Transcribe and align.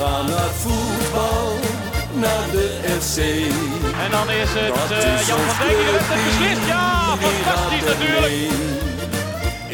gaan 0.00 0.26
naar 0.26 0.52
voetbal, 0.62 1.52
naar 2.12 2.46
de 2.50 2.66
FC. 3.00 3.18
En 4.04 4.10
dan 4.10 4.30
is 4.30 4.50
het 4.58 4.74
Dat 4.74 4.90
eh, 4.90 5.20
is 5.20 5.26
Jan 5.26 5.38
van 5.38 5.66
Dijk 5.66 5.76
die 5.78 5.86
heeft 5.92 6.10
het 6.12 6.22
beslist. 6.28 6.66
Ja, 6.66 7.16
fantastisch 7.24 7.86
natuurlijk. 7.92 8.34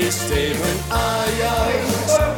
Is 0.06 0.16
tegen 0.32 0.74
Ajax 0.88 1.84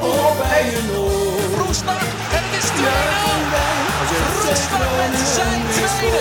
of 0.01 0.33
bij 0.43 0.65
een 0.79 0.91
oor. 0.99 1.65
Roestak 1.65 2.03
en 2.37 2.43
het 2.47 2.55
is 2.61 2.69
2-0. 2.71 2.89
Juichen 2.89 3.45
wij 3.55 3.77
als 4.03 4.11
FC 4.31 4.47
Roestak 4.73 5.11
met 5.15 5.29
zijn 5.37 5.61
tweede. 5.77 6.21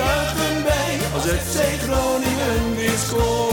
Juichen 0.00 0.56
wij 0.68 0.92
als 1.14 1.24
FC 1.44 1.56
Groningen 1.84 2.76
weer 2.76 2.98
scoort. 3.06 3.49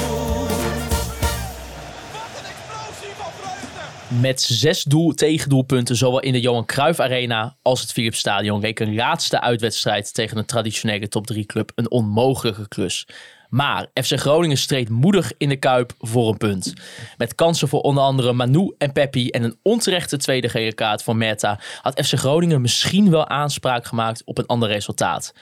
Met 4.10 4.42
zes 4.42 4.84
doel 4.84 5.14
tegendoelpunten, 5.14 5.96
zowel 5.96 6.20
in 6.20 6.32
de 6.32 6.40
Johan 6.40 6.66
Cruijff 6.66 7.00
Arena 7.00 7.58
als 7.62 7.82
het 7.82 7.92
Philips 7.92 8.20
Stadion, 8.20 8.60
leek 8.60 8.80
een 8.80 8.96
laatste 8.96 9.42
uitwedstrijd 9.42 10.14
tegen 10.14 10.38
een 10.38 10.46
traditionele 10.46 11.08
top 11.08 11.28
3 11.28 11.46
club 11.46 11.72
een 11.76 11.92
onmogelijke 11.92 12.68
klus. 12.68 13.08
Maar 13.50 13.88
FC 13.94 14.20
Groningen 14.20 14.58
streed 14.58 14.90
moedig 14.90 15.32
in 15.38 15.50
de 15.50 15.56
Kuip 15.56 15.94
voor 16.00 16.30
een 16.30 16.38
punt. 16.38 16.74
Met 17.18 17.36
kansen 17.36 17.68
voor 17.68 17.82
onder 17.82 18.04
andere 18.04 18.34
Manu 18.34 18.74
en 18.78 18.92
Peppi 18.92 19.30
en 19.30 19.44
een 19.44 19.58
onterechte 19.62 20.18
tweede 20.18 20.50
gele 20.50 20.74
kaart 20.74 21.04
van 21.04 21.18
Merta 21.18 21.60
had 21.82 22.06
FC 22.06 22.14
Groningen 22.14 22.62
misschien 22.62 23.10
wel 23.10 23.28
aanspraak 23.28 23.86
gemaakt 23.86 24.22
op 24.26 24.38
een 24.38 24.46
ander 24.46 24.70
resultaat. 24.70 25.34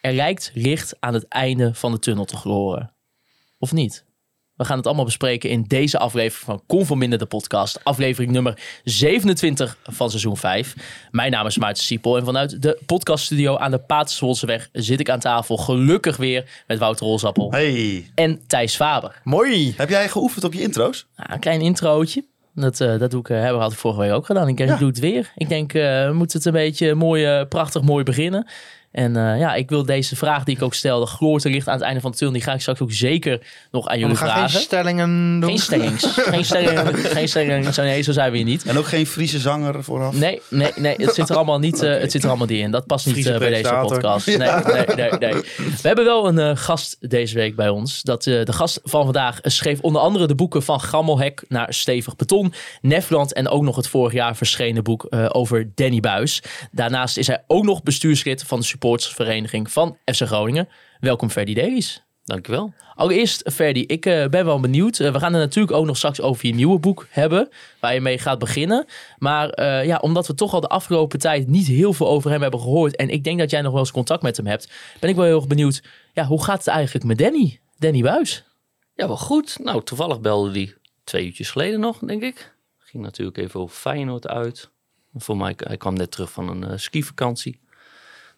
Er 0.00 0.12
lijkt 0.12 0.50
licht 0.54 0.96
aan 1.00 1.14
het 1.14 1.28
einde 1.28 1.74
van 1.74 1.92
de 1.92 1.98
tunnel 1.98 2.24
te 2.24 2.36
gloren. 2.36 2.92
Of 3.58 3.72
niet? 3.72 4.04
We 4.62 4.68
gaan 4.68 4.76
het 4.76 4.86
allemaal 4.86 5.04
bespreken 5.04 5.50
in 5.50 5.64
deze 5.66 5.98
aflevering 5.98 6.44
van 6.46 6.62
Conforminder 6.66 7.18
de 7.18 7.26
podcast. 7.26 7.80
Aflevering 7.82 8.32
nummer 8.32 8.58
27 8.84 9.76
van 9.82 10.08
seizoen 10.10 10.36
5. 10.36 10.74
Mijn 11.10 11.30
naam 11.30 11.46
is 11.46 11.58
Maarten 11.58 11.82
Siepel 11.82 12.16
en 12.16 12.24
vanuit 12.24 12.62
de 12.62 12.78
podcaststudio 12.86 13.56
aan 13.56 13.70
de 13.70 13.78
Paterswolseweg 13.78 14.68
zit 14.72 15.00
ik 15.00 15.10
aan 15.10 15.18
tafel 15.18 15.56
gelukkig 15.56 16.16
weer 16.16 16.62
met 16.66 16.78
Wouter 16.78 17.06
Rolsappel 17.06 17.50
Hey, 17.50 18.10
en 18.14 18.40
Thijs 18.46 18.76
Faber. 18.76 19.20
Mooi. 19.24 19.74
heb 19.76 19.88
jij 19.88 20.08
geoefend 20.08 20.44
op 20.44 20.52
je 20.52 20.60
intro's? 20.60 21.06
Nou, 21.16 21.32
een 21.32 21.40
klein 21.40 21.60
introotje. 21.60 22.24
Dat, 22.54 22.80
eh, 22.80 22.98
dat 22.98 23.10
doe 23.10 23.20
ik, 23.20 23.28
eh, 23.28 23.36
hebben 23.36 23.56
we 23.56 23.62
had 23.62 23.72
ik 23.72 23.78
vorige 23.78 24.00
week 24.00 24.12
ook 24.12 24.26
gedaan. 24.26 24.48
Ik 24.48 24.56
denk, 24.56 24.70
ik 24.70 24.78
doe 24.78 24.88
het 24.88 24.98
weer. 24.98 25.32
Ik 25.36 25.48
denk, 25.48 25.74
eh, 25.74 26.06
we 26.06 26.12
moeten 26.12 26.38
het 26.38 26.46
een 26.46 26.52
beetje 26.52 26.94
mooi, 26.94 27.44
prachtig 27.44 27.82
mooi 27.82 28.04
beginnen. 28.04 28.46
En 28.92 29.16
eh, 29.16 29.38
ja, 29.38 29.54
ik 29.54 29.68
wil 29.68 29.84
deze 29.84 30.16
vraag 30.16 30.44
die 30.44 30.56
ik 30.56 30.62
ook 30.62 30.74
stelde, 30.74 31.06
gloort 31.06 31.44
er 31.44 31.50
licht 31.50 31.68
aan 31.68 31.74
het 31.74 31.82
einde 31.82 32.00
van 32.00 32.10
de 32.10 32.16
tunnel, 32.16 32.34
die 32.36 32.44
ga 32.44 32.52
ik 32.52 32.60
straks 32.60 32.80
ook 32.80 32.92
zeker 32.92 33.40
nog 33.70 33.86
aan 33.86 33.94
We 33.94 34.00
jullie 34.00 34.16
gaan 34.16 34.28
vragen. 34.28 34.50
geen 34.50 34.60
stellingen 34.60 35.40
doen. 35.40 35.50
Geen 35.50 35.58
stellings. 35.58 36.06
geen 36.34 36.44
stellingen. 36.44 36.94
Geen 36.94 37.28
stellings. 37.28 37.74
Zo, 37.74 37.82
nee, 37.82 38.02
zo 38.02 38.12
zijn 38.12 38.30
we 38.30 38.36
hier 38.36 38.46
niet. 38.46 38.64
En 38.64 38.78
ook 38.78 38.86
geen 38.86 39.06
Friese 39.06 39.38
zanger 39.38 39.84
vooraf? 39.84 40.14
Nee, 40.14 40.40
nee, 40.48 40.72
nee. 40.76 40.94
Het 40.98 41.14
zit 41.14 41.28
er 41.28 41.36
allemaal 41.36 41.58
niet, 41.58 41.82
eh, 41.82 41.90
het 42.02 42.10
zit 42.10 42.22
er 42.22 42.28
allemaal 42.28 42.46
niet 42.46 42.58
in. 42.58 42.70
Dat 42.70 42.86
past 42.86 43.06
niet 43.06 43.26
eh, 43.26 43.38
bij 43.38 43.50
deze 43.50 43.78
podcast. 43.82 44.26
Nee, 44.26 44.36
nee, 44.74 44.86
nee, 44.96 45.10
nee. 45.18 45.42
We 45.82 45.88
hebben 45.88 46.04
wel 46.04 46.28
een 46.28 46.38
eh, 46.38 46.56
gast 46.56 46.96
deze 47.00 47.34
week 47.34 47.56
bij 47.56 47.68
ons. 47.68 48.02
Dat, 48.02 48.26
eh, 48.26 48.44
de 48.44 48.52
gast 48.52 48.80
van 48.84 49.04
vandaag 49.04 49.38
schreef 49.42 49.80
onder 49.80 50.02
andere 50.02 50.26
de 50.26 50.34
boeken 50.34 50.62
van 50.62 50.80
Gammelhek 50.80 51.44
naar 51.48 51.74
Stevig 51.74 52.16
Beton, 52.16 52.52
Nefland 52.80 53.32
en 53.32 53.48
ook 53.48 53.62
nog 53.62 53.76
het 53.76 53.88
vorig 53.88 54.12
jaar 54.12 54.36
verschenen 54.36 54.82
boek 54.82 55.04
eh, 55.04 55.26
over 55.32 55.70
Danny 55.74 56.00
Buis. 56.00 56.42
Daarnaast 56.70 57.16
is 57.16 57.26
hij 57.26 57.44
ook 57.46 57.64
nog 57.64 57.82
bestuurslid 57.82 58.42
van 58.42 58.58
de 58.60 58.64
supportersvereniging 58.82 59.70
van 59.70 59.98
FC 60.04 60.22
Groningen. 60.22 60.68
Welkom 61.00 61.30
Ferdy 61.30 61.54
Davies. 61.54 62.02
Dankjewel. 62.24 62.72
Allereerst, 62.94 63.50
Ferdy, 63.52 63.84
ik 63.86 64.06
eh, 64.06 64.28
ben 64.28 64.44
wel 64.44 64.60
benieuwd. 64.60 64.98
Eh, 64.98 65.12
we 65.12 65.18
gaan 65.18 65.32
het 65.32 65.42
natuurlijk 65.42 65.76
ook 65.76 65.86
nog 65.86 65.96
straks 65.96 66.20
over 66.20 66.46
je 66.46 66.54
nieuwe 66.54 66.78
boek 66.78 67.06
hebben, 67.10 67.48
waar 67.80 67.94
je 67.94 68.00
mee 68.00 68.18
gaat 68.18 68.38
beginnen. 68.38 68.86
Maar 69.18 69.50
eh, 69.50 69.86
ja, 69.86 69.96
omdat 69.96 70.26
we 70.26 70.34
toch 70.34 70.52
al 70.52 70.60
de 70.60 70.68
afgelopen 70.68 71.18
tijd 71.18 71.48
niet 71.48 71.66
heel 71.66 71.92
veel 71.92 72.08
over 72.08 72.30
hem 72.30 72.42
hebben 72.42 72.60
gehoord, 72.60 72.96
en 72.96 73.08
ik 73.08 73.24
denk 73.24 73.38
dat 73.38 73.50
jij 73.50 73.60
nog 73.60 73.72
wel 73.72 73.80
eens 73.80 73.90
contact 73.90 74.22
met 74.22 74.36
hem 74.36 74.46
hebt, 74.46 74.72
ben 75.00 75.10
ik 75.10 75.16
wel 75.16 75.24
heel 75.24 75.36
erg 75.36 75.46
benieuwd. 75.46 75.82
Ja, 76.12 76.24
hoe 76.24 76.44
gaat 76.44 76.58
het 76.58 76.66
eigenlijk 76.66 77.06
met 77.06 77.18
Danny? 77.18 77.60
Danny 77.78 78.02
Buis? 78.02 78.44
Ja, 78.94 79.06
wel 79.06 79.16
goed. 79.16 79.58
Nou, 79.62 79.82
toevallig 79.82 80.20
belde 80.20 80.50
die 80.50 80.74
twee 81.04 81.26
uurtjes 81.26 81.50
geleden 81.50 81.80
nog, 81.80 81.98
denk 81.98 82.22
ik. 82.22 82.54
Ging 82.78 83.02
natuurlijk 83.02 83.38
even 83.38 83.60
over 83.60 83.76
Feyenoord 83.76 84.28
uit. 84.28 84.70
Voor 85.14 85.36
mij, 85.36 85.54
hij 85.56 85.76
kwam 85.76 85.94
net 85.94 86.10
terug 86.10 86.32
van 86.32 86.62
een 86.62 86.80
skivakantie. 86.80 87.61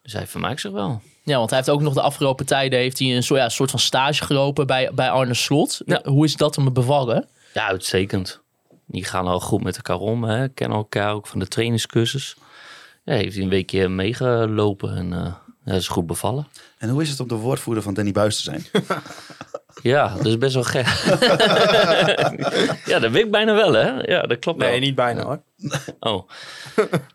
Dus 0.04 0.12
hij 0.12 0.26
vermaakt 0.26 0.60
zich 0.60 0.70
wel. 0.70 1.02
Ja, 1.22 1.36
want 1.36 1.50
hij 1.50 1.58
heeft 1.58 1.70
ook 1.70 1.80
nog 1.80 1.94
de 1.94 2.00
afgelopen 2.00 2.46
tijden 2.46 2.78
heeft 2.78 2.98
hij 2.98 3.16
een 3.16 3.22
soort, 3.22 3.40
ja, 3.40 3.48
soort 3.48 3.70
van 3.70 3.78
stage 3.78 4.24
gelopen 4.24 4.66
bij, 4.66 4.90
bij 4.94 5.10
Arne 5.10 5.34
Slot. 5.34 5.80
Ja. 5.86 6.00
Hoe 6.04 6.24
is 6.24 6.36
dat 6.36 6.56
hem 6.56 6.72
bevallen? 6.72 7.28
Ja, 7.54 7.66
uitstekend. 7.66 8.40
Die 8.86 9.04
gaan 9.04 9.26
al 9.26 9.40
goed 9.40 9.62
met 9.62 9.76
elkaar 9.76 9.98
om. 9.98 10.24
Hè. 10.24 10.48
Kennen 10.48 10.78
elkaar 10.78 11.12
ook 11.12 11.26
van 11.26 11.38
de 11.38 11.48
trainingscursus. 11.48 12.36
Ja, 13.04 13.14
heeft 13.14 13.34
hij 13.34 13.42
een 13.42 13.48
weekje 13.48 13.88
meegelopen 13.88 14.96
en 14.96 15.12
eh 15.12 15.34
dat 15.64 15.76
is 15.76 15.88
goed 15.88 16.06
bevallen. 16.06 16.48
En 16.78 16.88
hoe 16.88 17.02
is 17.02 17.10
het 17.10 17.20
om 17.20 17.28
de 17.28 17.34
woordvoerder 17.34 17.82
van 17.82 17.94
Danny 17.94 18.12
Buis 18.12 18.36
te 18.36 18.42
zijn? 18.42 18.66
Ja, 19.84 20.14
dat 20.16 20.26
is 20.26 20.38
best 20.38 20.54
wel 20.54 20.62
gek. 20.62 20.86
ja, 22.90 22.98
dat 22.98 23.10
weet 23.10 23.24
ik 23.24 23.30
bijna 23.30 23.54
wel, 23.54 23.72
hè? 23.72 24.00
Ja, 24.00 24.22
dat 24.22 24.38
klopt 24.38 24.58
wel. 24.58 24.68
Nee, 24.68 24.80
niet 24.80 24.94
bijna 24.94 25.24
hoor. 25.24 25.42
Oh. 26.00 26.28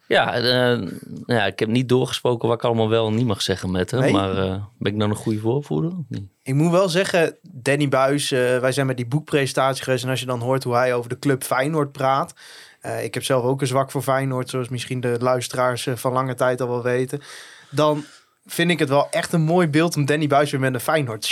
ja, 0.08 0.34
eh, 0.34 0.88
ja, 1.26 1.46
ik 1.46 1.60
heb 1.60 1.70
niet 1.70 1.90
doorgesproken 1.90 2.48
wat 2.48 2.58
ik 2.58 2.64
allemaal 2.64 2.90
wel 2.90 3.08
en 3.08 3.16
niet 3.16 3.26
mag 3.26 3.42
zeggen 3.42 3.72
met 3.72 3.92
hem. 3.92 4.00
Nee? 4.00 4.12
Maar 4.12 4.38
eh, 4.38 4.64
ben 4.78 4.94
ik 4.94 5.00
dan 5.00 5.10
een 5.10 5.16
goede 5.16 5.40
voorvoerder? 5.40 5.92
niet? 6.08 6.24
Ik 6.44 6.54
moet 6.54 6.72
wel 6.72 6.90
zeggen, 6.90 7.36
Danny 7.42 7.88
Buis, 7.88 8.32
eh, 8.32 8.60
wij 8.60 8.72
zijn 8.72 8.88
met 8.88 8.98
die 8.98 9.08
boekpresentatie 9.08 9.84
geweest. 9.84 10.04
En 10.04 10.10
als 10.10 10.20
je 10.20 10.26
dan 10.26 10.40
hoort 10.40 10.64
hoe 10.64 10.76
hij 10.76 10.94
over 10.94 11.10
de 11.10 11.20
club 11.20 11.44
Feyenoord 11.44 11.92
praat. 11.92 12.34
ik 13.02 13.14
heb 13.14 13.24
zelf 13.24 13.44
ook 13.44 13.62
een 13.62 13.68
zwak 13.68 13.92
voor 13.92 14.02
Feyenoord, 14.02 14.50
zoals 14.50 14.70
misschien 14.70 15.00
de 15.00 15.18
luisteraars 15.20 15.88
van 15.94 16.14
lange 16.14 16.36
tijd 16.36 16.62
al 16.62 16.70
wel 16.70 16.84
weten. 16.84 17.22
Dan 17.70 18.04
vind 18.46 18.72
ik 18.72 18.80
het 18.80 18.90
wel 18.90 19.08
echt 19.12 19.34
een 19.34 19.42
mooi 19.42 19.68
beeld 19.68 19.96
om 19.96 20.06
Danny 20.06 20.28
Buis 20.28 20.52
weer 20.52 20.60
met 20.60 20.74
een 20.74 20.80
Feyenoord 20.80 21.26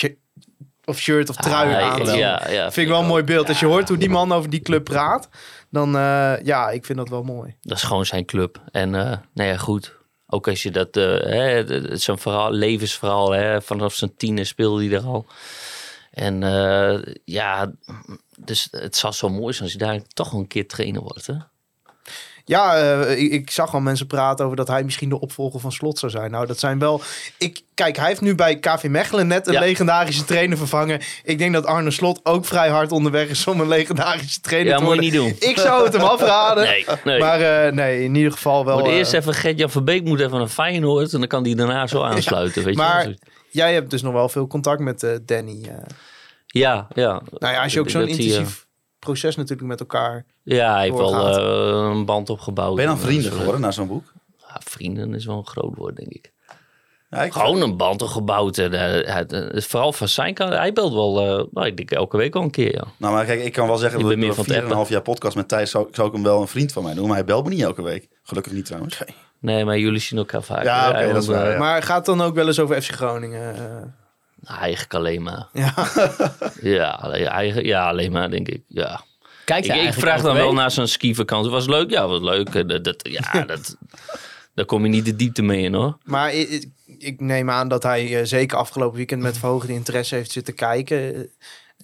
of 0.88 1.00
shirt 1.00 1.30
of 1.30 1.36
trui 1.36 1.74
Ah, 1.74 1.92
aan 1.92 2.18
ja, 2.18 2.50
ja, 2.50 2.72
vind 2.72 2.86
ik 2.86 2.88
wel 2.88 3.02
een 3.02 3.08
mooi 3.08 3.24
beeld. 3.24 3.48
Als 3.48 3.60
je 3.60 3.66
hoort 3.66 3.90
hoe 3.90 3.98
die 3.98 4.10
man 4.10 4.32
over 4.32 4.50
die 4.50 4.60
club 4.60 4.84
praat, 4.84 5.30
dan 5.70 5.96
eh, 5.96 6.34
ja, 6.44 6.70
ik 6.70 6.86
vind 6.86 6.98
dat 6.98 7.10
wel 7.10 7.24
mooi. 7.24 7.56
Dat 7.62 7.78
is 7.78 7.84
gewoon 7.84 8.06
zijn 8.06 8.26
club. 8.26 8.62
En 8.72 8.96
eh 8.96 9.18
nou 9.34 9.50
ja, 9.50 9.58
goed. 9.58 9.96
Ook 10.28 10.48
als 10.48 10.64
je 10.64 10.72
dat, 10.72 10.98
eh, 10.98 11.04
hè, 11.04 11.42
het 11.42 11.70
is 11.70 12.04
zijn 12.04 12.18
verhaal, 12.18 12.52
levensverhaal, 12.52 13.32
hè, 13.32 13.62
vanaf 13.62 13.94
zijn 13.94 14.16
tiener 14.16 14.46
speelde 14.46 14.88
hij 14.88 14.98
er 14.98 15.06
al. 15.06 15.26
En 16.12 16.44
eh, 16.44 17.14
ja, 17.26 17.72
dus 18.38 18.68
het 18.72 18.96
zou 18.96 19.14
zo 19.14 19.30
mooi 19.30 19.54
zijn 19.54 19.64
als 19.64 19.72
je 19.72 19.78
daar 19.78 20.02
toch 20.08 20.34
een 20.34 20.48
keer 20.48 20.68
trainer 20.68 21.02
wordt. 21.02 21.28
Hè? 21.28 21.34
Ja, 22.50 22.78
eh, 22.78 23.20
ik, 23.24 23.32
ik 23.32 23.52
zag 23.52 23.74
al 23.74 23.80
mensen 23.80 24.08
praten 24.08 24.46
over 24.46 24.58
dat 24.58 24.68
hij 24.68 24.84
misschien 24.84 25.10
de 25.10 25.20
opvolger 25.20 25.60
van 25.60 25.72
Slot 25.72 26.00
zou 26.00 26.12
zijn. 26.12 26.32
Nou, 26.32 26.46
dat 26.46 26.60
zijn 26.60 26.80
wel... 26.80 27.02
Ik, 27.38 27.62
kijk, 27.74 27.98
hij 27.98 28.08
heeft 28.08 28.22
nu 28.22 28.36
bij 28.36 28.60
KV 28.60 28.84
Mechelen 28.90 29.28
net 29.28 29.48
een 29.48 29.54
Ja. 29.54 29.60
legendarische 29.60 30.26
trainer 30.26 30.58
vervangen. 30.58 31.00
Ik 31.24 31.38
denk 31.38 31.54
dat 31.54 31.66
Arne 31.66 31.92
Slot 31.92 32.20
ook 32.24 32.46
vrij 32.46 32.70
hard 32.70 32.92
onderweg 32.92 33.28
is 33.28 33.48
om 33.48 33.60
een 33.62 33.68
legendarische 33.68 34.42
trainer 34.42 34.72
Ja, 34.72 34.78
te 34.78 34.84
moet 34.84 34.94
je 35.04 35.12
worden. 35.12 35.24
niet 35.26 35.40
doen. 35.40 35.50
Ik 35.50 35.58
zou 35.58 35.84
het 35.84 35.94
hem 35.94 36.02
afraden. 36.16 36.64
Nee, 36.64 36.86
nee. 37.04 37.20
Maar 37.20 37.42
eh, 37.66 37.74
nee, 37.74 38.04
in 38.04 38.16
ieder 38.16 38.32
geval 38.32 38.66
wel... 38.66 38.78
Moet 38.80 38.88
eh, 38.88 38.94
eerst 38.96 39.14
even 39.14 39.34
Gert-Jan 39.34 39.70
Verbeek 39.70 40.04
moet 40.04 40.20
even 40.20 40.40
een 40.40 40.50
Feyenoord 40.50 41.14
en 41.14 41.20
dan 41.20 41.28
kan 41.28 41.44
hij 41.44 41.56
daarna 41.56 41.88
zo 41.88 42.02
aansluiten. 42.12 42.64
weet 42.64 42.74
je? 42.74 42.80
maar 42.82 43.04
wel. 43.04 43.14
jij 43.50 43.74
hebt 43.74 43.90
dus 43.90 44.02
nog 44.02 44.14
wel 44.14 44.30
veel 44.30 44.48
contact 44.48 44.80
met 44.80 45.20
Danny. 45.26 45.72
Ja, 46.48 46.88
ja. 46.94 47.22
nou 47.40 47.54
ja, 47.54 47.64
als 47.64 47.74
je 47.74 47.80
ook 47.80 47.90
zo'n 47.90 48.08
intensief 48.08 48.67
proces 49.00 49.36
natuurlijk 49.36 49.68
met 49.68 49.80
elkaar... 49.80 50.26
Ja, 50.44 50.74
hij 50.74 50.84
heeft 50.84 50.98
wel 50.98 51.38
eh, 51.38 51.90
een 51.90 52.06
band 52.06 52.30
opgebouwd. 52.30 52.76
Ben 52.76 52.84
je 52.84 52.90
dan 52.90 53.00
En, 53.00 53.06
vrienden 53.06 53.32
geworden 53.32 53.62
na 53.62 53.72
zo'n 53.72 53.88
boek? 53.88 54.14
Ja, 54.38 54.62
vrienden 54.64 55.14
is 55.14 55.26
wel 55.26 55.38
een 55.38 55.48
groot 55.48 55.78
woord, 55.78 55.96
denk 55.96 56.12
ik. 56.12 56.32
Ja, 57.10 57.24
ik, 57.24 57.34
Gewoon 57.34 57.62
een 57.62 57.78
band 57.78 58.02
opgebouwd. 58.02 58.58
En, 58.58 58.74
eh, 58.74 59.16
het, 59.16 59.34
eh, 59.34 59.62
vooral 59.62 59.94
van 59.94 60.08
zijn 60.08 60.34
kant. 60.34 60.54
Hij 60.54 60.74
belt 60.74 60.94
wel, 60.94 61.20
eh, 61.20 61.46
nou, 61.52 61.68
ik 61.68 61.78
denk 61.78 61.92
elke 61.92 62.18
week 62.18 62.36
al 62.36 62.42
een 62.42 62.52
keer, 62.52 62.74
ja. 62.74 62.84
nou, 62.98 63.14
maar 63.14 63.26
kijk, 63.26 63.44
ik 63.44 63.54
kan 63.54 63.68
wel 63.68 63.78
zeggen 63.78 64.00
Ik 64.00 64.06
dat 64.06 64.14
ben 64.16 64.24
ik 64.24 64.36
meer 64.36 64.46
van 64.46 64.56
het 64.56 64.88
4,5 64.88 64.90
jaar 64.90 65.02
podcast 65.02 65.36
met 65.36 65.48
Thijs 65.48 65.72
zou, 65.72 65.88
zou 65.92 66.08
ik 66.08 66.14
hem 66.14 66.24
wel 66.24 66.42
een 66.42 66.48
vriend 66.48 66.72
van 66.72 66.84
mij 66.84 66.92
noemen. 66.92 67.10
Maar 67.10 67.18
hij 67.18 67.28
belt 67.28 67.44
me 67.44 67.50
niet 67.50 67.62
elke 67.62 67.82
week. 67.82 68.08
Gelukkig 68.24 68.54
niet 68.54 68.66
trouwens. 68.66 69.02
Nee, 69.40 69.66
maar 69.66 69.78
jullie 69.78 70.00
zien 70.00 70.20
elkaar 70.20 70.44
vaak. 70.44 70.64
Ja, 70.64 70.92
dat 70.92 71.22
is 71.24 71.28
waar, 71.28 71.52
ja. 71.52 71.58
Maar 71.58 71.84
gaat 71.84 71.98
het 71.98 72.06
dan 72.06 72.22
ook 72.22 72.36
wel 72.36 72.48
eens 72.48 72.60
over 72.60 72.82
FC 72.82 72.92
Groningen? 72.92 73.56
Eh? 74.44 74.60
Eigenlijk 74.62 74.94
alleen 74.94 75.24
maar. 75.24 75.48
ja. 75.54 75.74
Ja, 76.62 76.90
alleen- 76.90 77.28
eigen, 77.28 77.66
ja, 77.66 77.88
alleen 77.90 78.12
maar, 78.12 78.30
denk 78.30 78.48
ik. 78.48 78.62
Ja. 78.68 79.02
Kijk 79.46 79.66
Ik, 79.66 79.82
ik 79.82 79.94
vraag 79.94 80.22
dan 80.22 80.36
wel 80.36 80.54
naar 80.54 80.72
zo'n 80.72 80.88
skivakantie. 80.88 81.52
Was 81.52 81.68
leuk? 81.68 81.90
Ja, 81.90 82.08
was 82.08 82.22
leuk. 82.22 82.56
Eh, 82.56 82.68
Dat, 82.68 82.84
dat, 82.84 82.96
ja, 83.10 83.42
dat, 83.46 83.78
daar 84.54 84.66
kom 84.66 84.84
je 84.84 84.90
niet 84.90 85.06
de 85.06 85.16
diepte 85.16 85.42
mee 85.42 85.64
in, 85.64 85.74
hoor. 85.74 85.98
Maar 86.04 86.34
ik, 86.34 86.50
ik- 86.50 86.70
ik 87.00 87.20
neem 87.20 87.50
aan 87.50 87.68
dat 87.68 87.84
hij 87.84 88.20
eh, 88.20 88.26
zeker 88.26 88.58
afgelopen 88.58 88.98
weekend 88.98 89.22
met 89.22 89.38
verhoogde 89.38 89.74
interesse 89.74 90.16
heeft 90.16 90.32
zitten 90.32 90.54
kijken. 90.54 91.30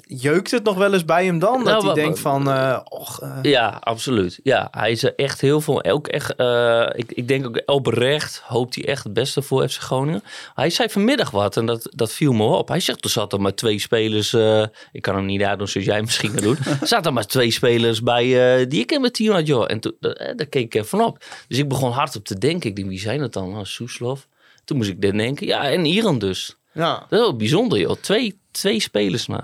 Jeukt 0.08 0.52
het 0.52 0.64
nog 0.64 0.76
wel 0.78 0.94
eens 0.94 1.06
bij 1.06 1.26
hem 1.26 1.40
dan? 1.40 1.52
Nou, 1.54 1.64
dat 1.64 1.82
hij 1.82 1.90
wa- 1.90 1.94
denkt 1.94 2.20
van, 2.20 2.48
och, 2.90 3.20
eh, 3.22 3.38
Ja, 3.42 3.78
absoluut. 3.80 4.40
Ja, 4.44 4.68
hij 4.72 4.92
is 4.92 5.16
echt 5.16 5.42
heel 5.42 5.62
veel. 5.62 5.84
Ook 5.84 6.08
echt, 6.08 6.36
eh, 6.36 6.86
ik, 6.94 7.12
ik 7.12 7.28
denk 7.28 7.46
ook 7.46 7.62
oprecht 7.66 8.42
hoopt 8.46 8.76
hij 8.76 8.86
echt 8.86 9.04
het 9.04 9.14
beste 9.14 9.42
voor 9.42 9.68
FC 9.70 9.80
Groningen. 9.82 10.24
Hij 10.56 10.70
zei 10.70 10.90
vanmiddag 10.90 11.32
wat 11.32 11.58
en 11.58 11.66
dat, 11.66 11.88
dat 11.92 12.12
viel 12.12 12.34
me 12.34 12.44
op. 12.44 12.68
Hij 12.68 12.80
zegt 12.80 13.04
er 13.04 13.10
zaten 13.10 13.42
maar 13.42 13.54
twee 13.56 13.80
spelers. 13.80 14.34
ik 14.92 15.02
kan 15.02 15.16
hem 15.16 15.26
niet 15.26 15.40
nadoen 15.40 15.68
zoals 15.68 15.88
jij 15.88 16.02
misschien 16.02 16.30
gaat 16.32 16.42
doen. 16.42 16.58
er 16.82 16.88
zaten 16.88 17.14
maar 17.14 17.26
twee 17.28 17.52
spelers 17.52 18.02
bij 18.02 18.26
die 18.68 18.82
ik 18.82 18.92
in 18.92 19.02
mijn 19.02 19.14
team 19.14 19.34
had, 19.34 19.48
joh. 19.48 19.66
En 19.68 19.80
toen, 19.80 19.96
daar 20.00 20.46
keek 20.50 20.64
ik 20.64 20.74
even 20.74 21.06
op. 21.06 21.26
Dus 21.48 21.58
ik 21.58 21.68
begon 21.68 21.92
hard 21.92 22.16
op 22.16 22.26
te 22.26 22.38
denken. 22.38 22.70
Ik 22.70 22.76
denk, 22.76 22.88
wie 22.88 23.00
zijn 23.00 23.22
het 23.22 23.34
dan? 23.34 23.50
Nou, 23.52 23.66
Soeslof. 23.66 24.28
Toen 24.66 24.78
moest 24.78 24.90
ik 24.90 25.02
denken, 25.02 25.48
ja, 25.48 25.70
en 25.70 25.86
Iran 25.86 26.20
dus. 26.20 26.56
ja. 26.72 26.94
Dat 26.94 27.12
is 27.12 27.18
wel 27.20 27.36
bijzonder, 27.36 27.80
joh. 27.80 27.96
Twee, 28.02 28.40
twee 28.52 28.80
spelers 28.80 29.28
nou. 29.28 29.44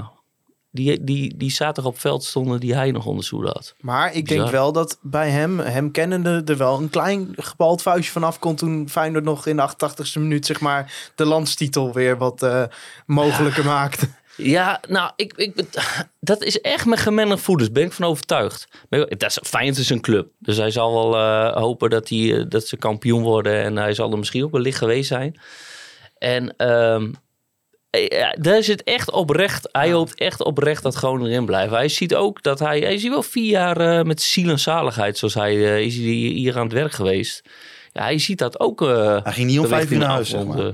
Die, 0.71 1.03
die, 1.03 1.37
die 1.37 1.51
zaterdag 1.51 1.91
op 1.91 1.99
veld 1.99 2.23
stonden 2.23 2.59
die 2.59 2.75
hij 2.75 2.91
nog 2.91 3.05
onder 3.05 3.51
had. 3.53 3.75
Maar 3.79 4.15
ik 4.15 4.23
Bizar. 4.23 4.37
denk 4.37 4.51
wel 4.51 4.71
dat 4.71 4.97
bij 5.01 5.29
hem, 5.29 5.59
hem 5.59 5.91
kennende, 5.91 6.41
er 6.45 6.57
wel 6.57 6.79
een 6.79 6.89
klein 6.89 7.33
gebald 7.35 7.81
vuistje 7.81 8.11
vanaf 8.11 8.39
komt 8.39 8.57
toen 8.57 8.89
Feyenoord 8.89 9.23
nog 9.23 9.45
in 9.45 9.55
de 9.55 9.69
88ste 9.69 10.19
minuut, 10.19 10.45
zeg 10.45 10.59
maar, 10.59 11.11
de 11.15 11.25
landstitel 11.25 11.93
weer 11.93 12.17
wat 12.17 12.43
eh, 12.43 12.63
mogelijker 13.05 13.65
maakte. 13.75 14.09
Ja, 14.43 14.81
nou, 14.87 15.11
ik, 15.15 15.33
ik, 15.33 15.53
dat 16.19 16.43
is 16.43 16.61
echt 16.61 16.85
met 16.85 16.99
gemengde 16.99 17.37
voeders. 17.37 17.71
Ben 17.71 17.83
ik 17.83 17.91
van 17.91 18.05
overtuigd. 18.05 18.67
Dat 18.89 19.21
is, 19.21 19.39
Feyenoord 19.43 19.77
is 19.77 19.89
een 19.89 20.01
club. 20.01 20.27
Dus 20.39 20.57
hij 20.57 20.71
zal 20.71 20.93
wel 20.93 21.15
eh, 21.15 21.57
hopen 21.57 21.89
dat, 21.89 22.09
hij, 22.09 22.37
eh, 22.37 22.45
dat 22.47 22.67
ze 22.67 22.77
kampioen 22.77 23.23
worden. 23.23 23.63
En 23.63 23.77
hij 23.77 23.93
zal 23.93 24.11
er 24.11 24.17
misschien 24.17 24.43
ook 24.43 24.51
wel 24.51 24.61
licht 24.61 24.77
geweest 24.77 25.07
zijn. 25.07 25.39
En 26.17 26.55
ehm, 26.57 27.03
eh, 27.03 27.09
ja, 27.91 28.35
daar 28.39 28.63
zit 28.63 28.83
echt 28.83 29.11
oprecht. 29.11 29.69
Hij 29.71 29.91
hoopt 29.91 30.15
echt 30.15 30.43
oprecht 30.43 30.83
dat 30.83 30.95
Groningen 30.95 31.31
erin 31.31 31.45
blijft. 31.45 31.71
Hij 31.73 31.87
ziet 31.89 32.15
ook 32.15 32.43
dat 32.43 32.59
hij... 32.59 32.79
Hij 32.79 32.93
is 32.93 33.01
hier 33.01 33.11
wel 33.11 33.23
vier 33.23 33.49
jaar 33.49 33.77
eh, 33.77 34.03
met 34.05 34.21
ziel 34.21 34.49
en 34.49 34.59
zaligheid. 34.59 35.17
Zoals 35.17 35.33
hij 35.33 35.55
eh, 35.73 35.79
is 35.85 35.95
hier 35.95 36.57
aan 36.57 36.63
het 36.63 36.73
werk 36.73 36.91
geweest. 36.91 37.41
Ja, 37.93 38.03
hij 38.03 38.17
ziet 38.19 38.37
dat 38.37 38.59
ook... 38.59 38.81
eh, 38.81 39.17
Hij 39.23 39.33
ging 39.33 39.47
niet 39.47 39.59
om 39.59 39.67
vijf 39.67 39.91
uur 39.91 39.97
naar 39.97 40.09
huis, 40.09 40.29
zeg 40.29 40.43
maar. 40.45 40.73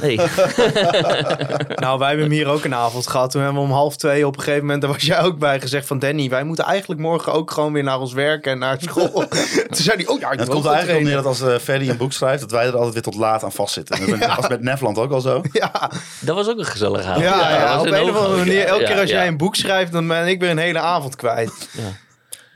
Nee. 0.00 0.16
nou, 1.82 1.98
wij 1.98 2.08
hebben 2.08 2.26
hem 2.26 2.30
hier 2.30 2.46
ook 2.46 2.64
een 2.64 2.74
avond 2.74 3.06
gehad. 3.06 3.30
Toen 3.30 3.42
hebben 3.42 3.60
we 3.60 3.68
om 3.68 3.74
half 3.74 3.96
twee 3.96 4.26
op 4.26 4.36
een 4.36 4.42
gegeven 4.42 4.64
moment, 4.64 4.82
daar 4.82 4.92
was 4.92 5.02
jij 5.02 5.20
ook 5.20 5.38
bij, 5.38 5.60
gezegd 5.60 5.86
van 5.86 5.98
Danny, 5.98 6.28
wij 6.28 6.44
moeten 6.44 6.64
eigenlijk 6.64 7.00
morgen 7.00 7.32
ook 7.32 7.50
gewoon 7.50 7.72
weer 7.72 7.82
naar 7.82 8.00
ons 8.00 8.12
werk 8.12 8.46
en 8.46 8.58
naar 8.58 8.76
school. 8.80 9.10
Toen 9.68 9.84
zei 9.84 9.96
hij, 9.96 10.06
oh 10.06 10.20
ja, 10.20 10.30
ik 10.30 10.38
het 10.38 10.48
komt 10.48 10.66
eigenlijk 10.66 11.04
neer 11.04 11.14
dat 11.14 11.26
als 11.26 11.42
eh 11.42 11.54
Ferry 11.58 11.88
een 11.88 11.96
boek 11.96 12.12
schrijft, 12.12 12.40
dat 12.40 12.50
wij 12.50 12.66
er 12.66 12.74
altijd 12.74 12.92
weer 12.92 13.02
tot 13.02 13.14
laat 13.14 13.44
aan 13.44 13.52
vastzitten. 13.52 14.18
Dat 14.18 14.36
was 14.36 14.48
met 14.48 14.62
Nefland 14.62 14.98
ook 14.98 15.12
al 15.12 15.20
zo. 15.20 15.42
Ja, 15.52 15.90
Dat 16.20 16.36
was 16.36 16.48
ook 16.48 16.58
een 16.58 16.64
gezellige 16.64 17.08
avond. 17.08 17.24
ja, 17.24 17.50
ja, 17.50 17.72
was 17.72 17.80
op 17.80 17.86
in 17.86 17.94
een 17.94 18.10
of 18.10 18.16
andere 18.16 18.36
manier, 18.36 18.54
ja, 18.58 18.64
elke 18.64 18.82
ja, 18.82 18.88
keer 18.88 19.00
als 19.00 19.10
ja. 19.10 19.16
jij 19.16 19.26
een 19.26 19.36
boek 19.36 19.56
schrijft, 19.56 19.92
dan 19.92 20.08
ben 20.08 20.26
ik 20.26 20.40
weer 20.40 20.50
een 20.50 20.58
hele 20.58 20.78
avond 20.78 21.16
kwijt. 21.16 21.68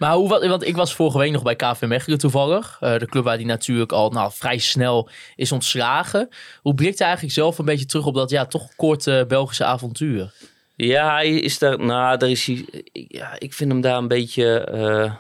Maar 0.01 0.13
hoe, 0.15 0.29
wat- 0.29 0.47
want 0.47 0.67
ik 0.67 0.77
was 0.77 0.95
vorige 0.95 1.19
week 1.19 1.33
nog 1.33 1.43
bij 1.43 1.57
KV 1.57 1.83
Mechelen 1.87 2.19
toevallig. 2.19 2.77
Eh, 2.81 2.99
de 2.99 3.07
club 3.07 3.25
waar 3.25 3.37
die 3.37 3.47
natuurlijk 3.47 3.93
al 3.93 4.11
nou, 4.11 4.31
vrij 4.35 4.59
snel 4.59 5.09
is 5.37 5.53
ontslagen. 5.53 6.29
Hoe 6.63 6.75
blikt 6.75 6.99
hij 6.99 7.07
eigenlijk 7.07 7.37
zelf 7.37 7.59
een 7.59 7.65
beetje 7.65 7.87
terug 7.87 8.07
op 8.07 8.15
dat 8.15 8.31
ja, 8.31 8.47
toch 8.47 8.75
korte 8.77 9.25
Belgische 9.29 9.65
avontuur? 9.65 10.33
Ja, 10.77 11.13
hij 11.15 11.31
is 11.31 11.59
daar. 11.59 11.79
Nou, 11.79 12.17
daar 12.19 12.31
is 12.31 12.45
hij. 12.47 12.65
Ja, 12.93 13.37
ik 13.39 13.55
vind 13.55 13.71
hem 13.73 13.81
daar 13.81 13.97
een 13.97 14.09
beetje. 14.09 14.59
eh, 14.61 15.15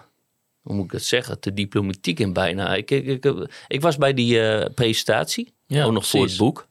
hoe 0.60 0.74
moet 0.74 0.84
ik 0.84 0.92
dat 0.92 1.02
zeggen? 1.02 1.40
Te 1.40 1.54
diplomatiek 1.54 2.18
in 2.20 2.32
bijna. 2.32 2.74
Ik, 2.74 2.90
ik, 2.90 3.24
ik, 3.24 3.48
ik 3.68 3.80
was 3.80 3.96
bij 3.96 4.14
die 4.14 4.40
eh, 4.40 4.74
presentatie. 4.74 5.54
Ja, 5.66 5.84
ook 5.84 5.92
nog 5.92 6.06
voor 6.06 6.22
het 6.24 6.36
boek. 6.36 6.68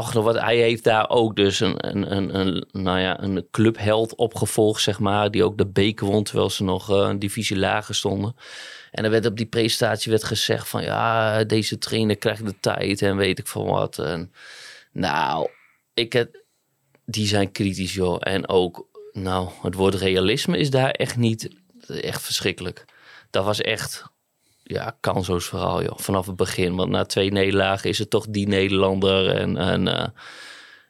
Ach, 0.00 0.12
nou, 0.12 0.24
wat, 0.24 0.40
hij 0.40 0.56
heeft 0.56 0.84
daar 0.84 1.08
ook 1.08 1.36
dus 1.36 1.60
een, 1.60 1.88
een, 1.88 2.16
een, 2.16 2.38
een, 2.38 2.66
nou 2.72 2.98
ja, 2.98 3.22
een 3.22 3.46
clubheld 3.50 4.14
opgevolgd, 4.14 4.82
zeg 4.82 4.98
maar. 4.98 5.30
Die 5.30 5.44
ook 5.44 5.58
de 5.58 5.66
beker 5.66 6.06
won, 6.06 6.24
terwijl 6.24 6.50
ze 6.50 6.64
nog 6.64 6.90
eh, 6.90 6.96
een 6.96 7.18
divisie 7.18 7.58
lager 7.58 7.94
stonden. 7.94 8.36
En 8.90 9.04
er 9.04 9.10
werd 9.10 9.26
op 9.26 9.36
die 9.36 9.46
presentatie 9.46 10.10
werd 10.10 10.24
gezegd 10.24 10.68
van... 10.68 10.82
Ja, 10.82 11.44
deze 11.44 11.78
trainer 11.78 12.16
krijgt 12.16 12.46
de 12.46 12.54
tijd 12.60 13.02
en 13.02 13.16
weet 13.16 13.38
ik 13.38 13.46
van 13.46 13.64
wat. 13.64 13.98
En, 13.98 14.32
nou, 14.92 15.48
ik 15.94 16.26
die 17.04 17.26
zijn 17.26 17.52
kritisch, 17.52 17.94
joh. 17.94 18.16
En 18.20 18.48
ook, 18.48 18.86
nou, 19.12 19.48
het 19.62 19.74
woord 19.74 19.94
realisme 19.94 20.58
is 20.58 20.70
daar 20.70 20.90
echt 20.90 21.16
niet... 21.16 21.50
Echt 21.86 22.22
verschrikkelijk. 22.22 22.84
Dat 23.30 23.44
was 23.44 23.60
echt 23.60 24.04
ja, 24.70 24.96
kansloos 25.00 25.46
verhaal, 25.46 25.82
joh. 25.82 25.98
Vanaf 25.98 26.26
het 26.26 26.36
begin. 26.36 26.76
Want 26.76 26.90
na 26.90 27.04
twee 27.04 27.32
nederlagen 27.32 27.90
is 27.90 27.98
het 27.98 28.10
toch 28.10 28.26
die 28.28 28.48
Nederlander. 28.48 29.36
En, 29.36 29.56
en 29.56 29.88
eh, 29.88 30.08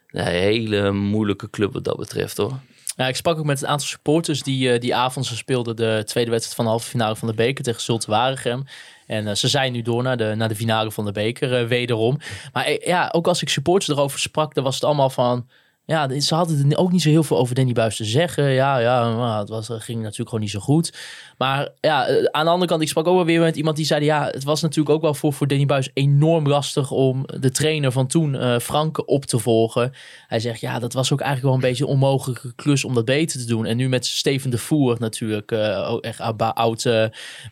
een 0.07 0.25
hele 0.25 0.91
moeilijke 0.91 1.49
club 1.49 1.73
wat 1.73 1.83
dat 1.83 1.97
betreft, 1.97 2.37
hoor. 2.37 2.59
Ja, 2.95 3.07
ik 3.07 3.15
sprak 3.15 3.37
ook 3.37 3.45
met 3.45 3.61
een 3.61 3.67
aantal 3.67 3.87
supporters 3.87 4.43
die 4.43 4.71
eh, 4.71 4.79
die 4.79 4.95
avond 4.95 5.25
ze 5.25 5.35
speelden 5.35 5.75
de 5.75 6.01
tweede 6.05 6.31
wedstrijd 6.31 6.55
van 6.55 6.65
de 6.65 6.71
halve 6.71 6.89
finale 6.89 7.15
van 7.15 7.27
de 7.27 7.33
beker 7.33 7.63
tegen 7.63 7.81
Zulte 7.81 8.09
Waregem. 8.09 8.63
En 9.07 9.27
eh, 9.27 9.35
ze 9.35 9.47
zijn 9.47 9.71
nu 9.71 9.81
door 9.81 10.03
naar 10.03 10.17
de, 10.17 10.33
naar 10.35 10.49
de 10.49 10.55
finale 10.55 10.91
van 10.91 11.05
de 11.05 11.11
beker 11.11 11.67
wederom. 11.67 12.17
Maar 12.53 12.77
ja, 12.85 13.09
ook 13.11 13.27
als 13.27 13.41
ik 13.41 13.49
supporters 13.49 13.97
erover 13.97 14.19
sprak, 14.19 14.53
dan 14.53 14.63
was 14.63 14.75
het 14.75 14.83
allemaal 14.83 15.09
van... 15.09 15.47
Ja, 15.85 16.19
ze 16.19 16.35
hadden 16.35 16.71
er 16.71 16.77
ook 16.77 16.91
niet 16.91 17.01
zo 17.01 17.09
heel 17.09 17.23
veel 17.23 17.37
over 17.37 17.55
Danny 17.55 17.73
Buis 17.73 17.95
te 17.95 18.05
zeggen. 18.05 18.49
Ja, 18.49 18.77
ja, 18.77 19.15
maar 19.15 19.39
het 19.39 19.49
was, 19.49 19.67
ging 19.67 20.01
natuurlijk 20.01 20.29
gewoon 20.29 20.43
niet 20.43 20.53
zo 20.53 20.59
goed. 20.59 20.93
Maar 21.41 21.69
ja, 21.79 22.07
eh, 22.07 22.23
aan 22.31 22.45
de 22.45 22.51
andere 22.51 22.69
kant, 22.69 22.81
ik 22.81 22.87
sprak 22.87 23.07
ook 23.07 23.15
wel 23.15 23.25
weer 23.25 23.39
met 23.39 23.55
iemand 23.55 23.75
die 23.75 23.85
zei... 23.85 24.03
Ja, 24.05 24.25
het 24.31 24.43
was 24.43 24.61
natuurlijk 24.61 24.95
ook 24.95 25.01
wel 25.01 25.13
voor, 25.13 25.33
voor 25.33 25.47
Danny 25.47 25.65
Buis 25.65 25.89
enorm 25.93 26.47
lastig 26.47 26.91
om 26.91 27.25
de 27.39 27.51
trainer 27.51 27.91
van 27.91 28.07
toen, 28.07 28.35
eh 28.35 28.59
Franke, 28.59 29.05
op 29.05 29.25
te 29.25 29.39
volgen. 29.39 29.93
Hij 30.27 30.39
zegt, 30.39 30.59
ja, 30.59 30.79
dat 30.79 30.93
was 30.93 31.13
ook 31.13 31.19
eigenlijk 31.19 31.53
wel 31.53 31.63
een 31.63 31.69
beetje 31.69 31.83
een 31.83 31.89
onmogelijke 31.89 32.53
klus 32.55 32.85
om 32.85 32.93
dat 32.93 33.05
beter 33.05 33.39
te 33.39 33.45
doen. 33.45 33.65
En 33.65 33.77
nu 33.77 33.89
met 33.89 34.05
Steven 34.05 34.49
de 34.49 34.57
Voer 34.57 34.95
natuurlijk, 34.99 35.51
eh, 35.51 35.91
ook 35.91 36.03
echt 36.03 36.19
oud 36.53 36.89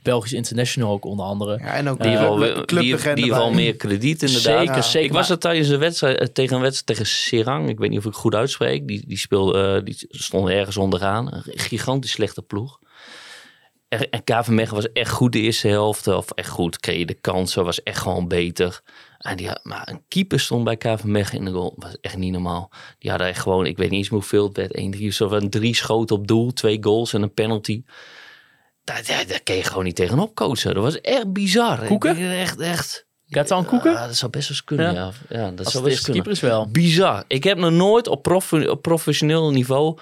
Belgisch 0.03 0.33
international 0.33 0.91
ook 0.91 1.05
onder 1.05 1.25
andere. 1.25 1.57
Ja, 1.57 1.73
en 1.73 1.89
ook 1.89 2.01
Die 2.01 2.11
uh, 2.11 2.19
wel, 2.19 2.39
weer- 2.39 2.65
die, 2.65 3.13
die 3.13 3.29
wel 3.29 3.51
meer 3.51 3.75
krediet, 3.75 4.23
inderdaad. 4.23 4.57
Zeker, 4.59 4.75
Ja. 4.75 4.81
zeker. 4.81 5.07
Ik 5.07 5.13
was 5.13 5.29
er 5.29 5.39
tijdens 5.39 5.67
de 5.67 5.77
wedstrijd 5.77 6.33
tegen 6.33 6.55
een 6.55 6.61
wedstrijd 6.61 6.85
tegen 6.99 7.05
Serang. 7.05 7.69
Ik 7.69 7.79
weet 7.79 7.89
niet 7.89 7.99
of 7.99 8.05
ik 8.05 8.11
het 8.11 8.19
goed 8.19 8.35
uitspreek. 8.35 8.87
Die, 8.87 9.03
die 9.07 9.17
speelde, 9.17 9.83
die 9.83 9.95
stond 10.09 10.49
ergens 10.49 10.77
onderaan. 10.77 11.33
Een 11.33 11.43
gigantisch 11.45 12.11
slechte 12.11 12.41
ploeg. 12.41 12.79
En 13.89 14.23
KV 14.23 14.47
Mechelen 14.47 14.81
was 14.83 14.91
echt 14.93 15.11
goed 15.11 15.31
de 15.31 15.39
eerste 15.39 15.67
helft. 15.67 16.07
Of 16.07 16.31
echt 16.31 16.49
goed, 16.49 16.79
kreeg 16.79 16.97
je 16.97 17.05
de 17.05 17.13
kansen, 17.13 17.65
was 17.65 17.83
echt 17.83 17.97
gewoon 18.01 18.27
beter. 18.27 18.81
En 19.17 19.37
die 19.37 19.47
had, 19.47 19.59
maar 19.63 19.87
een 19.89 20.01
keeper 20.07 20.39
stond 20.39 20.63
bij 20.63 20.77
KV 20.77 21.03
Mechelen 21.03 21.39
in 21.39 21.45
de 21.45 21.51
goal. 21.59 21.73
was 21.77 21.97
echt 22.01 22.17
niet 22.17 22.31
normaal. 22.31 22.71
Die 22.99 23.09
hadden 23.09 23.27
echt 23.27 23.41
gewoon, 23.41 23.65
ik 23.65 23.77
weet 23.77 23.89
niet 23.89 23.99
eens 23.99 24.07
hoeveel 24.07 24.47
het 24.47 24.57
werd. 24.57 24.71
1, 24.73 24.91
3, 24.91 25.11
zo 25.11 25.27
van 25.27 25.49
drie 25.49 25.75
schoten 25.75 26.15
op 26.15 26.27
doel, 26.27 26.53
twee 26.53 26.77
goals 26.81 27.13
en 27.13 27.21
een 27.21 27.33
penalty. 27.33 27.83
Daar, 28.83 29.03
daar, 29.07 29.27
daar 29.27 29.41
kun 29.43 29.55
je 29.55 29.63
gewoon 29.63 29.83
niet 29.83 29.95
tegenop 29.95 30.35
coachen. 30.35 30.73
Dat 30.73 30.83
was 30.83 31.01
echt 31.01 31.33
bizar. 31.33 31.85
Koeken? 31.85 32.17
Ik- 32.17 32.31
Echt, 32.39 32.59
echt. 32.59 33.07
Gatan 33.27 33.65
Koeken? 33.65 33.91
Ja, 33.91 34.07
dat 34.07 34.15
zou 34.15 34.31
best 34.31 34.47
wel 34.47 34.57
eens 34.57 34.65
kunnen, 34.65 34.93
Ja. 34.93 35.11
ja. 35.29 35.39
ja. 35.39 35.49
dat 35.51 35.65
Als 35.65 35.71
zou 35.73 35.83
best 35.83 36.03
kunnen. 36.03 36.23
keeper 36.23 36.31
is 36.31 36.49
wel. 36.49 36.67
Bizar. 36.71 37.23
Ik 37.27 37.43
heb 37.43 37.57
nog 37.57 37.71
nooit 37.71 38.07
op, 38.07 38.23
prof, 38.23 38.53
op 38.53 38.81
professioneel 38.81 39.51
niveau 39.51 39.97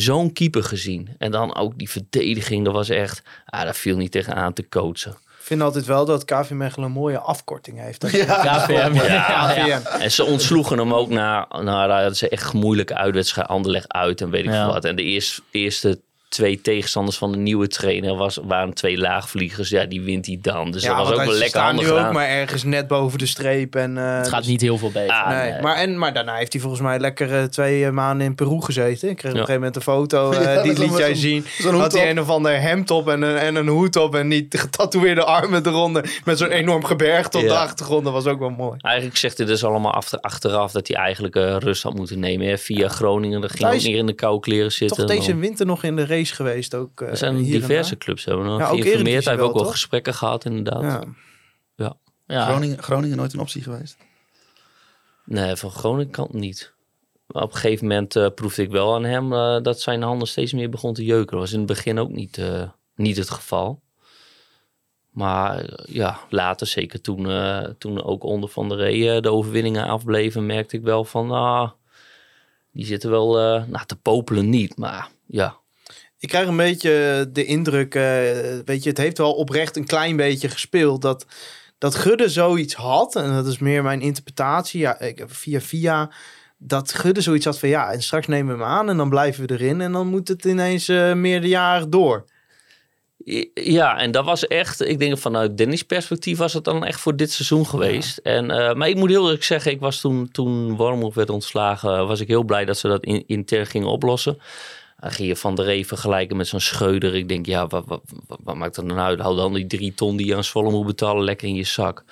zo'n 0.00 0.32
keeper 0.32 0.62
gezien. 0.64 1.08
En 1.18 1.30
dan 1.30 1.56
ook 1.56 1.78
die 1.78 1.90
verdediging, 1.90 2.64
dat 2.64 2.74
was 2.74 2.88
echt... 2.88 3.22
Ah, 3.46 3.64
dat 3.64 3.76
viel 3.76 3.96
niet 3.96 4.12
tegenaan 4.12 4.52
te 4.52 4.68
coachen. 4.68 5.10
Ik 5.12 5.54
vind 5.54 5.62
altijd 5.62 5.84
wel 5.84 6.04
dat 6.04 6.24
KV 6.24 6.50
Mechelen 6.50 6.86
een 6.86 6.92
mooie 6.92 7.18
afkorting 7.18 7.80
heeft. 7.80 8.04
KVM. 8.06 8.94
Ja, 8.94 9.54
ja. 9.66 9.78
KVM. 9.78 10.00
En 10.00 10.10
ze 10.10 10.24
ontsloegen 10.24 10.78
hem 10.78 10.94
ook 10.94 11.08
na... 11.08 11.46
Nou, 11.50 11.64
daar 11.64 11.90
hadden 11.90 12.16
ze 12.16 12.28
echt 12.28 12.52
moeilijke 12.52 12.94
uitwedstrijd. 12.94 13.48
Anderleg 13.48 13.88
uit 13.88 14.20
en 14.20 14.30
weet 14.30 14.44
ik 14.44 14.50
Ja. 14.50 14.64
veel 14.64 14.72
wat. 14.72 14.84
En 14.84 14.96
de 14.96 15.02
eerste, 15.02 15.42
eerste 15.50 16.00
twee 16.28 16.60
tegenstanders 16.60 17.16
van 17.18 17.32
de 17.32 17.38
nieuwe 17.38 17.66
trainer 17.68 18.16
was, 18.16 18.38
waren 18.42 18.74
twee 18.74 18.98
laagvliegers. 18.98 19.68
Ja, 19.68 19.84
die 19.84 20.00
wint 20.00 20.26
hij 20.26 20.38
dan. 20.42 20.70
Dus 20.70 20.82
Ja, 20.82 20.88
dat 20.96 21.08
was 21.08 21.18
ook 21.18 21.24
wel 21.24 21.34
lekker 21.34 21.60
handig 21.60 21.84
nu 21.84 21.90
ook 21.90 21.96
gedaan. 21.96 22.12
maar 22.12 22.28
ergens 22.28 22.62
net 22.62 22.86
boven 22.86 23.18
de 23.18 23.26
streep. 23.26 23.74
En, 23.74 23.98
eh, 23.98 24.16
Het 24.16 24.28
gaat 24.28 24.38
dus- 24.38 24.48
niet 24.48 24.60
heel 24.60 24.78
veel 24.78 24.90
beter. 24.90 25.10
Ah, 25.14 25.28
Nee, 25.28 25.50
nee. 25.52 25.60
Maar, 25.62 25.76
en, 25.76 25.98
maar 25.98 26.12
daarna 26.12 26.34
heeft 26.36 26.52
hij 26.52 26.60
volgens 26.62 26.82
mij 26.82 26.98
lekker 26.98 27.34
eh, 27.38 27.42
twee 27.44 27.84
eh, 27.84 27.90
maanden 27.90 28.26
in 28.26 28.34
Peru 28.34 28.60
gezeten. 28.60 29.08
Ik 29.08 29.16
kreeg 29.16 29.32
op 29.32 29.38
een 29.38 29.44
gegeven 29.46 29.54
moment 29.54 29.76
een 29.76 29.82
foto, 29.82 30.32
Ja, 30.34 30.62
die 30.62 30.78
liet 30.78 30.96
jij 30.96 31.14
zien. 31.14 31.44
had 31.62 31.92
hij 31.92 32.10
een 32.10 32.20
of 32.20 32.28
ander 32.28 32.60
hemd 32.60 32.90
op 32.90 33.08
en 33.08 33.22
een, 33.22 33.36
en 33.36 33.54
een 33.54 33.68
hoed 33.68 33.96
op 33.96 34.14
en 34.14 34.28
die 34.28 34.46
getatoeëerde 34.58 35.24
armen 35.24 35.66
eronder. 35.66 36.20
Met 36.24 36.38
zo'n 36.38 36.50
enorm 36.50 36.84
gebergte 36.84 37.38
op 37.38 37.44
de 37.44 37.56
achtergrond. 37.56 38.04
Dat 38.04 38.12
was 38.12 38.26
ook 38.26 38.38
wel 38.38 38.50
mooi. 38.50 38.76
Eigenlijk 38.78 39.16
zegt 39.16 39.38
hij 39.38 39.46
dus 39.46 39.64
allemaal 39.64 39.92
achter, 39.92 40.20
achteraf 40.20 40.72
dat 40.72 40.88
hij 40.88 40.96
eigenlijk 40.96 41.34
rust 41.34 41.82
had 41.82 41.94
moeten 41.94 42.18
nemen. 42.18 42.46
Hè? 42.46 42.58
Via 42.58 42.88
Groningen, 42.88 43.40
dat 43.40 43.50
ging 43.50 43.62
Hij 43.62 43.76
niet 43.76 43.86
in 43.96 44.06
de 44.06 44.12
koude 44.12 44.40
kleren 44.40 44.72
zitten. 44.72 44.96
Toch 44.96 45.16
deze 45.16 45.30
Dan- 45.30 45.40
winter 45.40 45.66
nog 45.66 45.84
in 45.84 45.96
de 45.96 46.02
geweest 46.24 46.74
ook. 46.74 47.00
eh, 47.00 47.08
er 47.08 47.16
zijn 47.16 47.36
hier 47.36 47.54
en 47.54 47.60
diverse 47.60 47.96
clubs 47.96 48.24
hebben 48.24 48.44
we 48.44 48.50
nog 48.50 48.58
Ja, 48.60 48.66
geïnformeerd. 48.66 49.24
Hij 49.24 49.32
heeft 49.34 49.46
ook 49.46 49.52
wel, 49.54 49.62
toch? 49.62 49.72
gesprekken 49.72 50.14
gehad 50.14 50.44
inderdaad. 50.44 50.82
Ja. 51.76 51.96
Ja. 52.26 52.44
Groningen, 52.46 52.82
Groningen 52.82 53.16
nooit 53.16 53.32
een 53.32 53.40
optie 53.40 53.62
geweest? 53.62 53.96
Nee, 55.24 55.56
van 55.56 55.70
Groningen 55.70 56.10
kant 56.12 56.32
niet. 56.32 56.72
Maar 57.26 57.42
op 57.42 57.52
een 57.52 57.58
gegeven 57.58 57.86
moment 57.86 58.16
eh, 58.16 58.26
proefde 58.34 58.62
ik 58.62 58.70
wel 58.70 58.94
aan 58.94 59.04
hem 59.04 59.32
eh, 59.32 59.62
dat 59.62 59.80
zijn 59.80 60.02
handen 60.02 60.28
steeds 60.28 60.52
meer 60.52 60.70
begon 60.70 60.94
te 60.94 61.04
jeuken. 61.04 61.30
Dat 61.30 61.40
was 61.40 61.52
in 61.52 61.58
het 61.58 61.66
begin 61.66 61.98
ook 61.98 62.10
niet, 62.10 62.38
eh, 62.38 62.62
niet 62.94 63.16
het 63.16 63.30
geval. 63.30 63.80
Maar 65.10 65.58
eh, 65.58 65.94
ja, 65.94 66.18
later, 66.30 66.66
zeker 66.66 67.00
toen, 67.00 67.30
eh, 67.30 67.62
toen 67.78 68.02
ook 68.04 68.22
onder 68.22 68.48
Van 68.48 68.68
der 68.68 68.78
Rey 68.78 69.16
eh, 69.16 69.22
de 69.22 69.30
overwinningen 69.32 69.84
afbleven, 69.86 70.46
merkte 70.46 70.76
ik 70.76 70.82
wel 70.82 71.04
van, 71.04 71.30
ah, 71.30 71.70
die 72.72 72.84
zitten 72.86 73.10
wel 73.10 73.38
eh, 73.38 73.64
nou, 73.66 73.86
te 73.86 73.96
popelen 73.96 74.48
niet. 74.50 74.76
Maar 74.76 75.08
ja, 75.26 75.56
Ik 76.18 76.28
krijg 76.28 76.48
een 76.48 76.56
beetje 76.56 77.26
de 77.32 77.44
indruk, 77.44 77.94
eh, 77.94 78.02
weet 78.64 78.82
je, 78.82 78.88
het 78.88 78.98
heeft 78.98 79.18
wel 79.18 79.32
oprecht 79.32 79.76
een 79.76 79.86
klein 79.86 80.16
beetje 80.16 80.48
gespeeld 80.48 81.02
dat, 81.02 81.26
dat 81.78 81.94
Gudde 81.94 82.28
zoiets 82.28 82.74
had. 82.74 83.16
En 83.16 83.32
dat 83.34 83.46
is 83.46 83.58
meer 83.58 83.82
mijn 83.82 84.00
interpretatie, 84.00 84.80
ja, 84.80 84.98
via 85.26 85.60
via. 85.60 86.10
Dat 86.58 86.92
Gudde 86.94 87.20
zoiets 87.20 87.44
had 87.44 87.58
van 87.58 87.68
ja, 87.68 87.92
en 87.92 88.02
straks 88.02 88.26
nemen 88.26 88.56
we 88.56 88.62
hem 88.62 88.72
aan 88.72 88.88
en 88.88 88.96
dan 88.96 89.08
blijven 89.08 89.46
we 89.46 89.52
erin. 89.52 89.80
En 89.80 89.92
dan 89.92 90.06
moet 90.06 90.28
het 90.28 90.44
ineens 90.44 90.88
eh 90.88 91.12
meerderjarig 91.12 91.88
door. 91.88 92.24
I- 93.26 93.50
Ja, 93.54 93.98
en 93.98 94.10
dat 94.10 94.24
was 94.24 94.46
echt, 94.46 94.80
ik 94.80 94.98
denk 94.98 95.18
vanuit 95.18 95.56
Dennis 95.58 95.82
perspectief 95.82 96.38
was 96.38 96.52
het 96.52 96.64
dan 96.64 96.84
echt 96.84 97.00
voor 97.00 97.16
dit 97.16 97.30
seizoen 97.32 97.66
geweest. 97.66 98.18
En, 98.18 98.50
eh, 98.50 98.74
maar 98.74 98.88
ik 98.88 98.96
moet 98.96 99.08
heel 99.08 99.24
eerlijk 99.24 99.44
zeggen, 99.44 99.72
ik 99.72 99.80
was 99.80 100.00
toen, 100.00 100.28
toen 100.30 100.76
Wormoed 100.76 101.14
werd 101.14 101.30
ontslagen, 101.30 102.06
was 102.06 102.20
ik 102.20 102.28
heel 102.28 102.44
blij 102.44 102.64
dat 102.64 102.78
ze 102.78 102.88
dat 102.88 103.04
in, 103.04 103.24
intern 103.26 103.66
gingen 103.66 103.88
oplossen. 103.88 104.38
Je 105.16 105.36
Van 105.36 105.54
der 105.54 105.64
Ree 105.64 105.86
vergelijken 105.86 106.36
met 106.36 106.46
zo'n 106.46 106.60
scheuder. 106.60 107.14
Ik 107.14 107.28
denk, 107.28 107.46
ja, 107.46 107.66
wat, 107.66 107.84
wat, 107.86 108.02
wat, 108.44 108.56
maakt 108.56 108.74
dat 108.74 108.88
dan 108.88 108.98
uit? 108.98 109.20
Hou 109.20 109.36
dan 109.36 109.54
die 109.54 109.66
drie 109.66 109.94
ton 109.94 110.16
die 110.16 110.26
je 110.26 110.36
aan 110.36 110.44
Zwolle 110.44 110.70
moet 110.70 110.86
betalen 110.86 111.24
lekker 111.24 111.48
in 111.48 111.54
je 111.54 111.64
zak. 111.64 112.04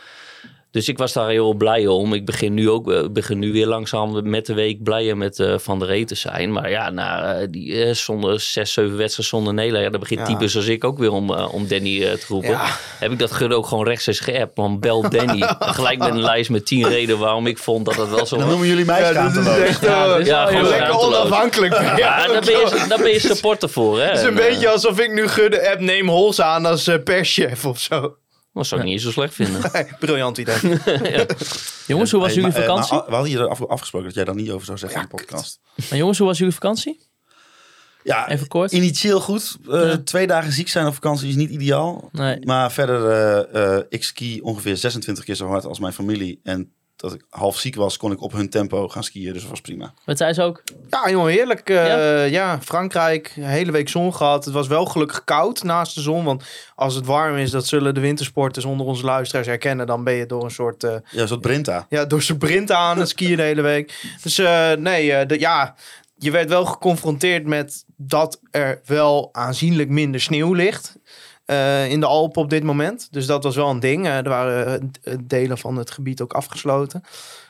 Dus 0.76 0.88
ik 0.88 0.98
was 0.98 1.12
daar 1.12 1.28
heel 1.28 1.54
blij 1.54 1.86
om. 1.86 2.12
Ik 2.12 2.24
begin 2.24 2.54
nu 2.54 2.70
ook 2.70 2.92
eh, 2.92 3.08
begin 3.10 3.38
nu 3.38 3.52
weer 3.52 3.66
langzaam 3.66 4.30
met 4.30 4.46
de 4.46 4.54
week 4.54 4.82
blijer 4.82 5.16
met 5.16 5.38
eh, 5.38 5.54
Van 5.58 5.78
der 5.78 5.88
Ree 5.88 6.04
te 6.04 6.14
zijn. 6.14 6.52
Maar 6.52 6.70
ja, 6.70 6.90
na 6.90 7.34
eh, 7.34 7.46
die 7.50 7.84
eh, 7.84 7.94
zonder 7.94 8.40
zes, 8.40 8.72
zeven 8.72 8.96
wedstrijden 8.96 9.24
zonder 9.24 9.54
Nederland, 9.54 9.84
ja, 9.84 9.90
dan 9.90 10.00
begint 10.00 10.20
Ja. 10.20 10.26
types 10.26 10.56
als 10.56 10.66
ik 10.66 10.84
ook 10.84 10.98
weer 10.98 11.12
om, 11.12 11.30
om 11.30 11.68
Danny 11.68 12.00
te 12.00 12.24
roepen. 12.28 12.50
Ja. 12.50 12.66
Heb 12.98 13.12
ik 13.12 13.18
dat 13.18 13.32
Gudde 13.32 13.54
ook 13.54 13.66
gewoon 13.66 13.84
rechtstreeks 13.84 14.20
geappt. 14.20 14.56
Want 14.56 14.80
bel 14.80 15.10
Danny. 15.10 15.42
Gelijk 15.58 15.98
met 15.98 16.08
een 16.08 16.20
lijst 16.22 16.50
met 16.50 16.66
tien 16.66 16.88
redenen 16.88 17.18
waarom 17.18 17.46
ik 17.46 17.58
vond 17.58 17.84
dat 17.84 17.96
het 17.96 18.10
wel 18.10 18.26
zo 18.26 18.36
Dan 18.36 18.48
noemen 18.48 18.66
jullie 18.68 18.84
mij 18.84 19.04
schaamteloos. 19.04 19.80
Ja, 19.80 20.06
dat 20.06 20.20
is 20.20 20.26
Ja, 20.26 20.46
gewoon 20.46 20.68
lekker 20.68 20.98
onafhankelijk. 20.98 21.74
Ja, 21.96 22.26
daar 22.26 22.44
ben, 22.44 22.58
je, 22.58 22.84
daar 22.88 22.98
ben 23.02 23.12
je 23.12 23.20
supporter 23.20 23.68
voor, 23.68 23.98
hè? 24.00 24.04
Het 24.06 24.16
is 24.18 24.22
een 24.22 24.28
En, 24.28 24.34
beetje 24.34 24.68
alsof 24.68 25.00
ik 25.00 25.12
nu 25.12 25.28
Gudde 25.28 25.70
app 25.70 25.80
neem 25.80 26.08
Hols 26.08 26.40
aan 26.40 26.66
als 26.66 26.86
eh, 26.86 27.02
perschef 27.04 27.64
of 27.64 27.78
zo. 27.80 28.16
Dat 28.56 28.66
zou 28.66 28.80
ik 28.80 28.86
niet 28.86 29.00
zo 29.00 29.10
slecht 29.10 29.34
vinden. 29.34 29.70
Briljant 30.00 30.38
idee. 30.38 30.54
Jongens, 31.86 32.10
hoe 32.10 32.20
was 32.20 32.32
Hey, 32.34 32.34
jullie 32.34 32.42
maar, 32.42 32.56
eh, 32.56 32.66
vakantie? 32.66 32.94
maar 32.96 33.04
we 33.06 33.12
hadden 33.14 33.30
hier 33.30 33.48
af- 33.48 33.66
afgesproken 33.66 34.06
dat 34.08 34.16
jij 34.16 34.24
daar 34.24 34.34
niet 34.34 34.50
over 34.50 34.66
zou 34.66 34.78
zeggen 34.78 35.00
in 35.00 35.06
de 35.10 35.14
podcast. 35.16 35.60
Maar 35.90 35.98
jongens, 35.98 36.18
hoe 36.18 36.26
was 36.26 36.38
jullie 36.38 36.52
vakantie? 36.54 37.00
Ja, 38.02 38.28
Even 38.28 38.48
kort. 38.48 38.72
initieel 38.72 39.20
goed. 39.20 39.56
Eh, 39.70 39.80
Ja. 39.80 39.96
Twee 39.98 40.26
dagen 40.26 40.52
ziek 40.52 40.68
zijn 40.68 40.86
op 40.86 40.94
vakantie 40.94 41.28
is 41.28 41.34
niet 41.34 41.50
ideaal. 41.50 42.08
Nee. 42.12 42.38
Maar 42.46 42.72
verder, 42.72 43.10
eh, 43.10 43.76
eh, 43.76 43.82
ik 43.88 44.04
ski 44.04 44.40
ongeveer 44.40 44.76
26 44.76 45.24
keer 45.24 45.34
zo 45.34 45.46
hard 45.46 45.64
als 45.64 45.78
mijn 45.78 45.92
familie. 45.92 46.40
En 46.42 46.72
dat 46.96 47.14
ik 47.14 47.24
half 47.30 47.58
ziek 47.58 47.74
was, 47.74 47.96
kon 47.96 48.12
ik 48.12 48.22
op 48.22 48.32
hun 48.32 48.50
tempo 48.50 48.88
gaan 48.88 49.04
skiën. 49.04 49.32
Dus 49.32 49.40
dat 49.42 49.50
was 49.50 49.60
prima. 49.60 49.94
Wat 50.04 50.16
zei 50.18 50.32
ze 50.32 50.42
ook? 50.42 50.62
Ja, 50.90 51.10
jongen, 51.10 51.32
heerlijk. 51.32 51.70
Eh, 51.70 51.86
Ja? 51.86 52.22
ja? 52.24 52.60
Frankrijk, 52.62 53.32
een 53.36 53.42
hele 53.42 53.72
week 53.72 53.88
zon 53.88 54.14
gehad. 54.14 54.44
Het 54.44 54.54
was 54.54 54.66
wel 54.66 54.84
gelukkig 54.84 55.24
koud 55.24 55.62
naast 55.62 55.94
de 55.94 56.00
zon. 56.00 56.24
Want 56.24 56.44
als 56.74 56.94
het 56.94 57.06
warm 57.06 57.36
is, 57.36 57.50
dat 57.50 57.66
zullen 57.66 57.94
de 57.94 58.00
wintersporters 58.00 58.64
onder 58.64 58.86
onze 58.86 59.04
luisteraars 59.04 59.46
herkennen. 59.46 59.86
Dan 59.86 60.04
ben 60.04 60.14
je 60.14 60.26
door 60.26 60.44
een 60.44 60.50
soort, 60.50 60.84
eh, 60.84 60.96
Ja, 61.10 61.20
een 61.22 61.28
soort 61.28 61.40
Brinta. 61.40 61.86
ja, 61.88 62.04
door 62.04 62.22
zijn 62.22 62.38
sprint 62.38 62.70
aan 62.72 62.98
het 62.98 63.08
skiën 63.08 63.36
de 63.36 63.42
hele 63.42 63.62
week. 63.62 64.16
Dus 64.22 64.38
eh, 64.38 64.72
nee, 64.72 65.26
de, 65.26 65.40
ja, 65.40 65.74
je 66.18 66.30
werd 66.30 66.48
wel 66.48 66.64
geconfronteerd 66.64 67.46
met 67.46 67.84
dat 67.96 68.40
er 68.50 68.80
wel 68.84 69.28
aanzienlijk 69.32 69.88
minder 69.88 70.20
sneeuw 70.20 70.52
ligt. 70.52 70.96
Eh, 71.46 71.90
in 71.90 72.00
de 72.00 72.06
Alpen 72.06 72.42
op 72.42 72.50
dit 72.50 72.62
moment. 72.62 73.08
Dus 73.10 73.26
dat 73.26 73.42
was 73.42 73.56
wel 73.56 73.70
een 73.70 73.80
ding. 73.80 74.06
Eh, 74.06 74.16
er 74.16 74.28
waren 74.28 74.92
eh, 75.02 75.14
delen 75.24 75.58
van 75.58 75.76
het 75.76 75.90
gebied 75.90 76.20
ook 76.20 76.32
afgesloten. 76.32 77.02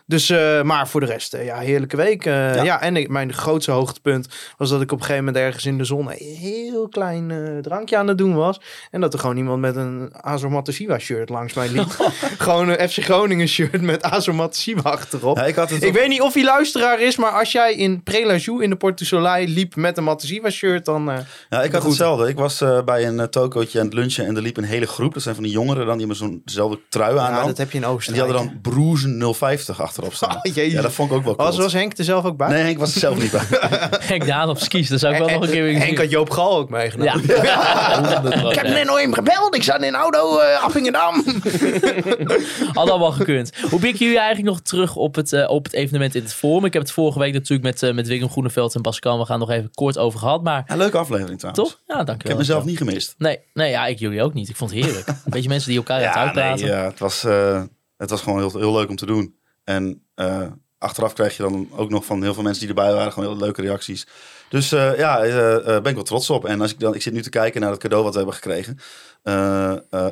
Dus, 0.08 0.30
eh, 0.30 0.62
maar 0.62 0.88
voor 0.88 1.00
de 1.00 1.06
rest, 1.06 1.34
eh, 1.34 1.44
ja, 1.44 1.58
heerlijke 1.58 1.96
week. 1.96 2.26
Eh, 2.26 2.64
ja. 2.64 2.80
en 2.82 2.96
ik, 2.96 3.08
mijn 3.08 3.32
grootste 3.32 3.70
hoogtepunt 3.70 4.28
was 4.56 4.70
dat 4.70 4.80
ik 4.82 4.92
op 4.92 4.98
een 4.98 5.04
gegeven 5.04 5.25
moment 5.25 5.44
ergens 5.44 5.64
in 5.66 5.78
de 5.78 5.84
zon 5.84 6.10
een 6.10 6.36
heel 6.36 6.88
klein 6.88 7.58
drankje 7.62 7.96
aan 7.96 8.08
het 8.08 8.18
doen 8.18 8.34
was. 8.34 8.60
En 8.90 9.00
dat 9.00 9.12
er 9.12 9.18
gewoon 9.18 9.36
iemand 9.36 9.60
met 9.60 9.76
een 9.76 10.08
Azor 10.20 10.50
Matasiwa 10.50 10.98
shirt 10.98 11.28
langs 11.28 11.54
mij 11.54 11.68
liep. 11.68 11.86
gewoon 12.38 12.68
een 12.68 12.88
FC 12.88 12.98
Groningen 13.04 13.48
shirt 13.48 13.80
met 13.80 14.02
Azor 14.02 14.50
achterop. 14.82 15.36
Ja, 15.36 15.44
ik 15.44 15.54
had 15.54 15.70
het 15.70 15.82
Ik 15.82 15.88
op- 15.88 15.94
weet 15.94 16.08
niet 16.08 16.20
of 16.20 16.34
hij 16.34 16.44
luisteraar 16.44 17.00
is, 17.00 17.16
maar 17.16 17.30
als 17.30 17.52
jij 17.52 17.75
in 17.75 18.02
Prelajou 18.02 18.62
in 18.62 18.70
de 18.70 18.76
Porte 18.76 18.96
du 19.02 19.04
Soleil 19.04 19.46
liep 19.46 19.76
met 19.76 19.96
een 19.96 20.04
Matasiwa 20.04 20.50
shirt, 20.50 20.84
dan... 20.84 21.04
Ja, 21.50 21.62
ik 21.62 21.72
had 21.72 21.80
Goed. 21.80 21.90
hetzelfde. 21.90 22.28
Ik 22.28 22.36
was 22.36 22.62
bij 22.84 23.06
een 23.06 23.30
tokootje 23.30 23.78
aan 23.78 23.84
het 23.84 23.94
lunchen 23.94 24.26
en 24.26 24.36
er 24.36 24.42
liep 24.42 24.56
een 24.56 24.64
hele 24.64 24.86
groep. 24.86 25.14
Dat 25.14 25.22
zijn 25.22 25.34
van 25.34 25.44
die 25.44 25.52
jongeren 25.52 25.86
dan, 25.86 25.98
die 25.98 26.06
hebben 26.06 26.16
zo'nzelfde 26.16 26.78
trui 26.88 27.18
aan 27.18 27.32
ja, 27.32 27.44
dat 27.46 27.58
heb 27.58 27.70
je 27.70 27.78
in 27.78 27.84
En 27.84 27.90
Oostenrijk. 27.90 28.26
die 28.28 28.34
hadden 28.34 28.52
dan 28.62 28.72
Broezen 28.72 29.34
050 29.34 29.80
achterop 29.96 30.14
staan. 30.14 30.36
Oh, 30.36 30.54
jezus. 30.54 30.72
ja, 30.72 30.82
dat 30.82 30.92
vond 30.92 31.10
ik 31.10 31.16
ook 31.16 31.24
wel 31.24 31.34
cool. 31.36 31.46
Was, 31.48 31.56
was 31.58 31.72
Henk 31.72 31.98
er 31.98 32.04
zelf 32.04 32.24
ook 32.24 32.36
bij? 32.36 32.48
Nee, 32.48 32.62
Henk 32.62 32.78
was 32.78 32.94
er 32.94 33.00
zelf 33.00 33.18
niet 33.18 33.30
bij. 33.30 33.40
Henk 34.12 34.26
Daan 34.26 34.48
op 34.48 34.58
skis, 34.58 34.88
dat 34.88 35.00
zou 35.00 35.12
ik 35.14 35.18
wel 35.18 35.28
nog 35.28 35.42
een 35.42 35.50
keer 35.50 35.62
willen 35.62 35.76
Henk 35.78 35.88
zien. 35.90 35.98
had 35.98 36.10
Joop 36.10 36.30
Gal 36.30 36.56
ook 36.56 36.70
meegenomen. 36.70 37.22
Ja. 37.26 37.34
Ik 38.50 38.54
heb 38.54 38.66
net 38.68 38.84
nog 38.86 38.98
even 38.98 39.14
gebeld. 39.14 39.54
Ik 39.54 39.62
zat 39.62 39.76
in 39.82 39.82
een 39.88 39.94
auto 39.94 40.40
uh, 40.40 40.64
Appingedam. 40.64 41.24
Had 42.72 42.90
allemaal 42.90 43.12
gekund. 43.12 43.52
Hoe 43.70 43.78
blikken 43.80 44.04
jullie 44.04 44.18
eigenlijk 44.20 44.48
nog 44.48 44.60
terug 44.60 44.96
op 44.96 45.14
het, 45.14 45.32
eh, 45.32 45.50
op 45.50 45.64
het 45.64 45.72
evenement 45.72 46.14
in 46.14 46.22
het 46.22 46.34
Forum? 46.34 46.64
Ik 46.64 46.72
heb 46.72 46.82
het 46.82 46.90
vorige 46.90 47.18
week 47.18 47.32
natuurlijk 47.32 47.62
met, 47.62 47.82
eh, 47.82 47.94
met 47.94 48.06
Willem 48.08 48.28
Groeneveld 48.30 48.74
en 48.74 48.80
Pascal. 48.80 49.18
We 49.18 49.24
gaan 49.24 49.38
nog 49.38 49.50
even 49.50 49.70
kort 49.74 49.98
over 49.98 50.18
gehad, 50.18 50.42
maar 50.42 50.64
Ja, 50.66 50.76
leuke 50.76 50.98
aflevering 50.98 51.38
trouwens. 51.38 51.68
toch? 51.68 51.80
Ja, 51.86 51.94
dankjewel. 51.94 52.18
Ik 52.20 52.26
heb 52.28 52.36
mezelf 52.38 52.64
niet 52.64 52.76
gemist. 52.78 53.14
Nee, 53.18 53.38
nee 53.54 53.70
ja, 53.70 53.86
ik 53.86 53.98
jullie 53.98 54.22
ook 54.22 54.34
niet. 54.34 54.48
Ik 54.48 54.56
vond 54.56 54.70
het 54.70 54.84
heerlijk. 54.84 55.08
Een 55.08 55.14
beetje 55.24 55.48
mensen 55.48 55.68
die 55.68 55.78
elkaar 55.78 56.00
Ja, 56.00 56.14
uitpraten. 56.14 56.66
nee, 56.66 56.74
ja, 56.76 56.84
het, 56.84 56.98
was, 56.98 57.24
eh, 57.24 57.62
het 57.96 58.10
was 58.10 58.20
gewoon 58.20 58.38
heel, 58.38 58.52
heel 58.58 58.72
leuk 58.72 58.88
om 58.88 58.96
te 58.96 59.06
doen. 59.06 59.34
En 59.66 60.02
eh, 60.14 60.46
achteraf 60.78 61.12
krijg 61.12 61.37
je 61.37 61.42
dan 61.42 61.68
ook 61.73 61.90
nog 61.90 62.04
van 62.04 62.23
heel 62.23 62.35
veel 62.35 62.42
mensen 62.42 62.66
die 62.66 62.76
erbij 62.76 62.92
waren 62.92 63.12
gewoon 63.12 63.28
heel 63.28 63.38
leuke 63.38 63.62
reacties. 63.62 64.06
Dus 64.49 64.73
eh, 64.73 64.99
ja, 64.99 65.23
eh, 65.23 65.56
eh, 65.56 65.64
ben 65.64 65.87
ik 65.87 65.94
wel 65.94 66.02
trots 66.02 66.30
op. 66.30 66.44
En 66.44 66.61
als 66.61 66.73
ik 66.73 66.80
dan, 66.80 66.94
ik 66.94 67.02
zit 67.02 67.12
nu 67.12 67.23
te 67.23 67.30
kijken 67.30 67.61
naar 67.61 67.70
het 67.70 67.80
cadeau 67.80 68.04
wat 68.04 68.12
we 68.12 68.18
hebben 68.18 68.37
gekregen. 68.37 68.78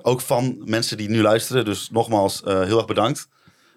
Ook 0.02 0.20
van 0.20 0.62
mensen 0.64 0.96
die 0.96 1.08
nu 1.08 1.22
luisteren. 1.22 1.64
Dus 1.64 1.90
nogmaals, 1.90 2.40
heel 2.44 2.76
erg 2.76 2.86
bedankt. 2.86 3.28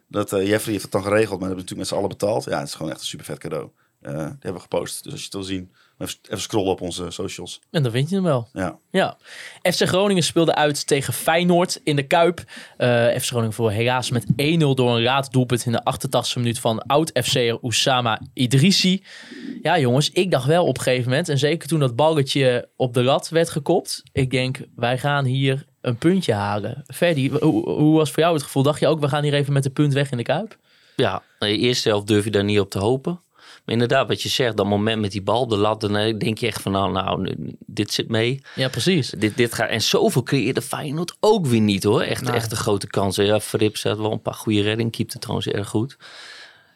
Dat 0.07 0.29
Jeffrey 0.29 0.71
heeft 0.71 0.81
het 0.83 0.91
dan 0.91 1.03
geregeld, 1.03 1.39
maar 1.39 1.49
dat 1.49 1.57
hebben 1.57 1.65
we 1.65 1.71
natuurlijk 1.71 1.77
met 1.77 1.87
z'n 1.87 1.95
allen 1.95 2.09
betaald. 2.09 2.43
Ja, 2.43 2.59
het 2.59 2.67
is 2.67 2.75
gewoon 2.75 2.91
echt 2.91 2.99
een 2.99 3.07
super 3.07 3.25
vet 3.25 3.37
cadeau. 3.37 3.69
Die 3.99 4.11
hebben 4.11 4.53
we 4.53 4.59
gepost. 4.59 5.03
Dus 5.03 5.11
als 5.11 5.19
je 5.19 5.25
het 5.25 5.35
wil 5.35 5.43
zien, 5.43 5.71
even, 5.97 6.15
even 6.23 6.41
scrollen 6.41 6.71
op 6.71 6.81
onze 6.81 7.11
socials. 7.11 7.61
En 7.71 7.83
dan 7.83 7.91
vind 7.91 8.09
je 8.09 8.15
hem 8.15 8.23
wel. 8.23 8.49
Ja. 8.53 8.77
Ja. 8.91 9.17
FC 9.61 9.87
Groningen 9.87 10.23
speelde 10.23 10.55
uit 10.55 10.87
tegen 10.87 11.13
Feyenoord 11.13 11.81
in 11.83 11.95
de 11.95 12.07
Kuip. 12.07 12.43
Eh 12.77 13.07
FC 13.07 13.25
Groningen 13.25 13.53
voor 13.53 13.71
helaas 13.71 14.11
met 14.11 14.25
1-0 14.25 14.33
door 14.57 14.95
een 14.95 15.03
raaddoelpunt 15.03 15.65
in 15.65 15.71
de 15.71 15.81
88e 15.93 16.33
minuut 16.35 16.59
van 16.59 16.81
oud-FC'er 16.81 17.59
Oussama 17.61 18.21
Idrissi. 18.33 19.03
Ja 19.61 19.79
jongens, 19.79 20.09
ik 20.09 20.31
dacht 20.31 20.45
wel 20.45 20.65
op 20.65 20.77
een 20.77 20.83
gegeven 20.83 21.09
moment, 21.09 21.29
en 21.29 21.37
zeker 21.37 21.67
toen 21.67 21.79
dat 21.79 21.95
balletje 21.95 22.69
op 22.75 22.93
de 22.93 23.03
lat 23.03 23.29
werd 23.29 23.49
gekopt. 23.49 24.03
Ik 24.11 24.31
denk, 24.31 24.59
wij 24.75 24.97
gaan 24.97 25.25
hier 25.25 25.65
een 25.81 25.97
puntje 25.97 26.33
halen. 26.33 26.83
Ferdy, 26.87 27.29
hoe, 27.29 27.69
hoe 27.69 27.97
was 27.97 28.11
voor 28.11 28.23
jou 28.23 28.33
het 28.33 28.43
gevoel? 28.43 28.63
Dacht 28.63 28.79
je 28.79 28.87
ook, 28.87 28.99
we 28.99 29.07
gaan 29.07 29.23
hier 29.23 29.33
even 29.33 29.53
met 29.53 29.63
de 29.63 29.69
punt 29.69 29.93
weg 29.93 30.11
in 30.11 30.17
de 30.17 30.23
Kuip? 30.23 30.57
Ja, 30.95 31.23
de 31.39 31.57
eerste 31.57 31.89
helft 31.89 32.07
durf 32.07 32.23
je 32.23 32.31
daar 32.31 32.43
niet 32.43 32.59
op 32.59 32.69
te 32.69 32.79
hopen. 32.79 33.21
Maar 33.67 33.75
inderdaad, 33.75 34.07
wat 34.07 34.21
je 34.21 34.29
zegt, 34.29 34.57
dat 34.57 34.65
moment 34.65 35.01
met 35.01 35.11
die 35.11 35.21
bal 35.21 35.41
op 35.41 35.49
de 35.49 35.57
lat, 35.57 35.81
dan 35.81 35.97
eh, 35.97 36.17
denk 36.17 36.37
je 36.37 36.47
echt 36.47 36.61
van 36.61 36.71
nou, 36.71 36.91
nou 36.91 37.21
nu- 37.21 37.55
dit 37.65 37.91
zit 37.91 38.09
mee. 38.09 38.41
Ja, 38.55 38.67
precies. 38.69 39.09
Dit, 39.09 39.37
dit 39.37 39.53
gaat, 39.53 39.69
en 39.69 39.81
zoveel 39.81 40.23
creëerde 40.23 40.61
Feyenoord 40.61 41.15
ook 41.19 41.45
weer 41.45 41.61
niet 41.61 41.83
hoor. 41.83 42.01
Echt, 42.01 42.29
echt 42.29 42.51
een 42.51 42.57
grote 42.57 42.87
kansen. 42.87 43.25
Ja, 43.25 43.39
Frips 43.39 43.83
had 43.83 43.97
wel 43.97 44.11
een 44.11 44.21
paar 44.21 44.33
goede 44.33 44.61
redding. 44.61 44.91
Keepte 44.91 45.19
trouwens 45.19 45.47
erg 45.47 45.67
goed. 45.69 45.97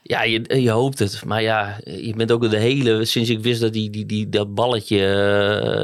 Ja, 0.03 0.23
je, 0.23 0.61
je 0.61 0.69
hoopt 0.69 0.99
het. 0.99 1.25
Maar 1.25 1.41
ja, 1.41 1.79
je 1.83 2.13
bent 2.15 2.31
ook 2.31 2.49
de 2.49 2.57
hele... 2.57 3.05
Sinds 3.05 3.29
ik 3.29 3.39
wist 3.39 3.61
dat 3.61 3.73
die, 3.73 3.89
die, 3.89 4.05
die, 4.05 4.29
dat 4.29 4.53
balletje, 4.53 5.05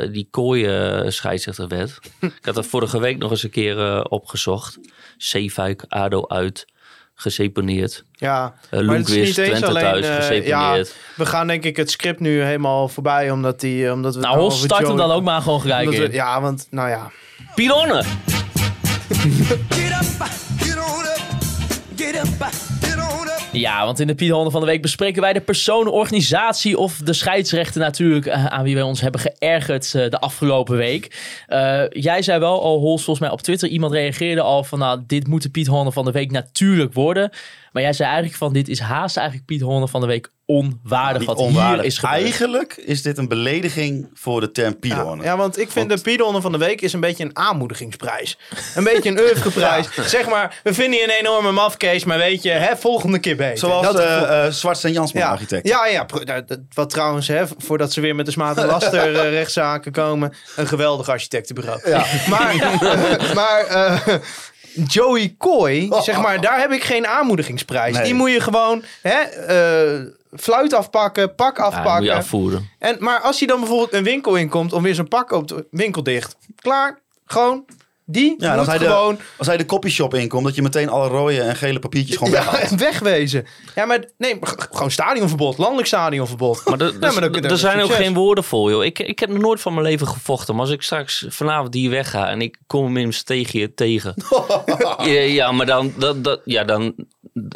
eh, 0.04 0.14
die 0.14 0.28
kooi 0.32 0.66
eh, 0.66 1.10
scheidsrechter 1.10 1.68
werd. 1.68 2.00
ik 2.40 2.46
had 2.46 2.56
dat 2.56 2.66
vorige 2.66 3.00
week 3.00 3.18
nog 3.18 3.32
eens 3.32 3.44
een 3.44 3.50
keer 3.50 4.04
opgezocht. 4.10 4.80
Zeefuik, 5.18 5.86
ADO 5.88 6.28
uit, 6.28 6.66
geseponeerd. 7.20 8.04
Ja, 8.12 8.54
Uh, 8.72 8.88
maar 8.88 8.96
het 8.96 9.08
is 9.08 9.16
niet 9.16 9.26
eens 9.26 9.34
Twente 9.34 9.68
alleen... 9.68 9.84
thuis, 9.84 10.06
eh, 10.06 10.48
ja, 10.48 10.60
geseponeerd. 10.60 10.96
we 11.16 11.26
gaan 11.26 11.48
denk 11.48 11.64
ik 11.64 11.78
het 11.78 11.92
script 11.92 12.20
nu 12.20 12.42
helemaal 12.42 12.88
voorbij, 12.88 13.32
omdat, 13.32 13.60
die, 13.60 13.92
omdat 13.92 14.16
we... 14.16 14.22
Nou, 14.22 14.38
Hos 14.38 14.64
start 14.64 14.88
hem 14.88 14.90
Joey- 14.90 15.08
dan 15.08 15.12
ook 15.16 15.24
maar 15.24 15.42
gewoon 15.42 15.62
gelijk 15.62 15.90
we-. 15.90 16.12
Ja, 16.12 16.42
want, 16.42 16.68
nou 16.70 16.90
ja. 16.90 17.12
Pilonnen! 17.56 18.06
Ja, 23.52 23.86
want 23.86 24.00
in 24.00 24.08
de 24.08 24.16
Piedhonden 24.16 24.52
van 24.52 24.62
de 24.62 24.68
Week 24.68 24.82
bespreken 24.82 25.22
wij 25.22 25.34
de 25.34 25.42
persoon, 25.42 25.88
organisatie 25.88 26.78
of 26.78 26.98
de 26.98 27.14
scheidsrechter 27.14 27.82
natuurlijk 27.82 28.26
eh, 28.26 28.46
aan 28.46 28.64
wie 28.64 28.74
wij 28.76 28.84
ons 28.84 29.02
hebben 29.02 29.22
geërgerd 29.22 29.96
eh, 29.96 30.10
de 30.10 30.20
afgelopen 30.20 30.78
week. 30.78 31.16
Eh, 31.48 31.84
jij 31.90 32.22
zei 32.22 32.40
wel 32.40 32.62
al, 32.62 32.80
Hols, 32.80 33.04
volgens 33.04 33.26
mij 33.26 33.36
op 33.36 33.42
Twitter, 33.42 33.70
iemand 33.70 33.92
reageerde 33.94 34.42
al 34.42 34.64
van 34.64 34.80
nou, 34.80 35.04
dit 35.08 35.28
moet 35.28 35.44
de 35.44 35.50
Piedhonden 35.50 35.94
van 35.94 36.06
de 36.06 36.12
Week 36.12 36.32
natuurlijk 36.32 36.94
worden. 36.94 37.30
Maar 37.72 37.84
jij 37.84 37.94
zei 37.94 38.08
eigenlijk 38.08 38.38
van 38.38 38.54
dit 38.54 38.68
is 38.68 38.80
haast 38.80 39.18
eigenlijk 39.18 39.48
Piedhonden 39.48 39.90
van 39.90 40.02
de 40.02 40.08
Week 40.08 40.32
onwaardig 40.48 41.26
wat 41.26 41.38
onwaardig. 41.38 41.76
hier 41.76 41.86
is 41.86 41.98
gebeurd. 41.98 42.22
Eigenlijk 42.22 42.78
is 42.78 43.02
dit 43.02 43.18
een 43.18 43.28
belediging 43.28 44.10
voor 44.14 44.40
de 44.40 44.52
term 44.52 44.70
Ja, 44.70 44.78
Pidon. 44.80 45.22
ja, 45.22 45.38
want 45.38 45.60
ik 45.60 45.72
vind 45.72 45.90
de 45.90 46.02
Piedonne 46.02 46.42
van 46.42 46.52
de 46.52 46.58
week 46.58 46.82
is 46.82 46.94
een 46.94 47.00
beetje 47.00 47.24
een 47.24 47.38
aanmoedigingsprijs. 47.38 48.38
Een 48.76 48.84
beetje 48.84 49.10
een 49.10 49.20
oeuvreprijs. 49.20 49.88
Zeg 50.16 50.30
maar, 50.30 50.60
we 50.64 50.74
vinden 50.74 51.00
je 51.00 51.04
een 51.04 51.16
enorme 51.20 51.52
mafkees, 51.52 52.04
maar 52.04 52.18
weet 52.18 52.44
je, 52.44 52.50
hè, 52.50 52.78
volgende 52.78 53.20
keer 53.20 53.36
beter. 53.36 53.58
Zoals 53.58 53.86
Dat 53.86 54.00
eh 54.00 54.46
eh 54.46 54.52
Zwart 54.52 54.84
en 54.84 54.92
Jansman 54.92 55.24
ja. 55.24 55.30
architect. 55.30 55.68
Ja, 55.68 55.86
ja. 55.88 56.06
nou, 56.24 56.44
Wat 56.74 56.90
trouwens, 56.90 57.28
hè, 57.28 57.44
voordat 57.58 57.94
ze 57.94 58.02
weer 58.02 58.16
met 58.16 58.26
de 58.26 58.32
smaad 58.32 58.58
en 58.62 58.66
laster 58.66 59.16
eh, 59.16 59.30
rechtszaken 59.30 59.92
komen, 59.92 60.34
een 60.56 60.68
geweldig 60.68 61.10
architectenbureau. 61.10 61.80
Maar, 62.30 62.56
maar 63.40 63.66
eh, 63.66 64.16
Joey 64.88 65.36
Coy, 65.38 65.90
zeg 66.02 66.22
maar, 66.22 66.42
daar 66.42 66.60
heb 66.60 66.72
ik 66.72 66.84
geen 66.84 67.08
aanmoedigingsprijs. 67.08 67.96
Nee. 67.96 68.04
Die 68.04 68.14
moet 68.14 68.32
je 68.32 68.40
gewoon 68.42 68.84
hè, 69.02 69.20
eh, 69.20 70.06
fluit 70.40 70.74
afpakken, 70.74 71.36
pak 71.36 71.58
Ja, 71.58 71.64
moet 71.66 71.74
afpakken. 71.74 72.04
je 72.04 72.14
afvoeren. 72.14 72.70
En, 72.80 72.96
maar 73.00 73.20
als 73.20 73.40
hij 73.40 73.48
dan 73.48 73.60
bijvoorbeeld 73.60 73.94
een 73.94 74.04
winkel 74.04 74.36
inkomt 74.36 74.74
om 74.74 74.84
weer 74.84 74.96
zijn 74.96 75.08
pak 75.08 75.32
op 75.32 75.48
de 75.48 75.68
winkel 75.72 76.04
dicht. 76.04 76.36
Klaar, 76.56 77.00
gewoon. 77.26 77.66
Die 78.10 78.36
Ja, 78.38 78.50
moet 78.50 78.58
als 78.58 78.68
hij, 78.68 78.78
gewoon 78.88 79.16
de, 79.16 79.22
als 79.38 79.48
hij 79.48 79.58
de 79.58 79.66
copyshop 79.66 80.14
inkomt, 80.14 80.46
dat 80.46 80.56
je 80.56 80.62
meteen 80.62 80.90
alle 80.90 81.08
rode 81.08 81.42
en 81.42 81.56
gele 81.56 81.80
papiertjes 81.80 82.18
gewoon 82.18 82.34
ja, 82.34 82.68
wegwezen. 82.78 83.46
Ja, 83.76 83.86
maar 83.86 84.04
nee, 84.18 84.38
maar 84.40 84.54
gewoon 84.72 84.92
stadionverbod, 84.92 85.58
landelijk 85.58 85.88
stadionverbod. 85.88 86.62
Maar 86.66 86.80
er- 86.82 86.92
Ja, 86.94 86.98
maar 87.00 87.12
dan- 87.22 87.24
er- 87.36 87.42
dan- 87.42 87.52
er 87.52 87.58
zijn 87.58 87.82
ook 87.82 87.92
geen 87.94 88.14
woorden 88.14 88.44
voor, 88.44 88.70
joh. 88.72 88.84
Ik, 88.86 89.00
ik 89.00 89.20
heb 89.20 89.30
nog 89.30 89.42
nooit 89.42 89.62
van 89.62 89.74
mijn 89.74 89.86
leven 89.86 90.08
gevochten. 90.08 90.54
Maar 90.56 90.64
als 90.64 90.74
ik 90.74 90.82
straks 90.82 91.26
vanavond 91.30 91.74
hier 91.74 91.90
wegga 91.90 92.30
en 92.30 92.42
ik 92.42 92.58
kom 92.68 92.84
hem 92.86 92.98
in 92.98 93.14
steegje 93.14 93.74
tegen. 93.74 94.14
ja, 94.98 95.06
ja, 95.22 95.52
maar 95.52 95.66
dan, 95.66 95.94
dat, 95.98 96.24
dat, 96.24 96.42
ja, 96.46 96.64
dan, 96.64 96.94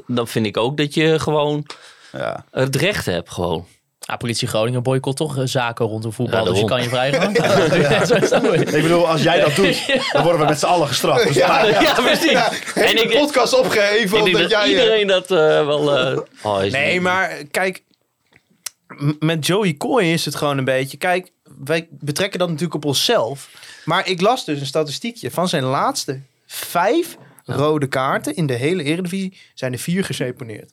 dan 0.08 0.28
vind 0.28 0.46
ik 0.46 0.58
ook 0.58 0.78
dat 0.78 0.94
je 0.94 1.20
gewoon 1.20 1.66
Ja. 2.12 2.46
het 2.52 2.76
recht 2.76 3.06
hebt, 3.06 3.32
gewoon. 3.32 3.66
Ja, 4.12 4.18
politie 4.18 4.48
Groningen 4.48 4.84
boycott 4.84 5.18
toch 5.18 5.38
eh, 5.38 5.44
zaken 5.46 5.86
rondom 5.86 6.14
voetbal. 6.14 6.46
Ja, 6.46 6.52
dus 6.52 6.60
je 6.60 6.66
kan 6.66 6.82
je 6.84 6.90
vrij 6.90 7.14
gaan. 7.14 7.34
Ja, 7.82 8.06
zo 8.06 8.16
is 8.16 8.30
dat 8.30 8.42
mooi. 8.44 8.60
Ik 8.60 8.82
bedoel, 8.82 9.08
als 9.08 9.24
jij 9.24 9.40
dat 9.40 9.56
doet, 9.56 9.86
dan 10.12 10.24
worden 10.24 10.42
we 10.42 10.48
met 10.48 10.60
z'n 10.60 10.66
allen 10.66 10.88
gestraft. 10.88 11.28
Dus 11.28 11.36
Ja, 11.36 11.66
ja. 11.66 11.82
Ja, 11.82 11.94
precies. 11.94 12.32
En 12.32 12.84
En 12.84 12.96
de 12.96 13.02
ik, 13.02 13.10
podcast 13.20 13.60
opgeheven 13.60 14.02
ik 14.18 14.24
denk 14.24 14.26
omdat 14.26 14.42
dat 14.42 14.50
jij... 14.52 14.70
iedereen 14.70 15.08
dat 15.08 15.32
eh, 15.32 15.38
wel... 15.66 15.98
eh, 15.98 16.18
oh, 16.52 16.64
is 16.64 16.72
Nee, 16.72 16.94
niet- 16.94 17.02
maar 17.02 17.38
kijk, 17.52 17.84
met 19.20 19.46
Joey 19.46 19.74
Coy 19.78 20.04
is 20.04 20.26
het 20.26 20.36
gewoon 20.36 20.58
een 20.58 20.66
beetje. 20.66 20.98
Kijk, 20.98 21.32
wij 21.66 21.88
betrekken 21.90 22.40
dat 22.40 22.48
natuurlijk 22.48 22.76
op 22.76 22.86
onszelf. 22.86 23.50
Maar 23.86 24.08
ik 24.08 24.22
las 24.22 24.46
dus 24.46 24.60
een 24.60 24.66
statistiekje 24.66 25.32
van 25.32 25.48
zijn 25.50 25.64
laatste 25.64 26.20
vijf 26.48 27.18
rode 27.46 27.88
kaarten 27.88 28.36
in 28.36 28.46
de 28.46 28.54
hele 28.54 28.84
Eredivisie 28.84 29.38
zijn 29.54 29.74
er 29.74 29.80
vier 29.80 30.06
geseponeerd. 30.06 30.72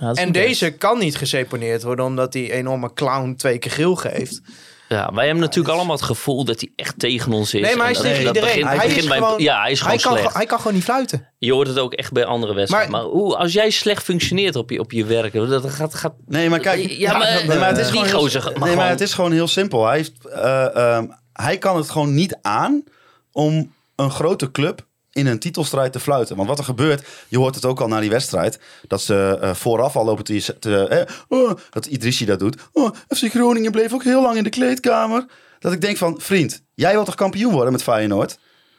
Ja, 0.00 0.12
En 0.12 0.32
deze 0.32 0.70
kan 0.70 0.98
niet 0.98 1.16
geseponeerd 1.16 1.82
worden 1.82 2.04
omdat 2.04 2.32
die 2.32 2.52
enorme 2.52 2.92
clown 2.94 3.34
twee 3.36 3.58
keer 3.58 3.70
geel 3.70 3.94
geeft. 3.96 4.40
Ja, 4.88 5.10
wij 5.14 5.24
hebben 5.24 5.44
natuurlijk 5.44 5.74
allemaal 5.74 5.96
het 5.96 6.04
gevoel 6.04 6.44
dat 6.44 6.60
hij 6.60 6.70
echt 6.76 6.98
tegen 6.98 7.32
ons 7.32 7.54
is. 7.54 7.60
Nee, 7.60 7.76
maar 7.76 7.84
hij 7.84 7.94
is 7.94 8.00
tegen 8.00 8.26
iedereen. 8.26 8.40
begint- 8.42 8.64
hij 8.68 8.76
begint 8.76 8.96
is 8.96 9.06
bij- 9.08 9.18
gewoon, 9.18 9.42
ja, 9.42 9.60
hij 9.60 9.70
is 9.70 9.80
gewoon 9.80 9.94
hij 9.94 10.02
kan, 10.04 10.18
slecht. 10.18 10.34
hij 10.34 10.46
kan 10.46 10.58
gewoon 10.58 10.74
niet 10.74 10.84
fluiten. 10.84 11.28
Je 11.38 11.52
hoort 11.52 11.66
het 11.66 11.78
ook 11.78 11.92
echt 11.92 12.12
bij 12.12 12.24
andere 12.24 12.54
wedstrijden. 12.54 12.90
Maar, 12.90 13.00
Maar- 13.02 13.10
hoe, 13.10 13.36
als 13.36 13.52
jij 13.52 13.70
slecht 13.70 14.02
functioneert 14.02 14.56
op 14.56 14.70
je, 14.70 14.80
op 14.80 14.92
je 14.92 15.04
werk, 15.04 15.32
dat 15.32 15.70
gaat... 15.70 15.94
gaat 15.94 16.14
Nee, 16.26 16.48
maar 16.50 16.58
kijk. 16.58 16.90
Ja, 16.90 17.18
maar- 17.18 17.32
het 17.68 17.78
is 17.78 17.88
gewoon 17.88 18.04
heel- 18.06 18.18
gozer 18.18 18.52
nee, 18.60 18.76
maar 18.76 18.88
het 18.88 19.00
is 19.00 19.14
gewoon 19.14 19.32
heel 19.32 19.48
simpel. 19.48 19.86
Hij, 19.86 19.96
heeft, 19.96 20.26
eh, 20.26 20.76
ehm, 20.76 21.06
hij 21.32 21.58
kan 21.58 21.76
het 21.76 21.90
gewoon 21.90 22.14
niet 22.14 22.38
aan 22.42 22.84
om 23.32 23.72
een 23.96 24.10
grote 24.10 24.50
club 24.50 24.86
in 25.18 25.26
een 25.26 25.38
titelstrijd 25.38 25.92
te 25.92 26.00
fluiten. 26.00 26.36
Want 26.36 26.48
wat 26.48 26.58
er 26.58 26.64
gebeurt, 26.64 27.06
je 27.28 27.38
hoort 27.38 27.54
het 27.54 27.64
ook 27.64 27.80
al 27.80 27.88
na 27.88 28.00
die 28.00 28.10
wedstrijd, 28.10 28.58
dat 28.86 29.00
ze 29.00 29.38
eh, 29.40 29.54
vooraf 29.54 29.96
al 29.96 30.04
lopen 30.04 30.24
te... 30.24 30.56
te 30.58 30.88
eh, 30.88 31.14
oh, 31.28 31.52
dat 31.70 31.86
Idrissi 31.86 32.24
dat 32.24 32.38
doet. 32.38 32.56
Oh, 32.72 32.90
FC 33.08 33.24
Groningen 33.30 33.72
bleef 33.72 33.92
ook 33.92 34.04
heel 34.04 34.22
lang 34.22 34.36
in 34.36 34.44
de 34.44 34.50
kleedkamer. 34.50 35.26
Dat 35.58 35.72
ik 35.72 35.80
denk 35.80 35.96
van, 35.96 36.20
vriend, 36.20 36.62
jij 36.74 36.92
wilt 36.92 37.06
toch 37.06 37.14
kampioen 37.14 37.52
worden 37.52 37.72
met 37.72 37.82
Feyenoord? 37.82 38.38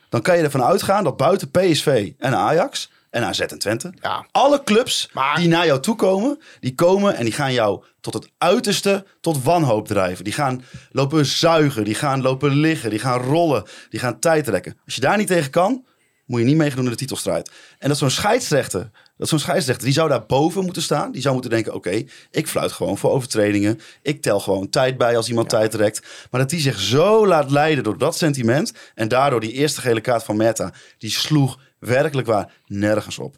Dan 0.10 0.22
kan 0.22 0.38
je 0.38 0.44
ervan 0.44 0.64
uitgaan 0.64 1.04
dat 1.04 1.18
buiten 1.18 1.52
PSV 1.52 2.12
en 2.18 2.36
Ajax 2.36 2.90
en 3.10 3.24
AZ 3.24 3.40
en 3.40 3.60
Twente... 3.60 3.94
Ja. 4.02 4.26
alle 4.32 4.64
clubs 4.64 5.10
Maar- 5.14 5.36
die 5.36 5.48
naar 5.48 5.66
jou 5.66 5.80
toe 5.80 5.96
komen, 5.96 6.40
die 6.60 6.76
komen 6.76 7.16
en 7.16 7.24
die 7.24 7.34
gaan 7.34 7.54
jou 7.54 7.84
tot 8.02 8.14
het 8.14 8.30
uiterste 8.38 9.06
tot 9.22 9.44
wanhoop 9.44 9.88
drijven. 9.88 10.24
Die 10.24 10.34
gaan 10.34 10.64
lopen 10.92 11.26
zuigen, 11.26 11.84
die 11.84 11.96
gaan 11.96 12.22
lopen 12.22 12.50
liggen, 12.56 12.90
die 12.90 13.00
gaan 13.00 13.22
rollen, 13.22 13.64
die 13.90 14.00
gaan 14.00 14.20
tijd 14.20 14.46
trekken. 14.46 14.78
Als 14.86 14.96
je 14.96 15.02
daar 15.02 15.18
niet 15.18 15.28
tegen 15.28 15.52
kan, 15.52 15.86
moet 16.30 16.40
je 16.40 16.46
niet 16.46 16.56
meedoen 16.56 16.84
in 16.84 16.90
de 16.90 16.96
titelstrijd. 16.96 17.52
En 17.80 17.88
dat 17.90 17.98
zo'n 17.98 18.10
scheidsrechter, 18.10 18.90
dat 19.18 19.30
zo'n 19.30 19.40
scheidsrechter, 19.40 19.86
die 19.86 19.94
zou 19.94 20.10
daar 20.10 20.26
boven 20.26 20.64
moeten 20.64 20.82
staan. 20.82 21.12
Die 21.12 21.22
zou 21.22 21.34
moeten 21.34 21.52
denken, 21.52 21.74
oké, 21.74 22.04
ik 22.32 22.48
fluit 22.48 22.72
gewoon 22.72 22.98
voor 22.98 23.12
overtredingen. 23.12 23.80
Ik 24.02 24.22
tel 24.22 24.40
gewoon 24.40 24.70
tijd 24.70 24.98
bij 24.98 25.18
als 25.18 25.30
iemand 25.30 25.50
tijd 25.50 25.72
trekt. 25.72 26.02
Maar 26.32 26.42
dat 26.42 26.50
die 26.50 26.60
zich 26.60 26.80
zo 26.80 27.28
laat 27.28 27.52
leiden 27.52 27.84
door 27.84 27.98
dat 27.98 28.18
sentiment. 28.18 28.74
En 28.96 29.08
daardoor 29.08 29.40
die 29.40 29.52
eerste 29.52 29.82
gele 29.82 30.02
kaart 30.02 30.24
van 30.24 30.38
Meta, 30.38 30.74
die 30.98 31.10
sloeg 31.12 31.60
werkelijk 31.80 32.28
waar 32.28 32.54
nergens 32.66 33.20
op. 33.20 33.36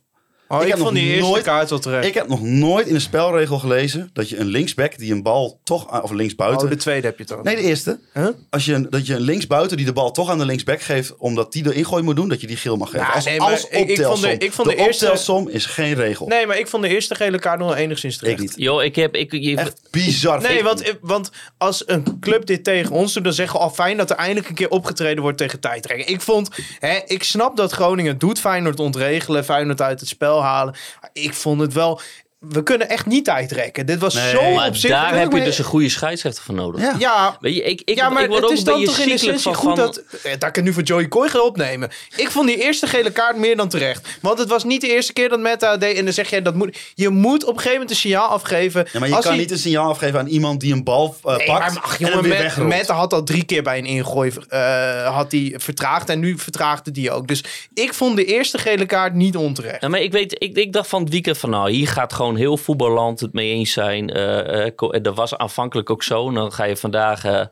Oh, 0.52 0.58
Ik 0.58 0.64
ik, 0.64 0.68
heb 0.68 0.78
vond 0.80 0.94
nog 0.94 1.02
die 1.04 1.12
eerste 1.14 1.30
nooit- 1.30 1.44
kaart 1.44 1.70
wel 1.70 1.80
terecht. 1.80 2.06
Ik 2.08 2.14
heb 2.14 2.28
nog 2.28 2.42
nooit 2.42 2.88
in 2.88 2.94
de 2.94 3.00
spelregel 3.00 3.60
gelezen 3.60 4.10
dat 4.14 4.30
je 4.30 4.38
een 4.38 4.46
linksback 4.48 4.98
die 4.98 5.12
een 5.12 5.24
bal 5.24 5.60
toch, 5.64 6.02
of 6.04 6.12
linksbuiten. 6.12 6.64
oh, 6.64 6.70
de 6.74 6.78
tweede 6.80 7.08
heb 7.08 7.18
je 7.18 7.26
toch? 7.26 7.44
Nee, 7.44 7.56
de 7.56 7.62
eerste. 7.62 8.00
Huh? 8.14 8.28
Als 8.50 8.66
je, 8.66 8.74
een- 8.74 8.88
dat 8.90 9.06
je 9.08 9.14
een 9.16 9.22
linksbuiten 9.22 9.78
die 9.78 9.86
de 9.86 9.94
bal 9.94 10.12
toch 10.12 10.30
aan 10.30 10.38
de 10.38 10.46
linksback 10.46 10.82
geeft, 10.82 11.16
omdat 11.18 11.52
die 11.54 11.64
de 11.64 11.74
ingooi 11.74 12.04
moet 12.04 12.16
doen, 12.16 12.30
dat 12.30 12.42
je 12.42 12.48
die 12.48 12.58
geel 12.58 12.78
mag 12.78 12.90
geven. 12.90 13.06
Ja, 13.06 13.14
als, 13.14 13.26
nee, 13.26 13.40
maar 13.40 13.52
als 13.52 13.68
ik- 13.70 13.90
ik 13.90 14.02
vond 14.06 14.22
de- 14.22 14.38
ik 14.38 14.52
vond 14.54 14.68
de 14.70 14.76
eerste- 14.76 15.06
optelsom 15.06 15.50
is 15.50 15.66
geen 15.66 15.94
regel. 15.94 16.28
Nee, 16.28 16.46
maar 16.48 16.60
ik 16.60 16.68
vond 16.68 16.84
de 16.84 16.90
eerste 16.90 17.16
gele 17.16 17.40
kaart 17.40 17.60
nog 17.60 17.68
wel 17.68 17.78
enigszins 17.78 18.18
terecht. 18.18 18.42
ik 18.42 18.58
niet. 18.58 18.68
Ik 18.84 18.96
heb... 18.96 19.16
Ik, 19.16 19.32
je, 19.32 19.56
Echt 19.58 19.82
bizar. 19.92 20.42
Nee, 20.42 20.64
want, 20.64 20.84
want 21.02 21.30
als 21.58 21.84
een 21.86 22.20
club 22.20 22.46
dit 22.46 22.64
tegen 22.64 22.92
ons 22.92 23.14
doet, 23.14 23.24
dan 23.24 23.34
zeggen 23.34 23.58
we 23.58 23.64
al 23.64 23.70
fijn 23.72 23.98
dat 23.98 24.10
er 24.10 24.16
eindelijk 24.16 24.50
een 24.50 24.56
keer 24.56 24.70
opgetreden 24.70 25.22
wordt 25.24 25.38
tegen 25.38 25.60
tijdrekken. 25.60 26.08
Ik 26.14 26.22
vond, 26.22 26.50
hè, 26.80 27.00
ik 27.06 27.24
snap 27.24 27.58
dat 27.58 27.72
Groningen 27.72 28.12
het 28.12 28.20
doet, 28.20 28.40
Feyenoord 28.40 28.80
ontregelen, 28.80 29.46
Feyenoord 29.46 29.82
uit 29.82 30.00
het 30.00 30.10
spel 30.10 30.41
Ik 31.14 31.34
vond 31.34 31.62
het 31.62 31.74
wel, 31.74 32.02
we 32.50 32.64
kunnen 32.64 32.90
echt 32.90 33.06
niet 33.06 33.26
tijdrekken. 33.26 33.86
Dit 33.86 34.00
was 34.00 34.14
Nee, 34.14 34.30
zo 34.30 34.52
maar 34.52 34.68
op 34.68 34.76
zich. 34.76 34.90
daar 34.90 35.18
heb 35.20 35.32
je 35.32 35.44
dus 35.44 35.58
een 35.58 35.64
goede 35.64 35.90
scheidsrechter 35.90 36.44
voor 36.44 36.56
nodig. 36.56 36.82
Ja. 36.82 36.96
Ja, 37.00 37.38
Weet 37.40 37.56
je, 37.56 37.62
ik, 37.64 37.82
ik, 37.86 37.96
ja, 37.98 38.10
maar 38.10 38.24
ik 38.24 38.30
word 38.30 38.42
het 38.42 38.50
ook 38.52 38.58
is 38.58 38.64
dan 38.64 38.84
toch 38.84 38.98
in 38.98 39.12
essentie 39.12 39.54
goed 39.54 39.64
van 39.68 39.76
dat... 39.76 39.98
eh, 40.24 40.32
Dat 40.40 40.50
ik 40.50 40.56
het 40.56 40.64
nu 40.64 40.74
voor 40.74 40.84
Joey 40.84 41.08
Coy 41.08 41.30
ga 41.30 41.40
opnemen. 41.42 41.90
Ik 42.16 42.32
vond 42.32 42.48
die 42.48 42.64
eerste 42.64 42.88
gele 42.88 43.12
kaart 43.12 43.38
meer 43.38 43.56
dan 43.58 43.70
terecht. 43.70 44.08
Want 44.22 44.40
het 44.40 44.50
was 44.50 44.64
niet 44.64 44.82
de 44.82 44.88
eerste 44.94 45.14
keer 45.14 45.30
dat 45.30 45.40
Meta 45.40 45.78
deed. 45.78 45.98
En 45.98 46.04
dan 46.06 46.14
zeg 46.14 46.30
je, 46.30 46.42
dat 46.42 46.56
moet, 46.56 46.78
je 46.96 47.10
moet 47.10 47.42
op 47.44 47.50
een 47.50 47.56
gegeven 47.56 47.72
moment 47.74 47.90
een 47.90 47.96
signaal 47.96 48.28
afgeven. 48.28 48.88
Ja, 48.92 49.00
maar 49.00 49.08
je 49.10 49.16
Als 49.16 49.24
kan 49.24 49.34
hij- 49.34 49.42
niet 49.42 49.52
een 49.52 49.58
signaal 49.58 49.90
afgeven 49.90 50.20
aan 50.20 50.28
iemand 50.28 50.60
die 50.60 50.74
een 50.74 50.84
bal 50.84 51.16
eh, 51.24 51.36
Nee, 51.38 51.46
pakt 51.46 51.74
maar 51.74 51.84
ach, 51.84 51.92
en 51.94 51.98
jongen, 52.00 52.14
hem 52.14 52.22
weer 52.24 52.32
Met, 52.34 52.42
wegrolt. 52.42 52.68
Mette 52.68 52.92
had 52.94 53.14
al 53.14 53.24
drie 53.24 53.44
keer 53.44 53.64
bij 53.64 53.78
een 53.78 53.86
ingooi 53.86 54.32
eh, 54.50 55.16
had 55.16 55.30
die 55.30 55.54
vertraagd. 55.60 56.10
En 56.10 56.20
nu 56.20 56.38
vertraagde 56.38 56.92
die 56.92 57.12
ook. 57.12 57.28
Dus 57.28 57.44
ik 57.74 57.94
vond 57.94 58.16
de 58.16 58.26
eerste 58.26 58.58
gele 58.58 58.86
kaart 58.86 59.14
niet 59.14 59.36
onterecht. 59.38 59.82
Ja, 59.82 59.88
maar 59.88 60.02
ik, 60.02 60.12
weet, 60.12 60.36
ik, 60.38 60.58
ik 60.58 60.74
dacht 60.74 60.88
van 60.90 61.02
het 61.02 61.12
weekend 61.12 61.38
van 61.38 61.50
nou, 61.50 61.72
hier 61.72 61.88
gaat 61.88 62.14
gewoon 62.14 62.31
heel 62.36 62.58
voetballand 62.58 63.20
het 63.20 63.34
mee 63.34 63.52
eens 63.52 63.72
zijn. 63.72 64.10
Eh, 64.10 64.66
eh, 64.66 64.74
en 64.90 65.04
dat 65.04 65.16
was 65.16 65.38
aanvankelijk 65.38 65.90
ook 65.90 66.04
zo. 66.04 66.32
Dan 66.32 66.52
ga 66.52 66.64
je 66.64 66.78
vandaag... 66.78 67.24
eh, 67.26 67.46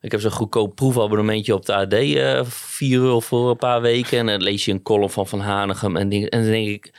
ik 0.00 0.10
heb 0.10 0.20
zo'n 0.20 0.30
goedkoop 0.30 0.74
proefabonnementje 0.74 1.54
op 1.54 1.66
de 1.66 1.74
AD. 1.74 1.92
eh 1.92 2.44
4 2.44 2.98
euro 2.98 3.20
voor 3.20 3.50
een 3.50 3.56
paar 3.56 3.80
weken. 3.80 4.18
En 4.18 4.26
dan 4.26 4.42
lees 4.42 4.64
je 4.64 4.72
een 4.72 4.82
column 4.82 5.10
van 5.10 5.26
Van 5.26 5.40
Hanegem. 5.40 5.96
En, 5.96 6.10
en 6.10 6.28
dan 6.42 6.50
denk 6.50 6.68
ik... 6.68 6.92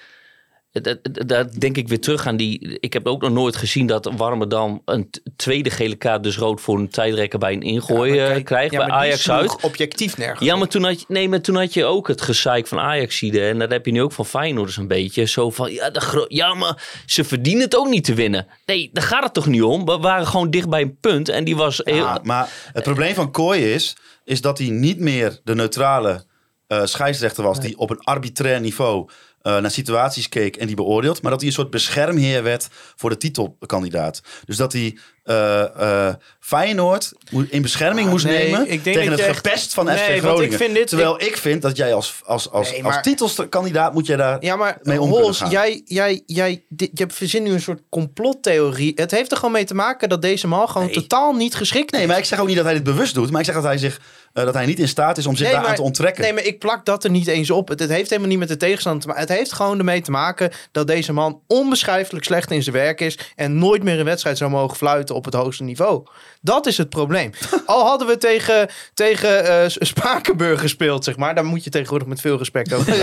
Daar 0.72 1.60
denk 1.60 1.78
ik 1.78 1.88
weer 1.88 2.00
terug 2.00 2.28
aan 2.28 2.38
die... 2.38 2.80
Ik 2.80 2.94
heb 2.94 3.08
ook 3.08 3.22
nog 3.22 3.32
nooit 3.32 3.56
gezien 3.56 3.88
dat 3.88 4.12
Warmerdam 4.18 4.82
een 4.86 5.10
tweede 5.36 5.70
gele 5.70 5.96
kaart 5.96 6.24
dus 6.24 6.38
rood 6.38 6.62
voor 6.62 6.80
een 6.80 6.90
tijdrekker 6.90 7.40
bij 7.40 7.54
een 7.54 7.62
ingooi 7.62 8.12
maar 8.12 8.20
eh, 8.20 8.32
kijk, 8.32 8.46
krijgt. 8.46 8.72
ja, 8.72 8.86
bij 8.86 8.90
Ajax 8.90 9.30
uit. 9.30 9.62
objectief 9.62 10.18
nergens. 10.18 10.50
Ja, 10.50 10.56
maar 10.56 10.68
toen 10.68 10.84
had 10.84 11.00
je, 11.00 11.06
nee, 11.08 11.30
maar 11.30 11.42
toen 11.42 11.56
had 11.56 11.74
je 11.74 11.86
ook 11.86 12.08
het 12.08 12.22
gezeik 12.22 12.68
van 12.68 12.80
Ajaxide. 12.80 13.48
En 13.48 13.60
dat 13.60 13.72
heb 13.72 13.86
je 13.86 13.92
nu 13.92 14.02
ook 14.02 14.12
van 14.12 14.26
Feyenoorders 14.26 14.78
een 14.78 14.88
beetje. 14.88 15.26
Zo 15.26 15.50
van, 15.50 15.72
ja, 15.72 15.90
de 15.90 16.26
ja, 16.28 16.54
maar 16.54 17.04
ze 17.06 17.24
verdienen 17.24 17.64
het 17.64 17.76
ook 17.76 17.88
niet 17.88 18.04
te 18.04 18.14
winnen. 18.14 18.48
Nee, 18.66 18.90
daar 18.94 19.04
gaat 19.04 19.24
het 19.24 19.34
toch 19.34 19.48
niet 19.48 19.64
om. 19.64 19.86
We 19.86 19.98
waren 19.98 20.28
gewoon 20.28 20.50
dicht 20.50 20.70
bij 20.70 20.82
een 20.82 20.98
punt. 21.00 21.30
En 21.30 21.44
die 21.44 21.56
was 21.56 21.82
heel... 21.84 21.96
Ja, 21.96 22.20
maar 22.24 22.50
het 22.74 22.84
probleem 22.84 23.14
van 23.14 23.32
Kooi 23.32 23.74
is, 23.74 23.96
is 24.24 24.42
dat 24.42 24.58
hij 24.58 24.70
niet 24.70 25.00
meer 25.00 25.40
de 25.44 25.56
neutrale 25.56 26.30
eh 26.68 26.86
scheidsrechter 26.86 27.44
was 27.44 27.60
die 27.60 27.78
op 27.78 27.90
een 27.90 28.00
arbitrair 28.00 28.62
niveau 28.62 29.10
eh, 29.42 29.58
naar 29.58 29.72
situaties 29.72 30.30
keek 30.30 30.56
en 30.56 30.68
die 30.68 30.76
beoordeelt, 30.76 31.22
maar 31.22 31.32
dat 31.32 31.40
hij 31.40 31.50
een 31.50 31.56
soort 31.56 31.70
beschermheer 31.70 32.44
werd 32.44 32.68
voor 32.96 33.10
de 33.10 33.18
titelkandidaat. 33.18 34.22
Dus 34.46 34.58
dat 34.58 34.74
hij 34.74 34.98
eh, 35.24 36.08
eh, 36.08 36.14
Feyenoord 36.40 37.12
in 37.50 37.62
bescherming 37.62 38.06
Ah, 38.06 38.12
moest 38.12 38.26
nee, 38.26 38.52
nemen 38.52 38.82
tegen 38.82 39.12
het 39.12 39.20
echt- 39.20 39.36
gepest 39.36 39.74
van 39.74 39.86
Nee, 39.86 39.98
FC 39.98 40.08
ik 40.08 40.20
Groningen. 40.22 40.58
vind 40.58 40.74
dit- 40.76 40.88
Terwijl 40.88 41.22
ik, 41.22 41.38
vind 41.38 41.62
dat 41.62 41.78
jij 41.78 41.94
als, 41.94 42.16
als, 42.26 42.52
als, 42.52 42.72
Nee, 42.72 42.84
als 42.84 42.94
maar- 42.94 43.02
titelskandidaat 43.02 43.94
moet 43.94 44.06
jij 44.06 44.18
daar 44.18 44.38
Ja, 44.40 44.56
maar 44.56 44.78
mee 44.84 44.98
om 45.02 45.04
kunnen 45.04 45.24
Hols, 45.24 45.38
gaan. 45.38 45.50
jij, 45.50 45.82
jij, 45.86 46.24
jij, 46.26 46.64
dit, 46.70 46.90
je 46.94 47.06
verzint 47.08 47.44
nu 47.44 47.52
een 47.52 47.62
soort 47.62 47.82
complottheorie. 47.90 48.92
Het 48.96 49.12
heeft 49.12 49.32
er 49.32 49.38
gewoon 49.38 49.52
mee 49.52 49.64
te 49.64 49.74
maken 49.74 50.10
dat 50.10 50.22
deze 50.22 50.48
man 50.48 50.70
gewoon 50.70 50.90
totaal 50.90 51.34
niet 51.34 51.56
geschikt 51.56 51.92
Nee, 51.92 52.08
maar 52.08 52.18
ik 52.18 52.26
zeg 52.26 52.40
ook 52.40 52.48
niet 52.48 52.56
dat 52.56 52.66
hij 52.66 52.74
dit 52.74 52.84
bewust 52.84 53.14
doet, 53.14 53.32
maar 53.32 53.40
ik 53.40 53.46
zeg 53.46 53.56
dat 53.56 53.64
hij, 53.64 53.78
zich, 53.78 54.00
eh, 54.34 54.44
dat 54.46 54.54
hij 54.54 54.66
niet 54.66 54.80
in 54.80 54.88
staat 54.88 55.18
is 55.18 55.26
om 55.26 55.36
zich 55.36 55.46
Nee, 55.48 55.56
daaraan 55.56 55.76
te 55.76 55.82
onttrekken. 55.82 56.24
Nee, 56.24 56.34
maar 56.34 56.44
ik 56.46 56.60
plak 56.60 56.86
dat 56.86 57.04
er 57.04 57.10
niet 57.10 57.28
eens 57.28 57.50
op. 57.50 57.68
Het, 57.68 57.80
het 57.80 57.90
heeft 57.90 58.10
helemaal 58.10 58.30
niet 58.30 58.40
met 58.40 58.48
de 58.48 58.58
tegenstander 58.58 59.02
te 59.02 59.08
maken. 59.08 59.22
Het 59.24 59.32
heeft 59.38 59.54
gewoon 59.54 59.78
ermee 59.78 60.02
te 60.02 60.12
maken 60.12 60.52
dat 60.72 60.88
deze 60.88 61.14
man 61.14 61.42
onbeschrijfelijk 61.48 62.26
slecht 62.26 62.52
in 62.52 62.64
zijn 62.64 62.76
werk 62.76 63.02
is. 63.02 63.20
En 63.36 63.58
nooit 63.58 63.84
meer 63.84 64.00
een 64.00 64.06
wedstrijd 64.06 64.38
zou 64.38 64.52
mogen 64.52 64.78
fluiten 64.78 65.11
op 65.14 65.26
het 65.26 65.34
hoogste 65.34 65.64
niveau. 65.64 66.06
Dat 66.42 66.66
is 66.66 66.78
het 66.78 66.90
probleem. 66.90 67.32
Al 67.66 67.86
hadden 67.86 68.08
we 68.08 68.18
tegen, 68.18 68.70
tegen 68.94 69.46
eh, 69.46 69.66
Spakenburg 69.68 70.60
gespeeld, 70.62 71.04
zeg 71.04 71.18
maar. 71.18 71.36
Daar 71.36 71.46
moet 71.46 71.64
je 71.64 71.70
tegenwoordig 71.70 72.08
met 72.08 72.22
veel 72.22 72.38
respect 72.38 72.74
over. 72.74 72.98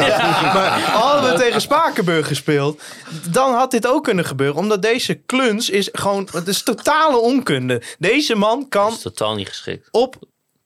Maar 0.54 0.92
al 0.94 1.08
hadden 1.08 1.32
we 1.32 1.38
tegen 1.38 1.60
Spakenburg 1.60 2.26
gespeeld, 2.26 2.82
dan 3.30 3.54
had 3.54 3.70
dit 3.70 3.86
ook 3.86 4.04
kunnen 4.04 4.24
gebeuren. 4.24 4.56
Omdat 4.56 4.82
deze 4.82 5.14
kluns 5.14 5.70
is 5.70 5.88
gewoon, 5.92 6.28
het 6.32 6.48
is 6.48 6.62
totale 6.62 7.16
onkunde. 7.16 7.82
Deze 7.98 8.34
man 8.34 8.68
kan 8.68 8.84
Dat 8.84 8.96
is 8.96 9.02
totaal 9.02 9.34
niet 9.34 9.48
geschikt. 9.48 9.88
op 9.90 10.16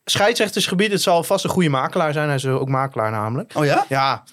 scheidsrechtersgebied, 0.05 0.92
het 0.92 1.02
zal 1.02 1.24
vast 1.24 1.44
een 1.44 1.50
goede 1.50 1.68
makelaar 1.68 2.12
zijn. 2.12 2.26
Hij 2.26 2.37
is 2.37 2.46
ook 2.46 2.68
makelaar 2.68 3.11
namelijk. 3.11 3.52
Oh 3.55 3.64
ja? 3.64 3.87
Ja. 3.88 4.24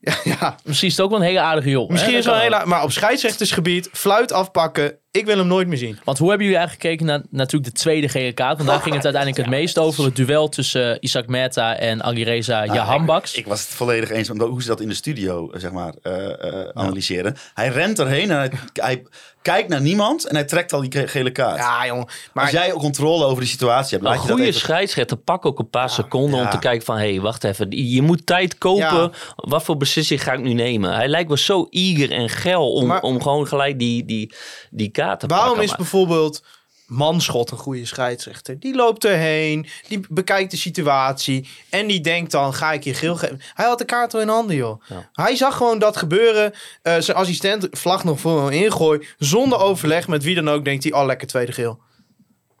Ja, 0.00 0.14
ja. 0.24 0.56
Misschien 0.64 0.88
is 0.88 0.96
het 0.96 1.04
ook 1.04 1.10
wel 1.10 1.20
een 1.20 1.26
hele 1.26 1.40
aardige 1.40 1.70
jongen. 1.70 1.92
misschien 1.92 2.12
hè? 2.12 2.18
is 2.18 2.24
wel 2.24 2.34
kan 2.34 2.58
heel... 2.58 2.66
Maar 2.66 2.82
op 2.82 2.92
scheidsrechtersgebied, 2.92 3.88
fluit 3.92 4.32
afpakken. 4.32 4.98
Ik 5.10 5.26
wil 5.26 5.38
hem 5.38 5.46
nooit 5.46 5.68
meer 5.68 5.78
zien. 5.78 5.98
Want 6.04 6.18
hoe 6.18 6.28
hebben 6.28 6.46
jullie 6.46 6.60
eigenlijk 6.60 6.88
gekeken 6.88 7.06
naar 7.06 7.22
natuurlijk 7.30 7.74
de 7.74 7.80
tweede 7.80 8.08
gele 8.08 8.32
kaart? 8.32 8.56
Want 8.56 8.68
daar 8.68 8.80
ging 8.80 8.94
het 8.94 9.04
uiteindelijk 9.04 9.42
het 9.42 9.56
meest 9.60 9.78
over. 9.78 10.04
Het 10.04 10.16
duel 10.16 10.48
tussen 10.48 10.92
eh, 10.92 10.96
Isaac 11.00 11.26
Mehta 11.26 11.76
en 11.76 12.02
Alireza 12.02 12.64
Jahanbaks. 12.64 13.34
Ik 13.34 13.46
was 13.46 13.60
het 13.60 13.68
volledig 13.68 14.10
eens 14.10 14.28
hoe 14.28 14.62
ze 14.62 14.68
dat 14.68 14.80
in 14.80 14.88
de 14.88 14.94
studio 14.94 15.50
eh, 15.50 15.60
zeg 15.60 15.72
maar, 15.72 15.94
eh, 16.02 16.42
eh, 16.42 16.68
analyseren. 16.68 17.36
Hij 17.54 17.68
rent 17.68 17.98
erheen 17.98 18.30
en 18.30 18.36
hij, 18.36 18.50
hij 18.72 19.06
kijkt 19.52 19.68
naar 19.68 19.80
niemand 19.80 20.26
en 20.26 20.34
hij 20.34 20.44
trekt 20.44 20.72
al 20.72 20.80
die 20.80 20.92
ge- 20.92 21.06
gele 21.08 21.30
kaart. 21.30 21.58
Ja, 21.58 21.86
jongen. 21.86 22.06
Maar 22.32 22.44
Als 22.44 22.52
jij 22.52 22.70
controle 22.70 23.24
over 23.24 23.40
die 23.40 23.48
situatie 23.50 23.90
hebt, 23.90 24.02
Een 24.02 24.08
laat 24.12 24.20
je 24.22 24.26
dat 24.28 24.36
goede 24.36 24.48
even... 24.50 24.60
scheidsrechter 24.60 25.16
pak 25.16 25.46
ook 25.46 25.58
een 25.58 25.70
paar 25.70 25.90
seconden 25.90 26.40
om 26.40 26.50
te 26.50 26.58
kijken 26.58 26.84
van... 26.86 26.96
hé, 26.98 27.10
hey, 27.10 27.20
wacht 27.20 27.44
even, 27.44 27.66
je 27.92 28.02
moet 28.02 28.26
tijd 28.26 28.58
kopen. 28.58 28.82
Ja. 28.84 29.10
Wat 29.36 29.62
voor 29.62 29.76
beslissing 29.76 30.22
ga 30.22 30.32
ik 30.32 30.40
nu 30.40 30.52
nemen? 30.52 30.94
Hij 30.94 31.08
lijkt 31.08 31.28
wel 31.28 31.36
zo 31.36 31.66
eager 31.70 32.12
en 32.12 32.28
geil 32.28 32.72
om, 32.72 32.86
Maar- 32.86 33.02
om 33.02 33.22
gewoon 33.22 33.46
gelijk 33.46 33.78
die, 33.78 34.04
die, 34.04 34.32
die 34.70 34.88
kaart 34.90 35.20
te 35.20 35.26
waarom 35.26 35.46
pakken. 35.46 35.62
is 35.64 35.68
Maar- 35.68 35.78
bijvoorbeeld 35.78 36.42
Manschot 36.88 37.50
een 37.50 37.58
goede 37.58 37.84
scheidsrechter? 37.84 38.60
Die 38.60 38.74
loopt 38.74 39.04
erheen, 39.04 39.66
die 39.88 40.00
bekijkt 40.08 40.50
de 40.50 40.56
situatie 40.56 41.48
en 41.70 41.86
die 41.86 42.00
denkt 42.00 42.30
dan, 42.30 42.54
ga 42.54 42.72
ik 42.72 42.84
je 42.84 42.94
geel 42.94 43.16
geven? 43.16 43.40
Hij 43.54 43.66
had 43.66 43.78
de 43.78 43.84
kaart 43.84 44.14
al 44.14 44.20
in 44.20 44.28
handen, 44.28 44.56
joh. 44.56 44.82
Ja. 44.88 45.08
Hij 45.12 45.36
zag 45.36 45.56
gewoon 45.56 45.78
dat 45.78 45.96
gebeuren. 45.96 46.52
Eh, 46.82 46.98
zijn 46.98 47.16
assistent 47.16 47.68
vlag 47.70 48.04
nog 48.04 48.20
voor 48.20 48.42
hem 48.42 48.62
ingooi. 48.62 49.06
Zonder 49.18 49.58
overleg 49.58 50.08
met 50.08 50.22
wie 50.22 50.34
dan 50.34 50.48
ook, 50.48 50.64
denkt 50.64 50.84
hij, 50.84 50.92
oh 50.92 51.06
lekker 51.06 51.28
tweede 51.28 51.52
geel. 51.52 51.80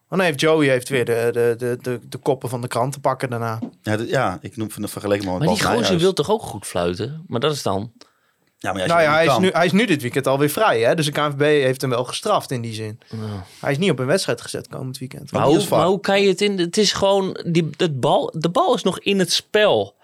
Dan 0.08 0.20
heeft 0.20 0.40
Joey 0.40 0.68
heeft 0.68 0.88
weer 0.88 1.04
de, 1.04 1.28
de, 1.32 1.54
de, 1.58 1.78
de, 1.82 2.00
de 2.08 2.18
koppen 2.18 2.48
van 2.48 2.60
de 2.60 2.68
krant 2.68 2.92
te 2.92 3.00
pakken 3.00 3.30
daarna. 3.30 3.58
Ja, 3.82 3.98
ja, 4.06 4.38
ik 4.40 4.56
noem 4.56 4.70
van 4.70 4.88
vergeleken 4.88 5.24
maar 5.24 5.38
met 5.38 5.48
Maar 5.48 5.56
die 5.56 5.66
gozer 5.66 5.98
wil 5.98 6.12
toch 6.12 6.30
ook 6.30 6.42
goed 6.42 6.66
fluiten? 6.66 7.24
Maar 7.26 7.40
dat 7.40 7.52
is 7.52 7.62
dan... 7.62 7.92
Ja, 8.58 8.72
maar 8.72 8.82
als 8.82 8.90
Nou 8.90 9.02
ja, 9.02 9.12
hij 9.12 9.26
is, 9.26 9.38
nu, 9.38 9.50
hij 9.52 9.66
is 9.66 9.72
nu 9.72 9.84
dit 9.86 10.02
weekend 10.02 10.26
alweer 10.26 10.48
vrij. 10.48 10.80
Hè? 10.80 10.94
Dus 10.94 11.06
de 11.06 11.12
KNVB 11.12 11.40
heeft 11.40 11.80
hem 11.80 11.90
wel 11.90 12.04
gestraft 12.04 12.50
in 12.50 12.60
die 12.60 12.74
zin. 12.74 12.98
Hij 13.60 13.70
is 13.70 13.78
niet 13.78 13.90
op 13.90 13.98
een 13.98 14.06
wedstrijd 14.06 14.40
gezet 14.40 14.68
komend 14.68 14.98
weekend. 14.98 15.30
Hoe, 15.30 15.66
maar 15.70 15.86
hoe 15.86 16.00
kan 16.00 16.22
je 16.22 16.28
het 16.28 16.40
in... 16.40 16.58
Het 16.58 16.76
is 16.76 16.92
gewoon... 16.92 17.40
Die, 17.46 17.70
het 17.76 18.00
bal, 18.00 18.34
de 18.38 18.48
bal 18.48 18.74
is 18.74 18.82
nog 18.82 19.00
in 19.00 19.18
het 19.18 19.32
spel. 19.32 19.96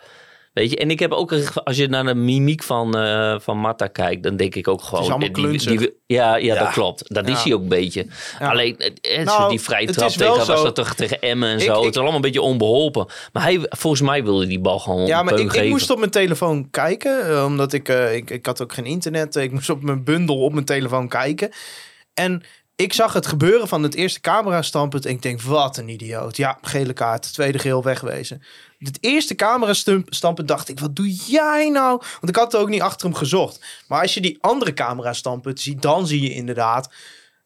Weet 0.55 0.71
je, 0.71 0.77
en 0.77 0.91
ik 0.91 0.99
heb 0.99 1.13
ook, 1.13 1.33
als 1.65 1.77
je 1.77 1.87
naar 1.89 2.05
de 2.05 2.15
mimiek 2.15 2.63
van, 2.63 2.97
eh 2.97 3.35
van 3.41 3.59
Marta 3.59 3.87
kijkt, 3.87 4.23
dan 4.23 4.37
denk 4.37 4.55
ik 4.55 4.69
ook 4.69 4.83
gewoon. 4.83 5.01
allemaal 5.11 5.33
die- 5.33 5.79
die, 5.79 5.97
ja, 6.07 6.37
ja, 6.37 6.55
Ja. 6.55 6.65
dat 6.65 6.73
klopt. 6.73 7.15
Dat 7.15 7.29
is 7.29 7.43
hij 7.43 7.55
ook 7.55 7.61
een 7.63 7.69
beetje. 7.69 8.07
Ja. 8.39 8.51
Alleen, 8.51 8.79
eh, 8.79 9.19
eh, 9.19 9.25
Nou, 9.27 9.51
die 9.51 9.61
vrije 9.61 9.87
trap 9.87 10.09
tegen, 10.11 10.37
was 10.47 10.47
dat 10.47 10.75
toch 10.75 10.95
tegen 10.95 11.21
Emmen 11.21 11.49
en 11.49 11.55
Ik- 11.59 11.63
zo. 11.65 11.79
ik- 11.79 11.85
het 11.85 11.91
is 11.91 11.97
allemaal 11.97 12.15
een 12.15 12.21
beetje 12.21 12.41
onbeholpen. 12.43 13.07
Maar 13.33 13.43
hij, 13.43 13.59
volgens 13.69 14.03
mij 14.03 14.25
wilde 14.25 14.47
die 14.47 14.61
bal 14.61 14.79
gewoon 14.79 15.07
Ja, 15.07 15.23
maar 15.23 15.39
ik, 15.39 15.69
moest 15.69 15.91
op 15.91 15.99
mijn 15.99 16.11
telefoon 16.11 16.71
kijken. 16.71 17.29
eh, 17.29 17.45
omdat 17.45 17.73
ik, 17.73 17.89
eh, 17.89 18.15
ik... 18.15 18.31
Ik 18.31 18.47
had 18.47 18.63
ook 18.63 18.73
geen 18.73 18.87
internet. 18.87 19.37
Ik 19.37 19.53
moest 19.53 19.71
op 19.71 19.83
mijn 19.83 20.05
bundel 20.05 20.41
op 20.41 20.53
mijn 20.53 20.65
telefoon 20.65 21.09
kijken. 21.09 21.51
En 22.15 22.43
ik 22.77 22.93
zag 22.93 23.13
het 23.13 23.27
gebeuren 23.27 23.69
van 23.69 23.83
het 23.83 23.95
eerste 23.95 24.21
camera-standpunt. 24.21 25.07
En 25.07 25.13
ik 25.13 25.23
denk, 25.23 25.43
wat 25.43 25.77
een 25.77 25.89
idioot. 25.89 26.37
Ja, 26.37 26.59
gele 26.63 26.93
kaart. 26.93 27.33
Tweede 27.33 27.59
geel 27.59 27.83
wegwezen. 27.83 28.43
Het 28.79 28.99
eerste 29.01 29.35
camera-standpunt 29.35 30.49
dacht 30.49 30.69
ik, 30.69 30.81
wat 30.81 30.97
doe 30.97 31.15
jij 31.15 31.69
nou? 31.69 31.99
Want 31.99 32.29
ik 32.29 32.37
had 32.37 32.53
het 32.53 32.61
ook 32.61 32.69
niet 32.69 32.81
achter 32.81 33.07
hem 33.07 33.17
gezocht. 33.17 33.65
Maar 33.89 34.01
als 34.01 34.15
je 34.15 34.21
die 34.21 34.39
andere 34.41 34.73
camera-standpunt 34.73 35.61
ziet, 35.61 35.83
dan 35.83 36.07
zie 36.07 36.23
je 36.23 36.35
inderdaad... 36.35 36.89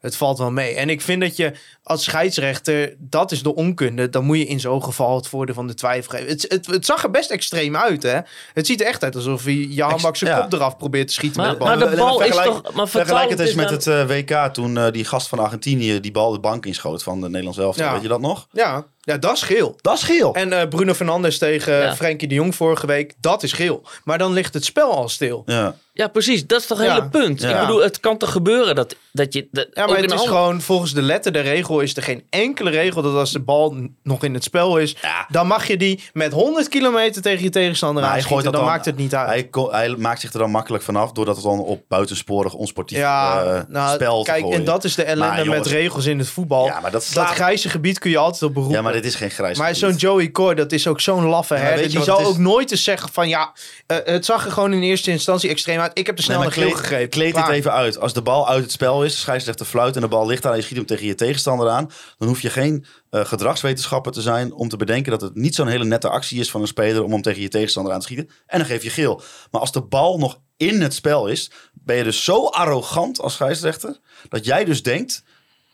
Het 0.09 0.17
valt 0.17 0.39
wel 0.39 0.51
mee. 0.51 0.75
En 0.75 0.89
ik 0.89 1.01
vind 1.01 1.21
dat 1.21 1.37
je 1.37 1.53
als 1.83 2.05
scheidsrechter, 2.05 2.95
dat 2.99 3.33
is 3.33 3.43
de 3.43 3.55
onkunde. 3.55 4.09
Dan 4.09 4.25
moet 4.25 4.37
je 4.39 4.47
in 4.47 4.61
zo'n 4.61 4.83
geval 4.85 5.17
het 5.17 5.27
voordeel 5.29 5.55
van 5.55 5.67
de 5.67 5.75
twijfel 5.75 6.11
geven. 6.11 6.29
Het, 6.29 6.45
het, 6.49 6.67
het 6.67 6.87
zag 6.87 7.03
er 7.03 7.11
best 7.11 7.31
extreem 7.31 7.77
uit, 7.77 8.03
hè? 8.03 8.19
Het 8.55 8.67
ziet 8.67 8.81
er 8.81 8.87
echt 8.87 9.05
uit 9.05 9.15
alsof 9.17 9.45
hij 9.45 9.55
Jan 9.55 10.01
zijn 10.01 10.15
ja. 10.35 10.41
kop 10.41 10.53
eraf 10.53 10.77
probeert 10.77 11.07
te 11.09 11.13
schieten 11.15 11.41
Maar- 11.41 11.51
met 11.51 11.59
de 11.59 11.65
bal. 11.65 11.77
maar 11.79 11.91
de 11.91 11.97
bal 11.97 12.21
is 12.21 12.27
Vergelijk- 12.35 12.65
toch- 12.65 12.75
maar 12.75 12.89
vergelijk 12.89 13.31
het 13.31 13.41
eens 13.41 13.55
met 13.55 13.71
eens 13.71 13.85
het 13.85 14.11
eh, 14.11 14.17
WK 14.17 14.55
toen 14.55 14.79
eh, 14.79 14.93
die 14.93 15.05
gast 15.05 15.29
van 15.29 15.39
Argentinië 15.39 16.01
die 16.01 16.13
bal 16.13 16.33
de 16.33 16.41
bank 16.41 16.67
inschoot 16.67 17.03
van 17.03 17.21
de 17.21 17.27
Nederlands 17.29 17.59
elftal. 17.59 17.85
Ja. 17.87 17.93
Weet 17.93 18.03
je 18.03 18.09
dat 18.09 18.21
nog? 18.21 18.49
Ja, 18.53 18.85
ja, 19.09 19.19
dat 19.19 19.33
is 19.35 19.43
geel. 19.43 19.79
Dat 19.81 19.95
is 19.95 20.03
geel. 20.03 20.35
En 20.35 20.53
eh, 20.61 20.69
Bruno 20.69 20.95
Fernandes 20.95 21.39
tegen 21.39 21.75
Ja. 21.81 21.95
Frenkie 21.97 22.29
de 22.29 22.35
Jong 22.35 22.55
vorige 22.55 22.87
week, 22.87 23.15
dat 23.21 23.43
is 23.43 23.53
geel. 23.53 23.83
Maar 24.05 24.19
dan 24.19 24.33
ligt 24.33 24.55
het 24.55 24.65
spel 24.65 24.91
al 24.97 25.09
stil. 25.09 25.43
ja. 25.47 25.75
Ja, 25.93 26.09
precies. 26.09 26.47
Dat 26.47 26.61
is 26.61 26.67
toch 26.67 26.79
het 26.79 26.87
Ja. 26.87 26.95
hele 26.95 27.09
punt. 27.09 27.41
Ja. 27.41 27.55
Ik 27.61 27.67
bedoel, 27.67 27.83
het 27.83 28.01
kan 28.01 28.19
toch 28.19 28.33
gebeuren 28.33 28.75
dat, 28.75 28.97
dat 29.13 29.33
je... 29.33 29.49
Dat, 29.51 29.67
Ja, 29.73 29.87
maar 29.87 29.97
het 29.99 30.13
is 30.13 30.21
gewoon 30.27 30.61
volgens 30.61 30.93
de 30.93 31.03
letter 31.03 31.33
der 31.33 31.43
regel 31.43 31.81
is 31.81 31.97
er 31.97 32.03
geen 32.03 32.23
enkele 32.31 32.71
regel 32.71 33.03
dat 33.03 33.15
als 33.15 33.33
de 33.33 33.41
bal 33.41 33.77
nog 34.03 34.25
in 34.25 34.35
het 34.35 34.45
spel 34.45 34.79
is, 34.79 34.97
Ja. 35.03 35.27
dan 35.29 35.47
mag 35.47 35.67
je 35.67 35.77
die 35.77 36.03
met 36.13 36.33
100 36.33 36.69
kilometer 36.69 37.23
tegen 37.23 37.43
je 37.43 37.51
tegenstander 37.51 38.03
Maar 38.03 38.13
hij 38.13 38.23
gooit 38.23 38.43
Dan, 38.45 38.53
dat 38.53 38.61
dan- 38.61 38.71
maakt 38.71 38.85
het 38.85 38.97
niet 38.97 39.15
uit. 39.15 39.29
Hij, 39.29 39.49
hij 39.71 39.95
maakt 39.97 40.21
zich 40.21 40.33
er 40.33 40.39
dan 40.39 40.51
makkelijk 40.51 40.85
vanaf 40.85 41.13
doordat 41.13 41.35
het 41.35 41.45
dan 41.45 41.59
op 41.61 41.83
buitensporig 41.89 42.55
onsportief 42.55 42.99
ja, 42.99 43.43
eh, 43.43 43.61
nou, 43.69 43.95
spel 43.95 44.23
te 44.23 44.31
kijk, 44.31 44.45
en 44.53 44.65
dat 44.65 44.85
is 44.85 44.95
de 44.95 45.03
ellende 45.03 45.27
Maar 45.35 45.45
jongens- 45.45 45.69
met 45.69 45.73
regels 45.73 46.07
in 46.07 46.19
het 46.19 46.29
voetbal. 46.29 46.65
Ja, 46.65 46.81
maar 46.81 46.91
dat 46.91 47.05
slaat- 47.05 47.35
grijze 47.35 47.69
gebied 47.69 47.99
kun 47.99 48.11
je 48.11 48.19
altijd 48.19 48.43
op 48.43 48.55
beroepen. 48.55 48.77
Ja, 48.99 49.05
dit 49.05 49.13
is 49.13 49.19
geen 49.19 49.31
grijs 49.31 49.59
Maar 49.59 49.75
zo'n 49.75 49.95
Joey 49.95 50.31
Coy, 50.31 50.55
dat 50.55 50.73
is 50.73 50.87
ook 50.87 51.01
zo'n 51.01 51.25
laffe 51.25 51.55
maar 51.55 51.63
herder. 51.63 51.89
Die 51.89 52.03
zal 52.03 52.25
ook 52.25 52.39
nooit 52.39 52.71
eens 52.71 52.85
zeggen 52.85 53.13
van 53.13 53.29
ja, 53.29 53.53
eh, 53.87 53.97
het 54.05 54.25
zag 54.25 54.45
er 54.45 54.53
gewoon 54.53 54.73
in 54.73 54.83
eerste 54.83 55.11
instantie 55.11 55.51
extreem 55.51 55.81
uit. 55.81 55.91
Ik 55.95 56.07
heb 56.07 56.19
er 56.19 56.25
snel 56.25 56.41
Nee, 56.41 56.51
geel 56.51 57.09
kleed, 57.09 57.35
dit 57.35 57.49
even 57.49 57.73
uit. 57.73 57.99
Als 57.99 58.13
de 58.13 58.23
bal 58.23 58.49
uit 58.49 58.63
het 58.63 58.73
spel 58.73 59.05
is, 59.05 59.13
de 59.13 59.19
scheidsrechter 59.19 59.67
fluit 59.67 59.95
en 59.95 60.01
de 60.01 60.09
bal 60.09 60.27
ligt 60.27 60.43
daar 60.43 60.53
en 60.53 60.59
je 60.59 60.65
schiet 60.65 60.77
hem 60.77 60.87
tegen 60.87 61.07
je 61.07 61.15
tegenstander 61.15 61.69
aan, 61.69 61.91
dan 62.19 62.29
hoef 62.29 62.41
je 62.41 62.51
geen 62.51 62.87
eh, 63.11 63.25
gedragswetenschapper 63.25 64.13
te 64.13 64.23
zijn 64.23 64.53
om 64.53 64.69
te 64.69 64.77
bedenken 64.77 65.11
dat 65.11 65.21
het 65.21 65.35
niet 65.35 65.55
zo'n 65.55 65.69
hele 65.69 65.85
nette 65.85 66.09
actie 66.09 66.41
is 66.41 66.51
van 66.51 66.61
een 66.61 66.67
speler 66.67 67.05
om 67.05 67.13
hem 67.13 67.23
tegen 67.23 67.43
je 67.43 67.49
tegenstander 67.49 67.93
aan 67.93 67.99
te 68.01 68.05
schieten. 68.05 68.31
En 68.47 68.59
dan 68.59 68.67
geef 68.67 68.83
je 68.83 68.91
geel. 68.91 69.23
Maar 69.51 69.61
als 69.61 69.73
de 69.73 69.83
bal 69.83 70.19
nog 70.19 70.39
in 70.57 70.81
het 70.81 70.95
spel 70.95 71.27
is, 71.27 71.51
ben 71.73 71.97
je 71.97 72.05
dus 72.05 72.25
zo 72.25 72.47
arrogant 72.47 73.21
als 73.21 73.35
scheidsrechter 73.35 73.99
dat 74.29 74.45
jij 74.45 74.65
dus 74.65 74.83
denkt 74.83 75.23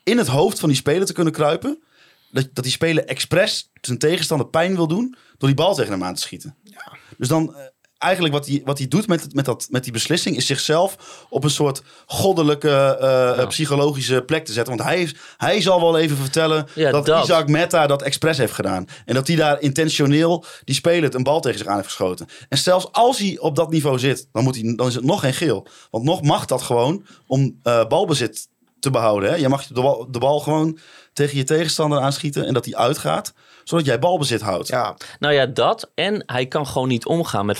in 0.04 0.18
het 0.18 0.26
hoofd 0.26 0.58
van 0.60 0.68
die 0.68 0.78
speler 0.78 1.06
te 1.06 1.12
kunnen 1.12 1.32
kruipen. 1.32 1.82
Dat, 2.34 2.48
dat 2.52 2.64
die 2.64 2.72
speler 2.72 3.04
expres 3.04 3.70
zijn 3.80 3.98
tegenstander 3.98 4.46
pijn 4.46 4.74
wil 4.76 4.86
doen 4.86 5.16
door 5.38 5.48
die 5.48 5.54
bal 5.58 5.74
tegen 5.74 5.92
hem 5.92 6.04
aan 6.04 6.14
te 6.14 6.20
schieten. 6.20 6.56
Dus 7.18 7.28
dan 7.28 7.54
eh, 7.56 7.62
eigenlijk 7.98 8.34
wat 8.34 8.46
hij, 8.46 8.62
wat 8.64 8.78
hij 8.78 8.88
doet 8.88 9.06
met, 9.06 9.22
het- 9.22 9.34
met, 9.34 9.44
dat, 9.44 9.66
met 9.70 9.82
die 9.84 9.92
beslissing 9.92 10.36
is 10.36 10.46
zichzelf 10.46 11.24
op 11.30 11.44
een 11.44 11.50
soort 11.50 11.82
goddelijke 12.06 12.68
eh, 13.00 13.38
eh, 13.42 13.48
psychologische 13.48 14.22
plek 14.26 14.44
te 14.44 14.52
zetten. 14.52 14.76
Want 14.76 14.88
hij, 14.88 15.02
is, 15.02 15.14
hij 15.36 15.60
zal 15.60 15.80
wel 15.80 15.98
even 15.98 16.16
vertellen 16.16 16.66
Ja, 16.74 16.90
dat, 16.90 17.06
dat. 17.06 17.24
Isaac 17.24 17.48
Meta 17.48 17.86
dat 17.86 18.02
expres 18.02 18.38
heeft 18.38 18.52
gedaan. 18.52 18.86
En 19.04 19.14
dat 19.14 19.26
hij 19.26 19.36
daar 19.36 19.60
intentioneel 19.60 20.44
die 20.64 20.74
speler 20.74 21.14
een 21.14 21.22
bal 21.22 21.40
tegen 21.40 21.58
zich 21.58 21.66
aan 21.66 21.74
heeft 21.76 21.86
geschoten. 21.88 22.26
En 22.48 22.58
zelfs 22.58 22.88
als 22.92 23.18
hij 23.18 23.38
op 23.38 23.56
dat 23.56 23.70
niveau 23.70 23.98
zit, 23.98 24.28
dan, 24.32 24.44
moet 24.44 24.54
hij, 24.60 24.74
dan 24.76 24.86
is 24.86 24.94
het 24.94 25.04
nog 25.04 25.20
geen 25.20 25.34
geel. 25.34 25.66
Want 25.90 26.04
nog 26.04 26.22
mag 26.22 26.44
dat 26.46 26.62
gewoon 26.62 27.04
om 27.26 27.58
eh, 27.62 27.86
balbezit 27.86 28.48
te 28.84 28.90
behouden. 28.90 29.30
Hè? 29.30 29.36
Je 29.36 29.48
mag 29.48 29.66
de 29.66 29.80
bal, 29.80 30.06
de 30.10 30.18
bal 30.18 30.40
gewoon 30.40 30.78
tegen 31.12 31.36
je 31.36 31.44
tegenstander 31.44 32.00
aanschieten 32.00 32.46
en 32.46 32.54
dat 32.54 32.64
die 32.64 32.76
uitgaat, 32.76 33.34
zodat 33.64 33.86
jij 33.86 33.98
balbezit 33.98 34.40
houdt. 34.40 34.68
Ja, 34.68 34.96
Nou 35.18 35.34
ja, 35.34 35.46
dat. 35.46 35.90
En 35.94 36.22
hij 36.26 36.46
kan 36.46 36.66
gewoon 36.66 36.88
niet 36.88 37.06
omgaan 37.06 37.46
met 37.46 37.58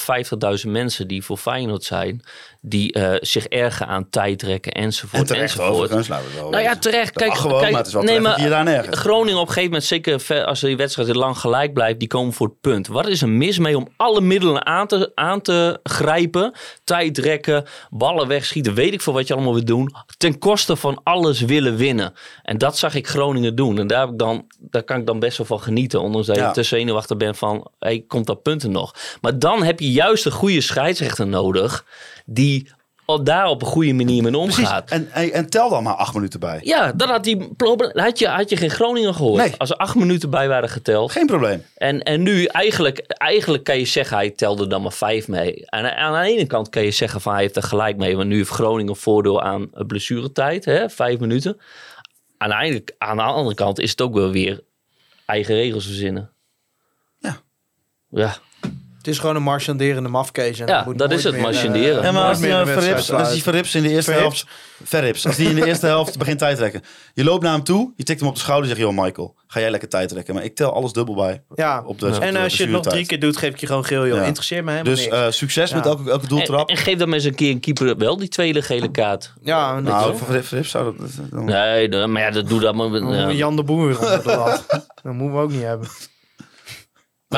50.000 0.65 0.71
mensen 0.71 1.09
die 1.09 1.25
voor 1.25 1.37
Feyenoord 1.37 1.85
zijn. 1.85 2.23
Die 2.66 2.92
eh, 2.92 3.14
zich 3.20 3.46
ergen 3.46 3.87
aan 3.87 4.09
tijdrekken 4.11 4.72
enzovoort. 4.72 5.22
en 5.22 5.27
terecht 5.27 5.59
enzovoort. 5.59 5.74
overigens. 5.74 6.09
het 6.09 6.35
wel 6.40 6.50
Nou 6.50 6.62
ja, 6.62 6.77
terecht. 6.77 7.14
Dat 7.14 7.22
Kijk, 7.22 7.38
gewoon, 7.38 7.61
kijk, 7.61 7.70
maar 7.70 7.79
het 7.79 7.87
is 7.87 7.94
wel 7.94 8.03
nee, 8.03 8.20
maar 8.20 8.48
daar 8.48 8.64
nergens. 8.64 8.98
Groningen 8.98 9.40
op 9.40 9.46
een 9.46 9.53
gegeven 9.53 9.70
moment, 9.70 9.85
zeker 9.85 10.44
als 10.46 10.61
die 10.61 10.77
wedstrijd 10.77 11.14
lang 11.14 11.38
gelijk 11.38 11.72
blijft, 11.72 11.98
die 11.98 12.09
komen 12.09 12.33
voor 12.33 12.46
het 12.46 12.61
punt. 12.61 12.87
Wat 12.87 13.07
is 13.07 13.22
er 13.22 13.29
mis 13.29 13.59
mee 13.59 13.77
om 13.77 13.88
alle 13.96 14.20
middelen 14.20 14.66
aan 14.66 14.87
te, 14.87 15.12
aan 15.14 15.40
te 15.40 15.81
grijpen? 15.83 16.53
Tijdrekken, 16.85 17.64
ballen 17.90 18.29
wegschieten, 18.29 18.74
weet 18.74 18.92
ik 18.92 19.00
veel 19.00 19.12
wat 19.12 19.27
je 19.27 19.35
allemaal 19.35 19.55
wil 19.55 19.64
doen. 19.64 19.94
Ten 20.16 20.38
koste 20.38 20.77
van 20.77 21.00
alles 21.03 21.40
willen 21.40 21.77
winnen. 21.77 22.12
En 22.42 22.59
dat 22.59 22.79
zag 22.79 22.94
ik 22.94 23.09
Groningen 23.09 23.55
doen. 23.55 23.79
En 23.79 23.87
daar, 23.87 24.00
heb 24.00 24.11
ik 24.11 24.18
dan, 24.18 24.46
daar 24.59 24.83
kan 24.83 25.00
ik 25.00 25.07
dan 25.07 25.18
best 25.18 25.38
wel 25.38 25.46
van 25.46 25.61
genieten. 25.61 26.00
Ondanks 26.00 26.27
dat 26.27 26.37
je 26.37 26.42
Ja. 26.42 26.50
te 26.50 26.62
zenuwachtig 26.62 27.16
bent 27.16 27.38
van, 27.38 27.70
hey, 27.79 28.05
komt 28.09 28.27
dat 28.27 28.42
punten 28.42 28.70
nog? 28.70 28.94
Maar 29.20 29.38
dan 29.38 29.62
heb 29.62 29.81
je 29.81 29.92
juist 29.92 30.27
een 30.27 30.33
goede 30.33 30.61
scheidsrechter 30.61 31.27
nodig 31.27 31.85
die 32.25 32.69
al 33.05 33.25
daar 33.25 33.47
op 33.47 33.63
een 33.63 33.69
goede 33.69 33.93
manier 33.93 34.23
mee 34.23 34.39
omgaat. 34.39 34.91
En, 34.91 35.13
en, 35.13 35.33
en 35.33 35.51
tel 35.51 35.69
dan 35.69 35.83
maar 35.83 35.95
acht 35.95 36.15
minuten 36.15 36.41
bij. 36.41 36.61
Ja, 36.63 36.93
dan 36.93 37.09
had, 37.09 37.25
die, 37.25 37.49
had, 37.93 38.19
je, 38.19 38.29
had 38.29 38.51
je 38.51 38.57
geen 38.57 38.71
Groningen 38.71 39.15
gehoord. 39.15 39.43
Nee. 39.43 39.55
Als 39.57 39.71
er 39.71 39.77
acht 39.77 39.95
minuten 39.95 40.31
bij 40.31 40.49
waren 40.49 40.69
geteld. 40.69 41.13
Geen 41.13 41.27
probleem. 41.27 41.65
En, 41.77 42.03
en 42.03 42.23
nu, 42.23 42.45
eigenlijk, 42.45 42.99
eigenlijk 43.07 43.65
kan 43.65 43.79
je 43.79 43.85
zeggen, 43.85 44.17
hij 44.17 44.31
telde 44.31 44.67
dan 44.67 44.83
maar 44.83 44.93
vijf 44.93 45.29
mee. 45.29 45.67
En 45.67 45.97
aan 45.97 46.23
de 46.23 46.31
ene 46.31 46.47
kant 46.47 46.69
kan 46.69 46.83
je 46.83 46.91
zeggen 46.91 47.21
van 47.21 47.33
hij 47.33 47.43
heeft 47.43 47.57
er 47.57 47.63
gelijk 47.63 47.97
mee. 47.97 48.17
Want 48.17 48.29
nu 48.29 48.37
heeft 48.37 48.51
Groningen 48.51 48.97
voordeel 48.97 49.43
aan 49.43 49.71
blessuretijd, 49.87 50.65
hè, 50.65 50.91
vijf 50.91 51.19
minuten. 51.19 51.61
Aan 52.37 52.71
de, 52.71 52.85
aan 52.99 53.17
de 53.17 53.23
andere 53.23 53.55
kant 53.55 53.81
is 53.81 53.91
het 53.91 54.01
ook 54.01 54.15
wel 54.15 54.31
weer 54.31 54.61
eigen 55.27 55.55
regels 55.55 55.85
verzinnen. 55.85 56.31
Ja. 57.19 57.41
Ja, 58.11 58.37
Het 59.05 59.12
is 59.12 59.19
gewoon 59.19 59.37
een 59.37 59.43
marchanderende 59.43 60.09
mafkees. 60.09 60.59
en 60.61 60.67
Ja, 60.67 60.83
moet 60.85 60.99
dat 60.99 61.11
is 61.12 61.25
het, 61.25 61.38
marchanderen. 61.40 61.97
eh, 61.99 62.05
Ja, 62.05 62.12
maar 62.12 62.12
nooit 62.12 62.27
als 62.29 62.38
die, 62.40 62.51
eh, 62.51 62.67
Verrips, 62.67 63.12
als 63.12 63.33
die. 63.33 63.43
Verrips 63.43 63.75
in 63.75 63.83
de 63.83 63.88
eerste 63.88 64.12
Verrips? 64.12 64.45
helft... 64.47 64.90
Verrips. 64.90 65.27
Als 65.27 65.37
die 65.37 65.49
in 65.49 65.55
de 65.55 65.67
eerste 65.67 65.87
helft 65.87 66.19
begint 66.19 66.38
tijd 66.38 66.57
trekken. 66.57 66.83
Je 67.14 67.25
loopt 67.25 67.43
naar 67.43 67.53
hem 67.53 67.62
toe, 67.62 67.93
je 67.97 68.05
tikt 68.05 68.21
hem 68.21 68.29
op 68.29 68.35
de 68.35 68.40
schouder 68.40 68.71
en 68.71 68.77
zegt... 68.77 68.88
Joh, 68.88 69.05
Michael, 69.05 69.35
ga 69.47 69.61
jij 69.61 69.71
lekker 69.71 69.88
tijd 69.88 70.09
trekken. 70.09 70.35
Maar 70.35 70.45
ik 70.45 70.55
tel 70.55 70.73
alles 70.73 70.93
dubbel 70.93 71.14
bij. 71.14 71.43
Ja, 71.55 71.79
Op 71.87 71.99
de, 72.01 72.07
op 72.07 72.12
de 72.14 72.21
en 72.21 72.37
als 72.37 72.57
je 72.57 72.62
het 72.62 72.73
nog 72.73 72.83
drie 72.83 73.07
keer 73.07 73.21
doet, 73.21 73.37
geef 73.37 73.51
ik 73.53 73.61
je 73.61 73.67
gewoon 73.67 73.85
geel. 73.85 74.07
Joh. 74.07 74.17
Ja. 74.17 74.23
Interesseert 74.25 74.64
me 74.64 74.71
helemaal 74.71 74.95
Dus 74.95 75.09
eh, 75.09 75.27
succes 75.31 75.73
met 75.73 75.87
elke, 75.87 76.11
elke 76.11 76.27
doeltrap. 76.27 76.69
en 76.69 76.77
geef 76.77 76.99
dan 76.99 77.12
eens 77.12 77.25
een 77.25 77.35
keer 77.35 77.51
een 77.51 77.61
keeper 77.61 77.97
wel 77.97 78.17
die 78.17 78.29
tweede 78.29 78.62
gele 78.62 78.90
kaart. 78.90 79.33
ja, 79.43 79.81
nou, 79.81 80.17
voor 80.17 80.27
Verrips, 80.27 80.49
Verrips 80.49 80.71
zou 80.71 80.95
dat... 80.99 81.11
dan- 81.31 81.45
Nee, 81.45 82.07
maar 82.07 82.23
ja, 82.23 82.31
dat 82.31 82.49
doe 82.49 82.61
dat 82.61 82.75
maar. 82.75 83.35
Jan 83.35 83.57
de 83.57 83.62
Boer. 83.62 83.97
Dat 85.03 85.12
moeten 85.12 85.37
we 85.37 85.43
ook 85.43 85.51
niet 85.51 85.62
hebben. 85.62 85.88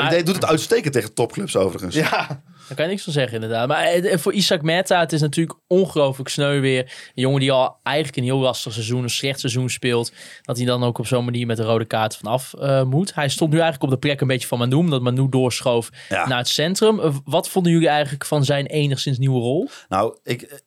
Maar 0.01 0.05
Maar- 0.09 0.13
hij 0.15 0.23
doet 0.25 0.35
het 0.35 0.45
uitstekend 0.45 0.93
tegen 0.93 1.13
topclubs 1.13 1.55
overigens. 1.55 1.95
Ja, 1.95 2.41
Daar 2.67 2.75
kan 2.75 2.85
je 2.85 2.91
niks 2.91 3.03
van 3.03 3.13
zeggen, 3.13 3.33
inderdaad. 3.33 3.67
Maar 3.67 3.83
eh, 3.83 4.17
voor 4.17 4.33
Isaac 4.33 4.61
Meta, 4.61 4.99
het 4.99 5.13
is 5.13 5.21
natuurlijk 5.21 5.59
ongelooflijk 5.67 6.29
sneu 6.29 6.59
weer. 6.59 6.79
Een 6.83 7.21
jongen 7.21 7.39
die 7.39 7.51
al 7.51 7.79
eigenlijk 7.83 8.17
een 8.17 8.23
heel 8.23 8.37
lastig 8.37 8.73
seizoen, 8.73 9.03
een 9.03 9.09
slecht 9.09 9.39
seizoen 9.39 9.69
speelt. 9.69 10.11
Dat 10.41 10.57
hij 10.57 10.65
dan 10.65 10.83
ook 10.83 10.97
op 10.97 11.07
zo'n 11.07 11.25
manier 11.25 11.45
met 11.45 11.59
een 11.59 11.65
rode 11.65 11.85
kaart 11.85 12.15
vanaf 12.17 12.53
eh, 12.53 12.83
moet. 12.83 13.13
Hij 13.15 13.29
stond 13.29 13.51
nu 13.51 13.59
eigenlijk 13.59 13.91
op 13.93 13.99
de 14.01 14.07
plek 14.07 14.21
een 14.21 14.27
beetje 14.27 14.47
van 14.47 14.57
Manu, 14.57 14.75
omdat 14.75 15.01
Manu 15.01 15.27
doorschoof 15.29 15.89
Ja. 16.09 16.27
naar 16.27 16.37
het 16.37 16.47
centrum. 16.47 16.99
Eh, 16.99 17.15
Wat 17.25 17.49
vonden 17.49 17.71
jullie 17.71 17.87
eigenlijk 17.89 18.25
van 18.25 18.45
zijn 18.45 18.65
enigszins 18.65 19.17
nieuwe 19.17 19.39
rol? 19.39 19.69
Nou, 19.89 20.17
ik, 20.23 20.61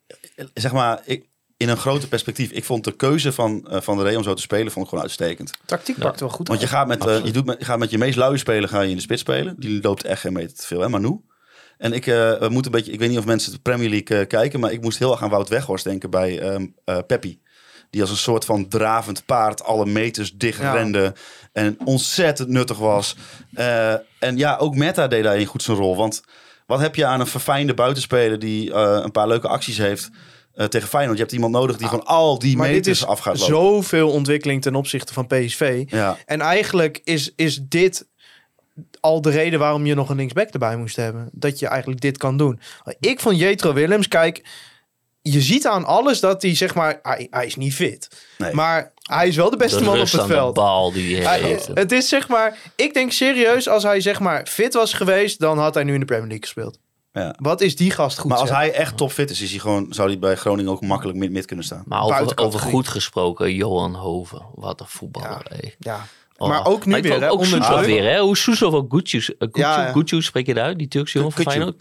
zeg 0.54 0.72
maar, 0.72 1.00
ik, 1.04 1.28
in 1.60 1.68
een 1.68 1.76
groter 1.76 2.08
perspectief. 2.08 2.50
Ik 2.50 2.64
vond 2.64 2.84
de 2.84 2.92
keuze 2.96 3.32
van, 3.32 3.66
eh, 3.70 3.80
van 3.80 3.96
de 3.96 4.02
Ray 4.02 4.14
om 4.14 4.22
zo 4.22 4.34
te 4.34 4.42
spelen 4.42 4.72
vond 4.72 4.84
ik 4.84 4.88
gewoon 4.90 5.04
uitstekend. 5.04 5.50
tactiek 5.64 5.98
pakt 5.98 6.20
wel 6.20 6.28
goed 6.28 6.48
Want 6.48 6.60
je 6.60 6.66
gaat 6.66 6.86
met, 6.86 7.06
eh, 7.06 7.24
je 7.24 7.32
doet 7.32 7.44
met, 7.46 7.58
je 7.58 7.64
gaat 7.64 7.78
met 7.78 7.90
je 7.90 7.98
meest 7.98 8.16
luie 8.16 8.38
speler 8.38 8.68
ga 8.68 8.80
je 8.80 8.90
in 8.90 8.96
de 8.96 9.02
spits 9.02 9.20
spelen. 9.20 9.54
Die 9.58 9.82
loopt 9.82 10.04
echt 10.04 10.20
geen 10.20 10.32
meter 10.32 10.56
te 10.56 10.66
veel, 10.66 10.80
hè, 10.80 10.88
Manu? 10.88 11.20
En 11.78 11.92
ik, 11.92 12.06
eh, 12.06 12.14
we 12.14 12.48
moeten 12.48 12.72
een 12.72 12.78
beetje, 12.78 12.92
ik 12.92 12.98
weet 12.98 13.08
niet 13.08 13.18
of 13.18 13.24
mensen 13.24 13.52
de 13.52 13.58
Premier 13.58 13.88
League 13.88 14.18
eh, 14.18 14.26
kijken, 14.26 14.60
maar 14.60 14.72
ik 14.72 14.80
moest 14.82 14.98
heel 14.98 15.12
erg 15.12 15.22
aan 15.22 15.30
Wout 15.30 15.48
Weghorst 15.48 15.84
denken 15.84 16.10
bij 16.10 16.38
ehm 16.40 16.66
eh, 16.84 16.98
Peppi. 17.06 17.40
Die 17.90 18.00
als 18.00 18.10
een 18.10 18.16
soort 18.16 18.44
van 18.44 18.68
dravend 18.68 19.24
paard 19.26 19.62
alle 19.62 19.86
meters 19.86 20.32
dicht 20.36 20.60
Ja. 20.60 20.72
rende. 20.72 21.14
En 21.52 21.76
ontzettend 21.84 22.48
nuttig 22.48 22.78
was. 22.78 23.16
Eh, 23.54 23.92
en 24.18 24.36
ja, 24.36 24.56
ook 24.56 24.74
Meta 24.74 25.08
deed 25.08 25.22
daarin 25.24 25.46
goed 25.46 25.62
zijn 25.62 25.76
rol. 25.76 25.96
Want 25.96 26.22
wat 26.66 26.80
heb 26.80 26.94
je 26.94 27.04
aan 27.06 27.20
een 27.20 27.26
verfijnde 27.26 27.74
buitenspeler 27.74 28.38
die 28.38 28.72
eh, 28.72 29.00
een 29.02 29.10
paar 29.12 29.28
leuke 29.28 29.48
acties 29.48 29.78
heeft 29.78 30.10
eh, 30.60 30.66
tegen 30.66 30.88
Feyenoord? 30.88 31.16
Je 31.16 31.22
hebt 31.22 31.34
iemand 31.34 31.52
nodig 31.52 31.76
die 31.76 31.88
van 31.88 32.04
al 32.04 32.38
die 32.38 32.56
Maar 32.56 32.66
dit 32.66 32.76
meters 32.76 32.98
is 33.00 33.06
af 33.06 33.18
gaat 33.18 33.38
lopen. 33.38 33.54
zoveel 33.54 34.10
ontwikkeling 34.10 34.62
ten 34.62 34.74
opzichte 34.74 35.12
van 35.12 35.26
PSV. 35.26 35.84
Ja. 35.86 36.16
En 36.26 36.40
eigenlijk 36.40 37.00
is, 37.04 37.32
is 37.36 37.60
dit 37.62 38.06
al 39.00 39.20
de 39.22 39.30
reden 39.30 39.58
waarom 39.58 39.86
je 39.86 39.94
nog 39.94 40.08
een 40.08 40.16
linksback 40.16 40.48
erbij 40.48 40.76
moest 40.76 40.96
hebben. 40.96 41.28
Dat 41.32 41.58
je 41.58 41.66
eigenlijk 41.66 42.00
dit 42.00 42.16
kan 42.18 42.36
doen. 42.36 42.60
Ik 43.00 43.20
vond 43.20 43.38
Jetro 43.38 43.72
Willems, 43.72 44.08
kijk, 44.08 44.44
je 45.22 45.40
ziet 45.40 45.66
aan 45.66 45.84
alles 45.84 46.20
dat 46.20 46.42
hij 46.42 46.54
zeg 46.56 46.74
maar, 46.74 46.98
hij, 47.02 47.26
hij 47.30 47.46
is 47.46 47.56
niet 47.56 47.74
fit. 47.74 48.08
Nee. 48.38 48.54
Maar 48.54 48.92
hij 49.02 49.28
is 49.28 49.36
wel 49.36 49.50
de 49.50 49.56
beste 49.56 49.78
De 49.78 49.84
man 49.84 49.92
op 49.94 49.98
rust 50.00 50.12
het 50.12 50.20
aan 50.20 50.28
de 50.28 50.34
veld. 50.34 50.54
bal 50.54 50.92
die 50.92 51.16
Hij- 51.16 51.40
heeft. 51.40 51.66
het 51.74 51.92
is 51.92 52.08
zeg 52.08 52.28
maar, 52.28 52.58
ik 52.76 52.94
denk 52.94 53.12
serieus, 53.12 53.68
als 53.68 53.82
hij 53.82 54.00
zeg 54.00 54.20
maar 54.20 54.46
fit 54.46 54.74
was 54.74 54.92
geweest, 54.92 55.38
dan 55.40 55.58
had 55.58 55.74
hij 55.74 55.84
nu 55.84 55.94
in 55.94 56.00
de 56.00 56.06
Premier 56.06 56.28
League 56.28 56.44
gespeeld. 56.46 56.78
Ja. 57.12 57.34
Wat 57.38 57.60
is 57.60 57.76
die 57.76 57.90
gast 57.90 58.18
goed? 58.18 58.30
Maar 58.30 58.38
als 58.38 58.48
zeg. 58.48 58.58
hij 58.58 58.72
echt 58.72 58.96
topfit 58.96 59.30
is, 59.30 59.40
is 59.40 59.50
hij 59.50 59.58
gewoon, 59.58 59.86
zou 59.90 60.08
hij 60.08 60.18
bij 60.18 60.34
Groningen 60.34 60.72
ook 60.72 60.80
makkelijk 60.80 61.18
mid-mid 61.18 61.44
kunnen 61.44 61.64
staan. 61.64 61.82
Maar 61.86 62.02
over, 62.02 62.38
over 62.38 62.60
goed 62.60 62.88
gesproken, 62.88 63.54
Johan 63.54 63.94
Hoven. 63.94 64.46
Wat 64.54 64.80
een 64.80 64.86
voetballer. 64.86 65.46
Ja. 65.50 65.70
Ja. 65.78 66.06
Oh. 66.36 66.48
Maar 66.48 66.66
ook 66.66 66.86
nu 66.86 67.00
weer, 67.00 67.20
hè, 67.20 67.30
Ook 67.30 67.44
Soeslof 67.44 67.84
weer, 67.84 68.10
hè? 68.10 68.20
Hoe 68.20 68.36
Soeslof 68.36 68.72
ook. 68.72 68.94
Uh, 68.94 69.22
Ja, 69.38 69.82
ja. 69.82 69.92
Gutjes, 69.92 70.24
spreek 70.24 70.46
je 70.46 70.52
het 70.52 70.60
uit? 70.60 70.78
Die 70.78 70.88
Turkse 70.88 71.18
jongen 71.18 71.32
van. 71.32 71.42
Feyenoord? 71.42 71.78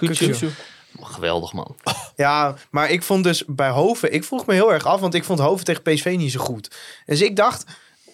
Geweldig, 1.01 1.53
man. 1.53 1.75
Ja, 2.15 2.55
maar 2.71 2.89
ik 2.89 3.03
vond 3.03 3.23
dus 3.23 3.43
bij 3.47 3.69
Hoven, 3.69 4.13
ik 4.13 4.23
vroeg 4.23 4.45
me 4.45 4.53
heel 4.53 4.73
erg 4.73 4.85
af, 4.85 4.99
want 4.99 5.13
ik 5.13 5.23
vond 5.23 5.39
Hoven 5.39 5.65
tegen 5.65 5.81
PSV 5.81 6.15
niet 6.17 6.31
zo 6.31 6.39
goed. 6.39 6.75
Dus 7.05 7.21
ik 7.21 7.35
dacht, 7.35 7.63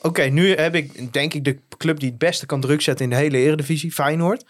oké, 0.02 0.24
nu 0.24 0.56
heb 0.56 0.76
ik 0.76 1.14
denk 1.14 1.34
ik 1.34 1.44
de 1.44 1.60
club 1.78 2.00
die 2.00 2.10
het 2.10 2.18
beste 2.18 2.46
kan 2.46 2.62
druk 2.62 2.82
zetten 2.82 3.06
in 3.06 3.12
de 3.12 3.18
hele 3.18 3.38
Eredivisie, 3.38 3.92
Feyenoord. 3.92 4.46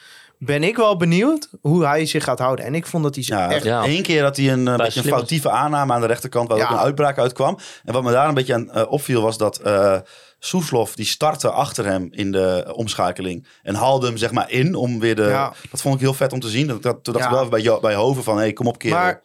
Ben 0.46 0.64
ik 0.64 0.76
wel 0.76 0.98
benieuwd 0.98 1.50
hoe 1.62 1.86
hij 1.86 2.06
zich 2.06 2.24
gaat 2.24 2.40
houden. 2.40 2.66
En 2.66 2.76
ik 2.76 2.86
vond 2.88 3.04
dat 3.04 3.16
hij 3.16 3.24
zich 3.24 3.36
Ja, 3.36 3.52
echt... 3.52 3.64
Ja. 3.64 3.86
Eén 3.86 4.02
keer 4.04 4.22
dat 4.22 4.38
hij 4.38 4.52
een, 4.52 4.68
eh, 4.68 4.76
beetje 4.76 5.00
een 5.00 5.06
foutieve 5.08 5.50
aanname 5.50 5.94
aan 5.94 6.02
de 6.02 6.08
rechterkant, 6.08 6.48
waar 6.50 6.58
Ja. 6.58 6.64
ook 6.64 6.70
een 6.72 6.78
uitbraak 6.78 7.18
uitkwam. 7.18 7.58
En 7.84 7.94
wat 7.94 8.04
me 8.04 8.12
daar 8.12 8.28
een 8.28 8.34
beetje 8.34 8.54
aan 8.54 8.72
eh, 8.72 8.92
opviel, 8.92 9.22
was 9.22 9.38
dat 9.38 9.58
eh 9.58 9.98
Soeslof, 10.40 10.96
die 10.96 11.06
startte 11.06 11.50
achter 11.52 11.86
hem 11.86 12.08
in 12.12 12.32
de 12.32 12.72
omschakeling. 12.76 13.48
En 13.64 13.76
haalde 13.76 14.08
hem 14.08 14.18
zeg 14.18 14.32
maar 14.32 14.52
in 14.52 14.76
om 14.76 15.00
weer 15.00 15.16
de... 15.16 15.24
Ja. 15.24 15.54
Dat 15.72 15.82
vond 15.82 15.96
ik 15.96 16.02
heel 16.02 16.14
vet 16.14 16.34
om 16.34 16.40
te 16.40 16.50
zien. 16.50 16.68
Dat, 16.68 16.82
dat, 16.84 17.04
toen 17.04 17.14
dacht 17.14 17.26
Ja. 17.26 17.32
ik 17.32 17.50
wel 17.50 17.60
even 17.60 17.72
bij, 17.72 17.80
bij 17.82 17.96
Hoven 17.96 18.24
van, 18.24 18.36
hé, 18.36 18.42
hey, 18.42 18.54
kom 18.54 18.68
op 18.68 18.78
kerel. 18.78 18.98
Maar- 18.98 19.22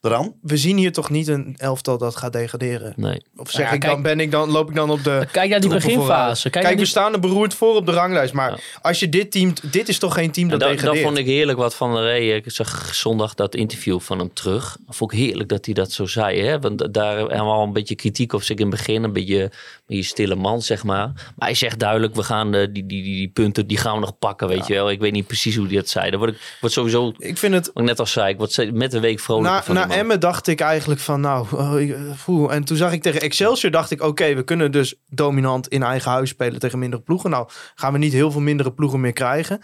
Eraan? 0.00 0.34
We 0.42 0.56
zien 0.56 0.76
hier 0.76 0.92
toch 0.92 1.10
niet 1.10 1.28
een 1.28 1.54
elftal 1.56 1.98
dat 1.98 2.16
gaat 2.16 2.32
degraderen. 2.32 2.92
Nee. 2.96 3.22
Of 3.36 3.50
zeg 3.50 3.66
Ja, 3.66 3.72
ik 3.72 3.80
kijk- 3.80 3.92
dan, 3.92 4.02
ben 4.02 4.20
ik 4.20 4.30
dan, 4.30 4.50
loop 4.50 4.68
ik 4.68 4.74
dan 4.74 4.90
op 4.90 5.04
de 5.04 5.26
Kijk 5.32 5.50
naar 5.50 5.60
die 5.60 5.68
troepen 5.70 5.88
beginfase. 5.88 6.42
vooruit? 6.42 6.50
Kijk 6.50 6.68
we 6.68 6.74
die- 6.76 6.86
staan 6.86 7.12
er 7.12 7.20
beroerd 7.20 7.54
voor 7.54 7.74
op 7.74 7.86
de 7.86 7.92
ranglijst. 7.92 8.32
Maar 8.32 8.50
Ja. 8.50 8.58
als 8.82 9.00
je 9.00 9.08
dit 9.08 9.30
team... 9.30 9.52
Dit 9.70 9.88
is 9.88 9.98
toch 9.98 10.14
geen 10.14 10.30
team 10.30 10.48
dat 10.48 10.60
dat, 10.60 10.68
dat 10.68 10.78
degradeert? 10.78 11.04
vond 11.06 11.18
ik 11.18 11.26
heerlijk 11.26 11.58
wat 11.58 11.74
Van 11.74 11.94
der 11.94 12.02
Rey. 12.02 12.36
Ik 12.36 12.44
zag 12.50 12.94
zondag 12.94 13.34
dat 13.34 13.54
interview 13.54 14.00
van 14.00 14.18
hem 14.18 14.32
terug. 14.32 14.76
Vond 14.88 15.12
ik 15.12 15.18
heerlijk 15.18 15.48
dat 15.48 15.64
hij 15.64 15.74
dat 15.74 15.92
zo 15.92 16.06
zei. 16.06 16.40
Hè? 16.42 16.60
Want 16.60 16.94
daar 16.94 17.16
hebben 17.18 17.28
we 17.36 17.42
al 17.42 17.62
een 17.62 17.72
beetje 17.72 17.94
kritiek 17.94 18.32
op 18.32 18.42
zich 18.42 18.56
in 18.56 18.66
het 18.66 18.76
begin. 18.76 19.02
Een 19.04 19.12
beetje, 19.12 19.42
een 19.42 19.50
beetje 19.86 20.02
stille 20.02 20.34
man, 20.34 20.62
zeg 20.62 20.84
maar. 20.84 21.06
Maar 21.36 21.48
hij 21.48 21.54
zegt 21.54 21.78
duidelijk, 21.78 22.14
we 22.14 22.22
gaan 22.22 22.54
eh, 22.54 22.60
die, 22.72 22.86
die, 22.86 23.02
die, 23.02 23.02
die 23.16 23.28
punten, 23.28 23.66
die 23.66 23.76
gaan 23.78 23.94
we 23.94 24.00
nog 24.00 24.18
pakken, 24.18 24.48
weet 24.48 24.66
je 24.66 24.74
wel. 24.74 24.90
Ik 24.90 25.00
weet 25.00 25.12
niet 25.12 25.26
precies 25.26 25.56
hoe 25.56 25.66
hij 25.66 25.76
dat 25.76 25.88
zei. 25.88 26.10
Dan 26.10 26.18
word 26.18 26.32
ik 26.32 26.56
word 26.60 26.72
sowieso, 26.72 27.12
Ik 27.18 27.38
vind 27.38 27.54
het... 27.54 27.66
wat 27.66 27.82
ik 27.82 27.88
net 27.88 27.98
al 27.98 28.06
zei, 28.06 28.32
ik 28.32 28.38
word 28.38 28.72
met 28.72 28.90
de 28.90 29.00
week 29.00 29.20
vrolijker 29.20 29.74
Na, 29.74 29.80
van 29.80 29.87
na. 29.88 29.94
Emmen 29.94 30.20
dacht 30.20 30.46
ik 30.46 30.60
eigenlijk 30.60 31.00
van 31.00 31.20
nou, 31.20 31.46
oh, 31.52 31.80
eh, 31.80 31.96
poeh. 32.24 32.54
en 32.54 32.64
toen 32.64 32.76
zag 32.76 32.92
ik 32.92 33.02
tegen 33.02 33.20
Excelsior, 33.20 33.70
dacht 33.70 33.90
ik 33.90 34.02
oké, 34.02 34.34
we 34.34 34.42
kunnen 34.42 34.72
dus 34.72 34.94
dominant 35.08 35.68
in 35.68 35.82
eigen 35.82 36.10
huis 36.10 36.28
spelen 36.28 36.60
tegen 36.60 36.78
mindere 36.78 37.02
ploegen. 37.02 37.30
Nou 37.30 37.48
gaan 37.74 37.92
we 37.92 37.98
niet 37.98 38.12
heel 38.12 38.30
veel 38.30 38.40
mindere 38.40 38.72
ploegen 38.72 39.00
meer 39.00 39.12
krijgen. 39.12 39.60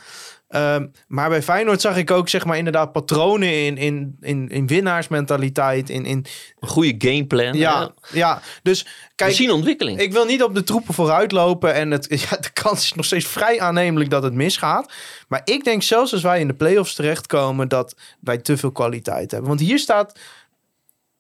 Ehm, 0.55 0.87
maar 1.09 1.29
bij 1.29 1.43
Feyenoord 1.43 1.81
zag 1.81 1.97
ik 1.97 2.11
ook 2.11 2.29
zeg 2.29 2.45
maar 2.45 2.57
inderdaad 2.57 2.93
patronen 2.93 3.65
in, 3.65 3.77
in, 3.77 4.17
in, 4.21 4.49
in 4.49 4.67
winnaarsmentaliteit. 4.67 5.91
In, 5.91 6.05
in, 6.05 6.27
Een 6.61 6.69
goede 6.69 6.95
gameplan. 6.99 7.53
ja, 7.53 7.95
ja, 8.13 8.43
dus 8.63 8.83
we 8.83 8.89
kijk, 9.15 9.35
zien 9.35 9.51
ontwikkeling. 9.51 10.01
ik 10.01 10.13
wil 10.13 10.25
niet 10.25 10.43
op 10.43 10.55
de 10.55 10.65
troepen 10.65 10.95
vooruit 10.95 11.33
lopen. 11.33 11.75
En 11.75 11.91
het, 11.91 12.07
ja, 12.31 12.37
de 12.37 12.53
kans 12.53 12.85
is 12.85 12.93
nog 12.93 13.05
steeds 13.05 13.27
vrij 13.27 13.61
aannemelijk 13.61 14.11
dat 14.11 14.23
het 14.23 14.33
misgaat. 14.33 14.93
Maar 15.29 15.41
ik 15.45 15.65
denk 15.65 15.83
zelfs 15.83 16.13
als 16.13 16.23
wij 16.23 16.41
in 16.41 16.47
de 16.47 16.55
play-offs 16.55 16.95
terechtkomen... 16.95 17.69
dat 17.69 17.97
wij 18.21 18.39
te 18.39 18.57
veel 18.57 18.73
kwaliteit 18.73 19.31
hebben. 19.31 19.49
Want 19.49 19.61
hier 19.61 19.79
staat... 19.79 20.19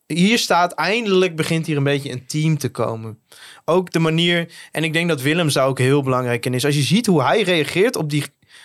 Hier 0.06 0.38
staat 0.38 0.72
eindelijk 0.72 1.36
begint 1.36 1.66
hier 1.66 1.76
een 1.76 1.82
beetje 1.82 2.10
een 2.10 2.26
team 2.26 2.58
te 2.58 2.68
komen. 2.68 3.18
Ook 3.64 3.92
de 3.92 3.98
manier... 3.98 4.52
En 4.72 4.84
ik 4.84 4.92
denk 4.92 5.08
dat 5.08 5.20
Willems 5.20 5.54
daar 5.54 5.66
ook 5.66 5.78
heel 5.78 6.02
belangrijk 6.02 6.46
in 6.46 6.54
is. 6.54 6.64
Als 6.64 6.74
je 6.74 6.82
ziet 6.82 7.06
hoe 7.06 7.22
hij 7.22 7.42
reageert 7.42 7.96
op 7.96 8.10
die 8.10 8.24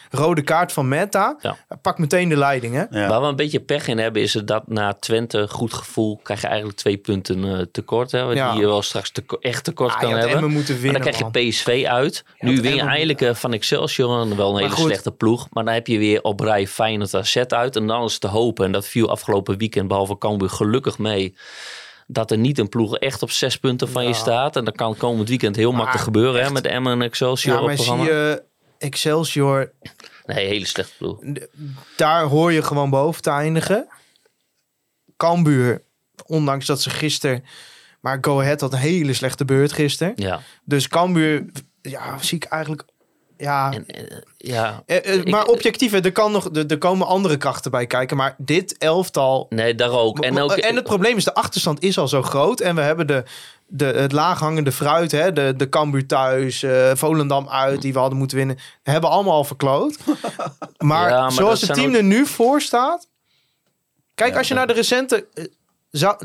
rode 0.10 0.42
kaart 0.42 0.72
van 0.72 0.88
Meta... 0.88 1.38
Ja. 1.42 1.58
Pak 1.82 1.98
meteen 1.98 2.30
de 2.30 2.38
leiding, 2.38 2.74
hè? 2.74 2.84
Ja. 3.00 3.08
Waar 3.08 3.22
we 3.22 3.28
een 3.28 3.36
beetje 3.36 3.60
pech 3.60 3.88
in 3.88 3.98
hebben, 3.98 4.22
is 4.22 4.32
dat 4.46 4.68
na 4.68 4.94
Twente 4.94 5.48
goed 5.48 5.74
gevoel 5.74 6.20
krijg 6.24 6.42
je 6.42 6.48
eigenlijk 6.48 6.78
twee 6.78 6.98
punten 6.98 7.44
eh, 7.44 7.66
tekort. 7.72 8.12
Hè, 8.12 8.20
Ja. 8.20 8.52
die 8.52 8.60
je 8.62 8.66
wel 8.68 8.82
straks 8.82 9.12
echt 9.42 9.64
tekort 9.64 9.94
Ah, 9.94 10.00
kan 10.00 10.12
hebben. 10.12 10.30
Emmen 10.36 10.52
moeten 10.52 10.74
Maar 10.74 10.84
winnen, 10.84 11.02
dan 11.02 11.12
krijg 11.12 11.34
je. 11.34 11.50
PSV 11.50 11.86
uit. 11.88 12.24
nu 12.40 12.56
win 12.62 12.64
je 12.64 12.70
Emmen 12.80 12.88
eindelijk 12.94 13.22
eh, 13.22 13.34
van 13.34 13.54
Excelsior, 13.54 14.36
wel 14.36 14.50
een 14.52 14.58
hele 14.62 14.70
goed. 14.70 14.86
slechte 14.86 15.12
ploeg. 15.12 15.48
Maar 15.52 15.64
dan 15.66 15.74
heb 15.74 15.88
je 15.88 15.98
weer 15.98 16.22
op 16.22 16.40
rij 16.40 16.68
Feyenoord 16.68 17.14
AZ 17.16 17.38
uit. 17.38 17.76
En 17.76 17.88
dan 17.88 18.04
is 18.04 18.20
te 18.20 18.28
hopen, 18.28 18.66
en 18.66 18.72
dat 18.72 18.86
viel 18.88 19.10
afgelopen 19.10 19.58
weekend 19.58 19.88
behalve 19.88 20.18
Cambuur 20.18 20.50
gelukkig 20.50 20.98
mee... 20.98 21.36
dat 22.08 22.32
er 22.32 22.38
niet 22.38 22.60
een 22.60 22.70
ploeg 22.70 22.98
echt 22.98 23.22
op 23.22 23.32
zes 23.32 23.58
punten 23.58 23.90
van 23.90 24.08
je 24.08 24.14
staat. 24.14 24.56
En 24.56 24.66
dat 24.66 24.76
kan 24.76 24.98
komend 24.98 25.30
weekend 25.30 25.56
heel 25.56 25.72
makkelijk 25.72 26.04
gebeuren 26.04 26.44
hè, 26.44 26.50
met 26.52 26.66
Emmen 26.66 26.92
en 26.92 27.02
Excelsior 27.02 27.54
Ja, 27.56 27.60
op 27.62 27.68
maar 27.68 27.78
zie 27.78 27.86
programma. 27.86 28.14
je 28.14 28.44
Excelsior... 28.80 29.72
Nee, 30.26 30.48
hele 30.48 30.66
slechte 30.66 30.94
ploeg. 30.98 31.20
daar 31.96 32.24
hoor 32.24 32.52
je 32.52 32.64
gewoon 32.64 32.90
boven 32.90 33.22
te 33.22 33.30
eindigen. 33.30 33.88
Cambuur, 35.18 35.84
ondanks 36.26 36.66
dat 36.66 36.82
ze 36.82 36.90
gisteren... 36.90 37.44
Maar 38.00 38.18
Go 38.22 38.40
Ahead 38.40 38.62
had 38.62 38.74
een 38.74 38.80
hele 38.80 39.14
slechte 39.14 39.46
beurt 39.46 39.72
gisteren. 39.72 40.14
Ja. 40.16 40.42
Dus 40.64 40.88
Cambuur, 40.88 41.46
ja, 41.82 42.18
zie 42.18 42.38
ik 42.38 42.44
eigenlijk 42.44 42.86
ja, 43.40 43.72
En, 43.72 43.86
eh, 43.88 44.18
ja, 44.38 44.84
eh, 44.86 45.14
eh, 45.16 45.24
maar 45.26 45.46
objectief, 45.46 45.94
er, 45.94 46.12
kan 46.12 46.32
nog, 46.32 46.50
er, 46.54 46.66
er 46.68 46.78
komen 46.78 47.08
andere 47.08 47.38
krachten 47.38 47.72
bij 47.72 47.88
kijken. 47.88 48.18
Maar 48.18 48.36
dit 48.38 48.78
elftal 48.78 49.46
nee, 49.50 49.76
daar 49.76 49.92
ook. 49.92 50.20
En, 50.20 50.40
ook, 50.42 50.52
en 50.52 50.76
het 50.76 50.84
probleem 50.84 51.18
is, 51.18 51.24
de 51.24 51.34
achterstand 51.34 51.84
is 51.84 51.98
al 51.98 52.08
zo 52.08 52.22
groot. 52.22 52.60
En 52.60 52.76
we 52.76 52.82
hebben 52.82 53.08
de, 53.08 53.24
de, 53.68 53.86
het 53.86 54.12
laaghangende 54.12 54.72
fruit, 54.72 55.12
hè, 55.12 55.34
de, 55.34 55.54
de 55.58 55.70
Cambuur 55.70 56.06
thuis, 56.06 56.64
eh, 56.64 56.92
Volendam 56.94 57.50
uit, 57.50 57.82
die 57.82 57.94
we 57.94 58.00
hadden 58.00 58.18
moeten 58.18 58.38
winnen, 58.38 58.58
hebben 58.84 59.10
allemaal 59.10 59.34
al 59.34 59.44
verkloot. 59.44 59.98
Maar, 60.78 61.10
Ja, 61.10 61.22
maar 61.22 61.32
zoals 61.32 61.62
het 61.62 61.74
team 61.74 61.90
ook- 61.90 61.96
er 61.96 62.04
nu 62.04 62.26
voor 62.26 62.62
staat. 62.62 63.08
Kijk, 64.16 64.38
als 64.38 64.48
je 64.48 64.54
naar 64.54 64.68
de 64.68 64.74
recente. 64.74 65.28
zou, 65.92 66.18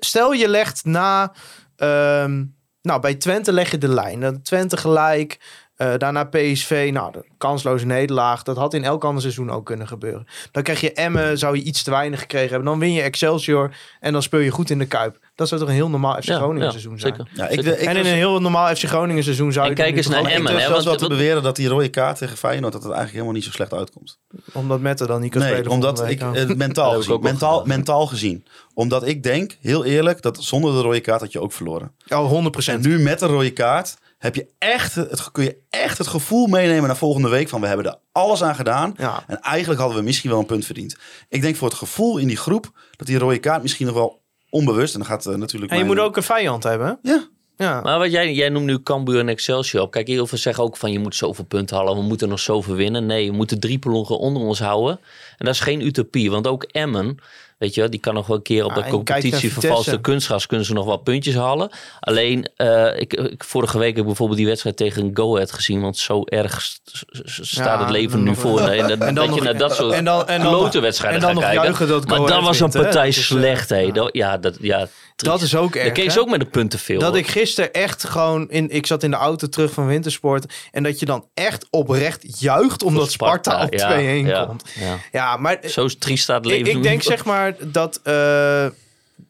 stel 0.00 0.32
je 0.32 0.48
legt 0.48 0.84
na. 0.84 1.32
ehm, 1.76 2.44
nou, 2.82 3.00
bij 3.00 3.14
Twente 3.14 3.52
leg 3.52 3.70
je 3.70 3.78
de 3.78 3.88
lijn. 3.88 4.20
Dan 4.20 4.42
Twente 4.42 4.76
gelijk. 4.76 5.38
Eh, 5.78 5.92
daarna 5.96 6.24
PSV, 6.24 6.90
nou, 6.92 7.12
de 7.12 7.24
kansloze 7.38 7.86
nederlaag. 7.86 8.42
Dat 8.42 8.56
had 8.56 8.74
in 8.74 8.84
elk 8.84 9.04
ander 9.04 9.22
seizoen 9.22 9.50
ook 9.50 9.66
kunnen 9.66 9.88
gebeuren. 9.88 10.26
Dan 10.52 10.62
krijg 10.62 10.80
je 10.80 10.92
Emmen, 10.92 11.38
zou 11.38 11.56
je 11.56 11.62
iets 11.62 11.82
te 11.82 11.90
weinig 11.90 12.20
gekregen 12.20 12.48
hebben. 12.48 12.66
Dan 12.68 12.78
win 12.78 12.92
je 12.92 13.02
Excelsior 13.02 13.70
en 14.00 14.12
dan 14.12 14.22
speel 14.22 14.40
je 14.40 14.50
goed 14.50 14.70
in 14.70 14.78
de 14.78 14.86
Kuip. 14.86 15.18
Dat 15.34 15.48
zou 15.48 15.60
toch 15.60 15.68
een 15.68 15.74
heel 15.74 15.88
normaal 15.90 16.14
FC 16.16 16.22
ja, 16.24 16.36
Groningen 16.36 16.62
ja, 16.64 16.70
seizoen 16.70 16.98
zijn. 16.98 17.14
zeker. 17.16 17.30
Ja, 17.34 17.48
ik, 17.48 17.62
Zeker. 17.62 17.72
en 17.72 17.96
in 17.96 18.02
was- 18.02 18.06
een 18.12 18.16
heel 18.18 18.40
normaal 18.40 18.74
FC 18.74 18.84
Groningen 18.84 19.22
seizoen 19.22 19.52
zou 19.52 19.64
En 19.64 19.70
je 19.70 19.76
kijk 19.76 19.96
eens 19.96 20.08
naar 20.08 20.24
Emmen, 20.24 20.52
ik 20.52 20.58
zelfs 20.58 20.72
want- 20.72 20.84
wel 20.84 20.96
te 20.96 21.08
beweren 21.08 21.42
dat 21.42 21.56
die 21.56 21.68
rode 21.68 21.88
kaart 21.88 22.18
tegen 22.18 22.36
Feyenoord 22.36 22.72
dat 22.72 22.82
het 22.82 22.92
eigenlijk 22.92 23.12
helemaal 23.12 23.34
niet 23.34 23.44
zo 23.44 23.50
slecht 23.50 23.72
uitkomt. 23.74 24.18
Omdat 24.52 24.80
Mette 24.80 25.06
dan 25.06 25.20
niet 25.20 25.30
kan 25.32 25.40
Nee, 25.42 25.50
spelen. 25.52 25.70
omdat 25.70 26.08
ik 26.10 26.20
eh, 26.20 26.30
mentaal 26.56 26.92
gezien, 26.94 27.20
mentaal, 27.20 27.64
mentaal 27.64 28.06
gezien, 28.06 28.44
omdat 28.74 29.06
ik 29.06 29.22
denk, 29.22 29.56
heel 29.60 29.84
eerlijk, 29.84 30.22
dat 30.22 30.42
zonder 30.42 30.72
de 30.72 30.80
rode 30.80 31.00
kaart 31.00 31.20
had 31.20 31.32
je 31.32 31.40
ook 31.40 31.52
verloren. 31.52 31.92
Oh, 32.08 32.28
100 32.28 32.68
En 32.68 32.80
nu 32.80 32.98
met 32.98 33.18
de 33.18 33.26
rode 33.26 33.50
kaart 33.50 33.96
heb 34.18 34.34
je 34.34 34.46
echt 34.58 34.94
het, 34.94 35.30
kun 35.32 35.44
je 35.44 35.56
echt 35.70 35.98
het 35.98 36.06
gevoel 36.06 36.46
meenemen 36.46 36.86
naar 36.86 36.96
volgende 36.96 37.28
week 37.28 37.48
van 37.48 37.60
we 37.60 37.66
hebben 37.66 37.86
er 37.86 37.96
alles 38.12 38.42
aan 38.42 38.54
gedaan. 38.54 38.94
Ja. 38.96 39.24
En 39.26 39.40
eigenlijk 39.40 39.80
hadden 39.80 39.98
we 39.98 40.04
misschien 40.04 40.30
wel 40.30 40.38
een 40.38 40.46
punt 40.46 40.64
verdiend. 40.64 40.96
Ik 41.28 41.42
denk 41.42 41.56
voor 41.56 41.68
het 41.68 41.76
gevoel 41.76 42.18
in 42.18 42.26
die 42.26 42.36
groep 42.36 42.70
dat 42.96 43.06
die 43.06 43.18
rode 43.18 43.38
kaart 43.38 43.62
misschien 43.62 43.86
nog 43.86 43.94
wel 43.94 44.20
onbewust 44.50 44.92
en 44.94 45.00
dan 45.00 45.08
gaat 45.08 45.26
eh, 45.26 45.34
natuurlijk. 45.34 45.72
En 45.72 45.78
je 45.78 45.84
mijn- 45.84 45.96
moet 45.96 46.06
ook 46.06 46.16
een 46.16 46.22
vijand 46.22 46.62
hebben. 46.62 46.98
Ja, 47.02 47.28
Ja. 47.56 47.80
Maar 47.80 47.98
wat 47.98 48.10
jij, 48.10 48.32
jij 48.34 48.48
noemt 48.48 48.66
nu 48.66 48.82
Cambuur 48.82 49.18
en 49.18 49.28
Excelsior 49.28 49.82
op. 49.82 49.90
Kijk, 49.90 50.06
heel 50.08 50.26
veel 50.26 50.38
zeggen 50.38 50.64
ook 50.64 50.76
van 50.76 50.92
je 50.92 50.98
moet 50.98 51.14
zoveel 51.16 51.44
punten 51.44 51.76
halen. 51.76 51.94
We 51.96 52.02
moeten 52.02 52.28
nog 52.28 52.40
zoveel 52.40 52.74
winnen. 52.74 53.06
Nee, 53.06 53.30
we 53.30 53.36
moeten 53.36 53.60
drie 53.60 53.78
ploegen 53.78 54.18
onder 54.18 54.42
ons 54.42 54.58
houden. 54.58 55.00
En 55.38 55.44
dat 55.44 55.54
is 55.54 55.60
geen 55.60 55.86
utopie. 55.86 56.30
Want 56.30 56.46
ook 56.46 56.62
Emmen, 56.62 57.16
weet 57.58 57.74
je 57.74 57.80
wel, 57.80 57.90
die 57.90 58.00
kan 58.00 58.14
nog 58.14 58.26
wel 58.26 58.36
een 58.36 58.42
keer 58.42 58.64
op 58.64 58.74
de 58.74 58.80
naar 58.80 58.88
competitie 58.90 59.30
Vitesse. 59.38 59.60
vervalste 59.60 60.00
kunstgras 60.00 60.46
kunnen 60.46 60.66
ze 60.66 60.72
nog 60.72 60.84
wel 60.84 60.96
puntjes 60.96 61.34
halen. 61.34 61.70
Alleen, 62.00 62.48
eh, 62.56 63.00
ik, 63.00 63.12
ik, 63.14 63.44
vorige 63.44 63.78
week 63.78 63.88
heb 63.88 63.98
ik 63.98 64.04
bijvoorbeeld 64.06 64.38
die 64.38 64.46
wedstrijd 64.48 64.76
tegen 64.76 65.10
Go 65.14 65.34
Ahead 65.34 65.52
gezien. 65.52 65.80
Want 65.80 65.96
zo 65.96 66.22
erg 66.24 66.62
st- 66.62 66.80
st- 67.24 67.46
staat 67.46 67.78
Ja, 67.78 67.80
het 67.80 67.90
leven 67.90 68.22
nu 68.22 68.34
voor. 68.34 68.60
En, 68.60 68.88
dat, 68.88 68.98
En 69.08 69.14
dan 69.14 69.26
dat 69.26 69.34
je 69.34 69.42
naar 69.42 69.56
dat 69.58 69.74
soort 69.74 69.92
en 69.92 70.04
dan- 70.04 70.28
en 70.28 70.40
dan 70.42 70.52
klote 70.52 70.80
wedstrijden 70.80 71.22
gaat 71.22 71.38
kijken. 71.38 71.88
dat 71.88 72.06
maar 72.08 72.18
dat 72.18 72.42
was 72.42 72.60
een 72.60 72.70
partij 72.70 72.92
Dat 72.92 73.04
is, 73.06 73.16
eh, 73.16 73.22
slecht. 73.22 73.68
ja. 73.68 73.90
Dat- 73.92 74.08
Ja, 74.12 74.36
dat, 74.38 74.56
ja, 74.60 74.86
Dat 75.16 75.42
is 75.42 75.56
ook 75.56 75.74
erg. 75.74 75.96
Hè? 75.96 76.02
je 76.02 76.20
ook 76.20 76.28
met 76.30 76.40
de 76.40 76.46
punten 76.46 76.78
veel. 76.78 76.98
Dat 77.00 77.08
hoor. 77.08 77.18
ik 77.18 77.26
gisteren 77.28 77.72
echt 77.72 78.04
gewoon 78.04 78.50
in. 78.50 78.70
Ik 78.70 78.86
zat 78.86 79.02
in 79.02 79.10
de 79.10 79.16
auto 79.16 79.48
terug 79.48 79.72
van 79.72 79.86
Wintersport. 79.86 80.52
En 80.70 80.82
dat 80.82 81.00
je 81.00 81.06
dan 81.06 81.26
echt 81.34 81.66
oprecht 81.70 82.40
juicht 82.40 82.82
omdat 82.82 83.10
Sparta, 83.10 83.62
op 83.64 83.70
2-1 83.76 84.26
ja, 84.26 84.44
komt. 84.44 84.64
Ja. 84.80 84.96
Ja, 85.12 85.36
maar 85.36 85.58
Zo 85.66 85.86
triest 85.86 86.22
staat 86.22 86.36
het 86.44 86.46
leven. 86.46 86.72
ik 86.72 86.82
denk 86.82 87.02
zeg 87.02 87.24
maar 87.24 87.47
dat, 87.58 88.00
eh, 88.02 88.66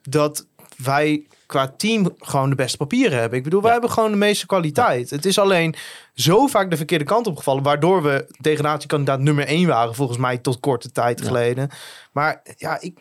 dat 0.02 0.46
wij 0.76 1.22
qua 1.46 1.74
team 1.76 2.14
gewoon 2.18 2.50
de 2.50 2.56
beste 2.56 2.76
papieren 2.76 3.18
hebben. 3.18 3.38
Ik 3.38 3.44
bedoel, 3.44 3.62
wij 3.62 3.72
hebben 3.72 3.90
gewoon 3.90 4.10
de 4.10 4.16
meeste 4.16 4.46
kwaliteit. 4.46 5.10
Het 5.10 5.24
is 5.24 5.38
alleen 5.38 5.74
zo 6.14 6.46
vaak 6.46 6.70
de 6.70 6.76
verkeerde 6.76 7.04
kant 7.04 7.26
opgevallen. 7.26 7.62
Waardoor 7.62 8.02
we 8.02 8.26
degradatiekandidaat 8.40 9.20
nummer 9.20 9.44
1 9.48 9.66
waren. 9.66 9.94
Volgens 9.94 10.18
mij 10.18 10.38
tot 10.38 10.60
korte 10.60 10.92
tijd 10.92 11.22
geleden. 11.22 11.70
Maar 12.12 12.42
ja, 12.56 12.80
ik, 12.80 12.98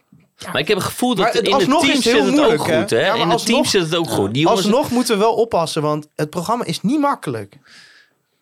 Maar 0.52 0.62
ik 0.62 0.68
heb 0.68 0.78
het 0.78 0.86
gevoel 0.86 1.16
dat 1.16 1.34
het- 1.34 1.48
in 1.48 1.54
het 1.56 1.64
team 1.70 1.82
het 1.82 2.02
zit 2.02 2.14
het 2.14 2.24
ook 2.24 2.30
moeilijk, 2.36 2.62
goed. 2.62 2.90
Hè? 2.90 3.06
Ja, 3.06 3.14
in 3.14 3.30
het 3.30 3.46
team 3.46 3.66
zit 3.66 3.82
het 3.82 3.96
ook 3.96 4.10
goed. 4.10 4.34
Die 4.34 4.44
jongens, 4.44 4.64
alsnog 4.66 4.92
moeten 4.92 5.14
we 5.14 5.20
wel 5.24 5.34
oppassen. 5.34 5.82
Want 5.82 6.08
het 6.16 6.30
programma 6.30 6.64
is 6.66 6.82
niet 6.82 7.00
makkelijk. 7.00 7.58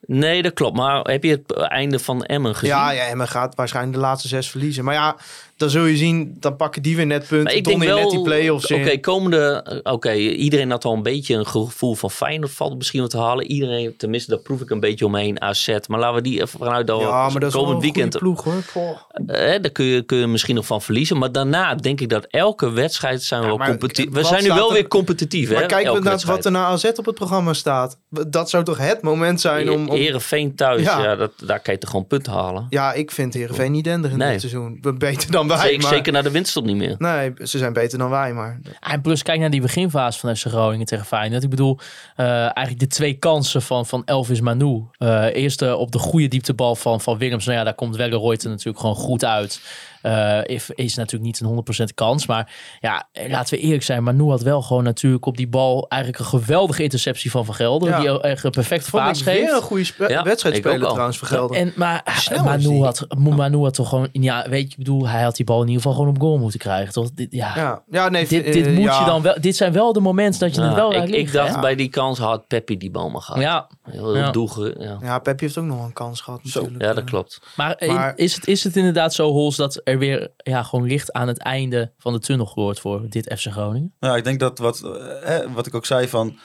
Nee, 0.07 0.41
dat 0.41 0.53
klopt. 0.53 0.77
Maar 0.77 1.01
heb 1.01 1.23
je 1.23 1.31
het 1.31 1.51
einde 1.53 1.99
van 1.99 2.23
Emmen 2.23 2.53
gezien? 2.55 2.75
Ja, 2.75 2.89
ja, 2.91 3.03
en 3.05 3.17
men 3.17 3.27
gaat 3.27 3.55
waarschijnlijk 3.55 3.95
de 3.95 4.01
laatste 4.01 4.27
zes 4.27 4.49
verliezen. 4.49 4.83
Maar 4.83 4.93
ja, 4.93 5.15
dan 5.57 5.69
zul 5.69 5.85
je 5.85 5.97
zien, 5.97 6.35
dan 6.39 6.55
pakken 6.55 6.81
die 6.81 6.95
weer 6.95 7.05
net 7.05 7.27
punten. 7.27 7.55
ik 7.57 7.63
denk 7.63 7.83
wel, 7.83 7.97
net 7.99 8.09
die 8.09 8.21
play-offs 8.21 8.71
oké, 8.71 8.89
in. 8.89 9.01
komende, 9.01 9.81
oké, 9.83 10.13
iedereen 10.13 10.69
had 10.69 10.85
al 10.85 10.93
een 10.93 11.03
beetje 11.03 11.35
een 11.35 11.47
gevoel 11.47 11.95
van 11.95 12.11
Feyenoord 12.11 12.51
valt 12.51 12.77
misschien 12.77 13.01
wat 13.01 13.09
te 13.09 13.17
halen. 13.17 13.45
Iedereen, 13.45 13.93
tenminste, 13.97 14.29
daar 14.29 14.39
proef 14.39 14.61
ik 14.61 14.69
een 14.69 14.79
beetje 14.79 15.05
omheen, 15.05 15.41
AZ. 15.41 15.77
Maar 15.87 15.99
laten 15.99 16.15
we 16.15 16.21
die 16.21 16.41
even 16.41 16.59
vanuit 16.59 16.87
dat 16.87 16.99
Ja, 16.99 17.29
maar 17.29 17.39
dat 17.39 17.49
is 17.49 17.55
komend 17.55 17.75
een 17.75 17.81
weekend, 17.81 18.17
ploeg 18.17 18.43
hoor. 18.43 18.63
Poh. 18.73 18.97
eh, 19.27 19.61
daar 19.61 19.71
kun 19.71 19.85
je, 19.85 20.01
kun 20.01 20.17
je 20.17 20.27
misschien 20.27 20.55
nog 20.55 20.65
van 20.65 20.81
verliezen. 20.81 21.17
Maar 21.17 21.31
daarna 21.31 21.75
denk 21.75 22.01
ik 22.01 22.09
dat 22.09 22.25
elke 22.29 22.71
wedstrijd 22.71 23.23
zijn 23.23 23.41
we 23.41 23.47
Ja, 23.47 23.57
wel 23.57 23.67
competitief. 23.67 24.13
We 24.13 24.23
zijn 24.23 24.43
nu 24.43 24.49
wel 24.49 24.67
er- 24.67 24.73
weer 24.73 24.87
competitief, 24.87 25.51
Maar 25.51 25.61
hè? 25.61 25.65
kijk 25.67 25.83
naar 25.85 25.93
wedstrijd. 26.01 26.35
wat 26.37 26.45
er 26.45 26.51
na 26.51 26.65
AZ 26.65 26.83
op 26.95 27.05
het 27.05 27.15
programma 27.15 27.53
staat. 27.53 27.97
Dat 28.27 28.49
zou 28.49 28.63
toch 28.63 28.77
het 28.77 29.01
moment 29.01 29.41
zijn 29.41 29.69
om... 29.71 29.89
om... 29.89 29.95
Herenveen 29.95 30.55
thuis, 30.55 30.81
Ja. 30.81 31.03
ja. 31.03 31.15
dat, 31.15 31.31
daar 31.45 31.59
kan 31.59 31.73
je 31.73 31.79
toch 31.79 31.89
gewoon 31.89 32.07
punten 32.07 32.33
halen. 32.33 32.65
Ja, 32.69 32.93
ik 32.93 33.11
vind 33.11 33.33
Heerenveen 33.33 33.71
niet 33.71 33.83
denderend 33.83 34.19
Nee. 34.19 34.31
dit 34.31 34.39
seizoen. 34.39 34.79
Beter 34.97 35.31
dan 35.31 35.44
wij, 35.47 35.57
Zeker, 35.57 35.81
maar... 35.81 35.93
zeker 35.93 36.13
naar 36.13 36.23
de 36.23 36.31
winststop 36.31 36.65
niet 36.65 36.75
meer. 36.75 36.95
Nee, 36.97 37.33
ze 37.43 37.57
zijn 37.57 37.73
beter 37.73 37.97
dan 37.97 38.09
wij, 38.09 38.33
maar... 38.33 38.59
En 38.79 39.01
plus, 39.01 39.23
kijk 39.23 39.39
naar 39.39 39.49
die 39.49 39.61
beginfase 39.61 40.19
van 40.19 40.35
FC 40.35 40.45
Groningen 40.45 40.85
tegen 40.85 41.05
Feyenoord. 41.05 41.43
Ik 41.43 41.49
bedoel, 41.49 41.79
eh, 42.15 42.25
eigenlijk 42.27 42.79
de 42.79 42.87
twee 42.87 43.13
kansen 43.13 43.61
van, 43.61 43.85
van 43.85 44.01
Elvis 44.05 44.41
Manu. 44.41 44.83
Eh 44.97 45.35
eerst 45.35 45.61
eh, 45.61 45.79
op 45.79 45.91
de 45.91 45.99
goede 45.99 46.27
dieptebal 46.27 46.75
van, 46.75 47.01
van 47.01 47.17
Willems. 47.17 47.45
Nou 47.45 47.57
ja, 47.57 47.63
daar 47.63 47.73
komt 47.73 47.95
Welleroyte 47.95 48.49
natuurlijk 48.49 48.79
gewoon 48.79 48.95
goed 48.95 49.25
uit. 49.25 49.61
Eh, 50.05 50.39
is, 50.55 50.69
is 50.69 50.95
natuurlijk 50.95 51.23
niet 51.23 51.39
een 51.39 51.63
100% 51.89 51.93
kans. 51.95 52.25
Maar 52.27 52.51
ja, 52.79 53.07
eh, 53.11 53.29
laten 53.29 53.55
we 53.57 53.63
eerlijk 53.63 53.83
zijn. 53.83 54.03
Manu 54.03 54.29
had 54.29 54.41
wel 54.41 54.61
gewoon 54.61 54.83
natuurlijk 54.83 55.25
op 55.25 55.37
die 55.37 55.47
bal 55.47 55.85
eigenlijk 55.89 56.21
een 56.23 56.39
geweldige 56.39 56.83
interceptie 56.83 57.31
van 57.31 57.45
Van 57.45 57.55
Gelder. 57.55 57.89
Ja. 57.89 57.99
Die 57.99 58.21
echt 58.21 58.43
een 58.43 58.51
perfect 58.51 58.87
Vond 58.87 59.03
paas 59.03 59.19
ik 59.19 59.25
weer 59.25 59.41
een 59.41 59.47
geeft. 59.49 59.61
goede 59.61 59.83
spe- 59.83 60.09
Ja, 60.09 60.23
wedstrijd 60.23 60.55
spelen 60.55 60.79
trouwens, 60.89 61.17
Vergelder. 61.17 61.57
En, 61.57 61.73
maar 61.75 62.01
is 62.17 62.29
Manu 62.43 62.81
had, 62.83 63.05
Manu 63.17 63.57
had 63.57 63.73
toch 63.73 63.89
gewoon, 63.89 64.07
ja, 64.11 64.45
weet 64.49 64.61
je, 64.63 64.67
ik 64.69 64.77
bedoel, 64.77 65.07
hij 65.07 65.23
had 65.23 65.35
die 65.35 65.45
bal 65.45 65.61
in 65.61 65.67
ieder 65.67 65.81
geval 65.81 65.97
gewoon 65.97 66.09
op 66.15 66.19
goal 66.21 66.37
moeten 66.37 66.59
krijgen. 66.59 66.93
Toch? 66.93 67.11
Dit, 67.11 67.27
ja, 67.31 67.51
Ja, 67.55 67.81
ja 67.89 68.09
nee, 68.09 68.27
dit, 68.27 68.43
eh, 68.45 68.53
dit 68.53 68.73
moet 68.73 68.83
ja. 68.83 68.99
je 68.99 69.05
dan 69.05 69.21
wel, 69.21 69.35
dit 69.41 69.55
zijn 69.55 69.71
wel 69.73 69.93
de 69.93 69.99
momenten 69.99 70.39
dat 70.39 70.55
je 70.55 70.61
Ja, 70.61 70.67
het 70.67 70.75
wel 70.75 70.91
laat 70.93 71.07
ik, 71.07 71.13
ik 71.15 71.31
dacht 71.31 71.59
bij 71.61 71.75
die 71.75 71.89
kans 71.89 72.19
had 72.19 72.47
Peppi 72.47 72.77
die 72.77 72.91
bal 72.91 73.09
maar 73.09 73.21
gehad. 73.21 73.41
Ja, 73.41 73.67
Heel, 73.83 74.13
heel 74.13 74.15
Ja. 74.23 74.31
doelge- 74.31 74.75
ja. 74.79 74.97
Ja, 75.01 75.19
Pepje 75.19 75.45
heeft 75.45 75.57
ook 75.57 75.65
nog 75.65 75.77
wel 75.77 75.85
een 75.85 75.93
kans 75.93 76.21
gehad 76.21 76.43
natuurlijk. 76.43 76.81
ja, 76.83 76.93
dat 76.93 77.03
klopt. 77.03 77.41
Maar, 77.55 77.75
in- 77.81 77.93
Maar- 77.93 78.13
is, 78.15 78.35
het, 78.35 78.47
is 78.47 78.63
het 78.63 78.75
inderdaad 78.75 79.13
zo, 79.13 79.31
Hols, 79.31 79.55
dat 79.55 79.81
er 79.83 79.94
weer 79.97 80.31
ja, 80.37 80.63
gewoon 80.63 80.87
licht 80.87 81.13
aan 81.13 81.27
het 81.27 81.37
einde 81.37 81.93
van 81.97 82.13
de 82.13 82.19
tunnel 82.19 82.45
gehoord 82.45 82.79
voor 82.79 83.09
dit 83.09 83.33
FC 83.37 83.51
Groningen? 83.51 83.93
Ja, 83.99 84.15
ik 84.15 84.23
denk 84.23 84.39
dat 84.39 84.57
wat, 84.57 84.83
eh, 85.23 85.53
wat 85.53 85.67
ik 85.67 85.75
ook 85.75 85.85
zei 85.85 86.07
van... 86.07 86.39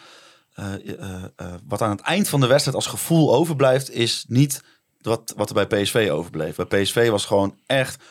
eh, 0.54 0.74
eh, 0.96 1.54
wat 1.66 1.82
aan 1.82 1.90
het 1.90 2.00
eind 2.00 2.28
van 2.28 2.40
de 2.40 2.46
wedstrijd 2.46 2.76
als 2.76 2.86
gevoel 2.86 3.34
overblijft... 3.34 3.90
is 3.90 4.24
niet 4.28 4.62
wat, 5.00 5.32
wat 5.36 5.48
er 5.48 5.66
bij 5.66 5.82
PSV 5.82 6.08
overbleef. 6.12 6.56
Bij 6.56 6.82
PSV 6.82 7.10
was 7.10 7.24
gewoon 7.24 7.56
echt 7.66 8.02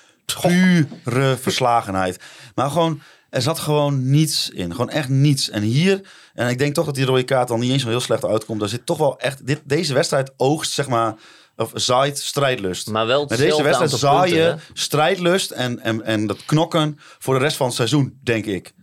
pure 0.41 1.37
verslagenheid. 1.37 2.23
Maar 2.55 2.69
gewoon, 2.69 3.01
er 3.29 3.41
zat 3.41 3.59
gewoon 3.59 4.09
niets 4.09 4.49
in. 4.49 4.71
Gewoon 4.71 4.89
echt 4.89 5.09
niets. 5.09 5.49
En 5.49 5.61
hier, 5.61 6.01
en 6.33 6.49
ik 6.49 6.57
denk 6.57 6.73
toch 6.73 6.85
dat 6.85 6.95
die 6.95 7.05
rode 7.05 7.23
kaart 7.23 7.47
dan 7.47 7.59
niet 7.59 7.71
eens 7.71 7.81
zo 7.81 7.89
heel 7.89 7.99
slecht 7.99 8.25
uitkomt. 8.25 8.59
Daar 8.59 8.69
zit 8.69 8.85
toch 8.85 8.97
wel 8.97 9.19
echt... 9.19 9.45
Dit, 9.45 9.61
deze 9.63 9.93
wedstrijd 9.93 10.33
oogst, 10.37 10.71
zeg 10.71 10.87
maar... 10.87 11.15
Of 11.59 11.71
zaait 11.73 12.19
strijdlust. 12.19 12.89
Maar 12.89 13.07
wel 13.07 13.25
Met 13.27 13.37
deze 13.37 13.63
wedstrijd 13.63 13.93
aantal 13.93 13.97
zaai 13.97 14.33
je 14.33 14.39
punten, 14.39 14.57
hè? 14.57 14.73
strijdlust 14.73 15.51
en, 15.51 15.79
en, 15.79 16.05
en 16.05 16.27
dat 16.27 16.45
knokken 16.45 16.97
voor 17.19 17.33
de 17.33 17.39
rest 17.39 17.57
van 17.57 17.65
het 17.65 17.75
seizoen, 17.75 18.19
denk 18.23 18.45
ik. 18.45 18.73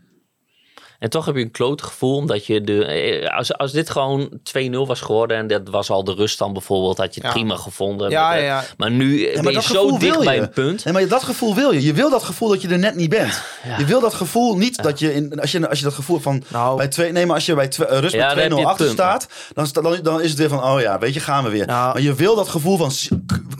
En 0.98 1.10
toch 1.10 1.24
heb 1.26 1.34
je 1.36 1.42
een 1.42 1.50
kloot 1.50 1.82
gevoel, 1.82 2.16
omdat 2.16 2.46
je 2.46 2.60
de... 2.60 2.84
eh, 2.84 3.36
Als, 3.36 3.52
als 3.58 3.72
dit 3.72 3.90
gewoon 3.90 4.30
2-0 4.58 4.70
was 4.70 5.00
geworden 5.00 5.36
en 5.36 5.46
dat 5.46 5.68
was 5.68 5.90
al 5.90 6.04
de 6.04 6.14
ruststand 6.14 6.52
bijvoorbeeld, 6.52 6.96
had 6.98 7.14
je 7.14 7.20
het 7.20 7.30
Ja. 7.30 7.36
prima 7.36 7.56
gevonden. 7.56 8.10
Ja, 8.10 8.28
Met, 8.28 8.38
ja, 8.38 8.40
eh, 8.42 8.46
ja. 8.46 8.64
Maar 8.76 8.90
nu 8.90 9.20
Ja, 9.26 9.32
ben 9.34 9.44
maar 9.44 9.52
je 9.52 9.62
zo 9.62 9.98
dicht 9.98 10.14
wil 10.14 10.24
bij 10.24 10.34
je. 10.34 10.40
een 10.40 10.50
punt. 10.50 10.84
Nee, 10.84 10.94
maar 10.94 11.08
dat 11.08 11.22
gevoel 11.22 11.54
wil 11.54 11.70
je. 11.72 11.82
Je 11.82 11.92
wil 11.92 12.10
dat 12.10 12.22
gevoel 12.22 12.48
dat 12.48 12.62
je 12.62 12.68
er 12.68 12.78
net 12.78 12.94
niet 12.94 13.08
bent. 13.10 13.42
Ja. 13.64 13.78
Je 13.78 13.84
wil 13.84 14.00
dat 14.00 14.14
gevoel 14.14 14.56
niet 14.56 14.82
dat 14.82 14.98
je 14.98 15.14
in 15.14 15.40
als 15.40 15.52
je 15.52 15.68
als 15.68 15.78
je 15.78 15.84
dat 15.84 15.94
gevoel 15.94 16.18
van 16.18 16.42
Nou. 16.48 16.76
bij 16.76 16.88
twee 16.88 17.12
nee, 17.12 17.26
maar 17.26 17.34
als 17.34 17.46
je 17.46 17.54
bij 17.54 17.68
twee, 17.68 17.86
eh, 17.86 17.98
rust 17.98 18.14
Ja, 18.14 18.20
dan 18.20 18.36
met 18.36 18.42
heb 18.44 18.52
2-0 18.52 18.54
je 18.56 18.60
het 18.60 18.70
achter 18.70 18.84
punt. 18.86 18.98
staat, 18.98 19.28
dan, 19.72 19.92
dan 19.92 19.98
dan 20.02 20.20
is 20.22 20.30
het 20.30 20.38
weer 20.38 20.48
van 20.48 20.62
oh 20.64 20.80
ja, 20.80 20.98
weet 20.98 21.14
je, 21.14 21.20
gaan 21.20 21.44
we 21.44 21.50
weer. 21.50 21.66
Nou. 21.66 21.92
maar 21.92 22.02
je 22.02 22.14
wil 22.14 22.34
dat 22.34 22.48
gevoel 22.48 22.76
van 22.76 22.90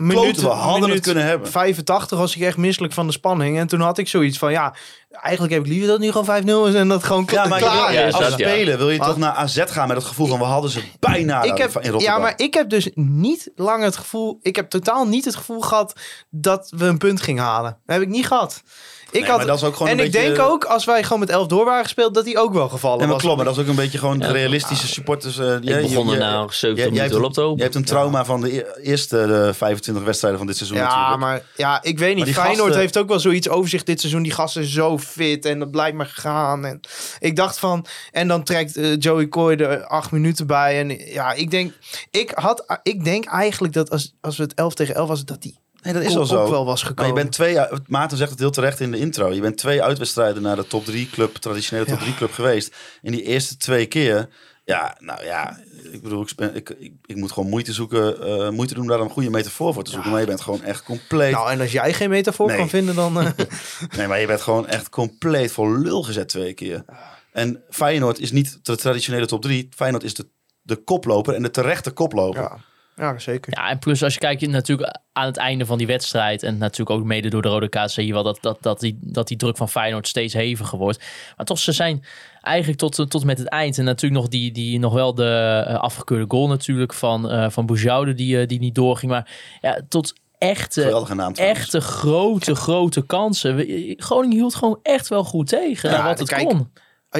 kloten, 0.07 0.41
we 0.43 0.47
hadden 0.49 0.79
minuut 0.81 0.95
het 0.95 1.03
kunnen 1.03 1.23
hebben. 1.23 1.51
85 1.51 2.17
was 2.17 2.35
ik 2.35 2.41
echt 2.41 2.57
misselijk 2.57 2.93
van 2.93 3.05
de 3.07 3.13
spanning. 3.13 3.57
En 3.57 3.67
toen 3.67 3.79
had 3.81 3.97
ik 3.97 4.07
zoiets 4.07 4.37
van, 4.37 4.51
ja, 4.51 4.73
eigenlijk 5.21 5.53
heb 5.53 5.63
ik 5.63 5.67
liever 5.69 5.87
dat 5.87 5.95
het 5.97 6.05
nu 6.05 6.11
gewoon 6.11 6.65
5-0 6.65 6.69
is 6.69 6.73
en 6.81 6.87
dat 6.87 7.03
gewoon 7.03 7.27
Ja, 7.31 7.45
maar 7.47 7.59
klaar 7.59 7.87
wil, 7.91 7.99
Ja, 7.99 8.05
is. 8.05 8.13
als 8.13 8.29
dat, 8.29 8.39
ja. 8.39 8.47
spelen 8.49 8.77
wil 8.77 8.89
je 8.89 8.97
Maar- 8.97 9.07
toch 9.07 9.17
naar 9.17 9.31
AZ 9.33 9.63
gaan 9.65 9.87
met 9.87 9.97
het 9.97 10.05
gevoel 10.05 10.27
van 10.27 10.39
we 10.39 10.45
hadden 10.45 10.71
ze 10.71 10.81
bijna 10.99 11.41
ik 11.41 11.57
heb, 11.57 11.69
in 11.69 11.73
Rotterdam. 11.73 12.01
ja, 12.01 12.17
maar 12.17 12.33
ik 12.35 12.53
heb 12.53 12.69
dus 12.69 12.89
niet 12.95 13.51
lang 13.55 13.83
het 13.83 13.97
gevoel... 13.97 14.39
Ik 14.41 14.55
heb 14.55 14.69
totaal 14.69 15.07
niet 15.07 15.25
het 15.25 15.35
gevoel 15.35 15.61
gehad 15.61 15.93
dat 16.29 16.71
we 16.75 16.85
een 16.85 16.97
punt 16.97 17.21
gingen 17.21 17.43
halen. 17.43 17.77
Dat 17.85 17.95
heb 17.95 18.01
ik 18.05 18.11
niet 18.11 18.27
gehad. 18.27 18.61
Ik 19.11 19.13
Nee, 19.13 19.29
had, 19.29 19.37
maar 19.37 19.45
dat 19.47 19.57
is 19.57 19.63
ook 19.63 19.73
gewoon 19.75 19.91
en 19.91 19.99
een 19.99 20.05
ik 20.05 20.11
beetje- 20.11 20.27
denk 20.27 20.39
ook, 20.49 20.63
als 20.65 20.85
wij 20.85 21.03
gewoon 21.03 21.19
met 21.19 21.29
11 21.29 21.47
door 21.47 21.65
waren 21.65 21.83
gespeeld, 21.83 22.13
dat 22.13 22.25
hij 22.25 22.37
ook 22.37 22.53
wel 22.53 22.69
gevallen 22.69 22.97
Ja, 22.99 23.03
maar 23.03 23.13
was. 23.13 23.21
klopt, 23.21 23.35
maar 23.37 23.45
dat 23.45 23.55
is 23.55 23.61
ook 23.61 23.67
een 23.69 23.75
beetje 23.75 23.97
gewoon 23.97 24.19
de 24.19 24.31
realistische 24.31 24.87
supporters. 24.87 25.37
eh, 25.37 25.55
Ik 25.55 25.63
je- 25.63 25.79
begon 25.81 26.11
er 26.11 26.17
na 26.17 26.47
70 26.49 26.61
je- 26.61 26.73
minuten 26.75 26.97
hebt 27.01 27.13
een- 27.15 27.23
op 27.23 27.33
te 27.33 27.53
Je 27.55 27.61
hebt 27.63 27.75
een 27.75 27.83
trauma 27.83 28.25
van 28.25 28.41
de 28.41 28.57
e- 28.57 28.65
eerste 28.81 29.19
eh, 29.21 29.53
25 29.53 30.03
wedstrijden 30.03 30.39
van 30.39 30.47
dit 30.47 30.57
seizoen 30.57 30.77
Ja, 30.77 30.83
natuurlijk. 30.83 31.19
maar 31.19 31.41
ja, 31.55 31.83
ik 31.83 31.99
weet 31.99 32.15
niet. 32.15 32.29
Feyenoord 32.33 32.57
gasten- 32.59 32.79
heeft 32.79 32.97
ook 32.97 33.07
wel 33.07 33.19
zoiets 33.19 33.49
over 33.49 33.69
zich 33.69 33.83
dit 33.83 33.99
seizoen. 33.99 34.21
Die 34.23 34.31
gasten 34.31 34.61
zijn 34.63 34.73
zo 34.73 34.97
fit 34.97 35.45
en 35.45 35.59
dat 35.59 35.71
blijft 35.71 35.95
maar 35.95 36.11
gaan. 36.15 36.65
En 36.65 36.79
ik 37.19 37.35
dacht 37.35 37.59
van, 37.59 37.85
en 38.11 38.27
dan 38.27 38.43
trekt 38.43 38.77
eh, 38.77 38.97
Joey 38.99 39.27
Coy 39.27 39.53
er 39.55 39.85
acht 39.85 40.11
minuten 40.11 40.47
bij. 40.47 40.79
En 40.79 40.89
ja, 41.13 41.33
ik 41.33 41.51
denk, 41.51 41.73
ik 42.11 42.31
had, 42.35 42.79
ik 42.83 43.03
denk 43.03 43.25
eigenlijk 43.25 43.73
dat 43.73 43.89
als, 43.89 44.13
als 44.21 44.37
we 44.37 44.43
het 44.43 44.53
11 44.53 44.73
tegen 44.73 44.95
11 44.95 45.07
was, 45.07 45.25
dat 45.25 45.41
die 45.41 45.57
Nee, 45.93 46.01
dat 46.01 46.11
is 46.11 46.17
ook 46.17 46.27
wel 46.27 46.45
zo. 46.45 46.51
wel 46.51 46.65
was 46.65 46.81
Maar 46.81 46.89
gekomen. 46.89 47.13
je 47.15 47.19
bent 47.21 47.31
twee, 47.33 47.57
Maarten 47.87 48.17
zegt 48.17 48.29
het 48.29 48.39
heel 48.39 48.51
terecht 48.51 48.79
in 48.79 48.91
de 48.91 48.97
intro. 48.99 49.31
Je 49.33 49.41
bent 49.41 49.57
twee 49.57 49.83
uitwedstrijden 49.83 50.41
naar 50.41 50.55
de 50.55 50.67
top 50.67 50.85
3 50.85 51.09
club, 51.09 51.35
traditionele 51.35 51.85
top 51.87 51.99
3 51.99 52.15
club 52.15 52.31
geweest. 52.31 52.75
In 53.01 53.11
die 53.11 53.23
eerste 53.23 53.57
twee 53.57 53.85
keer, 53.85 54.29
ja, 54.65 54.97
nou 54.99 55.23
ja, 55.25 55.59
ik 55.91 56.01
bedoel, 56.01 56.21
ik, 56.21 56.31
ben, 56.35 56.55
ik, 56.55 56.69
ik, 56.69 56.93
ik 57.05 57.15
moet 57.15 57.31
gewoon 57.31 57.49
moeite 57.49 57.73
zoeken, 57.73 58.21
eh, 58.21 58.49
moeite 58.49 58.73
doen 58.73 58.83
om 58.83 58.89
daar 58.89 58.99
een 58.99 59.09
goede 59.09 59.29
metafoor 59.29 59.73
voor 59.73 59.83
te 59.83 59.91
zoeken. 59.91 60.11
Maar 60.11 60.19
je 60.19 60.25
bent 60.25 60.41
gewoon 60.41 60.63
echt 60.63 60.83
compleet, 60.83 61.31
Nou, 61.31 61.51
en 61.51 61.59
als 61.61 61.71
jij 61.71 61.93
geen 61.93 62.09
metafoor 62.09 62.47
Nee. 62.47 62.57
kan 62.57 62.69
vinden, 62.69 62.95
dan... 62.95 63.19
eh, 63.21 63.29
nee, 63.97 64.07
maar 64.07 64.19
je 64.19 64.27
bent 64.27 64.41
gewoon 64.41 64.67
echt 64.67 64.89
compleet 64.89 65.51
voor 65.51 65.77
lul 65.77 66.03
gezet 66.03 66.29
twee 66.29 66.53
keer. 66.53 66.85
En 67.31 67.63
Feyenoord 67.69 68.19
is 68.19 68.31
niet 68.31 68.59
de 68.61 68.75
traditionele 68.75 69.25
top 69.25 69.41
3. 69.41 69.69
Feyenoord 69.75 70.03
is 70.03 70.13
de, 70.13 70.27
de 70.61 70.75
koploper 70.75 71.33
en 71.33 71.41
de 71.41 71.51
terechte 71.51 71.91
koploper. 71.91 72.41
ja. 72.41 72.57
Ja, 72.97 73.19
zeker. 73.19 73.53
Ja, 73.55 73.69
en 73.69 73.79
plus 73.79 74.03
als 74.03 74.13
je 74.13 74.19
kijkt 74.19 74.47
natuurlijk 74.47 74.99
aan 75.13 75.25
het 75.25 75.37
einde 75.37 75.65
van 75.65 75.77
die 75.77 75.87
wedstrijd... 75.87 76.43
en 76.43 76.57
natuurlijk 76.57 76.99
ook 76.99 77.05
mede 77.05 77.29
door 77.29 77.41
de 77.41 77.47
rode 77.47 77.69
kaart... 77.69 77.91
zie 77.91 78.05
je 78.05 78.13
wel 78.13 78.23
dat, 78.23 78.37
dat, 78.41 78.57
dat, 78.61 78.79
die, 78.79 78.97
dat 79.01 79.27
die 79.27 79.37
druk 79.37 79.57
van 79.57 79.69
Feyenoord 79.69 80.07
steeds 80.07 80.33
heviger 80.33 80.77
wordt. 80.77 81.03
Maar 81.37 81.45
toch, 81.45 81.59
ze 81.59 81.71
zijn 81.71 82.03
eigenlijk 82.41 82.79
tot, 82.79 83.09
tot 83.09 83.23
met 83.23 83.37
het 83.37 83.47
eind... 83.47 83.77
en 83.77 83.85
natuurlijk 83.85 84.21
nog, 84.21 84.29
die, 84.29 84.51
die, 84.51 84.79
nog 84.79 84.93
wel 84.93 85.13
de 85.13 85.63
eh, 85.67 85.75
afgekeurde 85.75 86.25
goal 86.27 86.47
natuurlijk 86.47 86.93
van, 86.93 87.29
eh 87.29 87.49
van 87.49 87.65
Boujoude... 87.65 88.13
Die, 88.13 88.39
eh, 88.39 88.47
die 88.47 88.59
niet 88.59 88.75
doorging. 88.75 89.11
Maar 89.11 89.29
ja, 89.61 89.81
tot 89.89 90.13
echte, 90.37 91.05
naam 91.15 91.33
echte 91.33 91.81
grote, 91.81 92.55
grote 92.55 93.05
kansen. 93.05 93.65
Groningen 93.97 94.37
hield 94.37 94.55
gewoon 94.55 94.79
echt 94.83 95.07
wel 95.07 95.23
goed 95.23 95.47
tegen 95.47 95.89
Ja, 95.89 96.03
wat 96.03 96.19
het 96.19 96.29
kijk, 96.29 96.47
kon. 96.47 96.71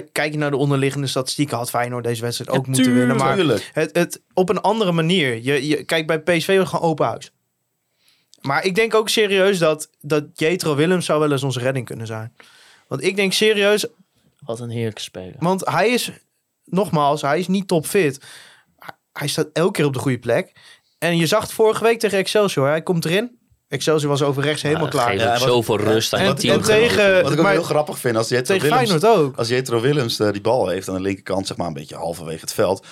Eh, 0.02 0.08
Kijk 0.12 0.32
je 0.32 0.38
naar 0.38 0.52
de 0.52 0.58
onderliggende 0.58 1.08
statistieken, 1.08 1.58
had 1.58 1.70
Feyenoord 1.70 2.04
deze 2.04 2.22
wedstrijd 2.22 2.50
ook 2.50 2.66
Ja, 2.66 2.72
moeten 2.72 2.94
winnen. 2.94 3.16
Maar 3.16 3.36
Tuurlijk. 3.36 3.70
het, 3.74 3.96
het, 3.96 4.22
op 4.34 4.50
een 4.50 4.62
andere 4.62 4.92
manier. 4.92 5.44
Je, 5.44 5.68
je, 5.68 5.84
kijk, 5.84 6.08
bij 6.08 6.20
PSV 6.20 6.58
was 6.58 6.70
gewoon 6.70 6.90
open 6.90 7.06
huis. 7.06 7.32
Maar 8.42 8.66
ik 8.66 8.76
denk 8.76 8.94
ook 8.96 9.10
serieus 9.10 9.58
dat, 9.58 9.90
dat 10.02 10.24
Jetro 10.34 10.76
Willems 10.76 11.06
zou 11.06 11.20
wel 11.20 11.32
eens 11.32 11.44
onze 11.44 11.60
redding 11.60 11.86
kunnen 11.86 12.08
zijn. 12.08 12.34
Want 12.88 13.04
ik 13.04 13.16
denk 13.16 13.34
serieus, 13.34 13.86
Wat 14.40 14.60
een 14.60 14.70
heerlijke 14.70 15.02
speler. 15.02 15.36
want 15.40 15.66
hij 15.66 15.90
is, 15.90 16.12
nogmaals, 16.66 17.22
hij 17.22 17.40
is 17.40 17.48
niet 17.48 17.68
topfit. 17.68 18.20
Hij 19.14 19.28
staat 19.28 19.48
elke 19.54 19.72
keer 19.72 19.86
op 19.86 19.94
de 19.94 20.00
goede 20.00 20.20
plek. 20.20 20.52
En 20.98 21.18
je 21.18 21.26
zag 21.28 21.42
het 21.42 21.52
vorige 21.52 21.84
week 21.84 22.00
tegen 22.00 22.18
Excelsior. 22.18 22.68
Hij 22.68 22.82
komt 22.82 23.06
erin. 23.06 23.37
Excelsior 23.68 24.10
was 24.10 24.22
over 24.22 24.44
rechts 24.44 24.62
helemaal 24.62 24.88
klaar. 24.88 25.16
Ja, 25.16 25.30
wat- 25.32 25.42
zoveel 25.48 25.78
rust 25.78 26.14
aan 26.14 26.20
en- 26.20 26.28
en 26.28 26.36
tegen- 26.36 27.22
Wat 27.24 27.32
ik 27.32 27.38
ook 27.38 27.44
maar- 27.44 27.52
heel 27.52 27.64
grappig 27.64 28.00
vind, 28.00 28.16
als 28.18 28.30
Jetro 28.30 28.58
Tegen 28.58 28.78
Willems, 28.80 29.04
ook. 29.06 29.38
als 29.38 29.48
Jetro 29.48 29.82
Willems 29.82 30.20
eh, 30.20 30.32
die 30.32 30.42
bal 30.42 30.68
heeft 30.68 30.88
aan 30.90 30.96
de 30.96 31.02
linkerkant, 31.02 31.48
zeg 31.48 31.58
maar 31.58 31.68
een 31.68 31.74
beetje 31.74 31.96
halverwege 31.96 32.40
het 32.42 32.54
veld, 32.54 32.86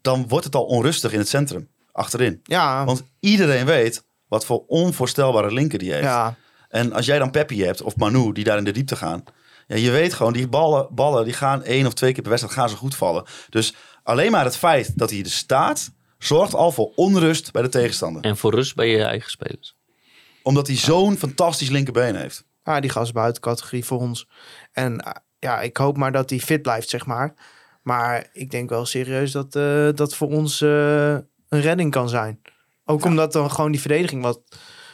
dan 0.00 0.28
wordt 0.28 0.44
het 0.44 0.54
al 0.54 0.64
onrustig 0.64 1.12
in 1.12 1.18
het 1.18 1.28
centrum, 1.28 1.68
achterin. 1.92 2.40
Ja, 2.42 2.84
Want 2.84 3.02
iedereen 3.20 3.66
weet 3.66 4.04
wat 4.28 4.44
voor 4.46 4.64
onvoorstelbare 4.66 5.52
linker 5.52 5.78
die 5.78 5.92
heeft. 5.92 6.04
ja. 6.04 6.36
En 6.68 6.92
als 6.92 7.06
jij 7.06 7.18
dan 7.18 7.30
Peppi 7.30 7.64
hebt, 7.64 7.82
of 7.82 7.96
Manu, 7.96 8.32
die 8.32 8.44
daar 8.44 8.58
in 8.58 8.64
de 8.64 8.70
diepte 8.72 8.96
gaan. 8.96 9.24
Ja, 9.66 9.76
je 9.76 9.90
weet 9.90 10.14
gewoon, 10.14 10.32
die 10.32 10.48
ballen, 10.48 10.88
ballen 10.90 11.24
die 11.24 11.32
gaan 11.32 11.62
één 11.62 11.86
of 11.86 11.94
twee 11.94 12.12
keer 12.12 12.20
per 12.22 12.30
wedstrijd 12.30 12.58
gaan 12.58 12.68
ze 12.68 12.76
goed 12.76 12.94
vallen. 12.94 13.24
Dus 13.50 13.74
alleen 14.02 14.30
maar 14.30 14.44
het 14.44 14.56
feit 14.56 14.98
dat 14.98 15.10
hij 15.10 15.18
er 15.20 15.30
staat, 15.30 15.90
zorgt 16.18 16.54
al 16.54 16.72
voor 16.72 16.92
onrust 16.94 17.52
bij 17.52 17.62
de 17.62 17.68
tegenstander. 17.68 18.22
En 18.22 18.36
voor 18.36 18.54
rust 18.54 18.74
bij 18.74 18.88
je 18.88 19.02
eigen 19.02 19.30
spelers. 19.30 19.75
Omdat 20.46 20.66
hij 20.66 20.76
zo'n 20.76 21.16
fantastisch 21.16 21.68
linkerbeen 21.70 22.16
heeft. 22.16 22.44
Ja, 22.64 22.80
die 22.80 22.90
gast 22.90 23.12
buiten 23.12 23.42
categorie 23.42 23.84
voor 23.84 23.98
ons. 24.00 24.28
En 24.72 25.00
eh, 25.00 25.10
ja, 25.38 25.60
ik 25.60 25.76
hoop 25.76 25.96
maar 25.96 26.12
dat 26.12 26.30
hij 26.30 26.38
fit 26.38 26.62
blijft, 26.62 26.88
zeg 26.88 27.06
maar. 27.06 27.34
Maar 27.82 28.26
ik 28.32 28.50
denk 28.50 28.70
wel 28.70 28.86
serieus 28.86 29.32
dat 29.32 29.54
eh, 29.56 29.88
dat 29.94 30.14
voor 30.14 30.28
ons 30.28 30.60
eh, 30.60 31.10
een 31.48 31.60
redding 31.60 31.90
kan 31.90 32.08
zijn. 32.08 32.40
Ook 32.84 33.04
omdat 33.04 33.32
dan 33.32 33.50
gewoon 33.50 33.70
die 33.70 33.80
verdediging 33.80 34.22
wat 34.22 34.40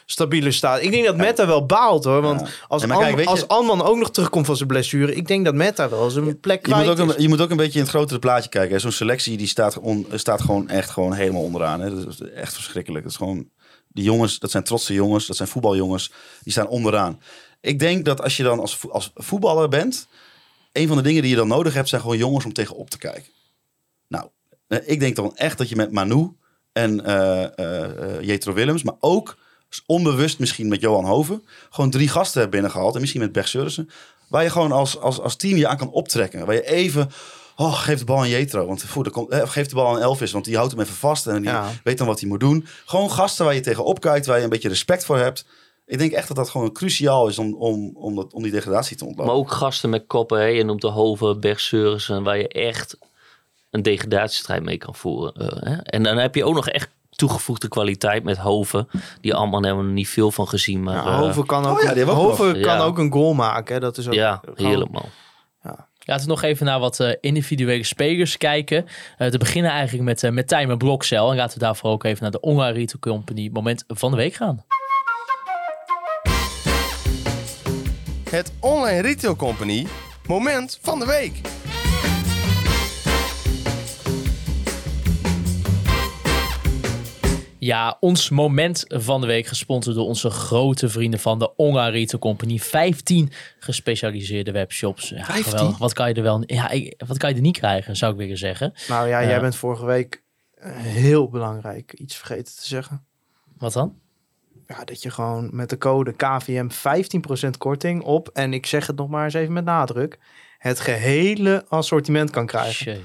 stabieler 0.06 0.52
staat. 0.52 0.82
Ik 0.82 0.90
denk 0.90 1.04
dat 1.04 1.16
Meta 1.16 1.46
wel 1.46 1.66
baalt 1.66 2.04
hoor. 2.04 2.20
Want 2.22 2.40
Ja. 2.40 2.46
als, 2.68 2.86
Nee, 2.86 2.98
kijk, 2.98 3.26
als 3.26 3.48
Anman 3.48 3.82
ook 3.82 3.96
nog 3.96 4.10
terugkomt 4.10 4.46
van 4.46 4.56
zijn 4.56 4.68
blessure. 4.68 5.14
Ik 5.14 5.26
denk 5.26 5.44
dat 5.44 5.54
Meta 5.54 5.88
wel 5.88 6.10
zijn 6.10 6.40
plek 6.40 6.66
Je 6.66 6.74
moet, 6.74 6.82
kwijt 6.84 7.00
ook 7.00 7.08
is. 7.08 7.14
een, 7.16 7.22
je 7.22 7.28
moet 7.28 7.40
ook 7.40 7.50
een 7.50 7.56
beetje 7.56 7.78
in 7.78 7.84
het 7.84 7.94
grotere 7.94 8.18
plaatje 8.18 8.48
kijken. 8.50 8.80
Zo'n 8.80 8.90
selectie 8.92 9.36
die 9.36 9.46
staat, 9.46 9.78
on- 9.78 10.06
staat 10.14 10.40
gewoon 10.40 10.68
echt 10.68 10.90
gewoon 10.90 11.12
helemaal 11.12 11.42
onderaan. 11.42 11.80
Hè. 11.80 11.94
Dat 12.04 12.08
is 12.08 12.20
echt 12.20 12.54
verschrikkelijk. 12.54 13.02
Dat 13.02 13.12
is 13.12 13.18
gewoon, 13.18 13.50
die 13.92 14.04
jongens, 14.04 14.38
dat 14.38 14.50
zijn 14.50 14.64
trotse 14.64 14.94
jongens, 14.94 15.26
dat 15.26 15.36
zijn 15.36 15.48
voetbaljongens, 15.48 16.12
die 16.42 16.52
staan 16.52 16.68
onderaan. 16.68 17.20
Ik 17.60 17.78
denk 17.78 18.04
dat 18.04 18.22
als 18.22 18.36
je 18.36 18.42
dan 18.42 18.60
als, 18.60 18.90
als 18.90 19.10
voetballer 19.14 19.68
bent, 19.68 20.08
een 20.72 20.88
van 20.88 20.96
de 20.96 21.02
dingen 21.02 21.22
die 21.22 21.30
je 21.30 21.36
dan 21.36 21.48
nodig 21.48 21.74
hebt, 21.74 21.88
zijn 21.88 22.00
gewoon 22.00 22.18
jongens 22.18 22.44
om 22.44 22.52
tegenop 22.52 22.90
te 22.90 22.98
kijken. 22.98 23.32
Nou, 24.08 24.28
eh, 24.66 24.78
ik 24.84 25.00
denk 25.00 25.16
dan 25.16 25.36
echt 25.36 25.58
dat 25.58 25.68
je 25.68 25.76
met 25.76 25.92
Manu 25.92 26.32
en 26.72 27.04
eh, 27.04 28.20
Jetro 28.20 28.52
Willems, 28.52 28.82
maar 28.82 28.96
ook 29.00 29.36
onbewust 29.86 30.38
misschien 30.38 30.68
met 30.68 30.80
Johan 30.80 31.04
Hoven, 31.04 31.44
gewoon 31.70 31.90
drie 31.90 32.08
gasten 32.08 32.40
hebt 32.40 32.52
binnengehaald. 32.52 32.94
En 32.94 33.00
misschien 33.00 33.20
met 33.20 33.32
Berg 33.32 33.48
Surrissen, 33.48 33.90
waar 34.28 34.42
je 34.42 34.50
gewoon 34.50 34.72
als, 34.72 34.98
als, 34.98 35.20
als 35.20 35.36
team 35.36 35.56
je 35.56 35.66
aan 35.66 35.76
kan 35.76 35.90
optrekken. 35.90 36.46
Waar 36.46 36.54
je 36.54 36.66
even, 36.66 37.10
oh, 37.56 37.74
geef 37.74 37.98
de 37.98 38.04
bal 38.04 38.18
aan 38.18 38.28
Jetro. 38.28 38.66
Want 38.66 38.82
voor 38.82 39.04
de, 39.04 39.10
komt- 39.10 39.30
eh, 39.30 39.48
geef 39.48 39.66
de 39.66 39.74
bal 39.74 39.88
aan 39.88 40.00
Elvis, 40.00 40.32
want 40.32 40.44
die 40.44 40.56
houdt 40.56 40.72
hem 40.72 40.80
even 40.80 40.94
vast. 40.94 41.26
En 41.26 41.36
die 41.42 41.50
Ja. 41.50 41.68
weet 41.84 41.98
dan 41.98 42.06
wat 42.06 42.20
hij 42.20 42.28
moet 42.28 42.40
doen. 42.40 42.66
Gewoon 42.86 43.10
gasten 43.10 43.44
waar 43.44 43.54
je 43.54 43.60
tegenop 43.60 44.00
kijkt, 44.00 44.26
waar 44.26 44.38
je 44.38 44.44
een 44.44 44.50
beetje 44.50 44.68
respect 44.68 45.04
voor 45.04 45.18
hebt. 45.18 45.44
Ik 45.86 45.98
denk 45.98 46.12
echt 46.12 46.28
dat 46.28 46.36
dat 46.36 46.50
gewoon 46.50 46.72
cruciaal 46.72 47.28
is 47.28 47.38
om, 47.38 47.54
om, 47.54 47.90
om, 47.96 48.14
dat, 48.14 48.32
om 48.32 48.42
die 48.42 48.52
degradatie 48.52 48.96
te 48.96 49.04
ontlopen. 49.04 49.26
Maar 49.32 49.40
ook 49.40 49.50
gasten 49.52 49.90
met 49.90 50.04
koppen. 50.06 50.38
Hè. 50.38 50.44
Je 50.46 50.64
noemt 50.64 50.80
de 50.80 50.88
Hoven, 50.90 51.40
Bergseurissen, 51.40 52.22
waar 52.22 52.38
je 52.38 52.48
echt 52.48 52.96
een 53.70 53.82
degradatiestrijd 53.82 54.62
mee 54.62 54.78
kan 54.78 54.94
voeren. 54.94 55.34
eh, 55.34 55.70
hè. 55.72 55.76
En 55.76 56.02
dan 56.02 56.16
heb 56.16 56.34
je 56.34 56.44
ook 56.44 56.54
nog 56.54 56.68
echt 56.68 56.88
toegevoegde 57.10 57.68
kwaliteit 57.68 58.24
met 58.24 58.36
Hoven. 58.38 58.88
Die 59.20 59.34
allemaal 59.34 59.62
hebben 59.62 59.82
we 59.82 59.88
er 59.88 59.94
niet 59.94 60.08
veel 60.08 60.30
van 60.30 60.48
gezien. 60.48 60.82
Maar 60.82 60.94
Ja, 60.94 61.04
eh, 61.06 61.18
Hoven 61.18 61.46
kan 61.46 61.66
ook, 61.66 61.76
Oh 61.78 61.82
ja, 61.96 62.02
ook 62.02 62.08
Hoven 62.08 62.44
nog. 62.46 62.52
kan 62.62 62.76
Ja. 62.76 62.82
ook 62.84 62.98
een 62.98 63.12
goal 63.12 63.34
maken. 63.34 63.74
hè. 63.74 63.80
Dat 63.80 63.96
is 63.98 64.06
ook 64.06 64.12
ja, 64.14 64.40
gewoon- 64.44 64.68
heerlijk 64.70 64.90
man. 64.90 65.04
Laten 66.04 66.24
we 66.24 66.30
nog 66.30 66.42
even 66.42 66.66
naar 66.66 66.78
wat 66.78 67.00
eh, 67.00 67.12
individuele 67.20 67.84
spelers 67.84 68.36
kijken. 68.36 68.86
Eh, 69.18 69.28
te 69.28 69.38
beginnen 69.38 69.70
eigenlijk 69.70 70.04
met, 70.04 70.22
uh, 70.22 70.30
met 70.30 70.48
Tijmen 70.48 70.78
Blokcel. 70.78 71.30
En 71.30 71.36
laten 71.36 71.58
we 71.58 71.64
daarvoor 71.64 71.90
ook 71.90 72.04
even 72.04 72.22
naar 72.22 72.30
de 72.30 72.40
Online 72.40 72.72
Retail 72.72 72.98
Company 73.00 73.50
moment 73.52 73.84
van 73.88 74.10
de 74.10 74.16
week 74.16 74.34
gaan. 74.34 74.64
Het 78.30 78.52
Online 78.60 79.00
Retail 79.00 79.36
Company 79.36 79.86
moment 80.26 80.78
van 80.82 80.98
de 80.98 81.06
week. 81.06 81.40
Ja, 87.64 87.96
ons 88.00 88.28
moment 88.28 88.84
van 88.88 89.20
de 89.20 89.26
week 89.26 89.46
gesponsord 89.46 89.96
door 89.96 90.06
onze 90.06 90.30
grote 90.30 90.88
vrienden 90.88 91.20
van 91.20 91.38
de 91.38 91.52
Retail 91.90 92.18
Company. 92.18 92.58
15 92.58 93.30
gespecialiseerde 93.58 94.52
webshops. 94.52 95.08
Ja, 95.08 95.24
15? 95.24 95.44
geweldig. 95.44 95.78
Wat 95.78 95.92
kan 95.92 96.08
je 96.08 96.14
er 96.14 96.22
wel 96.22 96.42
ja, 96.46 96.70
wat 97.06 97.18
kan 97.18 97.30
je 97.30 97.34
er 97.34 97.40
niet 97.40 97.58
krijgen, 97.58 97.96
zou 97.96 98.12
ik 98.12 98.18
willen 98.18 98.38
zeggen. 98.38 98.72
Nou 98.88 99.08
ja, 99.08 99.24
jij 99.24 99.40
bent 99.40 99.56
vorige 99.56 99.84
week 99.84 100.22
eh, 100.54 100.72
heel 100.76 101.28
belangrijk 101.28 101.92
iets 101.92 102.16
vergeten 102.16 102.56
te 102.56 102.66
zeggen. 102.66 103.04
Wat 103.58 103.72
dan? 103.72 103.98
Ja, 104.66 104.84
dat 104.84 105.02
je 105.02 105.10
gewoon 105.10 105.48
met 105.52 105.70
de 105.70 105.78
code 105.78 106.12
KVM 106.12 106.68
15% 107.46 107.50
korting 107.58 108.02
op, 108.02 108.28
en 108.28 108.52
ik 108.52 108.66
zeg 108.66 108.86
het 108.86 108.96
nog 108.96 109.08
maar 109.08 109.24
eens 109.24 109.34
even 109.34 109.52
met 109.52 109.64
nadruk, 109.64 110.18
het 110.58 110.80
gehele 110.80 111.64
assortiment 111.68 112.30
kan 112.30 112.46
krijgen. 112.46 113.02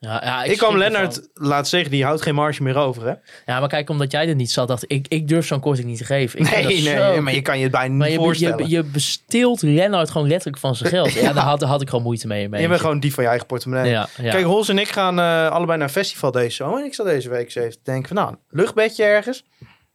Ja, 0.00 0.22
ja, 0.24 0.44
Ik 0.44 0.56
kwam. 0.58 0.76
Lennart 0.76 1.28
laten 1.34 1.66
zeggen, 1.66 1.90
die 1.90 2.04
houdt 2.04 2.22
geen 2.22 2.34
marge 2.34 2.62
meer 2.62 2.76
over, 2.76 3.02
hè? 3.02 3.14
Ja, 3.46 3.60
maar 3.60 3.68
kijk, 3.68 3.90
omdat 3.90 4.10
jij 4.12 4.28
er 4.28 4.34
niet 4.34 4.50
zat, 4.50 4.68
dacht 4.68 4.84
ik, 4.86 5.06
ik 5.08 5.28
durf 5.28 5.46
zo'n 5.46 5.60
korting 5.60 5.86
niet 5.86 5.98
te 5.98 6.04
geven. 6.04 6.38
Ik 6.38 6.50
Nee, 6.50 6.82
nee, 6.82 7.20
maar 7.20 7.34
je 7.34 7.42
kan 7.42 7.56
je 7.56 7.62
het 7.62 7.72
bijna 7.72 7.94
Maar 7.94 8.06
niet 8.06 8.16
je, 8.16 8.22
voorstellen. 8.22 8.58
je, 8.58 8.68
je 8.76 8.82
besteelt 8.84 9.62
Lennart 9.62 10.10
gewoon 10.10 10.28
letterlijk 10.28 10.58
van 10.58 10.76
zijn 10.76 10.90
geld. 10.90 11.12
Ja, 11.12 11.32
daar 11.32 11.44
had, 11.44 11.62
had 11.62 11.82
ik 11.82 11.88
gewoon 11.88 12.04
moeite 12.04 12.26
mee. 12.26 12.48
mee. 12.48 12.60
Je 12.62 12.68
bent 12.68 12.80
gewoon 12.80 13.00
die 13.00 13.14
van 13.14 13.22
je 13.22 13.28
eigen 13.28 13.46
portemonnee. 13.46 13.90
Ja. 13.90 14.08
Kijk, 14.16 14.44
Hols 14.44 14.68
en 14.68 14.78
ik 14.78 14.88
gaan 14.88 15.18
eh, 15.18 15.48
allebei 15.50 15.78
naar 15.78 15.86
een 15.86 15.92
festival 15.92 16.30
deze 16.30 16.54
zomer. 16.54 16.78
En 16.78 16.84
ik 16.84 16.94
zat 16.94 17.06
deze 17.06 17.28
week 17.28 17.44
eens 17.44 17.54
even 17.54 17.70
te 17.72 17.78
denken 17.82 18.08
van, 18.08 18.16
nou, 18.16 18.34
luchtbedje 18.50 19.04
ergens. 19.04 19.44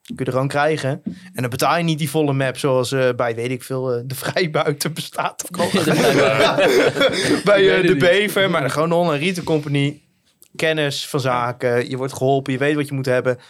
Kun 0.06 0.16
je 0.18 0.26
er 0.26 0.32
gewoon 0.32 0.47
krijgen. 0.47 1.01
En 1.06 1.41
dan 1.41 1.49
betaal 1.49 1.78
je 1.78 1.84
niet 1.84 1.97
die 1.97 2.10
volle 2.10 2.34
map 2.34 2.58
zoals 2.58 2.91
eh, 2.91 3.10
bij, 3.16 3.36
weet 3.36 3.51
ik 3.51 3.64
veel, 3.64 3.91
eh, 3.93 4.01
de 4.06 4.16
Vrijbuiten 4.16 4.93
bestaat. 4.99 5.43
Of 5.60 5.72
bij 7.43 7.78
eh, 7.82 7.88
de. 7.88 7.95
Bever. 7.99 8.49
Maar 8.49 8.70
gewoon 8.70 8.89
de 8.89 8.95
Online 8.95 9.26
Retail 9.26 9.45
Company. 9.45 10.01
kennis 10.56 11.08
van 11.08 11.20
zaken. 11.20 11.89
Je 11.89 11.97
wordt 11.97 12.14
geholpen, 12.14 12.54
je 12.54 12.60
weet 12.60 12.76
wat 12.76 12.88
je 12.88 12.93
moet 12.93 13.06
hebben. 13.06 13.38
15% 13.38 13.41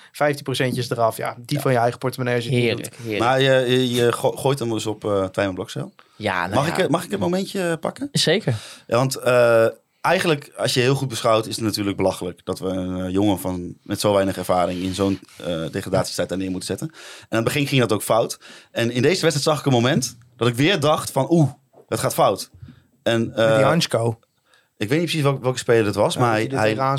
is 0.74 0.90
eraf. 0.90 1.18
Ja, 1.18 1.36
die 1.46 1.60
van 1.60 1.72
je 1.72 1.78
eigen 1.78 2.00
portemonnee. 2.00 2.36
als 2.36 2.46
je 2.46 2.52
Heerlijk, 2.52 2.96
heerlijk. 3.02 3.20
Maar 3.24 3.42
je, 3.42 3.52
je, 3.72 3.94
je 3.94 4.12
go- 4.12 4.32
gooit 4.32 4.60
hem 4.60 4.70
dus 4.70 4.86
op 4.86 5.04
uh, 5.04 5.54
Blokcel. 5.54 5.94
ja, 6.16 6.42
nou 6.48 6.56
Mag, 6.56 6.78
ja, 6.78 6.84
ik, 6.84 6.90
mag 6.90 7.04
ik 7.04 7.12
het 7.12 7.20
momentje 7.20 7.78
pakken? 7.80 8.10
Zeker. 8.12 8.54
Ja, 8.88 8.98
want 8.98 9.16
eh, 9.16 9.66
eigenlijk, 10.04 10.52
als 10.58 10.74
je 10.74 10.80
heel 10.80 10.96
goed 10.96 11.08
beschouwt, 11.08 11.48
is 11.48 11.56
het 11.56 11.66
natuurlijk 11.66 11.98
belachelijk 11.98 12.42
dat 12.44 12.60
we 12.60 12.68
een 12.68 13.06
eh, 13.06 13.12
jongen 13.12 13.40
van, 13.40 13.76
met 13.84 14.00
zo 14.00 14.14
weinig 14.14 14.38
ervaring 14.38 14.82
in 14.82 14.94
zo'n 14.94 15.20
eh 15.38 15.46
degradatiestijd 15.72 16.30
daar 16.30 16.38
neer 16.38 16.50
moeten 16.50 16.68
zetten. 16.68 16.88
En 16.88 17.28
aan 17.30 17.38
het 17.38 17.44
begin 17.44 17.68
ging 17.68 17.82
dat 17.82 17.92
ook 17.92 18.04
fout. 18.04 18.40
En 18.72 18.92
in 18.92 19.02
deze 19.02 19.22
wedstrijd 19.22 19.42
zag 19.42 19.60
ik 19.60 19.66
een 19.66 19.72
moment 19.72 20.18
dat 20.38 20.48
ik 20.48 20.56
weer 20.56 20.80
dacht 20.80 21.12
van 21.12 21.28
oeh, 21.30 21.52
het 21.88 22.00
gaat 22.00 22.14
fout. 22.14 22.50
En 23.04 23.36
eh, 23.36 23.46
Met 23.46 23.56
die 23.56 23.66
Hansko. 23.66 24.20
ik 24.78 24.90
weet 24.90 25.00
niet 25.00 25.08
precies 25.08 25.22
welke, 25.22 25.42
welke 25.42 25.58
speler 25.58 25.86
het 25.86 25.96
was, 25.96 26.18
maar 26.18 26.32
hij, 26.32 26.50
hij, 26.54 26.96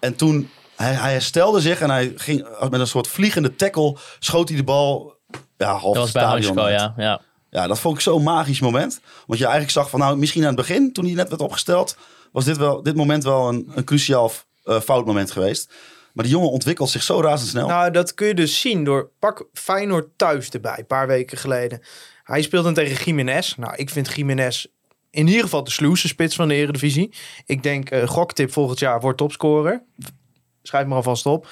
en 0.00 0.16
toen 0.16 0.50
hij, 0.76 0.92
hij 0.92 1.12
herstelde 1.12 1.60
zich 1.60 1.80
en 1.80 1.90
hij 1.90 2.12
ging 2.16 2.46
met 2.70 2.80
een 2.80 2.86
soort 2.86 3.08
vliegende 3.08 3.54
tackle 3.54 3.96
schoot 4.18 4.48
hij 4.48 4.56
de 4.56 4.64
bal 4.64 5.14
ja, 5.56 5.70
half 5.70 5.94
Dat 5.94 6.02
was 6.02 6.12
bij 6.12 6.24
Hansko, 6.24 6.68
ja. 6.68 6.94
ja. 6.96 7.20
Ja, 7.50 7.66
dat 7.66 7.78
vond 7.78 7.96
ik 7.96 8.02
zo'n 8.02 8.22
magisch 8.22 8.60
moment. 8.60 9.00
Want 9.26 9.38
je 9.38 9.44
eigenlijk 9.44 9.74
zag 9.74 9.90
van, 9.90 10.00
nou, 10.00 10.16
misschien 10.16 10.42
aan 10.42 10.48
het 10.48 10.56
begin, 10.56 10.92
toen 10.92 11.04
hij 11.04 11.14
net 11.14 11.28
werd 11.28 11.40
opgesteld, 11.40 11.96
was 12.36 12.44
dit, 12.44 12.56
wel, 12.56 12.82
dit 12.82 12.96
moment 12.96 13.24
wel 13.24 13.48
een, 13.48 13.70
een 13.74 13.84
cruciaal 13.84 14.32
uh, 14.64 14.80
foutmoment 14.80 15.30
geweest. 15.30 15.72
Maar 16.12 16.24
die 16.24 16.34
jongen 16.34 16.50
ontwikkelt 16.50 16.90
zich 16.90 17.02
zo 17.02 17.20
razendsnel. 17.20 17.68
Nou, 17.68 17.90
dat 17.90 18.14
kun 18.14 18.26
je 18.26 18.34
dus 18.34 18.60
zien 18.60 18.84
door 18.84 19.10
pak 19.18 19.46
Feyenoord 19.52 20.08
thuis 20.16 20.48
erbij, 20.48 20.78
een 20.78 20.86
paar 20.86 21.06
weken 21.06 21.38
geleden. 21.38 21.80
Hij 22.22 22.42
speelde 22.42 22.72
tegen 22.72 23.04
Jiménez. 23.04 23.54
Nou, 23.54 23.76
ik 23.76 23.90
vind 23.90 24.14
Jiménez 24.14 24.66
in 25.10 25.26
ieder 25.26 25.42
geval 25.42 25.64
de 25.64 25.70
sluwste 25.70 26.08
spits 26.08 26.34
van 26.34 26.48
de 26.48 26.54
Eredivisie. 26.54 27.12
Ik 27.46 27.62
denk, 27.62 27.90
uh, 27.90 28.06
goktip 28.06 28.52
volgend 28.52 28.78
jaar 28.78 29.00
wordt 29.00 29.18
topscorer. 29.18 29.82
Schrijf 30.62 30.86
maar 30.86 30.96
alvast 30.96 31.26
op. 31.26 31.48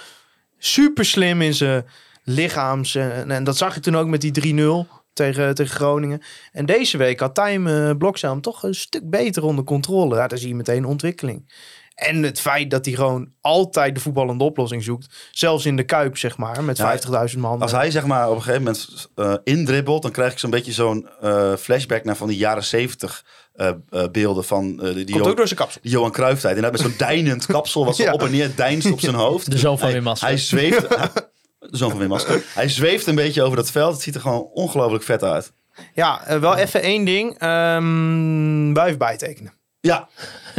Super 0.58 1.04
slim 1.04 1.42
in 1.42 1.54
zijn 1.54 1.86
lichaams. 2.22 2.94
En, 2.94 3.30
en 3.30 3.44
dat 3.44 3.56
zag 3.56 3.74
je 3.74 3.80
toen 3.80 3.96
ook 3.96 4.08
met 4.08 4.20
die 4.20 4.54
3-0 4.86 5.03
tegen, 5.14 5.54
tegen 5.54 5.74
Groningen. 5.76 6.22
En 6.52 6.66
deze 6.66 6.96
week 6.96 7.20
had 7.20 7.34
Tijm 7.34 7.66
uh, 7.66 7.90
Blokzaam 7.98 8.40
toch 8.40 8.62
een 8.62 8.74
stuk 8.74 9.10
beter 9.10 9.42
onder 9.44 9.64
controle. 9.64 10.16
Ja, 10.16 10.26
daar 10.26 10.38
zie 10.38 10.48
je 10.48 10.54
meteen 10.54 10.84
ontwikkeling. 10.84 11.52
En 11.94 12.22
het 12.22 12.40
feit 12.40 12.70
dat 12.70 12.84
hij 12.84 12.94
gewoon 12.94 13.28
altijd 13.40 13.94
de 13.94 14.00
voetballende 14.00 14.44
oplossing 14.44 14.82
zoekt. 14.82 15.28
Zelfs 15.30 15.66
in 15.66 15.76
de 15.76 15.82
Kuip, 15.84 16.16
zeg 16.18 16.36
maar, 16.36 16.64
met 16.64 16.76
Ja, 16.76 16.98
50.000 17.32 17.38
man. 17.38 17.60
Als 17.62 17.72
hij 17.72 17.90
zeg 17.90 18.06
maar 18.06 18.28
op 18.30 18.36
een 18.36 18.42
gegeven 18.42 18.62
moment 18.62 19.08
eh, 19.14 19.34
indribbelt, 19.44 20.02
dan 20.02 20.10
krijg 20.10 20.32
ik 20.32 20.38
zo'n 20.38 20.50
beetje 20.50 20.72
zo'n 20.72 21.08
eh, 21.20 21.52
flashback 21.56 22.04
naar 22.04 22.16
van 22.16 22.28
die 22.28 22.36
jaren 22.36 22.64
zeventig 22.64 23.24
eh, 23.54 23.68
eh, 23.90 24.04
beelden 24.12 24.44
van 24.44 24.82
eh, 24.82 24.94
die, 24.94 25.10
Komt 25.10 25.26
ook 25.26 25.36
door 25.36 25.46
zijn 25.46 25.58
kapsel. 25.58 25.80
die 25.82 25.90
Johan 25.90 26.12
Cruijff 26.12 26.40
tijd. 26.40 26.56
Inderdaad 26.56 26.80
met 26.82 26.90
zo'n 26.90 27.06
deinend 27.08 27.46
kapsel 27.46 27.84
wat 27.84 27.96
zo 27.96 28.02
Ja. 28.02 28.12
op 28.12 28.22
en 28.22 28.30
neer 28.30 28.50
deinst 28.56 28.92
op 28.92 29.00
zijn 29.00 29.14
hoofd. 29.14 29.50
De 29.50 29.58
zoon 29.58 29.78
van 29.78 29.88
hij, 29.90 30.02
Wim. 30.02 30.12
Hij 30.18 30.36
zweeft... 30.36 30.86
de 31.70 31.76
zoon 31.76 31.90
van 31.90 31.98
Wim 31.98 32.08
Masker. 32.08 32.42
Hij 32.54 32.68
zweeft 32.68 33.06
een 33.06 33.14
beetje 33.14 33.42
over 33.42 33.56
dat 33.56 33.70
veld. 33.70 33.92
Het 33.92 34.02
ziet 34.02 34.14
er 34.14 34.20
gewoon 34.20 34.48
ongelooflijk 34.52 35.04
vet 35.04 35.22
uit. 35.22 35.52
Ja, 35.94 36.24
eh, 36.26 36.38
wel 36.38 36.56
even 36.56 36.82
één 36.82 37.04
ding. 37.04 37.38
Ehm 37.38 38.72
wuif 38.72 38.96
bijtekenen. 38.96 39.52
Ja, 39.80 40.08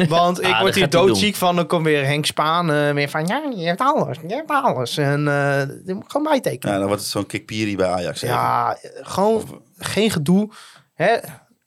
Want 0.07 0.41
ik 0.41 0.45
Ah, 0.53 0.59
word 0.61 0.75
hier 0.75 0.89
doodziek 0.89 1.35
van. 1.35 1.55
Dan 1.55 1.67
komt 1.67 1.85
weer 1.85 2.05
Henk 2.05 2.25
Spaan 2.25 2.71
eh, 2.71 2.91
weer 2.91 3.09
van... 3.09 3.25
Ja, 3.27 3.41
je 3.55 3.65
hebt 3.65 3.81
alles. 3.81 4.17
Je 4.27 4.33
hebt 4.35 4.49
alles. 4.49 4.97
En 4.97 5.27
eh, 5.27 5.95
moet 5.95 6.03
gewoon 6.11 6.27
bijtekenen. 6.27 6.73
ja 6.73 6.77
dan 6.79 6.87
wordt 6.87 7.01
het 7.01 7.11
zo'n 7.11 7.25
kikpiri 7.25 7.75
bij 7.75 7.87
Ajax. 7.87 8.21
even. 8.21 8.35
Ja, 8.35 8.77
gewoon 9.01 9.61
geen 9.77 10.11
gedoe. 10.11 10.49
Hè? 10.93 11.15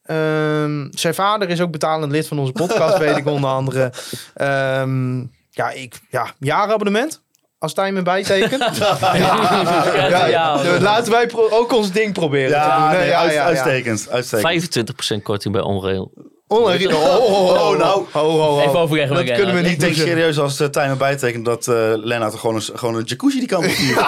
Ehm, 0.03 0.87
zijn 0.91 1.15
vader 1.15 1.49
is 1.49 1.61
ook 1.61 1.71
betalend 1.71 2.13
lid 2.13 2.29
van 2.29 2.39
onze 2.39 2.53
podcast, 2.53 2.99
weet 3.05 3.17
ik 3.17 3.27
onder 3.27 3.51
andere. 3.51 3.93
Ehm, 4.35 5.19
ja, 5.51 5.71
ik, 5.71 6.01
ja, 6.11 6.33
jaarabonnement. 6.39 7.23
Als 7.59 7.73
hij 7.75 7.93
me 7.93 8.03
bijtekent. 8.03 8.77
ja, 8.79 10.27
ja, 10.27 10.27
Ja, 10.29 10.61
Laten 10.81 11.13
wij 11.13 11.27
pro- 11.27 11.49
ook 11.51 11.73
ons 11.73 11.93
ding 11.93 12.13
proberen 12.13 12.63
te 12.63 12.77
doen. 12.91 12.99
nee, 12.99 13.15
uit- 13.15 13.37
uitstekend. 13.37 14.09
uitstekend. 14.11 14.91
25% 15.19 15.23
korting 15.23 15.53
bij 15.55 15.63
Onrail. 15.63 16.13
Onherrie- 16.47 16.95
Oh, 16.97 17.03
oh, 17.03 17.33
oh, 17.33 17.49
oh, 17.51 17.69
Oh, 17.71 17.79
nou. 17.79 18.05
Ho, 18.13 18.21
ho, 18.31 18.39
ho. 18.39 18.61
Even 18.61 18.79
overleggen 18.79 19.17
Dat 19.17 19.37
kunnen 19.37 19.55
we 19.55 19.61
niet 19.61 19.71
Ik 19.73 19.81
denk 19.81 19.95
serieus 19.95 20.39
als 20.39 20.61
uh, 20.61 20.69
Tijmen 20.69 20.99
bijtekent 20.99 21.45
dat 21.45 21.69
eh 21.69 21.75
Lennart 21.95 22.33
er 22.33 22.39
gewoon 22.39 22.55
een, 22.57 22.63
gewoon 22.75 22.95
een 22.95 23.03
jacuzzi 23.05 23.39
die 23.39 23.49
kan 23.49 23.61
besturen. 23.61 24.05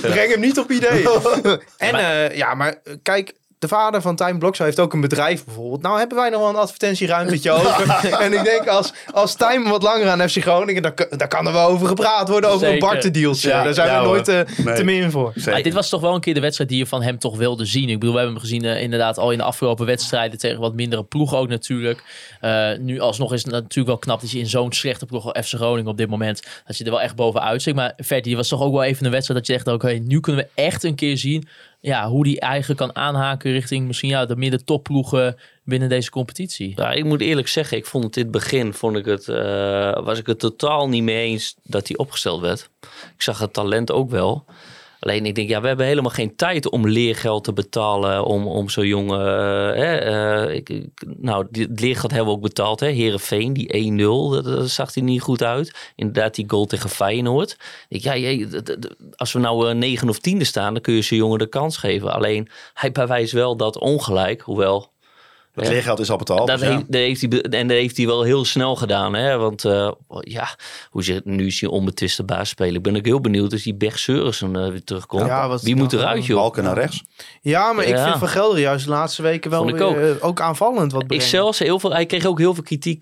Breng 0.12 0.30
hem 0.30 0.40
niet 0.40 0.58
op 0.58 0.70
idee. 0.70 1.08
en 1.76 1.94
eh, 1.94 2.36
ja, 2.36 2.54
maar 2.54 2.68
eh, 2.84 2.94
kijk, 3.02 3.32
de 3.62 3.68
vader 3.68 4.00
van 4.02 4.16
Time 4.16 4.38
Blokzo 4.38 4.64
heeft 4.64 4.80
ook 4.80 4.92
een 4.92 5.00
bedrijf 5.00 5.44
bijvoorbeeld. 5.44 5.82
Nou 5.82 5.98
hebben 5.98 6.16
wij 6.16 6.28
nog 6.30 6.40
wel 6.40 6.48
een 6.48 6.54
advertentieruimtetje 6.56 7.50
over. 7.58 8.04
en 8.20 8.32
ik 8.32 8.44
denk 8.44 8.66
als, 8.66 8.92
als 9.12 9.34
Time 9.34 9.68
wat 9.70 9.82
langer 9.82 10.08
aan 10.08 10.28
FC 10.28 10.40
Groningen, 10.42 10.82
dan, 10.82 10.94
kan- 10.94 11.06
daar 11.10 11.28
kan 11.28 11.46
er 11.46 11.52
wel 11.52 11.68
over 11.68 11.86
gepraat 11.86 12.28
worden 12.28 12.50
over 12.50 12.66
Zeker. 12.66 12.82
een 12.82 12.88
bartendealtje. 12.92 13.48
Ja, 13.48 13.62
daar 13.64 13.74
zijn 13.74 13.88
ja, 13.88 14.00
we 14.00 14.06
nooit 14.06 14.28
eh, 14.28 14.40
Nee. 14.64 14.74
te 14.74 14.84
min 14.84 15.10
voor. 15.10 15.32
Dit 15.62 15.72
was 15.72 15.88
toch 15.88 16.00
wel 16.00 16.14
een 16.14 16.20
keer 16.20 16.34
de 16.34 16.40
wedstrijd 16.40 16.70
die 16.70 16.78
je 16.78 16.86
van 16.86 17.02
hem 17.02 17.18
toch 17.18 17.36
wilde 17.36 17.64
zien. 17.64 17.88
Ik 17.88 17.98
bedoel, 17.98 18.14
we 18.14 18.20
hebben 18.20 18.36
hem 18.36 18.44
gezien 18.48 18.64
eh, 18.64 18.82
inderdaad 18.82 19.18
al 19.18 19.30
in 19.30 19.38
de 19.38 19.44
afgelopen 19.44 19.86
wedstrijden 19.86 20.38
tegen 20.38 20.60
wat 20.60 20.74
mindere 20.74 21.04
ploegen 21.04 21.38
ook 21.38 21.48
natuurlijk. 21.48 22.02
Eh, 22.40 22.70
nu 22.78 23.00
alsnog 23.00 23.32
is 23.32 23.42
het 23.42 23.52
natuurlijk 23.52 23.86
wel 23.88 23.98
knap 23.98 24.20
dat 24.20 24.30
je 24.30 24.38
in 24.38 24.46
zo'n 24.46 24.72
slechte 24.72 25.06
ploeg 25.06 25.32
als 25.32 25.46
FC 25.48 25.54
Groningen 25.54 25.90
op 25.90 25.96
dit 25.96 26.08
moment, 26.08 26.42
dat 26.66 26.76
je 26.78 26.84
er 26.84 26.90
wel 26.90 27.00
echt 27.00 27.14
bovenuit 27.16 27.60
stikt. 27.60 27.76
Maar 27.76 27.92
Ferdi 28.04 28.36
was 28.36 28.48
toch 28.48 28.60
ook 28.62 28.72
wel 28.72 28.82
even 28.84 29.04
een 29.04 29.10
wedstrijd 29.12 29.38
dat 29.46 29.48
je 29.48 29.54
echt, 29.54 29.66
oké, 29.74 29.92
nu 29.92 30.20
kunnen 30.20 30.44
we 30.44 30.62
echt 30.62 30.84
een 30.84 30.94
keer 30.94 31.16
zien 31.18 31.48
ja, 31.82 32.08
hoe 32.08 32.24
die 32.24 32.40
eigenlijk 32.40 32.80
kan 32.80 32.96
aanhaken 32.96 33.52
richting 33.52 33.86
misschien 33.86 34.08
ja, 34.08 34.26
de 34.26 34.36
midden 34.36 34.64
topploegen 34.64 35.36
binnen 35.64 35.88
deze 35.88 36.10
competitie. 36.10 36.72
Ja, 36.76 36.92
ik 36.92 37.04
moet 37.04 37.20
eerlijk 37.20 37.48
zeggen, 37.48 37.76
ik 37.76 37.86
vond 37.86 38.04
het 38.04 38.16
in 38.16 38.22
het 38.22 38.30
begin 38.30 38.74
vond 38.74 38.96
ik 38.96 39.04
het, 39.04 39.28
eh, 39.28 40.04
was 40.04 40.18
ik 40.18 40.26
het 40.26 40.38
totaal 40.38 40.88
niet 40.88 41.02
mee 41.02 41.26
eens 41.26 41.56
dat 41.62 41.88
hij 41.88 41.96
opgesteld 41.96 42.40
werd. 42.40 42.70
Ik 43.14 43.22
zag 43.22 43.38
het 43.38 43.52
talent 43.52 43.90
ook 43.90 44.10
wel. 44.10 44.44
Alleen 45.02 45.26
ik 45.26 45.34
denk, 45.34 45.48
ja, 45.48 45.60
we 45.60 45.66
hebben 45.66 45.86
helemaal 45.86 46.10
geen 46.10 46.36
tijd 46.36 46.70
om 46.70 46.88
leergeld 46.88 47.44
te 47.44 47.52
betalen 47.52 48.24
om, 48.24 48.46
om 48.46 48.68
zo'n 48.68 48.86
jongen. 48.86 49.74
eh, 49.74 50.54
ik, 50.54 50.86
nou, 51.18 51.46
het 51.50 51.80
leergeld 51.80 52.10
hebben 52.10 52.28
we 52.30 52.36
ook 52.36 52.42
betaald. 52.42 52.80
Hè. 52.80 52.86
Herenveen, 52.88 53.52
die 53.52 53.92
1-0, 53.92 54.44
dat, 54.44 54.70
zag 54.70 54.94
hij 54.94 55.02
niet 55.02 55.20
goed 55.20 55.42
uit. 55.42 55.92
Inderdaad, 55.96 56.34
die 56.34 56.44
goal 56.50 56.66
tegen 56.66 56.90
Feyenoord. 56.90 57.56
Ik, 57.88 58.02
ja, 58.02 58.46
d- 58.62 58.94
als 59.14 59.32
we 59.32 59.38
nou 59.38 59.68
eh, 59.68 59.74
9 59.74 60.08
of 60.08 60.18
10 60.18 60.46
staan, 60.46 60.72
dan 60.72 60.82
kun 60.82 60.94
je 60.94 61.02
zo'n 61.02 61.18
jongen 61.18 61.38
de 61.38 61.48
kans 61.48 61.76
geven. 61.76 62.12
Alleen 62.12 62.48
hij 62.74 62.92
bewijst 62.92 63.32
wel 63.32 63.56
dat 63.56 63.78
ongelijk, 63.78 64.40
hoewel 64.40 64.91
Het 65.52 65.64
Ja. 65.64 65.70
leergeld 65.70 65.98
is 65.98 66.10
al 66.10 66.16
betaald. 66.16 66.46
dat 66.46 66.58
dus 66.58 66.68
ja. 66.68 66.74
heeft, 66.74 66.92
dat 66.92 67.00
heeft 67.00 67.20
hij, 67.20 67.40
en 67.40 67.68
dat 67.68 67.76
heeft 67.76 67.96
hij 67.96 68.06
wel 68.06 68.22
heel 68.22 68.44
snel 68.44 68.76
gedaan. 68.76 69.14
Hè? 69.14 69.36
Want 69.36 69.64
eh, 69.64 69.90
ja, 70.20 70.48
hoe 70.90 71.02
zit 71.04 71.24
nu 71.24 71.46
is 71.46 71.60
hij 71.60 71.70
onbetwiste 71.70 72.22
baas 72.24 72.48
spelen. 72.48 72.74
Ik 72.74 72.82
ben 72.82 72.96
ook 72.96 73.04
heel 73.04 73.20
benieuwd 73.20 73.52
als 73.52 73.62
die 73.62 73.74
Berg 73.74 73.98
Seurissen 73.98 74.56
eh, 74.56 74.68
weer 74.70 74.84
terugkomt. 74.84 75.26
Ja, 75.26 75.48
wat- 75.48 75.62
Wie 75.62 75.76
moet 75.76 75.92
eruit, 75.92 76.26
joh? 76.26 76.36
Balken 76.38 76.62
naar 76.64 76.74
rechts. 76.74 77.02
Ja, 77.40 77.72
maar 77.72 77.84
ik 77.84 77.98
vind 77.98 78.16
Van 78.18 78.28
Gelder 78.28 78.60
juist 78.60 78.84
de 78.84 78.90
laatste 78.90 79.22
weken 79.22 79.50
wel 79.50 79.66
weer, 79.66 80.10
eh, 80.10 80.24
ook 80.24 80.40
aanvallend 80.40 80.92
wat 80.92 81.04
Ik 81.08 81.22
zelfs 81.22 81.58
heel 81.58 81.78
veel, 81.78 81.92
hij 81.92 82.06
kreeg 82.06 82.24
ook 82.26 82.38
heel 82.38 82.54
veel 82.54 82.62
kritiek 82.62 83.00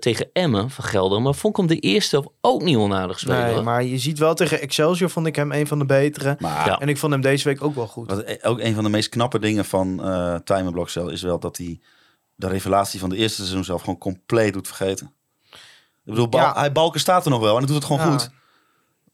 tegen 0.00 0.28
Emmen 0.32 0.70
van 0.70 0.84
Gelder. 0.84 1.22
Maar 1.22 1.34
vond 1.34 1.58
ik 1.58 1.68
hem 1.68 1.80
de 1.80 1.86
eerste 1.88 2.16
helft 2.16 2.30
ook 2.40 2.62
niet 2.62 2.76
onaardig 2.76 3.18
spelen. 3.18 3.44
Nee, 3.44 3.54
hoor. 3.54 3.64
maar 3.64 3.84
je 3.84 3.98
ziet 3.98 4.18
wel 4.18 4.34
tegen 4.34 4.60
Excelsior 4.60 5.10
vond 5.10 5.26
ik 5.26 5.36
hem 5.36 5.52
een 5.52 5.66
van 5.66 5.78
de 5.78 5.84
betere. 5.86 6.36
Maar 6.38 6.66
Ja. 6.66 6.78
En 6.78 6.88
ik 6.88 6.98
vond 6.98 7.12
hem 7.12 7.20
deze 7.20 7.48
week 7.48 7.62
ook 7.62 7.74
wel 7.74 7.86
goed. 7.86 8.10
wat 8.10 8.44
ook 8.44 8.60
een 8.60 8.74
van 8.74 8.84
de 8.84 8.90
meest 8.90 9.08
knappe 9.08 9.38
dingen 9.38 9.64
van 9.64 10.04
eh 10.04 10.34
Tijmen 10.44 10.72
Blokcel 10.72 11.08
is 11.10 11.22
wel 11.22 11.38
dat 11.38 11.56
hij 11.56 11.73
de 12.34 12.48
revelatie 12.48 13.00
van 13.00 13.08
de 13.08 13.16
eerste 13.16 13.36
seizoen 13.40 13.64
zelf 13.64 13.80
gewoon 13.80 13.98
compleet 13.98 14.52
doet 14.52 14.66
vergeten. 14.66 15.12
Ik 16.04 16.10
bedoel, 16.10 16.28
Bal- 16.28 16.40
Ja. 16.40 16.52
hij 16.54 16.72
Balken 16.72 17.00
staat 17.00 17.24
er 17.24 17.30
nog 17.30 17.40
wel 17.40 17.50
en 17.52 17.56
hij 17.58 17.66
doet 17.66 17.76
het 17.76 17.84
gewoon 17.84 18.06
Ja. 18.06 18.10
goed. 18.12 18.30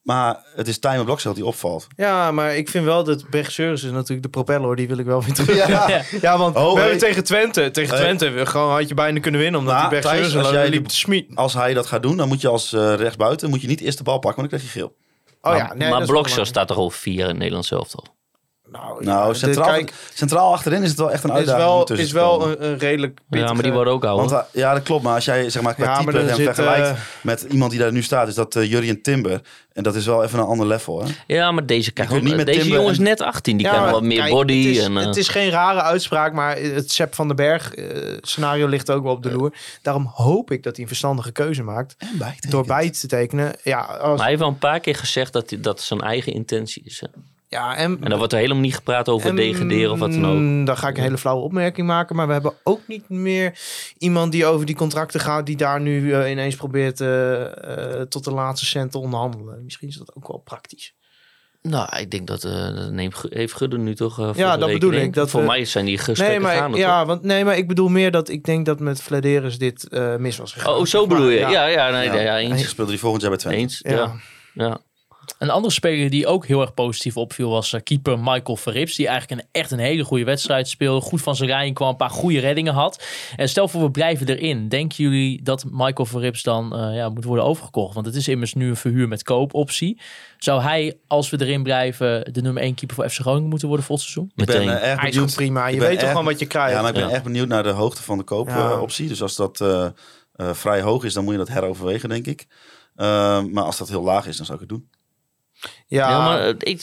Maar 0.02 0.44
het 0.56 0.68
is 0.68 0.78
Tijmen 0.78 1.04
Blokcel 1.04 1.34
die 1.34 1.44
opvalt. 1.44 1.86
Ja, 1.96 2.32
maar 2.32 2.56
ik 2.56 2.68
vind 2.68 2.84
wel 2.84 3.04
dat 3.04 3.30
Bergseurs 3.30 3.82
is 3.82 3.90
natuurlijk 3.90 4.22
de 4.22 4.28
propeller, 4.28 4.76
die 4.76 4.88
wil 4.88 4.98
ik 4.98 5.06
wel 5.06 5.22
weer 5.22 5.34
terug. 5.34 5.66
Ja. 5.68 6.02
Ja, 6.20 6.38
want 6.38 6.56
Oh, 6.56 6.62
we 6.66 6.70
hey. 6.72 6.80
hebben 6.80 6.98
tegen 6.98 7.24
Twente, 7.24 7.70
tegen. 7.70 7.96
Twente 7.96 8.28
we 8.28 8.46
gewoon 8.46 8.70
had 8.72 8.88
je 8.88 8.94
bijna 8.94 9.20
kunnen 9.20 9.40
winnen 9.40 9.60
omdat 9.60 9.74
Nou, 9.76 9.90
die 9.90 10.00
Thijs, 10.00 10.36
als 10.36 10.50
jij 10.50 10.68
liep 10.68 10.82
de- 10.82 10.88
te 10.88 10.96
smiet. 10.96 11.30
Als 11.36 11.54
hij 11.54 11.74
dat 11.74 11.86
gaat 11.86 12.02
doen, 12.02 12.16
dan 12.16 12.28
moet 12.28 12.40
je 12.40 12.48
als 12.48 12.72
eh, 12.72 12.94
rechtsbuiten 12.94 13.50
moet 13.50 13.60
je 13.60 13.66
niet 13.68 13.80
eerst 13.80 13.98
de 13.98 14.04
bal 14.04 14.18
pakken, 14.18 14.40
want 14.40 14.50
dan 14.50 14.58
krijg 14.60 14.74
je 14.74 14.80
geel. 14.80 14.96
Oh 15.52 15.56
ja, 15.56 15.66
maar 15.66 15.76
nee, 15.76 15.90
maar 15.90 16.06
Blokshot 16.06 16.46
staat 16.46 16.68
toch 16.68 16.76
over 16.78 16.98
vier 16.98 17.20
in 17.20 17.26
het 17.28 17.36
Nederlands 17.36 17.68
zelf 17.68 17.88
toch? 17.88 18.04
Nou, 18.72 19.04
Nou, 19.04 19.34
centraal, 19.34 19.66
kijk, 19.68 19.92
centraal 20.14 20.52
achterin 20.52 20.82
is 20.82 20.88
het 20.88 20.98
wel 20.98 21.10
echt 21.12 21.24
een 21.24 21.30
is 21.30 21.36
uitdaging. 21.36 21.64
wel, 21.66 21.84
tussen 21.84 22.06
is 22.06 22.12
te 22.12 22.18
komen. 22.18 22.48
wel 22.48 22.60
een, 22.60 22.70
een 22.72 22.78
redelijk 22.78 23.20
Ja, 23.30 23.52
maar 23.52 23.62
die 23.62 23.72
worden 23.72 23.92
ook 23.92 24.04
ouder. 24.04 24.28
Want, 24.28 24.46
eh, 24.52 24.60
ja, 24.60 24.72
dat 24.74 24.82
klopt. 24.82 25.02
Maar 25.02 25.14
als 25.14 25.24
jij 25.24 25.50
zeg 25.50 25.62
maar, 25.62 25.74
qua 25.74 25.84
Ja, 25.84 25.90
maar 25.90 25.98
type 26.00 26.12
dan 26.12 26.26
hem 26.26 26.34
zit, 26.36 26.44
vergelijkt 26.44 26.86
eh, 26.88 26.94
met 27.22 27.46
iemand 27.50 27.70
die 27.70 27.80
daar 27.80 27.92
nu 27.92 28.02
staat, 28.02 28.28
is 28.28 28.34
dat 28.34 28.56
eh 28.56 28.70
Jurien 28.70 29.02
Timber. 29.02 29.40
En 29.72 29.82
dat 29.82 29.94
is 29.94 30.06
wel 30.06 30.24
even 30.24 30.38
een 30.38 30.44
ander 30.44 30.66
level. 30.66 31.02
Hè? 31.04 31.10
Ja, 31.26 31.52
maar 31.52 31.66
deze, 31.66 31.90
krijgt 31.92 32.12
niet 32.22 32.36
met 32.36 32.46
deze 32.46 32.58
Timber 32.60 32.76
jongen 32.78 32.92
is 32.92 32.98
net 32.98 33.20
18. 33.20 33.56
Die 33.56 33.66
Ja, 33.66 33.72
krijgt 33.72 33.90
wat 33.90 34.02
meer 34.02 34.18
kijk, 34.18 34.30
body. 34.32 34.66
Het 34.66 34.76
is, 34.76 34.82
en, 34.84 34.94
het 34.94 35.16
is 35.16 35.28
geen 35.28 35.50
rare 35.50 35.82
uitspraak, 35.82 36.32
maar 36.32 36.56
het 36.56 36.90
Sepp 36.92 37.14
van 37.14 37.26
den 37.26 37.36
Berg 37.36 37.72
scenario 38.20 38.66
ligt 38.66 38.90
ook 38.90 39.02
wel 39.02 39.12
op 39.12 39.22
de 39.22 39.32
loer. 39.32 39.52
Daarom 39.82 40.10
hoop 40.14 40.50
ik 40.50 40.62
dat 40.62 40.72
hij 40.72 40.82
een 40.82 40.88
verstandige 40.88 41.32
keuze 41.32 41.62
maakt. 41.62 41.96
En. 41.98 42.50
Door 42.50 42.66
bij 42.66 42.90
te 42.90 43.06
tekenen. 43.06 43.52
Ja, 43.62 43.78
als, 43.80 44.00
Maar 44.08 44.16
hij 44.18 44.26
heeft 44.26 44.38
wel 44.40 44.48
een 44.48 44.58
paar 44.58 44.80
keer 44.80 44.94
gezegd 44.96 45.32
dat 45.32 45.50
hij- 45.50 45.60
dat 45.60 45.80
zijn 45.80 46.00
eigen 46.00 46.32
intentie 46.32 46.82
is. 46.84 47.00
hè. 47.00 47.06
Ja, 47.50 47.76
en, 47.76 47.98
En 48.02 48.08
dan 48.08 48.18
wordt 48.18 48.32
er 48.32 48.38
helemaal 48.38 48.62
niet 48.62 48.74
gepraat 48.74 49.08
over 49.08 49.36
degraderen 49.36 49.92
of 49.92 49.98
wat 49.98 50.12
dan 50.12 50.26
ook. 50.26 50.36
Mm, 50.36 50.64
Dan 50.64 50.76
ga 50.76 50.88
ik 50.88 50.96
een 50.96 51.02
hele 51.02 51.18
flauwe 51.18 51.42
opmerking 51.42 51.86
maken. 51.86 52.16
Maar 52.16 52.26
we 52.26 52.32
hebben 52.32 52.52
ook 52.64 52.80
niet 52.86 53.08
meer 53.08 53.58
iemand 53.98 54.32
die 54.32 54.46
over 54.46 54.66
die 54.66 54.74
contracten 54.74 55.20
gaat. 55.20 55.46
Die 55.46 55.56
daar 55.56 55.80
nu 55.80 56.12
eh, 56.14 56.30
ineens 56.30 56.56
probeert 56.56 57.00
eh, 57.00 57.40
eh, 58.00 58.00
tot 58.08 58.24
de 58.24 58.30
laatste 58.32 58.66
cent 58.66 58.92
te 58.92 58.98
onderhandelen. 58.98 59.64
Misschien 59.64 59.88
is 59.88 59.96
dat 59.96 60.14
ook 60.16 60.28
wel 60.28 60.38
praktisch. 60.44 60.94
Nou, 61.62 61.96
ik 61.98 62.10
denk 62.10 62.26
dat 62.26 62.44
eh 62.44 62.86
neemt, 62.90 63.22
heeft 63.28 63.54
Gudde 63.54 63.78
nu 63.78 63.94
toch 63.94 64.14
voor 64.14 64.32
Ja, 64.36 64.52
de 64.54 64.58
dat 64.60 64.72
bedoel 64.72 64.92
ik, 64.92 65.14
dat 65.14 65.30
Voor 65.30 65.40
we- 65.40 65.46
mij 65.46 65.64
zijn 65.64 65.84
die 65.84 65.98
gesprekken 65.98 66.28
Nee 66.28 66.40
maar, 66.40 66.56
gaande, 66.56 66.78
ja, 66.78 67.06
want, 67.06 67.22
nee, 67.22 67.44
maar 67.44 67.56
ik 67.56 67.68
bedoel 67.68 67.88
meer 67.88 68.10
dat 68.10 68.28
ik 68.28 68.44
denk 68.44 68.66
dat 68.66 68.80
met 68.80 69.02
Flederis 69.02 69.58
dit 69.58 69.88
eh, 69.88 70.16
mis 70.16 70.36
was 70.36 70.52
gegaan. 70.52 70.74
Oh, 70.74 70.84
zo 70.84 71.06
bedoel 71.06 71.28
je? 71.28 71.38
Ja, 71.38 71.66
ja, 71.66 71.90
nee, 71.90 72.06
Ja. 72.06 72.14
ja, 72.20 72.38
eens. 72.38 72.68
speelde 72.68 72.90
die 72.90 73.00
volgend 73.00 73.22
jaar 73.22 73.30
bij 73.30 73.40
Twente. 73.40 73.58
Eens, 73.60 73.78
Ja. 73.82 73.90
ja. 73.92 74.12
ja. 74.52 74.78
Een 75.38 75.50
andere 75.50 75.72
speler 75.72 76.10
die 76.10 76.26
ook 76.26 76.46
heel 76.46 76.60
erg 76.60 76.74
positief 76.74 77.16
opviel 77.16 77.50
was 77.50 77.72
eh, 77.72 77.80
keeper 77.82 78.18
Michael 78.18 78.56
Verrips. 78.56 78.96
Die 78.96 79.06
eigenlijk 79.08 79.40
een, 79.40 79.48
echt 79.52 79.70
een 79.70 79.78
hele 79.78 80.04
goede 80.04 80.24
wedstrijd 80.24 80.68
speelde. 80.68 81.00
Goed 81.00 81.22
van 81.22 81.36
zijn 81.36 81.48
rij 81.48 81.72
kwam, 81.72 81.88
een 81.88 81.96
paar 81.96 82.10
goede 82.10 82.38
reddingen 82.38 82.72
had. 82.74 83.04
En 83.36 83.48
stel 83.48 83.68
voor 83.68 83.82
we 83.82 83.90
blijven 83.90 84.28
erin. 84.28 84.68
Denken 84.68 85.04
jullie 85.04 85.42
dat 85.42 85.64
Michael 85.70 86.06
Verrips 86.06 86.42
dan 86.42 86.76
eh, 86.76 86.96
ja, 86.96 87.08
moet 87.08 87.24
worden 87.24 87.44
overgekocht? 87.44 87.94
Want 87.94 88.06
het 88.06 88.14
is 88.14 88.28
immers 88.28 88.54
nu 88.54 88.68
een 88.68 88.76
verhuur 88.76 89.08
met 89.08 89.22
koopoptie. 89.22 90.00
Zou 90.38 90.62
hij, 90.62 90.98
als 91.06 91.30
we 91.30 91.40
erin 91.40 91.62
blijven, 91.62 92.32
de 92.32 92.42
nummer 92.42 92.62
1 92.62 92.74
keeper 92.74 92.96
voor 92.96 93.08
FC 93.08 93.20
Groningen 93.20 93.48
moeten 93.48 93.68
worden 93.68 93.86
volgend 93.86 94.08
seizoen? 94.10 94.32
Ik 94.36 94.46
ben 94.46 94.80
eh, 94.80 94.90
erg 94.90 95.00
benieuwd. 95.02 95.34
prima. 95.34 95.66
Je 95.66 95.80
weet 95.80 95.98
toch 95.98 96.08
gewoon 96.08 96.24
wat 96.24 96.38
je 96.38 96.46
krijgt. 96.46 96.74
Ja, 96.74 96.80
maar 96.80 96.88
ik 96.90 96.94
ben 96.96 97.08
Ja. 97.08 97.14
echt 97.14 97.22
benieuwd 97.22 97.48
naar 97.48 97.62
de 97.62 97.68
hoogte 97.68 98.02
van 98.02 98.18
de 98.18 98.24
Ja. 98.28 98.34
koopoptie. 98.36 99.08
dus 99.08 99.22
als 99.22 99.36
dat 99.36 99.60
eh, 99.60 99.86
eh, 100.32 100.50
vrij 100.54 100.80
hoog 100.80 101.04
is, 101.04 101.14
dan 101.14 101.24
moet 101.24 101.32
je 101.32 101.38
dat 101.38 101.48
heroverwegen, 101.48 102.08
denk 102.08 102.26
ik. 102.26 102.46
Maar 103.50 103.62
als 103.62 103.78
dat 103.78 103.88
heel 103.88 104.02
laag 104.02 104.26
is, 104.26 104.36
dan 104.36 104.46
zou 104.46 104.62
ik 104.62 104.68
het 104.70 104.78
doen. 104.78 104.88
Ja, 105.86 106.10
Ja, 106.10 106.24
maar 106.24 106.54
ik, 106.58 106.82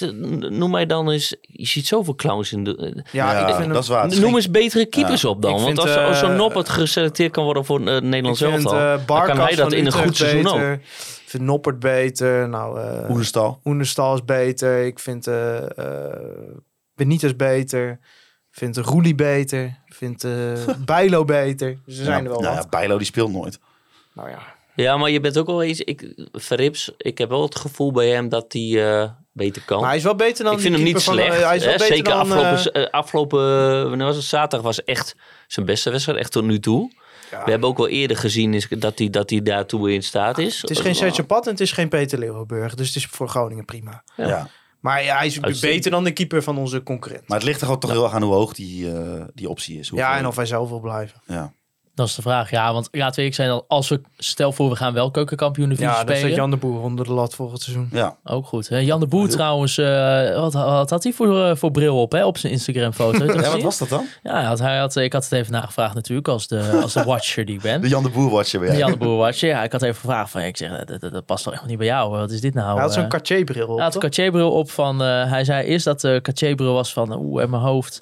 noem 0.49 0.71
mij 0.71 0.86
dan 0.86 1.09
eens... 1.09 1.36
Je 1.41 1.65
ziet 1.65 1.88
zoveel 1.88 2.15
clowns 2.15 2.51
in 2.51 2.63
de... 2.63 3.03
ja, 3.11 3.32
Ja, 3.32 3.47
ik 3.47 3.55
vind 3.55 3.73
dat 3.73 3.84
is 3.84 3.89
waar. 3.89 4.19
Noem 4.19 4.36
eens 4.36 4.51
betere 4.51 4.86
keepers 4.86 5.25
op 5.25 5.41
dan. 5.41 5.51
Ik 5.51 5.61
Want 5.61 5.67
vind, 5.82 5.88
als, 5.88 6.05
als 6.05 6.19
zo'n 6.19 6.32
eh, 6.32 6.38
Noppert 6.38 6.69
geselecteerd 6.69 7.32
kan 7.32 7.43
worden 7.43 7.65
voor 7.65 7.80
het 7.80 8.03
Nederlands 8.03 8.41
ik 8.41 8.47
vind 8.47 8.63
elftal... 8.63 8.80
eh, 8.80 9.07
dan 9.07 9.25
kan 9.25 9.39
hij 9.39 9.55
dat 9.55 9.73
in 9.73 9.86
een 9.86 9.91
goed 9.91 10.15
seizoen 10.15 10.47
ook. 10.47 10.53
beter. 10.53 10.73
Ik 10.73 11.34
vind 11.34 11.43
Noppert 11.43 11.80
beter. 11.80 12.49
Nou, 12.49 12.80
eh 12.82 13.09
Oenestal. 13.09 13.59
Oenestal 13.65 14.13
is 14.13 14.25
beter. 14.25 14.86
Ik 14.86 14.99
vind 14.99 15.28
eh 15.28 15.57
eh, 15.78 16.13
Benitez 16.95 17.36
beter. 17.36 17.89
Ik 18.51 18.57
vind 18.63 18.78
Roelie 18.78 19.15
beter. 19.15 19.63
Ik 19.86 19.93
vind 19.93 20.23
eh 20.23 20.32
Bijlo 20.86 21.25
beter. 21.25 21.67
Er 21.69 21.78
zijn 21.86 22.23
er 22.23 22.32
wel 22.32 22.41
nou 22.41 22.55
wat. 22.55 22.63
ja, 22.63 22.69
Bijlo 22.69 22.97
die 22.97 23.07
speelt 23.07 23.32
nooit. 23.32 23.59
Nou 24.13 24.30
ja. 24.30 24.55
Ja, 24.84 24.97
maar 24.97 25.09
je 25.09 25.19
bent 25.19 25.38
ook 25.38 25.47
wel 25.47 25.63
eens... 25.63 25.80
Ik, 25.80 26.13
Verrips, 26.32 26.91
ik 26.97 27.17
heb 27.17 27.30
wel 27.30 27.41
het 27.41 27.55
gevoel 27.55 27.91
bij 27.91 28.07
hem 28.09 28.30
dat 28.30 28.53
hij 28.53 28.91
eh, 29.01 29.09
beter 29.32 29.61
kan. 29.65 29.80
Maar 29.80 29.88
hij 29.88 29.97
is 29.97 30.03
wel 30.03 30.15
beter 30.15 30.43
dan 30.43 30.53
ik 30.53 30.59
vind 30.59 30.75
hem 30.75 30.84
niet 30.84 31.03
van, 31.03 31.13
slecht. 31.13 31.36
eh, 31.38 31.45
hij 31.47 31.55
is 31.55 31.63
wel 31.63 31.71
hè. 31.71 31.78
beter 31.78 31.95
Zeker 31.95 32.11
dan, 32.11 32.32
afgelopen, 32.32 32.73
eh, 32.73 32.91
afgelopen 32.91 33.39
eh, 33.41 33.84
wanneer 33.84 34.05
was 34.05 34.15
het? 34.15 34.25
zaterdag 34.25 34.61
was 34.61 34.84
echt 34.84 35.15
zijn 35.47 35.65
beste 35.65 35.89
wedstrijd, 35.89 36.19
echt 36.19 36.32
tot 36.32 36.43
nu 36.43 36.59
toe. 36.59 36.91
ja. 37.32 37.43
We 37.43 37.51
hebben 37.51 37.69
ook 37.69 37.78
wel 37.78 37.88
eerder 37.88 38.17
gezien 38.17 38.53
is, 38.53 38.67
dat, 38.69 38.97
hij, 38.99 39.09
dat 39.09 39.30
hij 39.30 39.41
daartoe 39.41 39.93
in 39.93 40.03
staat 40.03 40.38
is. 40.38 40.61
Het 40.61 40.69
is 40.69 40.80
geen 40.80 40.95
Sergio 40.95 41.23
Pat 41.23 41.45
en 41.45 41.51
het 41.51 41.61
is 41.61 41.71
geen 41.71 41.89
Peter 41.89 42.19
Leeuwenburg. 42.19 42.75
Dus 42.75 42.88
het 42.88 42.95
is 42.95 43.05
voor 43.05 43.30
Groningen 43.30 43.65
prima. 43.65 44.03
Ja. 44.15 44.28
Ja. 44.28 44.49
Maar 44.80 45.03
ja, 45.03 45.17
hij 45.17 45.25
is 45.28 45.41
Uitstekend. 45.41 45.75
beter 45.75 45.91
dan 45.91 46.03
de 46.03 46.11
keeper 46.11 46.43
van 46.43 46.57
onze 46.57 46.84
concurrent. 46.84 47.28
Maar 47.28 47.38
het 47.38 47.47
ligt 47.47 47.59
er 47.59 47.65
gewoon 47.65 47.82
toch 47.82 47.91
heel 47.91 48.03
erg 48.03 48.13
aan 48.13 48.21
hoe 48.21 48.34
hoog 48.34 48.53
die, 48.53 48.91
die 49.34 49.49
optie 49.49 49.80
is. 49.80 49.91
ja, 49.93 50.17
en 50.17 50.28
of 50.28 50.36
hij 50.36 50.45
zelf 50.45 50.69
wil 50.69 50.80
blijven. 50.80 51.21
Ja. 51.25 51.53
Dat 51.98 52.08
is 52.08 52.16
de 52.16 52.22
vraag. 52.22 52.50
Ja, 52.50 52.74
want 52.74 52.88
laten 52.91 53.16
we 53.16 53.18
eerlijk 53.22 53.36
zijn, 53.36 53.62
als 53.68 53.89
we 53.89 54.02
stel 54.18 54.52
voor 54.52 54.70
we 54.70 54.76
gaan 54.76 54.93
wel 54.93 55.12
keukenkampioen-divisie 55.12 55.89
Ja, 55.89 55.93
dan 55.95 56.02
spelen. 56.02 56.20
staat 56.20 56.36
Jan 56.36 56.50
de 56.50 56.58
Boer 56.58 56.82
onder 56.82 57.06
de 57.06 57.12
lat 57.14 57.36
volgend 57.36 57.62
seizoen. 57.62 57.89
ja. 57.91 58.16
Ook 58.24 58.45
goed. 58.45 58.70
hè. 58.70 58.78
Jan 58.78 59.00
de 59.00 59.08
Boer 59.08 59.30
trouwens, 59.30 59.78
eh, 59.78 60.39
wat, 60.39 60.54
wat 60.54 60.89
had 60.89 61.04
hij 61.04 61.14
voor, 61.14 61.43
eh, 61.45 61.56
voor 61.56 61.72
bril 61.72 62.02
op 62.02 62.12
hè, 62.12 62.26
op 62.26 62.38
zijn 62.38 62.54
Instagram 62.54 62.93
foto? 62.93 63.26
ja, 63.41 63.52
wat 63.52 63.62
was 63.62 63.78
dat 63.78 63.89
dan? 63.89 64.06
Ja, 64.24 64.34
hij 64.34 64.43
had, 64.43 64.60
hij 64.60 64.78
had, 64.78 64.95
ik 64.95 65.14
had 65.14 65.24
het 65.24 65.32
even 65.32 65.52
nagevraagd 65.52 65.93
natuurlijk 65.95 66.28
als 66.28 66.48
de, 66.48 66.80
als 66.82 66.93
de 66.93 67.04
watcher 67.04 67.45
die 67.45 67.56
ik 67.56 67.62
ben. 67.62 67.82
De 67.88 67.88
Jan 67.88 68.04
de 68.04 68.10
Boer 68.10 68.30
watcher 68.30 68.60
weer. 68.60 68.72
De 68.72 68.78
Jan 68.78 68.91
de 68.91 68.98
Boer 68.98 69.18
watcher. 69.18 69.50
Ja, 69.50 69.64
ik 69.64 69.72
had 69.72 69.82
even 69.82 69.95
gevraagd 69.95 70.32
van, 70.32 70.41
ik 70.41 70.58
zeg, 70.58 70.86
dat, 70.86 71.00
dat, 71.02 71.14
dat 71.14 71.26
past 71.26 71.43
toch 71.43 71.54
echt 71.54 71.66
niet 71.66 71.78
bij 71.78 71.88
jou? 71.88 72.10
Wat 72.10 72.32
is 72.32 72.41
dit 72.41 72.54
nou? 72.54 72.74
hij 72.74 72.82
had 72.82 72.93
zo'n 72.93 73.04
eh? 73.04 73.10
Cartier-bril 73.10 73.68
op, 73.68 73.76
Hij 73.76 73.84
had 73.84 73.95
een 73.95 74.02
toch? 74.02 74.10
Cartier-bril 74.10 74.52
op 74.52 74.72
van... 74.72 75.02
eh, 75.02 75.30
hij 75.30 75.43
zei 75.43 75.68
eerst 75.68 75.86
dat 75.86 76.02
de 76.02 76.20
Cartier-bril 76.22 76.74
was 76.74 76.93
van... 76.93 77.14
Oeh, 77.20 77.43
in 77.43 77.50
mijn 77.50 77.62
hoofd. 77.62 78.02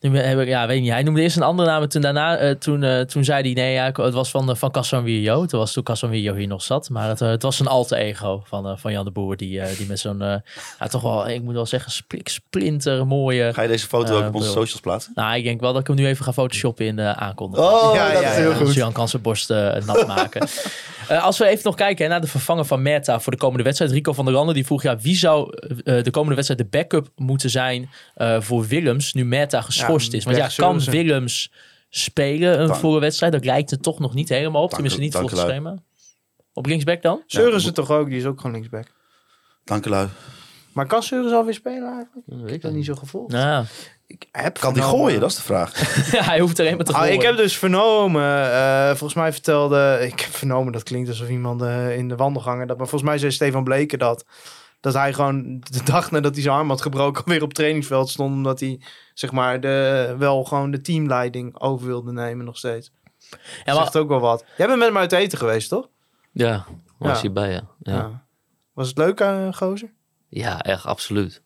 Nu 0.00 0.18
heb 0.18 0.38
ik, 0.40 0.48
ja, 0.48 0.66
weet 0.66 0.80
niet. 0.80 0.90
Hij 0.90 1.02
noemde 1.02 1.20
eerst 1.20 1.36
een 1.36 1.42
andere 1.42 1.68
naam. 1.68 1.82
En 1.82 1.88
toen 1.88 2.00
daarna, 2.02 2.36
eh, 2.36 2.50
toen, 2.50 2.82
eh, 2.82 3.00
toen 3.00 3.24
zei 3.24 3.42
hij... 3.42 3.52
Nee, 3.62 3.72
ja, 3.72 3.84
het 3.92 4.14
was 4.14 4.30
van, 4.30 4.50
uh, 4.50 4.54
van 4.56 4.70
Casanvillo. 4.70 5.42
Het 5.42 5.52
was 5.52 5.72
toen 5.72 5.82
Casanvillo 5.82 6.34
hier 6.34 6.46
nog 6.46 6.62
zat. 6.62 6.90
Maar 6.90 7.08
het, 7.08 7.20
eh, 7.20 7.28
het 7.28 7.42
was 7.42 7.60
een 7.60 7.66
alter 7.66 7.98
ego 7.98 8.42
van, 8.46 8.66
eh, 8.68 8.72
van 8.76 8.92
Jan 8.92 9.04
de 9.04 9.10
Boer. 9.10 9.36
Die, 9.36 9.60
eh, 9.60 9.76
die 9.76 9.86
met 9.86 9.98
zo'n... 9.98 10.22
eh, 10.22 10.34
ja, 10.78 10.86
toch 10.86 11.02
wel, 11.02 11.28
ik 11.28 11.42
moet 11.42 11.54
wel 11.54 11.66
zeggen, 11.66 11.92
splik, 11.92 12.28
splinter 12.28 13.06
mooie... 13.06 13.52
Ga 13.54 13.62
je 13.62 13.68
deze 13.68 13.86
foto 13.86 14.14
ook 14.16 14.20
Eh, 14.22 14.28
op 14.28 14.34
onze 14.34 14.48
socials 14.50 14.80
plaatsen? 14.80 15.12
Nou, 15.14 15.36
ik 15.36 15.44
denk 15.44 15.60
wel 15.60 15.72
dat 15.72 15.80
ik 15.80 15.86
hem 15.86 15.96
nu 15.96 16.06
even 16.06 16.24
ga 16.24 16.32
photoshoppen 16.32 16.86
in 16.86 16.96
de 16.96 17.14
aankondiging. 17.14 17.68
Oh, 17.70 17.94
Ja, 17.94 18.12
dat 18.12 18.22
ja, 18.22 18.30
is 18.30 18.36
heel 18.36 18.54
goed. 18.54 18.74
Jan 18.74 18.92
kan 18.92 19.08
zijn 19.08 19.22
borst 19.22 19.50
eh, 19.50 19.74
nat 19.86 20.06
maken. 20.06 20.48
Eh, 21.08 21.24
als 21.24 21.38
we 21.38 21.46
even 21.46 21.60
nog 21.64 21.74
kijken 21.74 22.04
hè, 22.04 22.10
naar 22.10 22.20
de 22.20 22.26
vervanger 22.26 22.64
van 22.64 22.82
Merta 22.82 23.20
voor 23.20 23.32
de 23.32 23.38
komende 23.38 23.62
wedstrijd. 23.64 23.92
Rico 23.92 24.12
van 24.12 24.24
der 24.24 24.34
Landen 24.34 24.54
die 24.54 24.66
vroeg, 24.66 24.82
ja, 24.82 24.96
wie 24.98 25.16
zou 25.16 25.50
eh, 25.84 26.02
de 26.02 26.10
komende 26.10 26.34
wedstrijd 26.34 26.60
de 26.60 26.78
backup 26.78 27.08
moeten 27.16 27.50
zijn 27.50 27.90
eh, 28.14 28.40
voor 28.40 28.66
Willems 28.66 29.12
nu 29.12 29.24
Merta 29.24 29.60
geschorst 29.88 30.12
Ja, 30.12 30.18
is? 30.18 30.24
Want 30.24 30.36
ja, 30.36 30.48
kan. 30.56 30.80
Willems 30.80 31.52
spelen 31.88 32.60
een 32.60 32.74
volle 32.74 33.00
wedstrijd? 33.00 33.32
Dat 33.32 33.44
lijkt 33.44 33.70
er 33.70 33.80
toch 33.80 33.98
nog 33.98 34.14
niet 34.14 34.28
helemaal 34.28 34.62
op. 34.62 34.70
Tenminste 34.70 35.00
niet 35.00 35.14
volgens 35.14 35.40
het 35.40 35.48
schema. 35.50 35.74
Op 36.52 36.66
linksback 36.66 37.02
dan? 37.02 37.22
Seuren 37.26 37.60
ze 37.60 37.72
toch 37.72 37.90
ook? 37.90 38.08
Die 38.08 38.18
is 38.18 38.24
ook 38.24 38.36
gewoon 38.36 38.52
linksback. 38.52 38.86
Dank 39.64 39.86
u 39.86 39.90
lui. 39.90 40.08
Maar 40.72 40.86
kan 40.86 41.02
Seuren 41.02 41.32
alweer 41.32 41.54
spelen 41.54 41.92
eigenlijk? 41.92 42.26
Ik 42.26 42.44
ik 42.44 42.50
heb 42.50 42.60
dat 42.62 42.72
niet 42.72 42.84
zo 42.84 42.94
gevolgd. 42.94 43.32
Nou, 43.32 43.64
Ik 44.06 44.26
heb 44.32 44.58
Kan 44.58 44.74
die 44.74 44.82
gooien? 44.82 45.20
Dat 45.20 45.30
is 45.30 45.36
de 45.36 45.42
vraag. 45.42 45.72
ja, 46.12 46.22
hij 46.22 46.40
hoeft 46.40 46.58
er 46.58 46.64
alleen 46.64 46.76
maar 46.76 46.84
te 46.86 46.92
Ah, 46.92 46.98
gooien. 46.98 47.14
ik 47.14 47.22
heb 47.22 47.36
dus 47.36 47.56
vernomen, 47.58 48.52
eh, 48.52 48.86
volgens 48.88 49.14
mij 49.14 49.32
vertelde, 49.32 49.98
ik 50.02 50.20
heb 50.20 50.32
vernomen, 50.34 50.72
dat 50.72 50.82
klinkt 50.82 51.08
alsof 51.08 51.28
iemand 51.28 51.62
eh, 51.62 51.96
in 51.96 52.08
de 52.08 52.16
wandelgangen, 52.16 52.66
dat, 52.66 52.76
maar 52.78 52.88
volgens 52.88 53.10
mij 53.10 53.18
zei 53.18 53.32
Stefan 53.32 53.64
Bleken 53.64 53.98
dat, 53.98 54.24
dat 54.80 54.94
hij 54.94 55.12
gewoon 55.12 55.60
de 55.70 55.82
dag 55.84 56.10
nadat 56.10 56.34
hij 56.34 56.42
zijn 56.42 56.54
arm 56.54 56.68
had 56.68 56.82
gebroken 56.82 57.22
weer 57.30 57.42
op 57.42 57.54
trainingsveld 57.54 58.08
stond, 58.10 58.34
omdat 58.34 58.60
hij, 58.60 58.80
zeg 59.14 59.32
maar, 59.32 59.60
de, 59.60 60.14
wel 60.18 60.44
gewoon 60.44 60.70
de 60.70 60.80
teamleiding 60.80 61.60
over 61.60 61.86
wilde 61.86 62.12
nemen 62.12 62.44
nog 62.44 62.56
steeds. 62.58 62.90
ja, 63.64 63.74
maar, 63.74 63.74
Zegt 63.74 63.96
ook 63.96 64.08
wel 64.08 64.20
wat. 64.20 64.44
Jij 64.56 64.66
bent 64.66 64.78
met 64.78 64.88
hem 64.88 64.98
uit 64.98 65.12
eten 65.12 65.38
geweest, 65.38 65.68
toch? 65.68 65.88
Ja, 66.32 66.64
was 66.98 67.14
Ja. 67.14 67.20
hij 67.20 67.32
bij 67.32 67.50
ja. 67.52 67.62
Ja. 67.78 67.92
Ja. 67.92 68.26
Was 68.72 68.88
het 68.88 68.98
leuk, 68.98 69.20
uh, 69.20 69.52
gozer? 69.52 69.92
Ja, 70.28 70.60
echt 70.60 70.84
absoluut. 70.84 71.42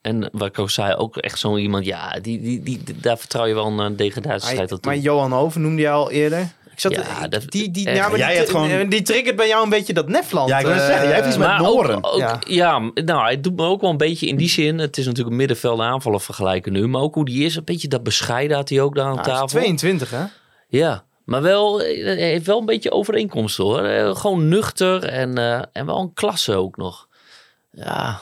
En 0.00 0.28
wat 0.32 0.48
ik 0.48 0.58
ook 0.58 0.70
zei, 0.70 0.94
ook 0.94 1.16
echt 1.16 1.38
zo 1.38 1.56
iemand, 1.56 1.84
ja, 1.84 2.20
die, 2.20 2.40
die, 2.40 2.62
die, 2.62 3.00
daar 3.00 3.18
vertrouw 3.18 3.44
je 3.44 3.54
wel 3.54 3.80
een 3.80 3.96
degradatiestrijd 3.96 4.72
op. 4.72 4.84
Maar 4.84 4.96
Johan 4.96 5.32
Hoven 5.32 5.60
noemde 5.60 5.80
je 5.82 5.90
al 5.90 6.10
eerder. 6.10 6.52
Ik 6.84 6.96
zat, 6.96 7.06
Ja, 7.06 7.28
dat- 7.28 7.50
die, 7.50 7.70
die, 7.70 7.86
echt. 7.86 7.96
ja, 7.96 8.08
maar 8.08 8.18
Jij 8.18 8.28
die, 8.28 8.36
hebt 8.36 8.50
gewoon- 8.50 8.88
die 8.88 9.02
triggert 9.02 9.36
bij 9.36 9.48
jou 9.48 9.62
een 9.64 9.68
beetje 9.70 9.92
dat 9.92 10.08
Nefland. 10.08 10.48
Ja, 10.48 10.58
ik 10.58 10.64
wil 10.66 10.74
eh, 10.74 10.86
zeggen, 10.86 11.06
jij 11.06 11.14
hebt 11.14 11.26
iets 11.26 11.36
met 11.36 11.58
Noren. 11.58 11.96
ook, 11.96 12.06
ook- 12.06 12.18
Ja. 12.18 12.38
ja. 12.46 12.78
nou, 12.94 13.22
hij 13.22 13.40
doet 13.40 13.56
me 13.56 13.66
ook 13.66 13.80
wel 13.80 13.90
een 13.90 13.96
beetje 13.96 14.26
in 14.26 14.36
die 14.36 14.48
zin. 14.48 14.78
Het 14.78 14.96
is 14.98 15.04
natuurlijk 15.04 15.30
een 15.30 15.36
middenveld 15.36 15.80
aanvallen 15.80 16.20
vergelijken 16.20 16.72
nu. 16.72 16.86
Maar 16.88 17.00
ook 17.00 17.14
hoe 17.14 17.24
die 17.24 17.44
is, 17.44 17.56
een 17.56 17.64
beetje 17.64 17.88
dat 17.88 18.02
bescheiden 18.02 18.56
had 18.56 18.68
hij 18.68 18.80
ook 18.80 18.94
daar 18.94 19.04
aan 19.04 19.14
Ja, 19.14 19.20
hij 19.22 19.32
is 19.32 19.38
tafel. 19.38 19.58
22, 19.58 20.10
hè? 20.10 20.24
Ja, 20.68 21.04
maar 21.24 21.42
wel, 21.42 21.80
eh, 21.82 22.04
heeft 22.16 22.46
wel 22.46 22.58
een 22.58 22.66
beetje 22.66 22.90
overeenkomsten 22.92 23.64
hoor. 23.64 23.82
Eh, 23.84 24.16
Gewoon 24.16 24.48
nuchter 24.48 25.04
en, 25.04 25.38
eh, 25.38 25.62
en 25.72 25.86
wel 25.86 25.98
een 26.00 26.12
klasse 26.14 26.54
ook 26.54 26.76
nog. 26.76 27.08
Ja, 27.72 28.20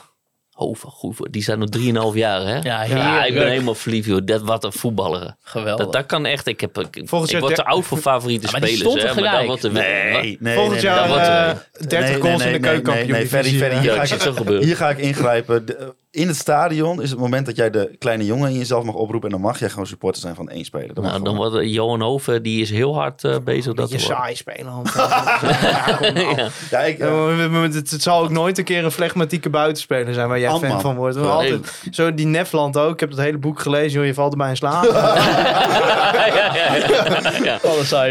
Hoven, 0.59 0.89
goed. 0.89 1.15
voor- 1.15 1.27
Die 1.31 1.43
zijn 1.43 1.59
nog 1.59 1.69
3,5 1.69 2.15
jaar 2.17 2.41
hè. 2.41 2.57
Ja, 2.61 3.23
ik 3.25 3.33
ben 3.33 3.47
helemaal 3.49 3.75
verliefd 3.75 4.07
joh. 4.07 4.19
Dat, 4.25 4.41
wat 4.41 4.63
een 4.63 4.71
voetballer. 4.73 5.35
geweldig. 5.43 5.83
Dat, 5.85 5.93
dat 5.93 6.05
kan 6.05 6.25
echt. 6.25 6.47
Ik, 6.47 6.61
heb, 6.61 6.77
ik, 6.79 7.01
Volgens 7.05 7.31
ik 7.31 7.37
jou 7.37 7.41
word 7.51 7.55
te 7.55 7.65
oud 7.65 7.85
voor 7.85 7.97
favoriete 7.97 8.45
Ja, 8.45 8.51
maar 8.51 8.61
die 8.61 8.69
spelers. 8.77 8.91
stond 8.99 9.09
er 9.09 9.15
hè, 9.15 9.21
maar 9.21 9.31
gelijk. 9.31 9.47
dat 9.47 9.61
wordt 9.61 9.77
er- 9.77 9.83
Nee, 10.21 10.37
nee, 10.39 10.55
Volgend 10.55 10.73
nee, 10.75 10.83
jaar 10.83 11.07
nee, 11.07 11.17
dat 11.17 11.17
wordt, 11.17 11.27
eh, 11.31 11.49
eh, 11.49 11.57
30 11.87 12.09
nee, 12.09 12.21
goals 12.21 12.43
nee, 12.43 12.53
in 12.53 12.61
de 12.61 12.67
keukenkampioen. 12.67 13.07
nee, 13.11 13.17
nee, 13.19 13.27
Ferry, 13.27 13.49
Ferry, 13.57 13.75
Ja, 13.75 13.81
hier, 13.81 13.91
ga 13.93 14.01
ik, 14.03 14.09
het 14.09 14.21
zo 14.21 14.31
gebeuren. 14.33 14.65
hier 14.65 14.75
ga 14.75 14.89
ik 14.89 14.97
ingrijpen. 14.97 15.65
De- 15.65 15.93
in 16.11 16.27
het 16.27 16.35
stadion 16.35 17.01
is 17.01 17.09
het 17.09 17.19
moment 17.19 17.45
dat 17.45 17.55
jij 17.55 17.69
de 17.69 17.95
kleine 17.99 18.25
jongen 18.25 18.49
in 18.49 18.57
jezelf 18.57 18.83
mag 18.83 18.95
oproepen. 18.95 19.29
En 19.29 19.35
dan 19.35 19.45
mag 19.45 19.59
jij 19.59 19.69
gewoon 19.69 19.87
supporter 19.87 20.21
zijn 20.21 20.35
van 20.35 20.49
één 20.49 20.65
speler. 20.65 20.87
Dat 20.93 21.03
mag 21.03 21.11
Nou, 21.11 21.23
dan 21.23 21.35
wordt 21.35 21.69
Johan 21.69 22.01
Hoven, 22.01 22.43
die 22.43 22.61
is 22.61 22.69
heel 22.69 22.95
hard 22.95 23.23
eh, 23.23 23.35
bezig. 23.43 23.73
Dat 23.73 23.89
worden. 23.89 23.99
saai 23.99 24.35
spelen. 24.35 24.73
eh, 24.83 24.93
ja. 25.99 25.99
Ja. 26.13 26.47
ja, 26.71 26.79
ik, 26.79 26.99
eh, 26.99 27.07
Ja, 27.51 27.61
het 27.61 27.95
zal 28.01 28.21
ook 28.23 28.29
nooit 28.29 28.57
een 28.57 28.63
keer 28.63 28.83
een 28.83 28.91
flegmatieke 28.91 29.49
buitenspeler 29.49 30.13
zijn 30.13 30.27
waar 30.27 30.39
jij 30.39 30.48
Antman. 30.51 30.71
fan 30.71 30.81
van 30.81 30.95
wordt. 30.95 31.15
Nee. 31.15 31.25
Altijd, 31.25 31.81
zo 31.91 32.13
die 32.13 32.25
Nefland 32.25 32.77
ook. 32.77 32.93
Ik 32.93 32.99
heb 32.99 33.09
het 33.09 33.19
hele 33.19 33.37
boek 33.37 33.59
gelezen. 33.59 33.91
Joh, 33.91 34.05
je 34.05 34.13
valt 34.13 34.31
erbij 34.31 34.49
in 34.49 34.55
slaap. 34.55 34.83
Ja, 36.19 36.55
ja, 36.55 37.59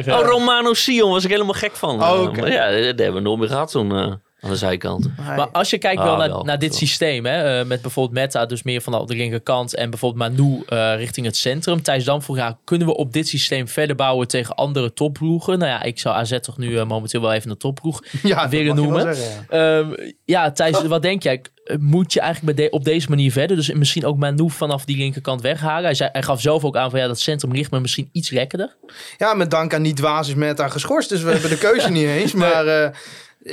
ja. 0.05 0.19
Oh, 0.19 0.27
Romano 0.27 0.75
Sion 0.75 1.11
was 1.11 1.25
ik 1.25 1.31
helemaal 1.31 1.55
gek 1.55 1.77
van. 1.77 2.03
Oh, 2.03 2.35
ja, 2.35 2.71
dat 2.71 2.85
hebben 2.85 3.15
we 3.15 3.21
nooit 3.21 3.39
meer 3.39 3.49
gehad. 3.49 3.71
Zo'n, 3.71 3.97
eh, 3.97 4.13
aan 4.41 4.51
de 4.51 4.57
zijkant. 4.57 5.09
Maar 5.37 5.49
als 5.49 5.71
je 5.71 5.79
kijkt 5.79 5.99
Ah, 6.01 6.05
wel 6.07 6.17
naar, 6.17 6.29
wel. 6.29 6.45
naar 6.45 6.59
dit 6.59 6.75
systeem, 6.75 7.27
hè, 7.27 7.61
eh, 7.61 7.67
met 7.67 7.83
bijvoorbeeld 7.83 8.15
Meta, 8.19 8.47
dus 8.47 8.63
meer 8.63 8.81
vanaf 8.83 9.05
de 9.07 9.15
linkerkant 9.15 9.75
en 9.75 9.91
bijvoorbeeld 9.91 10.37
Manu 10.39 10.63
eh, 10.69 10.95
richting 10.97 11.27
het 11.27 11.37
centrum. 11.37 11.83
Thijs 11.83 12.05
Dam 12.05 12.23
vroeg, 12.23 12.37
ja, 12.37 12.59
kunnen 12.65 12.87
we 12.87 12.97
op 12.97 13.13
dit 13.13 13.29
systeem 13.29 13.69
verder 13.69 13.97
bouwen 13.97 14.29
tegen 14.29 14.55
andere 14.55 14.93
topploegen? 14.93 15.59
Nou 15.59 15.71
ja, 15.71 15.83
ik 15.83 15.99
zou 15.99 16.17
AZ 16.17 16.39
toch 16.41 16.59
nu 16.59 16.79
eh, 16.79 16.87
momenteel 16.87 17.21
wel 17.21 17.33
even 17.33 17.51
een 17.51 17.57
topploeg 17.57 18.03
ja, 18.23 18.49
willen 18.49 18.75
noemen. 18.77 19.15
zeggen, 19.15 19.47
ja. 19.51 19.79
Ehm, 19.79 20.11
ja, 20.25 20.51
Thijs, 20.53 20.83
wat 20.83 21.03
denk 21.03 21.23
jij? 21.23 21.43
Moet 21.81 22.13
je 22.13 22.21
eigenlijk 22.21 22.57
bij 22.57 22.65
de- 22.65 22.73
op 22.73 22.85
deze 22.85 23.09
manier 23.09 23.33
verder? 23.33 23.57
Dus 23.57 23.73
misschien 23.73 24.05
ook 24.07 24.17
Manu 24.17 24.51
vanaf 24.51 24.85
die 24.85 24.97
linkerkant 24.97 25.41
weghalen? 25.41 25.85
Hij, 25.85 25.95
zei, 25.95 26.09
hij 26.13 26.23
gaf 26.23 26.41
zelf 26.41 26.65
ook 26.65 26.77
aan 26.77 26.91
van 26.91 26.99
ja, 27.01 27.07
dat 27.07 27.21
centrum 27.21 27.53
ligt 27.53 27.71
me 27.71 27.81
misschien 27.81 28.09
iets 28.13 28.31
lekkerder. 28.31 28.77
Ja, 29.19 29.35
met 29.35 29.51
dank 29.51 29.75
aan 29.75 29.83
die 29.83 29.95
dwaas 29.95 30.29
is 30.29 30.35
Meta 30.35 30.69
geschorst. 30.69 31.09
Dus 31.09 31.23
we 31.23 31.31
hebben 31.31 31.51
de 31.51 31.59
keuze 31.59 31.91
niet 31.91 32.07
eens. 32.07 32.33
Maar 32.49 32.67
eh, 32.67 32.91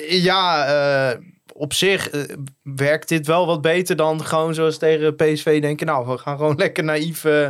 ja, 0.08 0.66
eh, 0.66 1.20
op 1.54 1.74
zich 1.74 2.10
eh, 2.10 2.36
werkt 2.62 3.08
dit 3.08 3.28
wel 3.28 3.46
wat 3.46 3.62
beter 3.62 3.96
dan 3.96 4.26
gewoon 4.26 4.54
zoals 4.54 4.78
tegen 4.78 5.16
PSV 5.16 5.62
denken. 5.62 5.86
Nou, 5.86 6.08
we 6.08 6.18
gaan 6.18 6.38
gewoon 6.38 6.56
lekker 6.66 6.84
naïef 6.84 7.26
eh, 7.26 7.46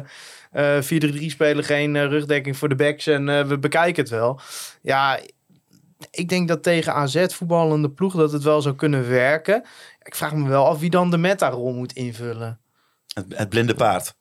eh 0.52 0.84
4-3-3 0.84 1.26
spelen. 1.26 1.64
Geen 1.64 2.08
rugdekking 2.10 2.58
voor 2.58 2.70
de 2.70 2.76
backs 2.76 3.08
en 3.08 3.48
we 3.48 3.58
bekijken 3.58 4.04
het 4.04 4.12
wel. 4.12 4.40
Ja, 4.82 5.20
ik 6.12 6.30
denk 6.30 6.48
dat 6.48 6.64
tegen 6.64 6.94
AZ 6.94 7.26
voetballende 7.28 7.90
ploeg 7.90 8.16
dat 8.16 8.32
het 8.32 8.44
wel 8.44 8.62
zou 8.62 8.76
kunnen 8.76 9.10
werken. 9.10 9.64
Ik 10.04 10.16
vraag 10.16 10.34
me 10.34 10.50
wel 10.50 10.66
af 10.66 10.80
wie 10.80 10.90
dan 10.90 11.12
de 11.12 11.18
meta-rol 11.18 11.74
moet 11.74 11.94
invullen. 11.94 12.60
Het, 13.14 13.26
het 13.30 13.50
blinde 13.50 13.76
paard. 13.76 14.16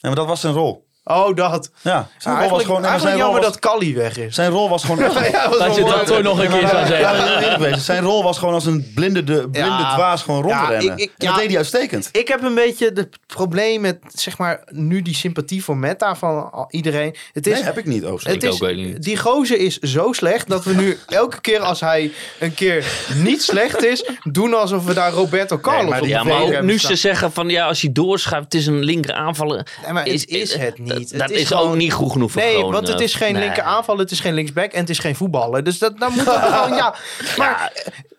Maar 0.00 0.14
dat 0.14 0.26
was 0.26 0.40
zijn 0.40 0.54
rol. 0.54 0.86
Oh, 1.04 1.36
dat. 1.36 1.70
Ja, 1.80 2.08
zijn 2.18 2.40
rol 2.40 2.50
was 2.50 2.62
gewoon... 2.64 2.80
nee, 2.80 2.90
eigenlijk 2.90 3.00
zijn, 3.00 3.12
rol 3.12 3.22
jammer 3.22 3.40
was, 3.40 3.50
dat 3.50 3.58
Kali 3.58 3.94
weg 3.94 4.16
is. 4.16 4.34
zijn 4.34 4.50
rol 4.50 4.68
was 4.68 4.84
gewoon... 4.84 4.98
Ja, 5.32 5.48
was 5.48 5.58
Dat 5.58 5.74
je 5.76 5.84
dat 5.84 6.06
toch 6.06 6.22
nog 6.22 6.38
een 6.42 6.48
keer 6.50 6.68
zou 6.68 6.86
zeggen. 6.86 7.80
Zijn 7.80 8.02
rol 8.02 8.22
was 8.22 8.38
gewoon 8.38 8.54
als 8.54 8.66
een 8.66 8.90
blinde, 8.94 9.24
de, 9.24 9.32
blinde 9.48 9.68
Ja. 9.68 9.94
dwaas 9.94 10.22
gewoon 10.22 10.42
rondrennen. 10.42 10.82
Ja, 10.84 10.92
ik- 10.92 10.98
ik- 10.98 11.08
en 11.08 11.14
dat 11.26 11.28
ja. 11.28 11.36
deed 11.36 11.46
hij 11.48 11.56
uitstekend. 11.56 12.08
Ik 12.12 12.28
heb 12.28 12.42
een 12.42 12.54
beetje 12.54 12.90
het 12.94 13.08
probleem 13.26 13.80
met, 13.80 13.98
zeg 14.14 14.38
maar, 14.38 14.62
nu 14.66 15.02
die 15.02 15.14
sympathie 15.14 15.64
voor 15.64 15.76
Meta 15.76 16.16
van 16.16 16.66
iedereen. 16.70 17.16
Het 17.32 17.46
is, 17.46 17.54
Nee, 17.54 17.62
heb 17.62 17.78
ik 17.78 17.86
niet. 17.86 18.04
Oh, 18.04 18.10
sorry. 18.18 18.34
het 18.34 18.42
Ik 18.42 18.48
is, 18.48 18.54
ook 18.54 18.60
weet 18.68 18.76
niet. 18.76 19.02
Die 19.02 19.16
gozer 19.16 19.58
is 19.58 19.78
zo 19.78 20.12
slecht 20.12 20.48
dat 20.48 20.64
we 20.64 20.74
nu 20.74 20.98
elke 21.08 21.40
keer 21.40 21.60
als 21.60 21.80
hij 21.80 22.12
een 22.40 22.54
keer 22.54 22.84
niet 23.14 23.42
slecht 23.42 23.84
is, 23.84 24.04
doen 24.22 24.54
alsof 24.54 24.84
we 24.84 24.94
daar 24.94 25.12
Roberto 25.12 25.58
Carlos 25.58 25.90
maar 25.90 26.00
op 26.00 26.06
Ja, 26.06 26.22
maar 26.22 26.42
ook 26.42 26.60
nu 26.62 26.78
staan. 26.78 26.90
ze 26.90 26.96
zeggen 26.96 27.32
van 27.32 27.48
ja, 27.48 27.66
als 27.66 27.80
hij 27.80 27.92
doorschuift, 27.92 28.44
het 28.44 28.54
is 28.54 28.66
een 28.66 28.82
linker 28.84 29.14
aanvaller. 29.14 29.66
Nee, 29.84 29.92
maar 29.92 30.04
het 30.04 30.28
is 30.28 30.54
het 30.54 30.78
niet. 30.78 30.90
Dat, 30.94 31.30
is 31.30 31.40
is, 31.40 31.46
gewoon- 31.46 31.68
ook 31.70 31.74
niet 31.76 31.92
goed 31.92 32.12
genoeg 32.12 32.30
voor 32.30 32.40
Nee, 32.42 32.50
Groningen. 32.50 32.74
want 32.76 32.88
het 32.88 33.00
is 33.00 33.14
geen 33.14 33.32
Nee. 33.32 33.42
linker 33.42 33.62
aanval, 33.62 33.98
het 33.98 34.10
is 34.10 34.20
geen 34.20 34.34
linksback 34.34 34.72
en 34.72 34.80
het 34.80 34.90
is 34.90 34.98
geen 34.98 35.16
voetballer. 35.16 35.64
Dus 35.64 35.78
dat, 35.78 35.98
dan 35.98 36.12
moet 36.12 36.24
dat 36.24 36.40
gewoon, 36.52 36.74
ja. 36.76 36.94
Maar 37.36 37.72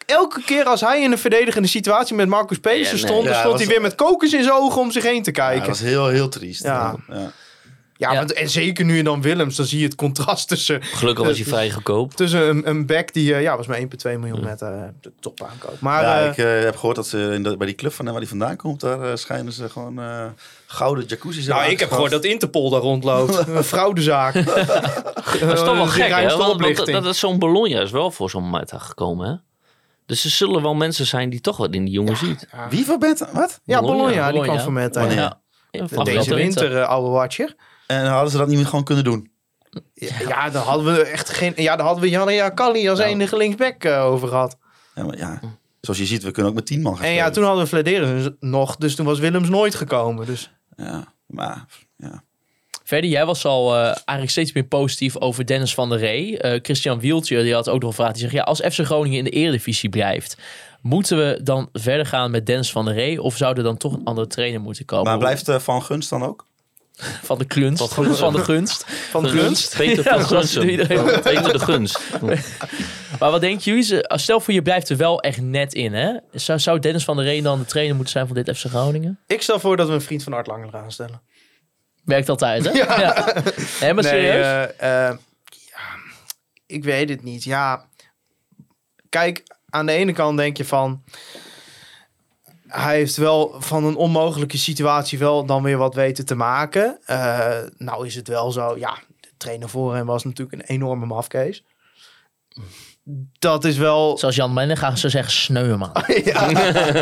elke 0.05 0.41
keer 0.45 0.63
als 0.65 0.81
hij 0.81 1.01
in 1.01 1.11
een 1.11 1.17
verdedigende 1.17 1.67
situatie 1.67 2.15
met 2.15 2.27
Marcus 2.27 2.57
Pedersen 2.59 2.97
Ja, 2.97 3.03
nee. 3.03 3.11
stond, 3.11 3.25
dan 3.25 3.35
stond 3.35 3.51
was- 3.51 3.61
hij 3.61 3.69
weer 3.69 3.81
met 3.81 3.95
kokers 3.95 4.33
in 4.33 4.43
zijn 4.43 4.55
ogen 4.55 4.81
om 4.81 4.91
zich 4.91 5.03
heen 5.03 5.23
te 5.23 5.31
Ja, 5.33 5.43
kijken. 5.43 5.59
dat 5.59 5.67
was 5.67 5.79
heel, 5.79 6.07
heel 6.07 6.29
triest. 6.29 6.63
Ja. 6.63 6.95
Ja. 8.11 8.17
Want- 8.17 8.33
en 8.33 8.49
zeker 8.49 8.85
nu 8.85 8.95
je 8.97 9.03
dan 9.03 9.21
Willems, 9.21 9.55
dan 9.55 9.65
zie 9.65 9.79
je 9.79 9.85
het 9.85 9.95
contrast 9.95 10.47
tussen, 10.47 10.83
Gelukkig 10.83 11.25
was 11.25 11.37
hij 11.37 11.45
vrij 11.45 11.71
goedkoop. 11.71 12.13
tussen 12.13 12.49
een, 12.49 12.69
een 12.69 12.85
back 12.85 13.13
die, 13.13 13.33
eh, 13.35 13.41
ja, 13.41 13.57
was 13.57 13.67
maar 13.67 13.77
1,2 13.77 14.17
miljoen 14.19 14.43
met 14.43 14.61
eh, 14.61 14.69
de 15.01 15.11
top 15.19 15.43
aankoop. 15.43 15.79
Maar 15.79 16.03
Ja, 16.03 16.19
eh, 16.21 16.27
ik 16.27 16.37
eh, 16.37 16.63
heb 16.63 16.75
gehoord 16.75 16.95
dat 16.95 17.07
ze 17.07 17.31
in 17.33 17.43
de, 17.43 17.57
bij 17.57 17.67
die 17.67 17.75
club 17.75 17.93
van 17.93 18.05
hem 18.05 18.13
waar 18.13 18.21
hij 18.23 18.31
vandaan 18.31 18.55
komt, 18.55 18.79
daar 18.79 19.17
schijnen 19.17 19.53
ze 19.53 19.69
gewoon 19.69 19.99
eh, 19.99 20.25
gouden 20.65 21.05
jacuzzi's 21.05 21.47
nou, 21.47 21.71
ik 21.71 21.79
heb 21.79 21.91
gehoord 21.91 22.11
dat 22.11 22.23
Interpol 22.23 22.69
daar 22.69 22.81
rondloopt. 22.81 23.37
een 23.47 23.63
fraudezaak. 23.63 24.33
Dat 25.39 25.53
is 25.53 25.59
toch 25.63 25.75
wel 25.75 25.85
gek, 25.85 26.09
hè? 26.09 26.33
oplichting. 26.33 26.97
dat 26.97 27.05
is 27.13 27.19
zo'n 27.19 27.39
Bologna 27.39 27.81
is 27.81 27.91
wel 27.91 28.11
voor 28.11 28.29
zo'n 28.29 28.49
meta 28.49 28.77
gekomen, 28.77 29.27
hè? 29.29 29.35
Dus 30.05 30.23
er 30.23 30.29
zullen 30.29 30.61
wel 30.61 30.73
mensen 30.73 31.05
zijn 31.05 31.29
die 31.29 31.41
toch 31.41 31.57
wat 31.57 31.73
in 31.73 31.83
die 31.85 31.93
jongen 31.93 32.17
ziet. 32.17 32.47
Wie 32.69 32.85
voor 32.85 32.97
bent? 32.97 33.19
Wat? 33.31 33.59
Ja, 33.63 33.79
Bologna, 33.79 34.03
Bologna, 34.03 34.31
die 34.31 34.41
kwam 34.41 34.59
van 34.59 34.73
met. 34.73 34.95
Wanneer? 34.95 35.15
Ja. 35.17 35.41
Ja, 35.71 35.87
van 35.87 36.05
Deze 36.05 36.35
winter, 36.35 36.83
oude 36.83 37.09
watcher. 37.09 37.55
En 37.87 38.05
hadden 38.05 38.31
ze 38.31 38.37
dat 38.37 38.47
niet 38.47 38.65
gewoon 38.65 38.83
kunnen 38.83 39.03
doen? 39.03 39.31
Ja, 39.93 40.49
daar 40.49 40.63
hadden 40.63 40.93
we 40.93 41.03
echt 41.03 41.29
geen. 41.29 41.53
Ja, 41.55 41.75
daar 41.75 41.85
hadden 41.85 42.03
we 42.03 42.09
Janne 42.09 42.53
Kalli 42.53 42.89
als 42.89 42.99
enige 42.99 43.37
linksback 43.37 43.83
eh, 43.83 44.05
over 44.05 44.27
gehad. 44.27 44.57
Ja, 44.95 45.03
maar 45.03 45.17
ja, 45.17 45.39
zoals 45.81 45.99
je 45.99 46.05
ziet, 46.05 46.23
we 46.23 46.31
kunnen 46.31 46.51
ook 46.51 46.57
met 46.57 46.65
tien 46.65 46.81
man 46.81 46.97
gaan 46.97 47.05
En 47.05 47.13
ja, 47.13 47.29
toen 47.29 47.43
hadden 47.43 47.63
we 47.63 47.69
Flederis 47.69 48.29
nog, 48.39 48.75
dus 48.75 48.95
toen 48.95 49.05
was 49.05 49.19
Willems 49.19 49.49
nooit 49.49 49.75
gekomen. 49.75 50.25
Dus 50.25 50.51
Ja, 50.75 51.13
maar 51.25 51.65
ja. 51.97 52.23
Verder, 52.83 53.09
jij 53.09 53.25
was 53.25 53.45
al 53.45 53.75
eh, 53.75 53.83
eigenlijk 53.85 54.29
steeds 54.29 54.53
meer 54.53 54.63
positief 54.63 55.17
over 55.17 55.45
Dennis 55.45 55.73
van 55.73 55.89
der 55.89 55.99
Ree. 55.99 56.37
Eh, 56.37 56.59
Christian 56.61 56.99
Wieltje 56.99 57.43
die 57.43 57.53
had 57.53 57.69
ook 57.69 57.81
nog 57.81 57.89
een 57.89 57.95
vraag. 57.95 58.11
Die 58.11 58.21
zegt, 58.21 58.33
ja, 58.33 58.41
als 58.41 58.59
FC 58.59 58.79
Groningen 58.79 59.17
in 59.17 59.23
de 59.23 59.29
Eredivisie 59.29 59.89
blijft... 59.89 60.37
moeten 60.81 61.17
we 61.17 61.39
dan 61.43 61.69
verder 61.73 62.05
gaan 62.05 62.31
met 62.31 62.45
Dennis 62.45 62.71
van 62.71 62.85
der 62.85 62.93
Ree... 62.93 63.21
of 63.21 63.37
zou 63.37 63.57
er 63.57 63.63
dan 63.63 63.77
toch 63.77 63.93
een 63.93 64.03
andere 64.03 64.27
trainer 64.27 64.61
moeten 64.61 64.85
komen? 64.85 65.05
Maar 65.05 65.17
blijft 65.17 65.63
Van 65.63 65.83
Gunst 65.83 66.09
dan 66.09 66.23
ook? 66.23 66.45
Van 67.23 67.37
de 67.37 67.45
klunst, 67.45 67.93
van 67.93 68.33
de 68.33 68.43
gunst. 68.43 68.85
van 69.09 69.23
de 69.23 69.29
gunst. 69.29 69.77
Peter 69.77 70.03
Ja, 70.03 70.19
van 70.21 71.51
de 71.51 71.59
Gunst. 71.59 71.99
Maar 73.19 73.31
wat 73.31 73.41
denken 73.41 73.63
jullie? 73.63 73.83
Ze- 73.83 74.11
Stel 74.15 74.39
voor, 74.39 74.53
je 74.53 74.61
blijft 74.61 74.89
er 74.89 74.97
wel 74.97 75.21
echt 75.21 75.41
net 75.41 75.73
in, 75.73 75.93
hè? 75.93 76.13
Zou, 76.31 76.59
zou 76.59 76.79
Dennis 76.79 77.03
van 77.03 77.15
der 77.15 77.25
Ree 77.25 77.41
dan 77.41 77.59
de 77.59 77.65
trainer 77.65 77.95
moeten 77.95 78.13
zijn 78.13 78.27
van 78.27 78.35
dit 78.43 78.57
FC 78.57 78.65
Groningen? 78.65 79.19
Ik 79.27 79.41
stel 79.41 79.59
voor 79.59 79.77
dat 79.77 79.87
we 79.87 79.93
een 79.93 80.01
vriend 80.01 80.23
van 80.23 80.33
Art 80.33 80.47
Langer 80.47 80.75
aanstellen. 80.75 81.21
Werkt 82.05 82.29
altijd, 82.29 82.65
hè? 82.65 82.71
Ja. 82.71 83.33
Nee, 83.81 83.93
maar 83.93 84.03
serieus? 84.03 84.45
eh, 84.77 85.07
eh, 85.07 85.15
ja, 85.49 85.79
ik 86.65 86.83
weet 86.83 87.09
het 87.09 87.23
niet. 87.23 87.43
Ja, 87.43 87.85
kijk, 89.09 89.43
aan 89.69 89.85
de 89.85 89.91
ene 89.91 90.13
kant 90.13 90.37
denk 90.37 90.57
je 90.57 90.65
van... 90.65 91.03
Hij 92.75 92.95
heeft 92.95 93.15
wel 93.17 93.55
van 93.59 93.83
een 93.85 93.95
onmogelijke 93.95 94.57
situatie 94.57 95.17
wel 95.19 95.45
dan 95.45 95.63
weer 95.63 95.77
wat 95.77 95.95
weten 95.95 96.25
te 96.25 96.35
maken. 96.35 96.99
Eh, 97.05 97.57
nou 97.77 98.05
is 98.05 98.15
het 98.15 98.27
wel 98.27 98.51
zo, 98.51 98.77
ja, 98.77 98.97
de 99.19 99.29
trainer 99.37 99.69
voor 99.69 99.95
hem 99.95 100.05
was 100.05 100.23
natuurlijk 100.23 100.61
een 100.61 100.75
enorme 100.75 101.05
mafkees. 101.05 101.63
Dat 103.39 103.63
is 103.65 103.77
wel... 103.77 104.17
Zoals 104.17 104.35
Jan 104.35 104.53
Menne 104.53 104.75
gaan 104.75 104.97
ze 104.97 105.09
zeggen, 105.09 105.33
sneu 105.33 105.75
man. 105.77 105.91
Ja. 106.23 106.51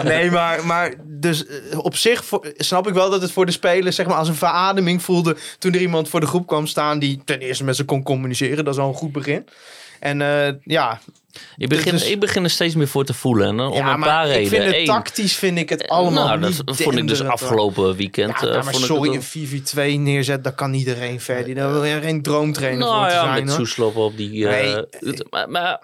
Nee, 0.03 0.31
maar, 0.31 0.65
maar 0.65 0.93
dus 1.03 1.45
eh, 1.45 1.79
op 1.79 1.95
zich 1.95 2.25
voor- 2.25 2.53
snap 2.57 2.87
ik 2.87 2.93
wel 2.93 3.09
dat 3.09 3.21
het 3.21 3.31
voor 3.31 3.45
de 3.45 3.51
spelers 3.51 3.95
zeg 3.95 4.05
maar 4.05 4.17
als 4.17 4.27
een 4.27 4.35
verademing 4.35 5.01
voelde 5.01 5.37
toen 5.59 5.73
er 5.73 5.81
iemand 5.81 6.09
voor 6.09 6.19
de 6.19 6.25
groep 6.25 6.47
kwam 6.47 6.67
staan 6.67 6.99
die 6.99 7.21
ten 7.25 7.39
eerste 7.39 7.63
met 7.63 7.75
ze 7.75 7.83
kon 7.85 8.03
communiceren. 8.03 8.65
Dat 8.65 8.73
is 8.73 8.79
al 8.79 8.87
een 8.87 8.93
goed 8.93 9.11
begin. 9.11 9.47
En 9.99 10.21
eh, 10.21 10.53
ja, 10.63 10.99
Ik 11.57 11.69
begin, 11.69 11.91
Dus- 11.91 12.09
ik 12.09 12.19
begin 12.19 12.43
er 12.43 12.49
steeds 12.49 12.75
meer 12.75 12.87
voor 12.87 13.05
te 13.05 13.13
voelen. 13.13 13.47
En, 13.47 13.59
om 13.59 13.73
ja 13.73 13.93
een 13.93 13.99
maar 13.99 14.09
paar 14.09 14.25
ik 14.25 14.31
redenen. 14.31 14.49
vind 14.49 14.63
het 14.65 14.75
Eén, 14.75 14.85
tactisch 14.85 15.35
vind 15.35 15.57
ik 15.57 15.69
het 15.69 15.87
allemaal 15.87 16.25
nou, 16.27 16.39
niet 16.39 16.65
dat 16.65 16.81
vond 16.81 16.97
ik 16.97 17.07
dus 17.07 17.21
afgelopen 17.23 17.95
weekend. 17.95 18.39
Ja, 18.41 18.47
eh, 18.47 18.53
maar 18.53 18.63
vond 18.63 18.75
ik 18.77 18.83
sorry, 18.85 19.11
het 19.13 19.33
een 19.35 19.47
4v2 19.95 19.99
neerzet, 19.99 20.43
dat 20.43 20.55
kan 20.55 20.73
iedereen 20.73 21.21
verder. 21.21 21.55
Daar 21.55 21.71
wil 21.71 21.83
je 21.83 22.01
geen 22.01 22.21
droomtrainer 22.21 22.87
voor 22.87 22.95
Nou 22.95 23.07
te 23.07 23.13
ja, 23.13 23.33
zijn. 23.33 23.45
met 23.45 23.77
hoor. 23.93 24.05
Op 24.05 24.17
die... 24.17 24.47
eh, 24.47 24.73
Nee. 24.73 24.85
het- 25.13 25.27
maar 25.29 25.49
maar 25.49 25.81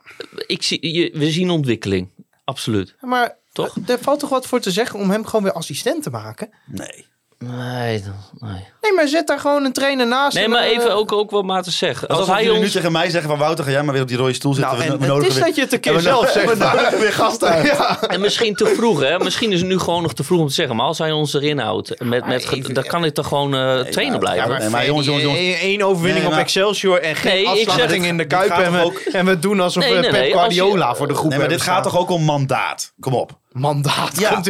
ik 0.48 0.64
zie, 0.64 0.94
je, 0.94 1.12
we 1.14 1.32
zien 1.32 1.50
ontwikkeling. 1.50 2.10
Absoluut. 2.44 2.96
Maar 3.02 3.36
Toch? 3.54 3.76
er 3.88 3.98
valt 4.02 4.20
toch 4.20 4.30
wat 4.30 4.48
voor 4.48 4.60
te 4.60 4.72
zeggen 4.72 5.00
om 5.00 5.10
hem 5.10 5.26
gewoon 5.26 5.44
weer 5.44 5.54
assistent 5.54 6.04
te 6.04 6.10
maken? 6.10 6.50
Nee. 6.66 7.06
Nee, 7.40 8.04
nee. 8.40 8.66
Nee, 8.88 8.96
maar 8.96 9.08
zet 9.08 9.28
daar 9.28 9.40
gewoon 9.40 9.66
een 9.66 9.74
trainer 9.74 10.08
naast. 10.08 10.36
nee 10.38 10.48
maar 10.48 10.64
eh, 10.64 10.72
even 10.72 10.94
ook, 10.96 11.12
ook 11.12 11.32
wat 11.32 11.44
maar 11.44 11.64
te 11.64 11.72
zeggen. 11.72 12.08
Als 12.08 12.18
Alsof 12.20 12.34
hij 12.34 12.44
jullie 12.44 12.58
nu 12.60 12.64
ons... 12.64 12.74
tegen 12.74 12.92
mij 12.92 13.10
zeggen 13.10 13.30
van 13.30 13.40
Wouter, 13.40 13.66
ga 13.66 13.72
jij 13.72 13.84
maar 13.84 13.94
weer 13.94 14.02
op 14.02 14.08
die 14.08 14.18
rode 14.18 14.34
stoel 14.34 14.54
zitten. 14.54 14.74
Nou, 14.78 14.86
We- 14.88 14.94
en 14.94 15.00
we 15.00 15.04
het 15.06 15.14
nodigen 15.14 15.30
is 15.32 15.36
weer- 15.38 15.46
dat 15.46 15.56
je 15.56 15.62
het 15.62 15.74
een 15.74 15.80
keer 15.80 16.00
zelf 16.12 16.30
zegt. 16.32 16.46
We 16.58 16.64
nodigen 16.66 17.00
weer 17.00 17.14
gasten 17.14 17.48
uit. 17.54 18.06
En 18.08 18.22
misschien 18.22 18.54
te 18.56 18.66
vroeg, 18.76 19.00
hè? 19.00 19.20
Misschien 19.20 19.52
is 19.52 19.60
het 19.60 19.68
nu 19.70 19.80
gewoon 19.80 20.02
nog 20.02 20.14
te 20.14 20.24
vroeg 20.24 20.40
om 20.40 20.48
te 20.48 20.54
zeggen. 20.54 20.76
Maar 20.76 20.86
als 20.86 20.98
hij 20.98 21.12
ons 21.12 21.34
erin 21.34 21.60
houdt, 21.60 22.00
met, 22.04 22.26
met, 22.26 22.52
even- 22.52 22.74
dan 22.74 22.84
kan 22.84 23.06
ik 23.06 23.14
toch 23.14 23.28
gewoon 23.28 23.56
eh, 23.56 23.80
trainer 23.80 24.10
maar- 24.10 24.20
blijven. 24.20 24.44
ja, 24.44 24.48
maar- 24.50 24.60
Nee, 24.60 24.70
maar 24.70 24.86
jongens, 24.86 25.06
jongens, 25.06 25.24
jongens. 25.26 25.62
Eén 25.62 25.84
overwinning 25.84 26.20
Nee, 26.24 26.30
maar- 26.30 26.40
op 26.40 26.46
Excelsior 26.46 27.00
en 27.02 27.16
geen 27.16 27.34
Nee, 27.34 27.48
afsluiting 27.68 28.06
in 28.06 28.18
de 28.18 28.26
Kuip. 28.28 28.50
En 28.52 28.72
we, 28.72 28.84
ook- 28.84 28.98
en 29.00 29.26
we 29.26 29.40
doen 29.40 29.60
alsof 29.60 29.84
Nee, 29.84 29.94
we 29.94 30.00
nee, 30.00 30.12
Pep 30.12 30.22
als 30.22 30.32
Guardiola 30.56 30.96
voor 30.96 31.08
de 31.08 31.14
groep 31.14 31.30
Nee, 31.30 31.40
maar 31.40 31.48
dit 31.50 31.62
gaat 31.62 31.84
toch 31.84 31.98
ook 31.98 32.10
om 32.10 32.24
mandaat? 32.24 32.94
Kom 33.00 33.14
op. 33.14 33.38
Mandaat. 33.52 34.20
Ja. 34.20 34.42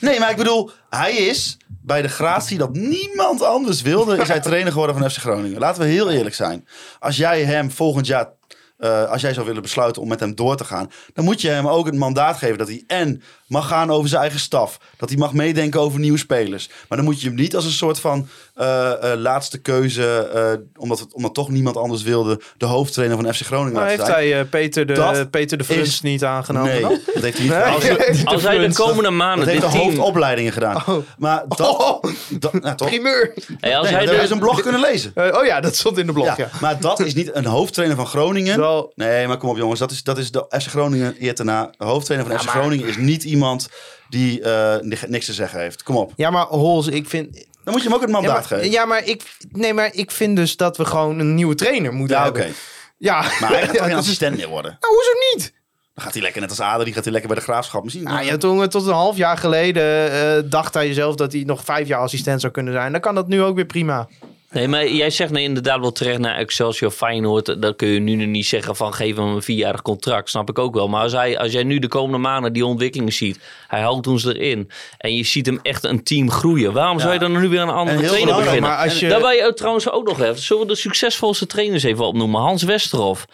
Nee, 0.00 0.18
maar 0.20 0.30
ik 0.30 0.36
bedoel, 0.36 0.70
hij 0.90 1.12
is 1.12 1.56
bij 1.82 2.02
de 2.02 2.08
gratie 2.08 2.58
dat 2.58 2.72
niemand 2.72 3.42
anders 3.42 3.75
wilde, 3.82 4.16
is 4.16 4.28
hij 4.28 4.40
trainer 4.40 4.72
geworden 4.72 4.98
van 4.98 5.10
FC 5.10 5.16
Groningen. 5.16 5.60
Laten 5.60 5.82
we 5.82 5.88
heel 5.88 6.10
eerlijk 6.10 6.34
zijn. 6.34 6.68
Als 6.98 7.16
jij 7.16 7.44
hem 7.44 7.70
volgend 7.70 8.06
jaar, 8.06 8.28
eh, 8.78 9.10
als 9.10 9.20
jij 9.20 9.34
zou 9.34 9.46
willen 9.46 9.62
besluiten 9.62 10.02
om 10.02 10.08
met 10.08 10.20
hem 10.20 10.34
door 10.34 10.56
te 10.56 10.64
gaan, 10.64 10.90
dan 11.12 11.24
moet 11.24 11.40
je 11.40 11.48
hem 11.48 11.68
ook 11.68 11.86
het 11.86 11.94
mandaat 11.94 12.36
geven 12.36 12.58
dat 12.58 12.68
hij 12.68 12.84
en 12.86 13.22
mag 13.46 13.68
gaan 13.68 13.90
over 13.90 14.08
zijn 14.08 14.20
eigen 14.20 14.40
staf. 14.40 14.78
Dat 14.96 15.08
hij 15.08 15.18
mag 15.18 15.32
meedenken 15.32 15.80
over 15.80 15.98
nieuwe 16.00 16.18
spelers. 16.18 16.68
Maar 16.88 16.98
dan 16.98 17.06
moet 17.06 17.20
je 17.20 17.26
hem 17.26 17.36
niet 17.36 17.54
als 17.56 17.64
een 17.64 17.70
soort 17.70 18.00
van 18.00 18.28
eh, 18.54 19.12
eh, 19.12 19.18
laatste 19.18 19.58
keuze, 19.58 20.30
eh, 20.34 20.82
omdat, 20.82 20.98
het, 20.98 21.14
omdat 21.14 21.34
toch 21.34 21.48
niemand 21.48 21.76
anders 21.76 22.02
wilde, 22.02 22.40
de 22.56 22.66
hoofdtrainer 22.66 23.16
van 23.22 23.34
FC 23.34 23.40
Groningen 23.42 23.72
Maar 23.72 23.82
laten 23.82 23.96
heeft 23.98 24.10
zijn. 24.16 24.28
hij 24.30 24.40
eh, 24.40 24.48
Peter, 24.48 24.86
de, 24.86 24.92
Dat 24.92 25.30
Peter 25.30 25.58
de 25.58 25.64
is- 25.68 25.70
Frunst 25.70 26.02
niet 26.02 26.24
aangenomen 26.24 26.70
Nee, 26.70 26.80
dan? 26.80 26.98
dat 27.14 27.22
heeft 27.22 27.38
hij 27.38 27.46
niet 27.46 27.54
Nee. 27.56 28.24
Als 28.34 28.42
hij 28.42 28.58
de 28.68 28.74
komende 28.74 29.10
maanden 29.10 29.38
Dat 29.46 29.54
heeft 29.54 29.62
dit 29.62 29.72
de 29.72 29.78
hoofdopleidingen 29.78 30.52
gedaan. 30.52 30.82
Maar 31.18 31.44
dat, 31.48 32.00
dat 32.38 32.52
nou, 32.52 32.76
toch? 32.76 32.88
Primeur. 32.88 33.32
Hey, 33.60 33.76
als 33.76 33.86
Nee, 33.86 33.96
hij 33.96 34.06
de- 34.06 34.14
is 34.14 34.30
een 34.30 34.38
blog 34.38 34.60
kunnen 34.62 34.80
lezen. 34.80 35.10
Eh, 35.14 35.38
oh 35.38 35.44
ja, 35.46 35.60
dat 35.60 35.76
stond 35.76 35.98
in 35.98 36.06
de 36.06 36.12
blog, 36.12 36.26
Ja, 36.26 36.34
ja. 36.36 36.48
Maar 36.60 36.80
dat 36.80 37.00
is 37.00 37.14
niet 37.14 37.30
een 37.34 37.46
hoofdtrainer 37.46 37.96
van 37.96 38.06
Groningen. 38.06 38.58
Wel- 38.58 38.92
Nee, 38.94 39.26
maar 39.26 39.36
kom 39.36 39.48
op 39.50 39.56
jongens. 39.56 39.78
Dat 39.80 39.90
is, 39.90 40.02
dat 40.02 40.18
is 40.18 40.30
de 40.30 40.44
FC 40.60 40.66
Groningen 40.68 41.14
eer 41.18 41.34
daarna. 41.34 41.70
De 41.78 41.84
hoofdtrainer 41.84 42.28
van 42.30 42.36
Ja, 42.36 42.42
FC 42.42 42.48
maar- 42.54 42.62
Groningen 42.62 42.86
is 42.88 42.96
niet 42.96 43.24
iemand 43.24 43.34
die 44.08 44.40
eh, 44.42 44.80
ni- 44.80 44.98
niks 45.06 45.26
te 45.26 45.32
zeggen 45.32 45.60
heeft. 45.60 45.82
Kom 45.82 45.96
op. 45.96 46.12
Ja, 46.16 46.30
maar 46.30 46.44
Hols, 46.46 46.86
ik 46.86 47.08
vind... 47.08 47.32
Dan 47.64 47.74
moet 47.74 47.82
je 47.82 47.88
hem 47.88 47.94
ook 47.96 48.00
het 48.02 48.10
Ja 48.10 48.16
mandaat 48.20 48.34
maar, 48.50 48.58
geven. 48.58 48.70
ja, 48.70 48.84
maar 48.84 49.04
ik, 49.04 49.36
nee, 49.48 49.74
maar 49.74 49.90
ik 49.94 50.10
vind 50.10 50.36
dus 50.36 50.56
dat 50.56 50.76
we 50.76 50.84
gewoon 50.84 51.18
een 51.18 51.34
nieuwe 51.34 51.54
trainer 51.54 51.92
moeten 51.92 52.16
Ja, 52.16 52.28
oké. 52.28 52.38
hebben. 52.38 52.56
Ja, 52.98 53.20
Maar 53.40 53.50
hij 53.50 53.62
gaat 53.62 53.74
toch 53.76 53.86
geen 53.86 53.96
assistent 53.96 54.36
meer 54.36 54.48
worden? 54.48 54.76
Nou, 54.80 54.94
hoezo 54.94 55.10
niet? 55.34 55.54
Dan 55.94 56.04
gaat 56.04 56.12
hij 56.14 56.22
lekker 56.22 56.40
net 56.40 56.50
als 56.50 56.60
Ader. 56.60 56.84
Die 56.84 56.94
gaat 56.94 57.02
hij 57.04 57.12
lekker 57.12 57.30
bij 57.30 57.38
de 57.40 57.44
graafschap. 57.44 57.82
Misschien. 57.84 58.04
Nou 58.04 58.24
ja, 58.24 58.36
toen, 58.36 58.62
eh, 58.62 58.68
tot 58.68 58.86
een 58.86 58.92
half 58.92 59.16
jaar 59.16 59.36
geleden 59.38 60.10
eh, 60.12 60.50
dacht 60.50 60.74
hij 60.74 60.92
zelf 60.92 61.14
dat 61.14 61.32
hij 61.32 61.42
nog 61.46 61.64
vijf 61.64 61.88
jaar 61.88 62.00
assistent 62.00 62.40
zou 62.40 62.52
kunnen 62.52 62.72
zijn. 62.72 62.92
Dan 62.92 63.00
kan 63.00 63.14
dat 63.14 63.28
nu 63.28 63.42
ook 63.42 63.54
weer 63.56 63.64
prima. 63.66 64.08
Nee, 64.50 64.68
maar 64.68 64.88
jij 64.88 65.10
zegt 65.10 65.30
nee, 65.30 65.44
inderdaad 65.44 65.80
wel 65.80 65.92
terecht 65.92 66.18
naar 66.18 66.36
Excelsior 66.36 66.90
Feyenoord. 66.90 67.62
Dan 67.62 67.76
kun 67.76 67.88
je 67.88 68.00
nu 68.00 68.14
nog 68.14 68.26
niet 68.26 68.46
zeggen 68.46 68.76
van 68.76 68.94
geef 68.94 69.16
hem 69.16 69.24
een 69.26 69.42
vierjarig 69.42 69.82
contract. 69.82 70.30
Snap 70.30 70.48
ik 70.48 70.58
ook 70.58 70.74
wel. 70.74 70.88
Maar 70.88 71.02
als, 71.02 71.12
hij, 71.12 71.38
als 71.38 71.52
jij 71.52 71.62
nu 71.62 71.78
de 71.78 71.88
komende 71.88 72.18
maanden 72.18 72.52
die 72.52 72.66
ontwikkelingen 72.66 73.12
ziet. 73.12 73.38
Hij 73.68 73.80
houdt 73.80 74.06
ons 74.06 74.24
erin. 74.24 74.70
En 74.98 75.14
je 75.14 75.24
ziet 75.24 75.46
hem 75.46 75.58
echt 75.62 75.84
een 75.84 76.02
team 76.04 76.30
groeien. 76.30 76.72
Waarom 76.72 77.00
zou 77.00 77.12
je 77.12 77.18
dan 77.18 77.32
nu 77.40 77.48
weer 77.48 77.60
een 77.60 77.68
andere 77.68 78.02
trainer 78.06 78.34
beginnen? 78.36 78.70
maar 78.70 78.84
als 78.84 78.98
je- 78.98 79.08
Daarbij 79.08 79.38
eh, 79.40 79.52
trouwens 79.52 79.90
ook 79.90 80.06
nog 80.06 80.20
even. 80.20 80.38
Zullen 80.38 80.62
we 80.62 80.68
de 80.68 80.78
succesvolste 80.78 81.46
trainers 81.46 81.82
even 81.82 82.04
opnoemen? 82.04 82.40
Hans 82.40 82.62
Westerhof. 82.62 83.26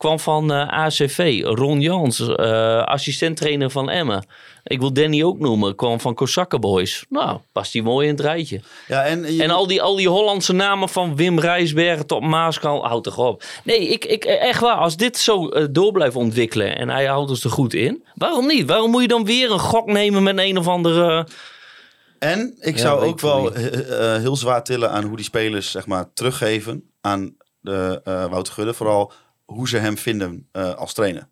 Kwam 0.00 0.18
van 0.18 0.52
eh, 0.52 0.68
ACV. 0.68 1.40
Ron 1.44 1.80
Jans, 1.80 2.20
eh 2.34 2.82
assistent-trainer 2.82 3.70
van 3.70 3.90
Emmen. 3.90 4.24
Ik 4.64 4.80
wil 4.80 4.92
Danny 4.92 5.22
ook 5.22 5.38
noemen. 5.38 5.74
Kwam 5.74 6.00
van 6.00 6.14
Kosakken 6.14 6.60
Boys. 6.60 7.04
Nou, 7.08 7.38
past 7.52 7.72
die 7.72 7.82
mooi 7.82 8.06
in 8.08 8.12
het 8.14 8.22
rijtje. 8.22 8.60
Ja, 8.88 9.04
en, 9.04 9.34
je- 9.34 9.42
En 9.42 9.50
al 9.50 9.66
die, 9.66 9.82
al 9.82 9.96
die 9.96 10.08
Hollandse 10.08 10.52
namen 10.52 10.88
van 10.88 11.16
Wim 11.16 11.38
Rijsbergen 11.38 12.06
tot 12.06 12.20
Maaskal, 12.20 12.86
houd 12.86 13.04
toch 13.04 13.18
op. 13.18 13.42
Nee, 13.64 13.88
ik, 13.88 14.04
ik, 14.04 14.24
echt 14.24 14.60
waar, 14.60 14.76
als 14.76 14.96
dit 14.96 15.16
zo 15.18 15.48
eh, 15.48 15.66
door 15.70 15.92
blijft 15.92 16.16
ontwikkelen 16.16 16.76
en 16.76 16.88
hij 16.88 17.04
houdt 17.06 17.30
ons 17.30 17.44
er 17.44 17.50
goed 17.50 17.74
in, 17.74 18.04
waarom 18.14 18.46
niet? 18.46 18.66
Waarom 18.66 18.90
moet 18.90 19.02
je 19.02 19.08
dan 19.08 19.24
weer 19.24 19.50
een 19.50 19.58
gok 19.58 19.86
nemen 19.86 20.22
met 20.22 20.38
een 20.38 20.58
of 20.58 20.68
andere... 20.68 21.26
en 22.18 22.54
ik 22.60 22.74
Ja, 22.76 22.80
zou 22.80 23.04
ook 23.04 23.20
wel 23.20 23.54
eh, 23.54 24.14
eh, 24.14 24.20
heel 24.20 24.36
zwaar 24.36 24.64
tillen 24.64 24.90
aan 24.90 25.04
hoe 25.04 25.16
die 25.16 25.24
spelers 25.24 25.70
zeg 25.70 25.86
maar, 25.86 26.12
teruggeven 26.14 26.90
aan 27.00 27.36
de, 27.60 28.00
eh 28.04 28.24
Wouter 28.26 28.52
Gudde. 28.52 28.74
Vooral 28.74 29.12
hoe 29.50 29.68
ze 29.68 29.76
hem 29.76 29.98
vinden 29.98 30.48
eh, 30.52 30.74
als 30.74 30.92
trainer. 30.92 31.28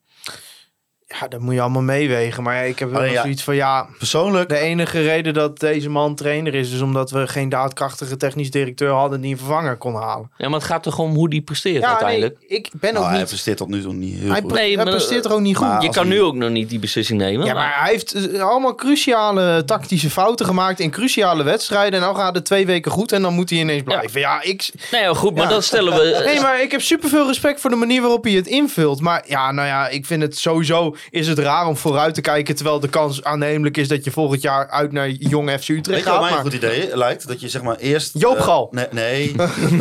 Ja, 1.21 1.29
dat 1.29 1.41
moet 1.41 1.55
je 1.55 1.61
allemaal 1.61 1.83
meewegen. 1.83 2.43
Maar 2.43 2.67
ik 2.67 2.79
heb 2.79 2.91
wel 2.91 3.05
ja. 3.05 3.21
zoiets 3.23 3.43
van, 3.43 3.55
ja... 3.55 3.87
Persoonlijk 3.99 4.49
De 4.49 4.59
enige 4.59 5.03
reden 5.03 5.35
dat 5.35 5.59
deze 5.61 5.89
man 5.91 6.15
trainer 6.15 6.55
is, 6.55 6.73
is 6.73 6.81
omdat 6.81 7.11
we 7.11 7.27
geen 7.29 7.49
daadkrachtige 7.49 8.17
technisch 8.17 8.51
directeur 8.51 8.91
hadden 8.91 9.21
die 9.21 9.33
een 9.33 9.39
vervanger 9.39 9.77
kon 9.77 9.95
halen. 9.95 10.31
Ja, 10.37 10.49
maar 10.49 10.59
het 10.59 10.69
gaat 10.69 10.83
toch 10.83 10.99
om 10.99 11.15
hoe 11.15 11.29
die 11.31 11.41
presteert 11.41 11.83
Ja, 11.83 11.89
uiteindelijk. 11.89 12.37
nee, 12.49 12.59
ik 12.59 12.71
ben 12.73 12.93
Nou, 12.93 13.05
ook 13.05 13.11
hij 13.11 13.19
niet... 13.19 13.29
presteert 13.29 13.57
tot 13.57 13.69
nu 13.69 13.83
toe 13.83 13.93
niet 13.93 14.19
heel 14.19 14.31
Hij, 14.31 14.41
goed. 14.41 14.53
Nee, 14.53 14.67
hij 14.75 14.85
maar- 14.85 14.93
presteert 14.95 15.25
er 15.25 15.33
ook 15.33 15.41
niet 15.41 15.57
goed. 15.57 15.83
Je 15.83 15.91
kan 15.91 16.07
hij- 16.07 16.15
nu 16.17 16.23
ook 16.23 16.35
nog 16.35 16.51
niet 16.51 16.69
die 16.71 16.79
beslissing 16.79 17.19
nemen. 17.21 17.47
Ja, 17.47 17.55
maar 17.55 17.81
hij 17.81 17.91
heeft 17.93 18.13
eh, 18.33 18.43
allemaal 18.43 18.75
cruciale 18.75 19.65
tactische 19.65 20.11
fouten 20.11 20.47
gemaakt 20.47 20.81
in 20.81 20.91
cruciale 20.91 21.43
wedstrijden. 21.43 21.93
En 21.93 22.01
nou 22.01 22.17
gaat 22.17 22.35
het 22.35 22.45
twee 22.45 22.67
weken 22.67 22.91
goed 22.91 23.13
en 23.13 23.23
dan 23.23 23.35
moet 23.35 23.51
hij 23.51 23.59
ineens 23.59 23.83
blijven. 23.83 24.21
Ja, 24.21 24.43
ik... 24.43 24.71
Nee, 24.91 25.03
ja, 25.03 25.15
goed, 25.15 25.35
maar 25.35 25.43
Ja. 25.43 25.49
dat 25.51 25.65
stellen 25.65 25.93
we... 25.95 26.23
Nee, 26.25 26.41
maar 26.41 26.63
ik 26.63 26.71
heb 26.71 26.81
superveel 26.81 27.27
respect 27.27 27.61
voor 27.61 27.71
de 27.71 27.77
manier 27.77 28.01
waarop 28.01 28.25
hij 28.25 28.33
het 28.33 28.47
invult. 28.47 29.01
Maar 29.01 29.25
ja, 29.27 29.53
nou 29.53 29.69
ja, 29.69 29.89
ik 29.89 30.07
vind 30.07 30.23
het 30.23 30.39
sowieso 30.39 30.97
is 31.11 31.29
het 31.29 31.39
raar 31.39 31.67
om 31.67 31.77
vooruit 31.77 32.15
te 32.15 32.21
kijken... 32.21 32.55
terwijl 32.55 32.81
de 32.81 32.89
kans 32.89 33.25
aannemelijk 33.25 33.77
is 33.77 33.89
dat 33.89 34.05
je 34.05 34.11
volgend 34.11 34.43
jaar 34.43 34.69
uit 34.71 34.93
naar 34.93 35.11
Jong 35.11 35.51
FC 35.51 35.69
Utrecht 35.69 35.87
Weet 35.87 36.05
wat 36.05 36.15
gaat. 36.15 36.23
mij 36.23 36.33
een 36.33 36.45
goed 36.45 36.53
idee 36.53 36.97
lijkt? 36.97 37.29
Dat 37.29 37.41
je 37.41 37.49
zeg 37.49 37.63
maar 37.63 37.77
eerst... 37.77 38.19
Joop 38.19 38.37
eh, 38.37 38.43
Gal. 38.43 38.69
nee, 38.71 38.87
nee. 38.91 39.35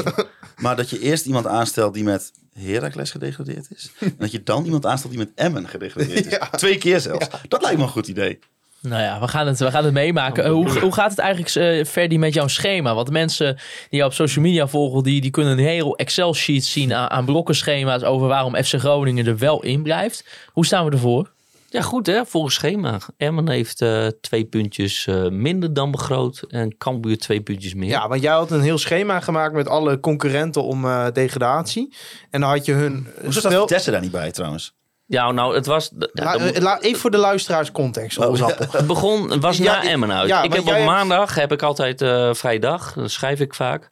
maar 0.63 0.75
dat 0.75 0.89
je 0.89 0.99
eerst 0.99 1.25
iemand 1.25 1.47
aanstelt 1.47 1.93
die 1.93 2.03
met 2.03 2.31
Heracles 2.53 3.11
gedegradeerd 3.11 3.67
is. 3.69 3.91
En 3.99 4.15
dat 4.17 4.31
je 4.31 4.43
dan 4.43 4.65
iemand 4.65 4.85
aanstelt 4.85 5.11
die 5.11 5.21
met 5.21 5.31
Emmen 5.35 5.67
gedegradeerd 5.67 6.25
is. 6.25 6.31
Ja. 6.37 6.49
Twee 6.49 6.77
keer 6.77 6.99
zelfs. 6.99 7.27
Dat 7.47 7.61
lijkt 7.61 7.77
me 7.77 7.83
een 7.83 7.89
goed 7.89 8.07
idee. 8.07 8.39
Nou 8.81 9.01
ja, 9.01 9.19
we 9.19 9.27
gaan 9.27 9.47
het, 9.47 9.59
we 9.59 9.71
gaan 9.71 9.83
het 9.83 9.93
meemaken. 9.93 10.49
Hoe, 10.49 10.79
hoe 10.79 10.93
gaat 10.93 11.09
het 11.09 11.19
eigenlijk, 11.19 11.55
eh 11.79 11.85
Ferdy, 11.85 12.17
met 12.17 12.33
jouw 12.33 12.47
schema? 12.47 12.93
Want 12.95 13.11
mensen 13.11 13.55
die 13.89 13.99
jou 13.99 14.09
op 14.09 14.15
social 14.15 14.45
media 14.45 14.67
volgen, 14.67 15.03
die, 15.03 15.21
die 15.21 15.31
kunnen 15.31 15.51
een 15.57 15.65
heel 15.65 15.95
Excel-sheet 15.97 16.65
zien 16.65 16.93
aan, 16.93 17.09
aan 17.09 17.25
blokkenschema's 17.25 18.03
over 18.03 18.27
waarom 18.27 18.55
FC 18.55 18.73
Groningen 18.73 19.25
er 19.27 19.37
wel 19.37 19.63
in 19.63 19.83
blijft. 19.83 20.25
Hoe 20.47 20.65
staan 20.65 20.85
we 20.85 20.91
ervoor? 20.91 21.31
Ja, 21.69 21.81
goed 21.81 22.07
hè, 22.07 22.25
volgens 22.25 22.55
schema. 22.55 22.99
Emmen 23.17 23.49
heeft 23.49 23.81
eh, 23.81 24.07
twee 24.21 24.45
puntjes 24.45 25.07
eh, 25.07 25.27
minder 25.27 25.73
dan 25.73 25.91
begroot 25.91 26.43
en 26.49 26.77
Cambuur 26.77 27.17
twee 27.17 27.41
puntjes 27.41 27.73
meer. 27.73 27.89
Ja, 27.89 28.07
want 28.07 28.21
jij 28.21 28.31
had 28.31 28.51
een 28.51 28.61
heel 28.61 28.77
schema 28.77 29.19
gemaakt 29.19 29.53
met 29.53 29.67
alle 29.67 29.99
concurrenten 29.99 30.63
om 30.63 30.85
eh, 30.85 31.05
degradatie. 31.13 31.93
En 32.29 32.41
dan 32.41 32.49
had 32.49 32.65
je 32.65 32.73
hun... 32.73 33.07
Hoezo 33.21 33.39
staat 33.39 33.51
stel- 33.51 33.67
Vitesse 33.67 33.91
daar 33.91 34.01
niet 34.01 34.11
bij 34.11 34.31
trouwens? 34.31 34.75
Ja, 35.09 35.31
nou, 35.31 35.55
het 35.55 35.65
was... 35.65 35.91
La- 36.13 36.37
dat 36.37 36.41
eh, 36.51 36.61
la- 36.61 36.79
even 36.79 36.99
voor 36.99 37.11
de 37.11 37.17
luisteraars 37.17 37.71
context. 37.71 38.17
Oh. 38.17 38.47
Het 38.47 38.87
begon, 38.93 39.39
was 39.39 39.59
na 39.69 39.83
Emmen 39.83 40.11
uit. 40.11 40.27
ja, 40.27 40.41
ik 40.43 40.53
heb 40.53 40.61
op 40.61 40.67
hebt- 40.67 40.85
maandag 40.85 41.35
heb 41.35 41.51
ik 41.51 41.61
altijd 41.61 42.01
eh 42.01 42.33
vrije 42.33 42.59
dag. 42.59 42.93
Dan 42.93 43.09
schrijf 43.09 43.39
ik 43.39 43.53
vaak. 43.53 43.89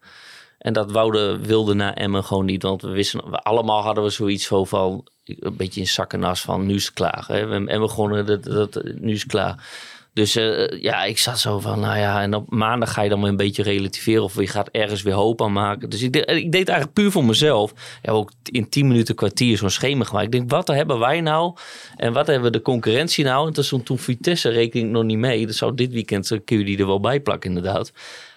En 0.57 0.74
dat 0.74 0.91
Woude 0.91 1.38
wilde 1.41 1.74
na 1.74 1.93
Emmen 1.95 2.24
gewoon 2.24 2.45
niet. 2.45 2.63
Want 2.63 2.82
we 2.82 2.89
wisten, 2.89 3.30
we 3.30 3.38
allemaal 3.38 3.82
hadden 3.82 4.03
we 4.03 4.09
zoiets 4.09 4.45
zo 4.45 4.66
van... 4.66 5.07
Een 5.26 5.55
beetje 5.55 5.80
in 5.80 5.88
zak 5.88 6.13
en 6.13 6.24
as 6.24 6.41
van, 6.41 6.66
nu 6.66 6.76
is 6.76 6.86
het 6.86 6.93
klaar. 6.93 7.24
Hè? 7.28 7.34
We 7.45 7.51
hebben 7.51 7.68
Emmen 7.68 7.89
gewonnen, 7.89 8.26
dat, 8.26 8.43
dat, 8.43 8.82
nu 8.84 9.11
is 9.13 9.22
het 9.22 9.32
klaar. 9.32 9.68
Dus 10.16 10.36
eh, 10.36 10.82
ja, 10.82 11.03
ik 11.03 11.18
zat 11.18 11.39
zo 11.39 11.59
van, 11.59 11.80
nou 11.80 11.97
ja, 11.97 12.22
en 12.22 12.34
op 12.36 12.49
maandag 12.51 12.93
ga 12.93 13.01
je 13.01 13.09
dan 13.09 13.20
weer 13.22 13.30
een 13.30 13.36
beetje 13.36 13.63
relativeren 13.63 14.24
of 14.24 14.36
je 14.39 14.47
gaat 14.47 14.70
ergens 14.72 15.01
weer 15.01 15.13
hoop 15.13 15.41
aan 15.41 15.53
maken. 15.53 15.89
Dus 15.89 16.01
ik, 16.01 16.13
de- 16.13 16.26
ik 16.26 16.51
deed 16.51 16.68
eigenlijk 16.68 16.93
puur 16.93 17.11
voor 17.11 17.26
mezelf. 17.26 17.74
Ja, 18.01 18.11
ook 18.11 18.32
in 18.43 18.70
10 18.70 18.88
minuten, 18.88 19.16
kwartier 19.16 19.57
zo'n 19.57 19.70
schema 19.70 20.03
gemaakt. 20.03 20.26
Ik 20.26 20.32
denk, 20.32 20.49
wat 20.49 20.68
hebben 20.68 20.99
wij 20.99 21.22
nou 21.22 21.55
en 21.95 22.13
wat 22.13 22.28
hebben 22.28 22.51
de 22.51 22.61
concurrentie 22.61 23.24
nou? 23.24 23.47
En 23.47 23.53
toen 23.53 23.84
toen 23.84 23.99
Vitesse 23.99 24.49
rekening 24.49 24.91
nog 24.91 25.03
niet 25.03 25.18
mee. 25.18 25.45
Dat 25.45 25.55
zou 25.55 25.76
dit 25.76 25.91
weekend, 25.91 26.32
eh, 26.32 26.39
kun 26.45 26.57
je 26.57 26.66
die 26.66 26.78
er 26.78 26.88
wel 26.88 26.99
bij 26.99 27.20
plakken 27.20 27.49
inderdaad. 27.49 27.91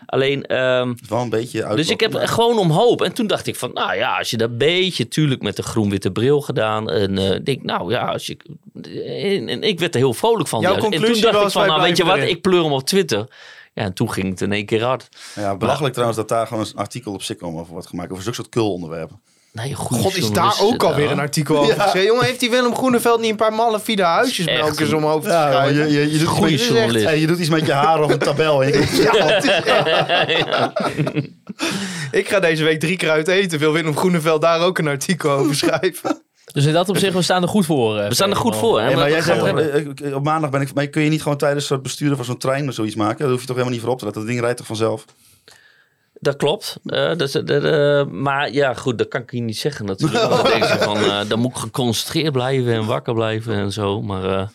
Alleen, 0.06 0.46
ehm, 0.46 0.94
wel 1.08 1.20
een 1.20 1.30
beetje 1.30 1.64
uit. 1.64 1.76
dus 1.76 1.90
ik 1.90 2.00
heb 2.00 2.14
gewoon 2.14 2.58
om 2.58 2.70
hoop. 2.70 3.02
En 3.02 3.12
toen 3.12 3.26
dacht 3.26 3.46
ik 3.46 3.56
van, 3.56 3.72
nou 3.72 3.94
ja, 3.94 4.18
als 4.18 4.30
je 4.30 4.36
dat 4.36 4.58
beetje, 4.58 5.08
tuurlijk 5.08 5.42
met 5.42 5.56
de 5.56 5.62
groen-witte 5.62 6.10
bril 6.10 6.40
gedaan. 6.40 6.90
En 6.90 7.18
eh 7.18 7.40
denk, 7.44 7.62
nou 7.62 7.92
ja, 7.92 8.06
als 8.06 8.26
je, 8.26 8.36
en, 9.06 9.48
en 9.48 9.62
ik 9.62 9.78
werd 9.78 9.94
er 9.94 10.00
heel 10.00 10.14
vrolijk 10.14 10.48
van. 10.48 10.60
Jouw 10.60 10.72
juist. 10.72 10.92
en 10.92 11.12
toen 11.12 11.20
dacht 11.20 11.44
ik 11.44 11.50
van, 11.50 11.66
nou 11.66 11.82
weet 11.82 11.96
je 11.96 12.04
wat, 12.04 12.18
ik 12.18 12.40
pleur 12.40 12.62
hem 12.62 12.72
op 12.72 12.86
Twitter. 12.86 13.26
Ja, 13.74 13.84
en 13.84 13.92
toen 13.92 14.12
ging 14.12 14.28
het 14.28 14.40
in 14.40 14.52
één 14.52 14.66
keer 14.66 14.82
hard. 14.82 15.08
Ja, 15.34 15.56
belachelijk 15.56 15.92
trouwens 15.92 16.18
dat 16.18 16.28
daar 16.28 16.46
gewoon 16.46 16.64
een 16.64 16.76
artikel 16.76 17.12
op 17.12 17.22
Sikkom 17.22 17.58
over 17.58 17.72
wordt 17.72 17.88
gemaakt. 17.88 18.10
Over 18.10 18.22
zulke 18.22 18.38
soort 18.38 18.48
kul 18.48 18.72
onderwerpen. 18.72 19.20
Nee, 19.52 19.74
God, 19.74 20.16
is 20.16 20.30
daar 20.30 20.54
ook 20.60 20.82
alweer 20.82 21.10
een 21.10 21.18
artikel 21.18 21.58
over 21.58 21.80
geschreven. 21.80 22.06
Jongen, 22.08 22.24
heeft 22.24 22.40
die 22.40 22.50
Willem 22.50 22.74
Groeneveld 22.74 23.20
niet 23.20 23.30
een 23.30 23.36
paar 23.36 23.52
malafide 23.52 24.02
huisjes 24.02 24.46
goed. 24.60 24.92
om 24.92 25.06
over 25.06 25.28
te 25.30 25.34
Ja, 25.36 25.50
schrijven? 25.52 25.74
je, 25.88 25.92
je, 26.00 26.12
je, 26.12 26.18
doet 26.18 26.28
Goeie 26.28 26.52
iets 26.52 26.62
met- 26.68 26.76
journalist. 26.76 27.04
Hey, 27.04 27.20
je 27.20 27.26
doet 27.26 27.38
iets 27.38 27.48
met 27.48 27.66
je 27.66 27.72
haar 27.72 28.02
of 28.02 28.10
een 28.12 28.18
tabel. 28.18 28.62
En 28.62 28.66
je 28.68 28.72
denkt, 28.72 28.96
Ja, 28.96 29.26
het 29.26 29.44
is- 29.44 31.22
Ik 32.20 32.28
ga 32.28 32.40
deze 32.40 32.64
week 32.64 32.80
drie 32.80 32.96
keer 32.96 33.10
uit 33.10 33.28
eten. 33.28 33.58
Wil 33.58 33.72
Willem 33.72 33.96
Groeneveld 33.96 34.40
daar 34.42 34.60
ook 34.60 34.78
een 34.78 34.88
artikel 34.88 35.30
over 35.30 35.54
schrijven? 35.54 36.22
Dus 36.52 36.64
in 36.64 36.72
dat 36.72 36.88
opzicht, 36.88 37.14
we 37.14 37.22
staan 37.22 37.42
er 37.42 37.48
goed 37.48 37.66
voor. 37.66 37.98
eh, 37.98 38.08
We 38.08 38.14
staan 38.14 38.30
er 38.30 38.36
goed 38.36 38.56
voor. 38.56 38.80
Hè? 38.80 38.88
Ja, 38.88 38.96
maar 38.96 39.10
jij 39.10 39.20
zegt, 39.22 39.42
eh, 39.44 39.76
eh, 40.06 40.14
op 40.14 40.24
maandag 40.24 40.50
ben 40.50 40.60
ik... 40.60 40.74
Maar 40.74 40.86
kun 40.86 41.02
je 41.02 41.10
niet 41.10 41.22
gewoon 41.22 41.38
tijdens 41.38 41.68
het 41.68 41.82
besturen 41.82 42.16
van 42.16 42.24
zo'n 42.24 42.38
trein 42.38 42.68
of 42.68 42.74
zoiets 42.74 42.94
maken? 42.94 43.18
Daar 43.18 43.28
hoef 43.30 43.40
je 43.40 43.46
toch 43.46 43.56
helemaal 43.56 43.74
niet 43.76 43.84
voor 43.84 43.92
op 43.92 43.98
te 43.98 44.04
letten. 44.04 44.22
Dat 44.22 44.30
ding 44.30 44.42
rijdt 44.44 44.56
toch 44.58 44.66
vanzelf? 44.66 45.04
Dat 46.20 46.36
klopt. 46.36 46.78
Eh, 46.84 47.16
dat, 47.16 47.34
eh, 47.34 48.04
maar 48.04 48.52
ja, 48.52 48.74
goed, 48.74 48.98
dat 48.98 49.08
kan 49.08 49.20
ik 49.20 49.30
hier 49.30 49.42
niet 49.42 49.58
zeggen 49.58 49.84
natuurlijk. 49.84 50.28
Dan 50.30 50.44
denk 50.44 50.64
je 50.64 50.78
van, 50.78 50.96
eh, 50.96 51.28
dan 51.28 51.38
moet 51.38 51.50
ik 51.50 51.56
geconcentreerd 51.56 52.32
blijven 52.32 52.72
en 52.72 52.86
wakker 52.86 53.14
blijven 53.14 53.54
en 53.54 53.72
zo. 53.72 54.02
Maar 54.02 54.24
eh, 54.24 54.48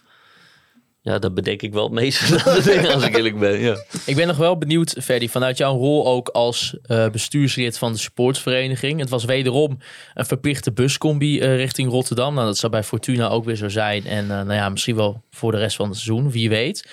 ja, 1.04 1.20
dat 1.20 1.34
bedenk 1.34 1.62
ik 1.62 1.74
wel 1.74 1.84
het 1.84 1.94
meeste 1.94 2.44
als 2.94 3.06
ik 3.06 3.16
eerlijk 3.16 3.40
ben. 3.40 3.60
Ja. 3.60 3.78
Ik 4.06 4.16
ben 4.16 4.28
nog 4.28 4.38
wel 4.38 4.58
benieuwd, 4.58 4.96
Ferdy, 5.02 5.28
vanuit 5.28 5.58
jouw 5.58 5.78
rol 5.78 6.08
ook 6.08 6.30
als 6.30 6.78
eh, 6.84 7.10
bestuurslid 7.10 7.78
van 7.78 7.92
de 7.92 7.98
supportsvereniging. 7.98 9.00
Het 9.00 9.10
was 9.10 9.26
wederom 9.26 9.78
een 10.14 10.26
verplichte 10.26 10.72
buscombi 10.72 11.40
eh, 11.40 11.56
richting 11.56 11.90
Rotterdam. 11.90 12.34
Nou, 12.34 12.48
dat 12.48 12.58
zal 12.58 12.70
bij 12.70 12.84
Fortuna 12.84 13.30
ook 13.30 13.46
weer 13.46 13.56
zo 13.56 13.70
zijn. 13.70 14.06
En 14.06 14.24
eh, 14.24 14.28
nou 14.28 14.54
ja, 14.54 14.70
misschien 14.70 14.96
wel 14.96 15.22
voor 15.32 15.52
de 15.52 15.58
rest 15.58 15.76
van 15.76 15.90
het 15.90 15.98
seizoen, 15.98 16.32
wie 16.32 16.50
weet. 16.50 16.90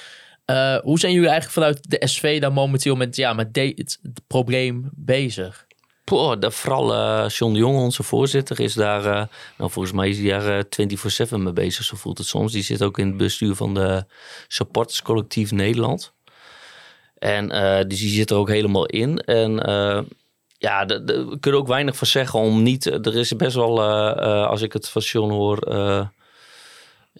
Eh, 0.55 0.77
hoe 0.83 0.99
zijn 0.99 1.13
jullie 1.13 1.29
eigenlijk 1.29 1.59
vanuit 1.59 1.91
de 1.91 2.07
SV 2.09 2.41
daar 2.41 2.53
momenteel 2.53 2.97
met, 2.97 3.17
ja, 3.17 3.33
met 3.33 3.55
de- 3.55 3.73
het, 3.77 3.99
probleem 4.27 4.89
bezig? 4.95 5.67
Poh, 6.05 6.39
de, 6.39 6.51
vooral 6.51 6.95
eh 6.95 7.29
John 7.29 7.53
de 7.53 7.59
Jong, 7.59 7.77
onze 7.77 8.03
voorzitter, 8.03 8.61
is 8.61 8.75
daar... 8.75 9.05
eh, 9.05 9.27
nou, 9.59 9.71
volgens 9.71 9.93
mij 9.95 10.09
is 10.09 10.19
hij 10.19 10.29
daar 10.29 10.59
eh 10.59 10.65
24-7 11.29 11.37
mee 11.37 11.53
bezig, 11.53 11.85
zo 11.85 11.97
voelt 11.97 12.19
het 12.19 12.27
soms. 12.27 12.53
Die 12.53 12.63
zit 12.63 12.83
ook 12.83 12.99
in 12.99 13.07
het 13.07 13.17
bestuur 13.17 13.55
van 13.55 13.75
de 13.75 14.05
supporterscollectief 14.49 15.51
Nederland. 15.53 16.13
En 17.19 17.49
dus 17.89 17.99
die 17.99 18.09
zit 18.11 18.31
er 18.31 18.37
ook 18.37 18.49
helemaal 18.49 18.87
in. 18.87 19.19
En 19.19 19.53
ja, 20.59 20.85
de- 20.85 21.27
we 21.31 21.39
kunnen 21.41 21.61
ook 21.61 21.67
weinig 21.69 21.97
van 21.97 22.07
zeggen 22.07 22.39
om 22.41 22.63
niet... 22.63 22.87
Er 22.87 23.17
is 23.17 23.37
best 23.37 23.55
wel, 23.55 23.83
als 24.47 24.63
ik 24.63 24.73
het 24.73 24.89
van 24.89 25.03
John 25.03 25.31
hoor... 25.33 25.59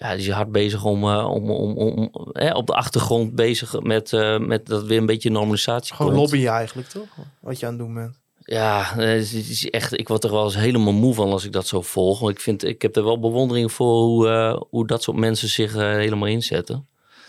ja, 0.01 0.11
die 0.17 0.27
is 0.27 0.31
hard 0.31 0.53
bezig 0.53 0.85
om, 0.85 1.05
eh, 1.05 1.31
om, 1.31 1.51
om, 1.51 1.77
om 1.77 2.11
hè, 2.33 2.53
op 2.53 2.67
de 2.67 2.73
achtergrond 2.75 3.35
bezig 3.35 3.81
met, 3.81 4.13
eh, 4.13 4.39
met 4.39 4.67
dat 4.67 4.83
weer 4.85 4.99
een 4.99 5.07
beetje 5.07 5.31
normalisatie 5.31 5.95
Gewoon 5.95 6.13
komt. 6.13 6.23
lobbyen 6.31 6.53
eigenlijk, 6.53 6.89
toch? 6.89 7.07
Wat 7.41 7.59
je 7.61 7.67
aan 7.67 7.73
het 7.73 7.81
doen 7.81 7.95
bent. 7.95 8.19
Ja, 8.45 8.83
het 8.95 9.33
is- 9.33 9.71
echt, 9.71 9.99
ik 9.99 10.09
word 10.09 10.25
er 10.25 10.31
wel 10.31 10.45
eens 10.45 10.57
helemaal 10.57 10.93
moe 10.93 11.15
van 11.15 11.31
als 11.31 11.45
ik 11.45 11.53
dat 11.53 11.67
zo 11.67 11.81
volg. 11.83 12.21
Want 12.21 12.33
ik, 12.33 12.41
vind, 12.41 12.65
ik 12.65 12.83
heb 12.83 12.97
er 12.97 13.05
wel 13.05 13.19
bewondering 13.21 13.73
voor 13.73 14.03
hoe, 14.03 14.29
eh, 14.29 14.61
hoe 14.71 14.87
dat 14.87 15.03
soort 15.03 15.17
mensen 15.17 15.49
zich 15.49 15.73
helemaal 15.73 16.29
inzetten. 16.29 16.89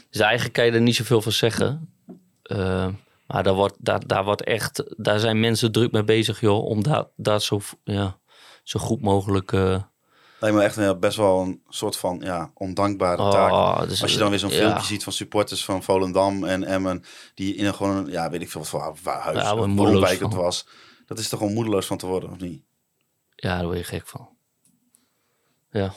Dus 0.09 0.21
eigenlijk 0.21 0.53
kan 0.53 0.65
je 0.65 0.71
er 0.71 0.81
niet 0.81 0.95
zoveel 0.95 1.21
van 1.21 1.31
zeggen. 1.31 1.89
Maar 3.27 3.43
daar, 3.43 3.53
wordt, 3.53 3.75
daar, 3.79 4.07
daar, 4.07 4.23
wordt 4.23 4.43
echt, 4.43 4.83
daar 4.97 5.19
zijn 5.19 5.39
mensen 5.39 5.71
druk 5.71 5.91
mee 5.91 6.03
bezig, 6.03 6.39
joh. 6.41 6.65
Om 6.65 6.83
dat, 6.83 7.09
dat 7.15 7.43
zo, 7.43 7.61
ja, 7.83 8.17
zo 8.63 8.79
goed 8.79 9.01
mogelijk... 9.01 9.51
Lijkt 10.41 10.57
me 10.57 10.63
echt 10.63 10.75
een, 10.77 10.99
best 10.99 11.17
wel 11.17 11.41
een 11.41 11.61
soort 11.69 11.97
van 11.97 12.19
ja, 12.23 12.51
ondankbare 12.53 13.29
taak. 13.31 13.51
oh, 13.51 13.81
dus, 13.87 14.01
Als 14.01 14.11
je 14.13 14.17
dan 14.17 14.29
weer 14.29 14.39
zo'n 14.39 14.49
ja. 14.49 14.55
filmpje 14.57 14.85
ziet 14.85 15.03
van 15.03 15.13
supporters 15.13 15.65
van 15.65 15.83
Volendam 15.83 16.43
en 16.43 16.63
Emmen, 16.63 17.03
die 17.33 17.55
in 17.55 17.65
een 17.65 17.73
gewoon, 17.73 18.07
ja, 18.07 18.29
weet 18.29 18.41
ik 18.41 18.49
veel 18.49 18.61
wat 18.61 18.69
voor 18.69 18.95
hu- 19.03 19.09
huis, 19.19 19.37
Ja, 19.37 19.55
woonwijk 19.67 20.19
het 20.19 20.33
was. 20.33 20.67
Dat 21.05 21.19
is 21.19 21.29
toch 21.29 21.39
gewoon 21.39 21.53
moedeloos 21.53 21.85
van 21.85 21.97
te 21.97 22.05
worden, 22.07 22.29
of 22.31 22.37
niet? 22.39 22.63
Ja, 23.35 23.55
daar 23.57 23.65
word 23.65 23.77
je 23.77 23.83
gek 23.83 24.07
van. 24.07 24.29
Ja. 25.71 25.93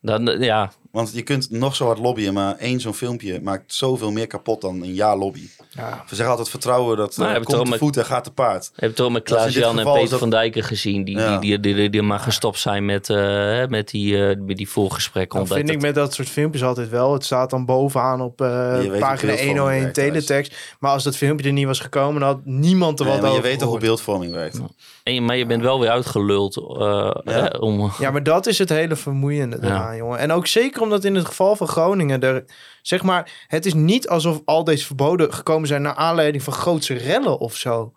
Dan, 0.00 0.40
ja, 0.40 0.72
Want 0.90 1.12
je 1.14 1.22
kunt 1.22 1.50
nog 1.50 1.76
zo 1.76 1.84
hard 1.86 1.98
lobbyen, 1.98 2.34
maar 2.34 2.56
één 2.56 2.80
zo'n 2.80 2.94
filmpje 2.94 3.40
maakt 3.42 3.74
zoveel 3.74 4.10
meer 4.10 4.26
kapot 4.26 4.60
dan 4.60 4.82
een 4.82 4.94
jaar 4.94 5.16
lobby. 5.16 5.48
Ja. 5.70 5.90
We 6.08 6.14
zeggen 6.14 6.28
altijd 6.28 6.48
vertrouwen 6.48 6.96
dat 6.96 7.16
Maar 7.16 7.26
eh, 7.28 7.32
heb 7.34 7.44
komt 7.44 7.68
met- 7.68 7.78
voet 7.78 7.96
en 7.96 8.04
gaat 8.04 8.24
te 8.24 8.30
paard. 8.32 8.64
Je 8.64 8.80
hebt 8.80 8.96
het 8.98 9.06
ook 9.06 9.12
met 9.12 9.26
Dat 9.26 9.36
Klaas-Jan 9.38 9.78
en 9.78 9.84
Peter 9.92 10.08
dat- 10.10 10.18
van 10.18 10.30
Dijken 10.30 10.62
gezien. 10.62 11.04
Die, 11.04 11.18
Ja. 11.18 11.38
die, 11.38 11.58
die, 11.60 11.74
die, 11.74 11.90
die 11.90 12.02
maar 12.02 12.18
gestopt 12.18 12.58
zijn 12.58 12.84
met, 12.84 13.10
eh, 13.10 13.16
hè, 13.16 13.68
met, 13.68 13.88
die, 13.90 14.28
eh, 14.28 14.36
met 14.46 14.56
die 14.56 14.68
voorgesprekken. 14.68 15.32
Dan 15.38 15.42
omdat 15.42 15.56
vind 15.58 15.70
ik 15.70 15.80
met 15.80 15.94
dat 15.94 16.14
soort 16.14 16.28
filmpjes 16.28 16.62
altijd 16.64 16.88
wel. 16.88 17.12
Het 17.12 17.24
staat 17.24 17.50
dan 17.50 17.64
bovenaan 17.64 18.20
op 18.20 18.36
pagina 18.36 18.78
beeldvorming 18.98 19.46
101 19.46 19.80
werkt, 19.80 19.94
Thijs. 19.94 20.06
teletext. 20.12 20.76
Maar 20.80 20.92
als 20.92 21.02
dat 21.04 21.16
filmpje 21.16 21.46
er 21.46 21.52
niet 21.52 21.66
was 21.66 21.80
gekomen, 21.80 22.20
dan 22.20 22.28
had 22.28 22.40
niemand 22.44 22.98
er 22.98 23.04
Nee, 23.04 23.14
wat 23.14 23.22
maar 23.22 23.30
je 23.32 23.36
over 23.36 23.50
weet 23.50 23.58
toch 23.58 23.68
hoe 23.68 23.78
beeldvorming 23.78 24.32
werkt. 24.32 24.60
En 25.02 25.24
maar 25.24 25.36
je 25.36 25.46
bent 25.46 25.62
wel 25.62 25.80
weer 25.80 25.90
uitgeluld. 25.90 26.56
eh, 26.56 27.46
om, 27.60 27.92
Ja, 27.98 28.10
maar 28.10 28.22
dat 28.22 28.46
is 28.46 28.58
het 28.58 28.68
hele 28.68 28.96
vermoeiende 28.96 29.58
eraan, 29.62 29.96
jongen. 29.96 30.18
En 30.18 30.32
ook 30.32 30.46
zeker 30.46 30.79
omdat 30.80 31.04
in 31.04 31.14
het 31.14 31.26
geval 31.26 31.56
van 31.56 31.68
Groningen... 31.68 32.20
Er, 32.20 32.44
zeg 32.82 33.02
maar, 33.02 33.44
het 33.46 33.66
is 33.66 33.74
niet 33.74 34.08
alsof 34.08 34.40
al 34.44 34.64
deze 34.64 34.86
verboden 34.86 35.32
gekomen 35.32 35.68
zijn... 35.68 35.82
naar 35.82 35.94
aanleiding 35.94 36.42
van 36.42 36.52
grootse 36.52 36.94
rellen 36.94 37.38
of 37.38 37.56
zo. 37.56 37.92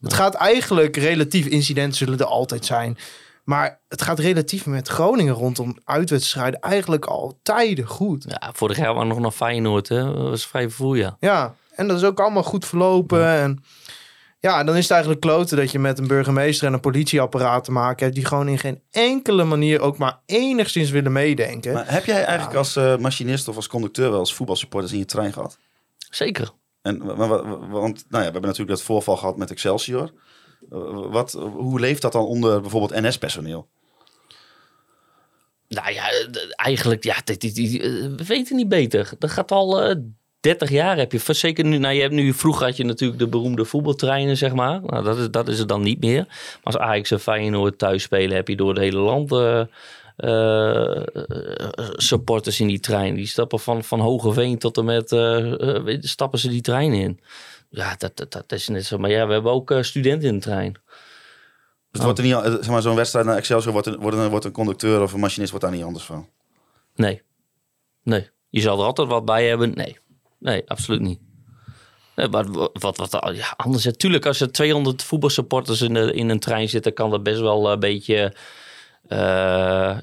Het 0.00 0.14
gaat 0.14 0.34
eigenlijk 0.34 0.96
relatief... 0.96 1.46
Incidenten 1.46 1.98
zullen 1.98 2.18
er 2.18 2.24
altijd 2.24 2.64
zijn. 2.64 2.98
Maar 3.44 3.80
het 3.88 4.02
gaat 4.02 4.18
relatief 4.18 4.66
met 4.66 4.88
Groningen 4.88 5.34
rondom 5.34 5.76
uitwedstrijden... 5.84 6.60
eigenlijk 6.60 7.04
al 7.04 7.38
tijden 7.42 7.86
goed. 7.86 8.24
ja, 8.28 8.50
vorig 8.54 8.76
jaar 8.76 8.94
waren 8.94 9.08
we 9.08 9.14
nog 9.14 9.22
naar 9.22 9.30
Feyenoord. 9.30 9.88
Hè? 9.88 10.04
Dat 10.04 10.28
was 10.28 10.46
vrij 10.46 10.62
vervoer, 10.62 10.96
ja. 10.96 11.16
Ja, 11.20 11.54
en 11.74 11.88
dat 11.88 11.96
is 11.96 12.04
ook 12.04 12.20
allemaal 12.20 12.42
goed 12.42 12.66
verlopen. 12.66 13.26
En 13.26 13.64
ja, 14.40 14.64
dan 14.64 14.76
is 14.76 14.82
het 14.82 14.90
eigenlijk 14.90 15.20
kloten 15.20 15.56
dat 15.56 15.70
je 15.70 15.78
met 15.78 15.98
een 15.98 16.06
burgemeester 16.06 16.66
en 16.66 16.72
een 16.72 16.80
politieapparaat 16.80 17.64
te 17.64 17.72
maken 17.72 18.02
hebt... 18.04 18.16
die 18.16 18.24
gewoon 18.26 18.48
in 18.48 18.58
geen 18.58 18.80
enkele 18.90 19.44
manier 19.44 19.80
ook 19.80 19.98
maar 19.98 20.18
enigszins 20.26 20.90
willen 20.90 21.12
meedenken. 21.12 21.72
Maar 21.72 21.92
heb 21.92 22.04
jij 22.04 22.24
eigenlijk 22.24 22.56
als 22.56 22.76
eh, 22.76 22.96
machinist 22.96 23.48
of 23.48 23.56
als 23.56 23.66
conducteur 23.66 24.10
wel 24.10 24.18
eens 24.18 24.34
voetbalsupporters 24.34 24.92
in 24.92 24.98
je 24.98 25.04
trein 25.04 25.32
gehad? 25.32 25.58
Zeker. 26.10 26.50
En, 26.82 27.04
wa- 27.04 27.14
wa- 27.14 27.28
wa- 27.28 27.58
want 27.68 27.94
nou 27.94 27.94
ja, 28.08 28.18
we 28.18 28.22
hebben 28.32 28.42
natuurlijk 28.42 28.70
dat 28.70 28.82
voorval 28.82 29.16
gehad 29.16 29.36
met 29.36 29.50
Excelsior. 29.50 30.12
Eh, 30.70 30.78
Wat, 31.10 31.32
hoe 31.32 31.80
leeft 31.80 32.02
dat 32.02 32.12
dan 32.12 32.24
onder 32.24 32.60
bijvoorbeeld 32.60 33.00
NS-personeel? 33.02 33.68
Nou 35.68 35.92
ja, 35.92 36.08
d- 36.30 36.52
eigenlijk, 36.56 37.04
ja, 37.04 37.16
dit- 37.24 37.40
dit- 37.40 37.54
dit- 37.54 37.80
eh, 37.80 37.88
we 38.16 38.24
weten 38.26 38.56
niet 38.56 38.68
beter. 38.68 39.10
Dat 39.18 39.30
gaat 39.30 39.50
al 39.50 39.82
eh 39.82 39.96
30 40.40 40.70
jaar 40.70 40.96
heb 40.96 41.12
je. 41.12 41.20
Zeker 41.34 41.64
nu, 41.64 41.78
nou, 41.78 41.94
je 41.94 42.00
hebt 42.00 42.14
nu, 42.14 42.32
vroeger 42.32 42.66
had 42.66 42.76
je 42.76 42.84
natuurlijk 42.84 43.18
de 43.18 43.28
beroemde 43.28 43.64
voetbaltreinen, 43.64 44.36
zeg 44.36 44.54
maar. 44.54 44.80
Nou, 44.82 45.04
dat 45.04 45.18
is, 45.18 45.30
dat 45.30 45.48
is 45.48 45.58
het 45.58 45.68
dan 45.68 45.82
niet 45.82 46.00
meer. 46.00 46.24
Maar 46.26 46.58
als 46.62 46.76
Ajax 46.76 47.10
en 47.10 47.20
Feyenoord 47.20 47.78
thuis 47.78 48.02
spelen, 48.02 48.36
heb 48.36 48.48
je 48.48 48.56
door 48.56 48.68
het 48.68 48.78
hele 48.78 48.98
land 48.98 49.32
eh, 49.32 49.60
eh, 50.16 51.02
supporters 51.96 52.60
in 52.60 52.66
die 52.66 52.80
trein. 52.80 53.14
Die 53.14 53.26
stappen 53.26 53.60
van, 53.60 53.84
van 53.84 54.00
Hogeveen 54.00 54.58
tot 54.58 54.76
en 54.76 54.84
met, 54.84 55.12
eh, 55.12 55.98
stappen 56.00 56.38
ze 56.38 56.48
die 56.48 56.60
trein 56.60 56.92
in. 56.92 57.20
Ja, 57.70 57.94
dat, 57.98 58.16
dat, 58.16 58.32
dat 58.32 58.52
is 58.52 58.68
net 58.68 58.84
zo. 58.84 58.98
Maar 58.98 59.10
ja, 59.10 59.26
we 59.26 59.32
hebben 59.32 59.52
ook 59.52 59.74
studenten 59.80 60.28
in 60.28 60.34
de 60.34 60.40
trein. 60.40 60.72
Dus 60.72 60.80
het 61.90 62.02
wordt 62.02 62.18
er 62.18 62.24
niet, 62.24 62.62
zeg 62.64 62.68
maar, 62.68 62.82
zo'n 62.82 62.96
wedstrijd 62.96 63.26
naar 63.26 63.36
Excelsior 63.36 63.72
wordt 63.72 63.86
een, 63.86 63.96
wordt, 63.96 64.16
een, 64.16 64.28
wordt 64.28 64.44
een 64.44 64.52
conducteur 64.52 65.02
of 65.02 65.12
een 65.12 65.20
machinist 65.20 65.50
wordt 65.50 65.64
daar 65.64 65.74
niet 65.74 65.84
anders 65.84 66.04
van. 66.04 66.28
Nee. 66.94 67.22
Nee. 68.02 68.30
Je 68.48 68.60
zal 68.60 68.78
er 68.78 68.84
altijd 68.84 69.08
wat 69.08 69.24
bij 69.24 69.48
hebben. 69.48 69.72
Nee. 69.74 69.98
Nee, 70.38 70.62
absoluut 70.66 71.00
niet. 71.00 71.18
Nee, 72.16 72.28
maar 72.28 72.50
wat, 72.52 72.70
wat, 72.72 72.96
wat 72.96 73.32
ja, 73.34 73.54
anders 73.56 73.84
natuurlijk, 73.84 74.26
als 74.26 74.40
er 74.40 74.52
200 74.52 75.02
voetbalsupporters 75.02 75.80
in, 75.80 75.94
de, 75.94 76.12
in 76.12 76.28
een 76.28 76.38
trein 76.40 76.68
zitten, 76.68 76.94
kan 76.94 77.10
dat 77.10 77.22
best 77.22 77.40
wel 77.40 77.70
een 77.72 77.80
beetje 77.80 78.34
eh, 79.08 79.90
eh, 79.90 80.00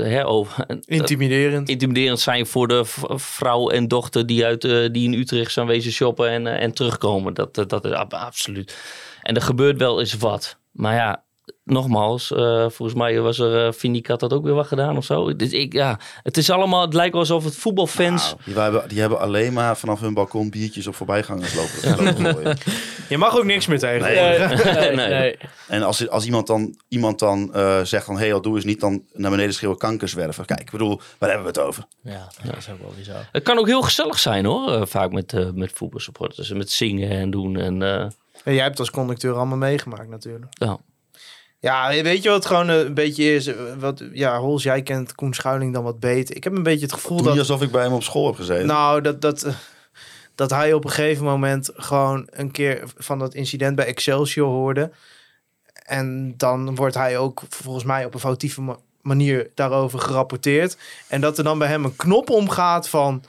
hè, 0.00 0.26
over, 0.26 0.64
Intimiderend. 0.84 1.68
intimiderend 1.74 2.20
zijn 2.20 2.46
voor 2.46 2.68
de 2.68 2.82
vrouw 3.16 3.70
en 3.70 3.88
dochter 3.88 4.26
die, 4.26 4.44
uit, 4.44 4.64
eh, 4.64 4.88
die 4.92 5.04
in 5.04 5.18
Utrecht 5.20 5.52
zijn 5.52 5.66
wezen 5.66 5.92
shoppen 5.92 6.28
en, 6.30 6.46
eh, 6.46 6.62
en 6.62 6.72
terugkomen. 6.72 7.34
Dat, 7.34 7.54
dat, 7.54 7.68
dat 7.70 7.84
is 7.84 7.92
ab- 7.92 8.14
absoluut. 8.14 8.76
En 9.22 9.34
er 9.34 9.42
gebeurt 9.42 9.78
wel 9.78 10.00
eens 10.00 10.14
wat. 10.14 10.58
Maar 10.72 10.94
ja, 10.94 11.24
nogmaals, 11.64 12.32
eh, 12.32 12.66
volgens 12.68 12.94
mij 12.94 13.20
was 13.20 13.38
er, 13.38 13.66
uh, 13.66 13.72
Vindicat 13.72 14.20
dat 14.20 14.32
ook 14.32 14.44
weer 14.44 14.54
wat 14.54 14.66
gedaan 14.66 14.96
of 14.96 15.04
zo. 15.04 15.36
Dus 15.36 15.52
ik, 15.52 15.72
ja, 15.72 15.98
het 16.22 16.36
is 16.36 16.50
allemaal, 16.50 16.80
het 16.80 16.94
lijkt 16.94 17.12
wel 17.12 17.20
alsof 17.20 17.44
het 17.44 17.56
voetbalfans... 17.56 18.24
Nou, 18.24 18.38
die, 18.44 18.58
hebben, 18.58 18.88
die 18.88 19.00
hebben 19.00 19.20
alleen 19.20 19.52
maar 19.52 19.76
vanaf 19.76 20.00
hun 20.00 20.14
balkon 20.14 20.50
biertjes 20.50 20.86
op 20.86 20.94
voorbijgangers 20.94 21.54
lopen. 21.54 22.56
Je 23.08 23.18
mag 23.18 23.36
ook 23.36 23.44
niks 23.44 23.66
meer 23.66 23.78
tegen. 23.78 24.00
Nee, 24.00 24.38
nee, 24.74 24.96
Nee. 24.96 25.08
nee. 25.08 25.36
En 25.68 25.82
als, 25.82 26.08
als 26.08 26.24
iemand 26.24 26.46
dan, 26.46 26.78
iemand 26.88 27.18
dan 27.18 27.54
eh, 27.54 27.80
zegt 27.82 28.04
van... 28.04 28.18
hé, 28.18 28.28
hey, 28.28 28.40
doe 28.40 28.54
eens 28.54 28.64
niet 28.64 28.80
dan 28.80 29.02
naar 29.12 29.30
beneden 29.30 29.54
schreeuwen 29.54 29.78
kankerzwerven. 29.78 30.44
Kijk, 30.44 30.60
ik 30.60 30.70
bedoel, 30.70 31.00
waar 31.18 31.30
hebben 31.30 31.52
we 31.52 31.60
het 31.60 31.68
over? 31.68 31.84
Ja, 32.02 32.28
dat 32.42 32.56
is 32.56 32.70
ook 32.70 32.80
wel 32.80 32.92
weer 32.94 33.04
zo. 33.04 33.12
Het 33.32 33.42
kan 33.42 33.58
ook 33.58 33.66
heel 33.66 33.82
gezellig 33.82 34.18
zijn 34.18 34.44
hoor, 34.44 34.86
vaak 34.86 35.12
met, 35.12 35.54
met 35.54 35.72
voetbalsupporters. 35.74 36.50
En 36.50 36.56
met 36.56 36.70
zingen 36.70 37.10
en 37.10 37.30
doen. 37.30 37.56
En, 37.56 37.82
eh, 37.82 38.00
En 38.44 38.54
jij 38.54 38.62
hebt 38.62 38.78
als 38.78 38.90
conducteur 38.90 39.34
allemaal 39.34 39.56
meegemaakt 39.56 40.08
natuurlijk. 40.08 40.46
ja. 40.50 40.78
Ja, 41.60 42.02
weet 42.02 42.22
je 42.22 42.28
wat 42.28 42.46
gewoon 42.46 42.68
eh, 42.70 42.78
een 42.78 42.94
beetje 42.94 43.34
is? 43.34 43.46
Eh, 43.46 43.54
Wat, 43.78 44.02
ja, 44.12 44.38
Hols, 44.38 44.62
jij 44.62 44.82
kent 44.82 45.14
Koen 45.14 45.34
Schuiling 45.34 45.72
dan 45.74 45.82
wat 45.84 46.00
beter. 46.00 46.36
Ik 46.36 46.44
heb 46.44 46.56
een 46.56 46.62
beetje 46.62 46.84
het 46.84 46.92
gevoel 46.94 47.22
dat... 47.22 47.38
alsof 47.38 47.62
ik 47.62 47.70
bij 47.70 47.82
hem 47.82 47.92
op 47.92 48.02
school 48.02 48.26
heb 48.26 48.34
gezeten. 48.34 48.66
Nou, 48.66 49.00
dat, 49.00 49.20
dat, 49.20 49.42
eh, 49.42 49.52
dat 50.34 50.50
hij 50.50 50.72
op 50.72 50.84
een 50.84 50.90
gegeven 50.90 51.24
moment 51.24 51.70
gewoon 51.74 52.26
een 52.30 52.50
keer 52.50 52.82
van 52.96 53.18
dat 53.18 53.34
incident 53.34 53.76
bij 53.76 53.86
Excelsior 53.86 54.48
hoorde. 54.48 54.90
En 55.84 56.34
dan 56.36 56.74
wordt 56.74 56.94
hij 56.94 57.18
ook 57.18 57.42
volgens 57.48 57.84
mij 57.84 58.04
op 58.04 58.14
een 58.14 58.20
foutieve 58.20 58.60
ma- 58.60 58.78
manier 59.02 59.50
daarover 59.54 59.98
gerapporteerd. 59.98 60.76
En 61.08 61.20
dat 61.20 61.38
er 61.38 61.44
dan 61.44 61.58
bij 61.58 61.68
hem 61.68 61.84
een 61.84 61.96
knop 61.96 62.30
omgaat 62.30 62.88
van... 62.88 63.22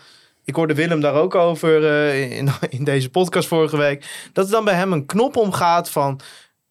Ik 0.43 0.55
hoorde 0.55 0.73
Willem 0.73 1.01
daar 1.01 1.13
ook 1.13 1.35
over 1.35 1.83
in, 2.13 2.49
in 2.69 2.83
deze 2.83 3.09
podcast 3.09 3.47
vorige 3.47 3.77
week. 3.77 4.29
Dat 4.33 4.45
er 4.45 4.51
dan 4.51 4.63
bij 4.65 4.73
hem 4.73 4.93
een 4.93 5.05
knop 5.05 5.35
omgaat 5.37 5.89
van... 5.89 6.19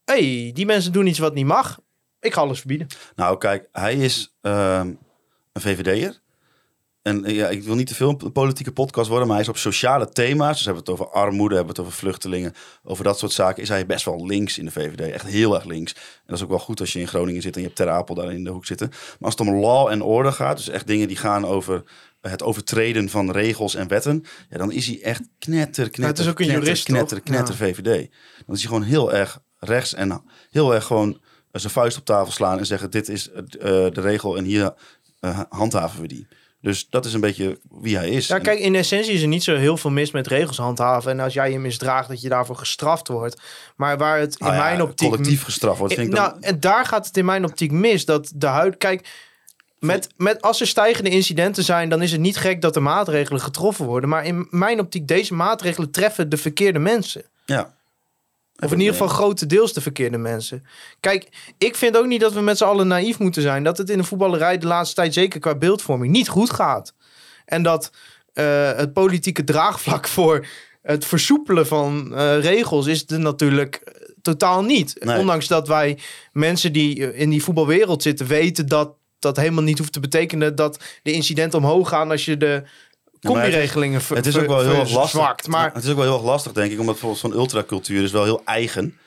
hey, 0.09 0.50
die 0.54 0.66
mensen 0.66 0.92
doen 0.92 1.06
iets 1.06 1.18
wat 1.18 1.34
niet 1.34 1.46
mag. 1.46 1.78
Ik 2.20 2.32
ga 2.32 2.40
alles 2.40 2.59
verbieden. 2.59 2.86
Nou, 3.14 3.38
kijk, 3.38 3.68
hij 3.72 3.94
is 3.94 4.34
ehm, 4.40 4.94
een 5.52 5.61
VVD'er. 5.61 6.20
En 7.02 7.24
eh, 7.24 7.34
ja, 7.34 7.48
ik 7.48 7.62
wil 7.62 7.74
niet 7.74 7.86
te 7.86 7.94
veel 7.94 8.09
een 8.18 8.32
politieke 8.32 8.72
podcast 8.72 9.09
worden, 9.09 9.26
maar 9.26 9.36
hij 9.36 9.44
is 9.44 9.50
op 9.50 9.56
sociale 9.56 10.09
thema's. 10.09 10.56
Dus 10.56 10.64
hebben 10.64 10.84
we 10.84 10.90
het 10.90 11.00
over 11.00 11.14
armoede, 11.14 11.54
hebben 11.54 11.74
we 11.74 11.80
het 11.80 11.88
over 11.90 12.00
vluchtelingen. 12.00 12.52
Over 12.82 13.04
dat 13.04 13.18
soort 13.18 13.32
zaken 13.32 13.62
is 13.62 13.68
hij 13.68 13.86
best 13.86 14.04
wel 14.04 14.26
links 14.26 14.59
in 14.59 14.64
de 14.64 14.70
VVD. 14.70 15.00
Echt 15.00 15.26
heel 15.26 15.54
erg 15.54 15.64
links. 15.64 15.94
En 15.94 16.00
dat 16.26 16.36
is 16.36 16.42
ook 16.42 16.48
wel 16.48 16.59
goed 16.59 16.80
als 16.80 16.92
je 16.92 17.00
in 17.00 17.09
Groningen 17.09 17.42
zit 17.42 17.54
en 17.54 17.61
je 17.61 17.66
hebt 17.66 17.78
Ter 17.78 17.88
Apel 17.88 18.14
daar 18.14 18.32
in 18.32 18.44
de 18.44 18.50
hoek 18.50 18.66
zitten. 18.66 18.88
Maar 18.88 19.16
als 19.20 19.34
het 19.38 19.48
om 19.48 19.54
law 19.54 19.88
en 19.88 20.02
order 20.02 20.32
gaat, 20.32 20.56
dus 20.56 20.68
echt 20.68 20.86
dingen 20.86 21.09
die 21.09 21.16
gaan 21.16 21.46
over 21.46 21.82
het 22.20 22.42
overtreden 22.42 23.09
van 23.09 23.30
regels 23.30 23.74
en 23.74 23.88
wetten. 23.88 24.24
Ja, 24.50 24.59
dan 24.59 24.72
is 24.72 24.86
hij 24.86 25.02
echt 25.02 25.22
knetter, 25.38 25.90
knetter, 25.90 26.06
het 26.06 26.18
is 26.18 26.28
ook 26.28 26.40
een 26.40 26.46
knetter, 26.46 26.64
jurist, 26.64 26.84
knetter, 26.84 27.20
knetter, 27.20 27.54
VVD. 27.54 28.11
Dan 28.46 28.54
is 28.54 28.61
hij 28.62 28.70
gewoon 28.70 28.82
heel 28.82 29.12
erg 29.12 29.40
rechts 29.59 29.94
en 29.94 30.22
heel 30.50 30.74
erg 30.74 30.84
gewoon 30.84 31.20
zijn 31.52 31.72
vuist 31.72 31.98
op 31.98 32.04
tafel 32.04 32.32
slaan 32.32 32.59
en 32.59 32.66
zeggen: 32.66 32.90
Dit 32.90 33.09
is 33.09 33.30
eh, 33.30 33.40
de 33.61 34.00
regel 34.00 34.36
en 34.36 34.44
hier 34.44 34.74
eh, 35.20 35.40
handhaven 35.48 36.00
we 36.00 36.09
die. 36.09 36.26
Dus 36.61 36.86
dat 36.90 37.04
is 37.04 37.12
een 37.12 37.20
beetje 37.20 37.59
wie 37.70 37.96
hij 37.96 38.09
is. 38.09 38.26
Ja, 38.26 38.38
kijk, 38.38 38.59
in 38.59 38.74
essentie 38.74 39.12
is 39.12 39.22
er 39.22 39.28
niet 39.28 39.42
zo 39.42 39.56
heel 39.56 39.76
veel 39.76 39.90
mis 39.90 40.11
met 40.11 40.26
regels 40.26 40.56
handhaven. 40.56 41.11
En 41.11 41.20
als 41.20 41.32
jij 41.32 41.50
je 41.50 41.59
misdraagt, 41.59 42.09
dat 42.09 42.20
je 42.20 42.28
daarvoor 42.28 42.56
gestraft 42.56 43.09
wordt. 43.09 43.40
Maar 43.76 43.98
waar 43.98 44.18
het 44.18 44.38
in 44.38 44.46
ja, 44.46 44.52
mijn 44.52 44.82
optiek... 44.82 45.09
collectief 45.09 45.42
gestraft 45.42 45.78
wordt. 45.78 45.92
Eh, 45.92 45.98
Vind 45.98 46.11
ik 46.11 46.16
dan, 46.18 46.30
nou, 46.30 46.40
en 46.40 46.61
daar 46.61 46.86
gaat 46.86 47.06
het 47.06 47.16
in 47.16 47.24
mijn 47.24 47.44
optiek 47.44 47.72
mis. 47.72 48.04
Dat 48.04 48.32
de 48.34 48.46
huid... 48.46 48.76
Kijk, 48.76 49.09
met, 49.78 50.09
met, 50.16 50.42
als 50.42 50.61
er 50.61 50.66
stijgende 50.66 51.11
incidenten 51.11 51.64
zijn, 51.64 51.88
dan 51.88 52.02
is 52.02 52.12
het 52.12 52.20
niet 52.20 52.36
gek 52.36 52.62
dat 52.62 52.76
er 52.76 52.82
maatregelen 52.82 53.40
getroffen 53.40 53.84
worden. 53.84 54.09
Maar 54.09 54.24
in 54.24 54.46
mijn 54.50 54.80
optiek, 54.80 55.09
deze 55.09 55.34
maatregelen 55.34 55.90
treffen 55.90 56.28
de 56.28 56.36
verkeerde 56.36 56.78
mensen. 56.78 57.22
ja. 57.44 57.76
Of 58.64 58.72
in 58.72 58.78
ieder 58.78 58.92
geval 58.92 59.09
grotendeels 59.09 59.72
de 59.72 59.80
verkeerde 59.80 60.18
mensen. 60.18 60.64
Kijk, 61.00 61.52
ik 61.59 61.76
vind 61.76 61.96
ook 61.96 62.06
niet 62.06 62.20
dat 62.20 62.32
we 62.32 62.40
met 62.40 62.59
z'n 62.59 62.64
allen 62.64 62.86
naïef 62.86 63.18
moeten 63.18 63.42
zijn. 63.42 63.62
Dat 63.62 63.78
het 63.78 63.90
in 63.90 63.98
de 63.98 64.04
voetballerij 64.04 64.59
de 64.59 64.66
laatste 64.66 64.94
tijd, 64.94 65.14
zeker 65.14 65.40
qua 65.40 65.54
beeldvorming, 65.54 66.12
niet 66.12 66.28
goed 66.28 66.50
gaat. 66.50 66.94
En 67.44 67.62
dat 67.62 67.90
eh, 68.32 68.72
het 68.72 68.92
politieke 68.92 69.44
draagvlak 69.44 70.09
voor 70.18 70.46
het 70.82 71.04
versoepelen 71.04 71.66
van 71.66 72.14
eh, 72.14 72.40
regels 72.40 72.86
is 72.86 73.04
er 73.06 73.20
natuurlijk 73.20 73.74
eh, 73.74 73.92
totaal 74.22 74.62
niet. 74.62 74.96
Nee. 75.00 75.18
Ondanks 75.18 75.46
dat 75.46 75.68
wij 75.68 75.98
mensen 76.32 76.72
die 76.72 77.14
in 77.14 77.30
die 77.30 77.42
voetbalwereld 77.42 78.02
zitten 78.02 78.26
weten 78.26 78.66
dat 78.66 78.96
dat 79.18 79.36
helemaal 79.36 79.62
niet 79.62 79.78
hoeft 79.78 79.92
te 79.92 80.00
betekenen 80.00 80.54
dat 80.54 80.84
de 81.02 81.12
incidenten 81.12 81.59
omhoog 81.59 81.88
gaan 81.88 82.11
als 82.11 82.24
je 82.24 82.36
de 82.36 82.62
combi-regelingen 83.21 84.01
Het 84.14 84.27
is 84.27 84.37
ook 84.37 84.47
wel 84.47 84.61
heel 84.61 84.81
erg 84.81 84.93
lastig. 84.93 85.47
Maar 85.47 85.73
Het 85.75 85.85
is 85.85 85.91
ook 85.91 85.97
wel 85.97 86.05
heel 86.05 86.14
erg 86.14 86.25
lastig, 86.25 86.53
denk 86.53 86.73
ik. 86.73 86.79
Omdat 86.79 86.93
bijvoorbeeld 86.93 87.21
zo'n 87.21 87.41
ultracultuur 87.41 88.03
is 88.03 88.12
wel 88.12 88.25
heel 88.25 88.43
eigen. 88.45 88.99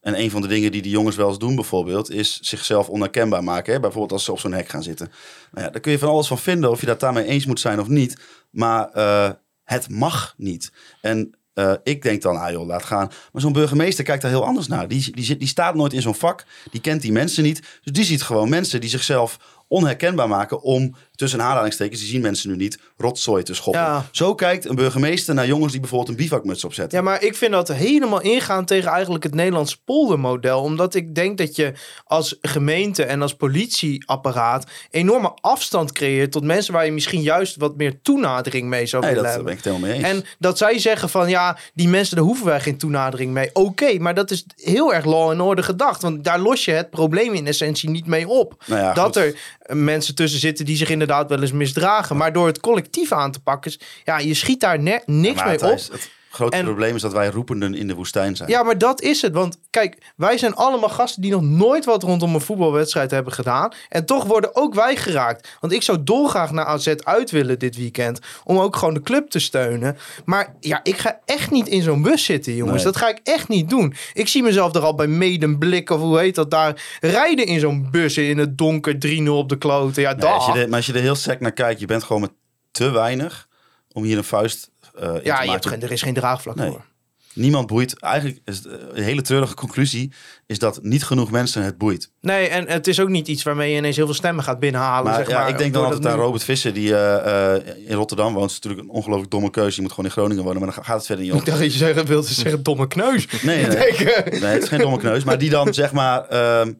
En 0.00 0.20
een 0.20 0.30
van 0.30 0.40
de 0.40 0.48
dingen 0.48 0.72
die 0.72 0.82
die 0.82 0.90
jongens 0.90 1.16
wel 1.16 1.28
eens 1.28 1.38
doen 1.38 1.54
bijvoorbeeld... 1.54 2.10
is 2.10 2.40
zichzelf 2.40 2.88
onherkenbaar 2.88 3.44
maken. 3.44 3.72
Hè? 3.72 3.80
Bijvoorbeeld 3.80 4.12
als 4.12 4.24
ze 4.24 4.32
op 4.32 4.38
zo'n 4.38 4.52
hek 4.52 4.68
gaan 4.68 4.82
zitten. 4.82 5.12
Nou 5.52 5.66
ja, 5.66 5.72
daar 5.72 5.80
kun 5.80 5.92
je 5.92 5.98
van 5.98 6.08
alles 6.08 6.26
van 6.26 6.38
vinden. 6.38 6.70
Of 6.70 6.80
je 6.80 6.86
dat 6.86 7.00
daarmee 7.00 7.24
eens 7.24 7.46
moet 7.46 7.60
zijn 7.60 7.80
of 7.80 7.88
niet. 7.88 8.20
Maar 8.50 8.88
eh, 8.88 9.30
het 9.64 9.88
mag 9.88 10.34
niet. 10.36 10.72
En 11.00 11.34
eh, 11.54 11.72
ik 11.82 12.02
denk 12.02 12.22
dan, 12.22 12.36
ah 12.36 12.50
joh, 12.50 12.66
laat 12.66 12.82
gaan. 12.82 13.10
Maar 13.32 13.42
zo'n 13.42 13.52
burgemeester 13.52 14.04
kijkt 14.04 14.22
daar 14.22 14.30
heel 14.30 14.44
anders 14.44 14.66
naar. 14.66 14.88
Die, 14.88 15.12
die, 15.12 15.24
zit, 15.24 15.38
die 15.38 15.48
staat 15.48 15.74
nooit 15.74 15.92
in 15.92 16.02
zo'n 16.02 16.14
vak. 16.14 16.44
Die 16.70 16.80
kent 16.80 17.02
die 17.02 17.12
mensen 17.12 17.42
niet. 17.42 17.62
Dus 17.82 17.92
die 17.92 18.04
ziet 18.04 18.22
gewoon 18.22 18.48
mensen 18.48 18.80
die 18.80 18.90
zichzelf 18.90 19.38
onherkenbaar 19.68 20.28
maken... 20.28 20.62
om 20.62 20.94
tussen 21.20 21.42
aanhalingstekens, 21.42 22.00
die 22.00 22.08
zien 22.08 22.20
mensen 22.20 22.50
nu 22.50 22.56
niet... 22.56 22.78
rotzooi 22.96 23.42
te 23.42 23.54
schoppen. 23.54 23.82
Ja. 23.82 24.06
Zo 24.10 24.34
kijkt 24.34 24.64
een 24.64 24.74
burgemeester 24.74 25.34
naar 25.34 25.46
jongens 25.46 25.72
die 25.72 25.80
bijvoorbeeld 25.80 26.10
een 26.10 26.24
bivakmuts 26.24 26.64
opzetten. 26.64 26.98
Ja, 26.98 27.04
maar 27.04 27.22
ik 27.22 27.34
vind 27.34 27.52
dat 27.52 27.68
helemaal 27.68 28.20
ingaan 28.20 28.64
tegen 28.64 28.90
eigenlijk 28.90 29.24
het 29.24 29.34
Nederlands 29.34 29.76
poldermodel. 29.76 30.62
Omdat 30.62 30.94
ik 30.94 31.14
denk 31.14 31.38
dat 31.38 31.56
je 31.56 31.72
als 32.04 32.38
gemeente 32.40 33.04
en 33.04 33.22
als 33.22 33.34
politieapparaat 33.34 34.66
enorme 34.90 35.34
afstand 35.40 35.92
creëert 35.92 36.32
tot 36.32 36.44
mensen 36.44 36.72
waar 36.72 36.84
je 36.84 36.92
misschien 36.92 37.22
juist 37.22 37.56
wat 37.56 37.76
meer 37.76 38.02
toenadering 38.02 38.68
mee 38.68 38.86
zou 38.86 39.02
nee, 39.02 39.14
willen 39.14 39.32
dat 39.32 39.44
ben 39.44 39.52
ik 39.52 39.64
het 39.64 39.66
helemaal 39.66 39.88
mee 39.88 39.96
eens. 39.96 40.06
En 40.08 40.24
dat 40.38 40.58
zij 40.58 40.78
zeggen 40.78 41.08
van 41.08 41.28
ja, 41.28 41.58
die 41.74 41.88
mensen, 41.88 42.16
daar 42.16 42.24
hoeven 42.24 42.46
wij 42.46 42.60
geen 42.60 42.76
toenadering 42.76 43.32
mee. 43.32 43.50
Oké, 43.52 43.98
maar 43.98 44.14
dat 44.14 44.30
is 44.30 44.44
heel 44.56 44.94
erg 44.94 45.04
law 45.04 45.30
and 45.30 45.40
order 45.40 45.64
gedacht. 45.64 46.02
Want 46.02 46.24
daar 46.24 46.38
los 46.38 46.64
je 46.64 46.72
het 46.72 46.90
probleem 46.90 47.34
in 47.34 47.46
essentie 47.46 47.90
niet 47.90 48.06
mee 48.06 48.28
op. 48.28 48.64
Nou 48.66 48.80
ja, 48.80 48.92
dat 48.92 49.16
goed. 49.16 49.16
er 49.16 49.58
mensen 49.72 50.14
tussen 50.14 50.40
zitten 50.40 50.64
die 50.64 50.76
zich 50.76 50.90
inderdaad 50.90 51.28
wel 51.28 51.40
eens 51.40 51.52
misdragen. 51.52 52.16
Maar 52.16 52.32
door 52.32 52.46
het 52.46 52.60
collectief 52.60 53.12
aan 53.12 53.32
te 53.32 53.40
pakken, 53.40 53.72
ja, 54.04 54.18
je 54.18 54.34
schiet 54.34 54.60
daar 54.60 54.78
niks 55.06 55.34
Maar 55.34 55.46
mee 55.46 55.72
op. 55.72 55.78
Het 55.78 56.10
grote 56.32 56.56
En- 56.56 56.64
probleem 56.64 56.94
is 56.94 57.02
dat 57.02 57.12
wij 57.12 57.28
roependen 57.28 57.74
in 57.74 57.88
de 57.88 57.94
woestijn 57.94 58.36
zijn. 58.36 58.48
Ja, 58.48 58.62
maar 58.62 58.78
dat 58.78 59.02
is 59.02 59.22
het. 59.22 59.32
Want 59.32 59.58
kijk, 59.70 60.12
wij 60.16 60.38
zijn 60.38 60.54
allemaal 60.54 60.88
gasten 60.88 61.22
die 61.22 61.30
nog 61.30 61.42
nooit 61.42 61.84
wat 61.84 62.02
rondom 62.02 62.34
een 62.34 62.40
voetbalwedstrijd 62.40 63.10
hebben 63.10 63.32
gedaan. 63.32 63.72
En 63.88 64.04
toch 64.06 64.24
worden 64.24 64.56
ook 64.56 64.74
wij 64.74 64.96
geraakt. 64.96 65.48
Want 65.60 65.72
ik 65.72 65.82
zou 65.82 66.02
dolgraag 66.02 66.50
naar 66.50 66.64
AZ 66.64 66.86
uit 66.86 67.30
willen 67.30 67.58
dit 67.58 67.76
weekend. 67.76 68.18
Om 68.44 68.58
ook 68.58 68.76
gewoon 68.76 68.94
de 68.94 69.02
club 69.02 69.30
te 69.30 69.38
steunen. 69.38 69.96
Maar 70.24 70.54
ja, 70.60 70.80
ik 70.82 70.98
ga 70.98 71.20
echt 71.24 71.50
niet 71.50 71.68
in 71.68 71.82
zo'n 71.82 72.02
bus 72.02 72.24
zitten, 72.24 72.54
jongens. 72.54 72.76
Nee. 72.76 72.84
Dat 72.92 72.96
ga 72.96 73.08
ik 73.08 73.20
echt 73.24 73.48
niet 73.48 73.70
doen. 73.70 73.94
Ik 74.12 74.28
zie 74.28 74.42
mezelf 74.42 74.74
er 74.74 74.82
al 74.82 74.94
bij 74.94 75.06
Medemblik 75.06 75.90
of 75.90 76.00
hoe 76.00 76.18
heet 76.18 76.34
dat 76.34 76.50
daar. 76.50 76.82
Rijden 77.00 77.46
in 77.46 77.60
zo'n 77.60 77.88
bus 77.90 78.16
in 78.16 78.38
het 78.38 78.58
donker 78.58 78.98
3-0 78.98 79.28
op 79.28 79.48
de 79.48 79.58
kloten. 79.58 80.02
Ja, 80.02 80.12
Nee, 80.12 80.26
als 80.26 80.46
je 80.46 80.52
er, 80.60 80.68
maar 80.68 80.76
als 80.76 80.86
je 80.86 80.92
er 80.92 81.00
heel 81.00 81.14
sec 81.14 81.40
naar 81.40 81.52
kijkt, 81.52 81.80
je 81.80 81.86
bent 81.86 82.02
gewoon 82.02 82.20
met 82.20 82.32
te 82.70 82.90
weinig 82.90 83.48
om 83.92 84.02
hier 84.02 84.16
een 84.16 84.24
vuist 84.24 84.69
eh 85.00 85.14
Ja, 85.24 85.42
je 85.42 85.50
hebt 85.50 85.66
geen, 85.66 85.82
er 85.82 85.92
is 85.92 86.02
geen 86.02 86.14
draagvlak 86.14 86.56
Nee. 86.56 86.68
voor. 86.70 86.88
Niemand 87.34 87.66
boeit. 87.66 88.00
Eigenlijk 88.00 88.40
is 88.44 88.66
eh, 88.66 88.72
een 88.92 89.02
hele 89.02 89.22
treurige 89.22 89.54
conclusie 89.54 90.12
is 90.46 90.58
dat 90.58 90.78
niet 90.82 91.04
genoeg 91.04 91.30
mensen 91.30 91.62
het 91.62 91.78
boeit. 91.78 92.10
Nee, 92.20 92.48
en 92.48 92.68
het 92.68 92.86
is 92.86 93.00
ook 93.00 93.08
niet 93.08 93.28
iets 93.28 93.42
waarmee 93.42 93.70
je 93.70 93.76
ineens 93.76 93.96
heel 93.96 94.04
veel 94.04 94.14
stemmen 94.14 94.44
gaat 94.44 94.58
binnenhalen. 94.58 95.04
Maar, 95.04 95.14
zeg 95.14 95.28
ja, 95.28 95.38
maar 95.40 95.48
ik 95.48 95.58
denk 95.58 95.72
dan 95.72 95.84
altijd 95.84 96.02
dat 96.02 96.12
aan 96.12 96.18
nu- 96.18 96.24
Robert 96.24 96.44
Visser, 96.44 96.72
die 96.72 96.96
eh, 96.96 97.88
in 97.88 97.94
Rotterdam 97.96 98.26
woont. 98.34 98.40
Dat 98.40 98.50
is 98.50 98.54
natuurlijk 98.60 98.82
een 98.88 98.94
ongelooflijk 98.94 99.30
domme 99.30 99.50
keuze. 99.50 99.74
Je 99.76 99.82
moet 99.82 99.90
gewoon 99.90 100.04
in 100.04 100.10
Groningen 100.12 100.44
wonen, 100.44 100.62
maar 100.62 100.74
dan 100.74 100.84
gaat 100.84 100.96
het 100.96 101.06
verder 101.06 101.24
niet 101.24 101.32
om. 101.34 101.38
Ik 101.40 101.46
dacht 101.46 101.58
dat 101.60 101.72
je 101.72 101.78
zeggen, 101.78 102.06
wilde 102.06 102.28
zeggen 102.42 102.62
domme 102.62 102.86
kneus. 102.86 103.26
Nee, 103.42 103.66
Nee, 103.66 104.44
het 104.44 104.62
is 104.62 104.68
geen 104.68 104.78
domme 104.80 104.98
kneus. 104.98 105.24
Maar 105.24 105.38
die 105.38 105.50
dan, 105.50 105.74
zeg 105.82 105.92
maar, 105.92 106.24
ehm, 106.28 106.72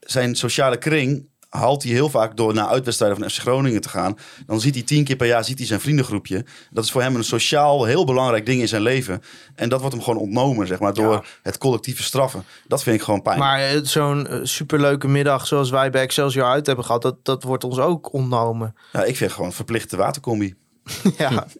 zijn 0.00 0.34
sociale 0.34 0.76
kring 0.78 1.26
haalt 1.56 1.82
hij 1.82 1.92
heel 1.92 2.08
vaak 2.08 2.36
door 2.36 2.54
naar 2.54 2.66
uitwedstrijden 2.66 3.18
van 3.18 3.30
FC 3.30 3.38
Groningen 3.38 3.80
te 3.80 3.88
gaan. 3.88 4.18
Dan 4.46 4.60
ziet 4.60 4.74
hij 4.74 4.82
tien 4.82 5.04
keer 5.04 5.16
per 5.16 5.26
jaar 5.26 5.44
ziet 5.44 5.58
hij 5.58 5.66
zijn 5.66 5.80
vriendengroepje. 5.80 6.44
Dat 6.70 6.84
is 6.84 6.90
voor 6.90 7.02
hem 7.02 7.16
een 7.16 7.24
sociaal 7.24 7.84
heel 7.84 8.04
belangrijk 8.04 8.46
ding 8.46 8.60
in 8.60 8.68
zijn 8.68 8.82
leven. 8.82 9.22
En 9.54 9.68
dat 9.68 9.80
wordt 9.80 9.94
hem 9.94 10.04
gewoon 10.04 10.20
ontnomen, 10.20 10.66
zeg 10.66 10.78
maar, 10.78 10.94
door 10.94 11.12
Ja. 11.12 11.22
het 11.42 11.58
collectieve 11.58 12.02
straffen. 12.02 12.44
Dat 12.68 12.82
vind 12.82 12.96
ik 12.96 13.02
gewoon 13.02 13.22
pijnlijk. 13.22 13.50
Maar 13.50 13.60
eh, 13.68 13.80
zo'n 13.82 14.26
eh, 14.26 14.38
superleuke 14.42 15.08
middag 15.08 15.46
zoals 15.46 15.70
wij 15.70 15.90
bij 15.90 16.02
Excelsior 16.02 16.44
uit 16.46 16.66
hebben 16.66 16.84
gehad, 16.84 17.02
dat, 17.02 17.16
dat 17.22 17.42
wordt 17.42 17.64
ons 17.64 17.78
ook 17.78 18.12
ontnomen. 18.12 18.74
Ja, 18.92 19.04
ik 19.04 19.16
vind 19.16 19.32
gewoon 19.32 19.52
verplichte 19.52 19.96
watercombi. 19.96 20.54
ja. 21.18 21.30
Laten 21.30 21.58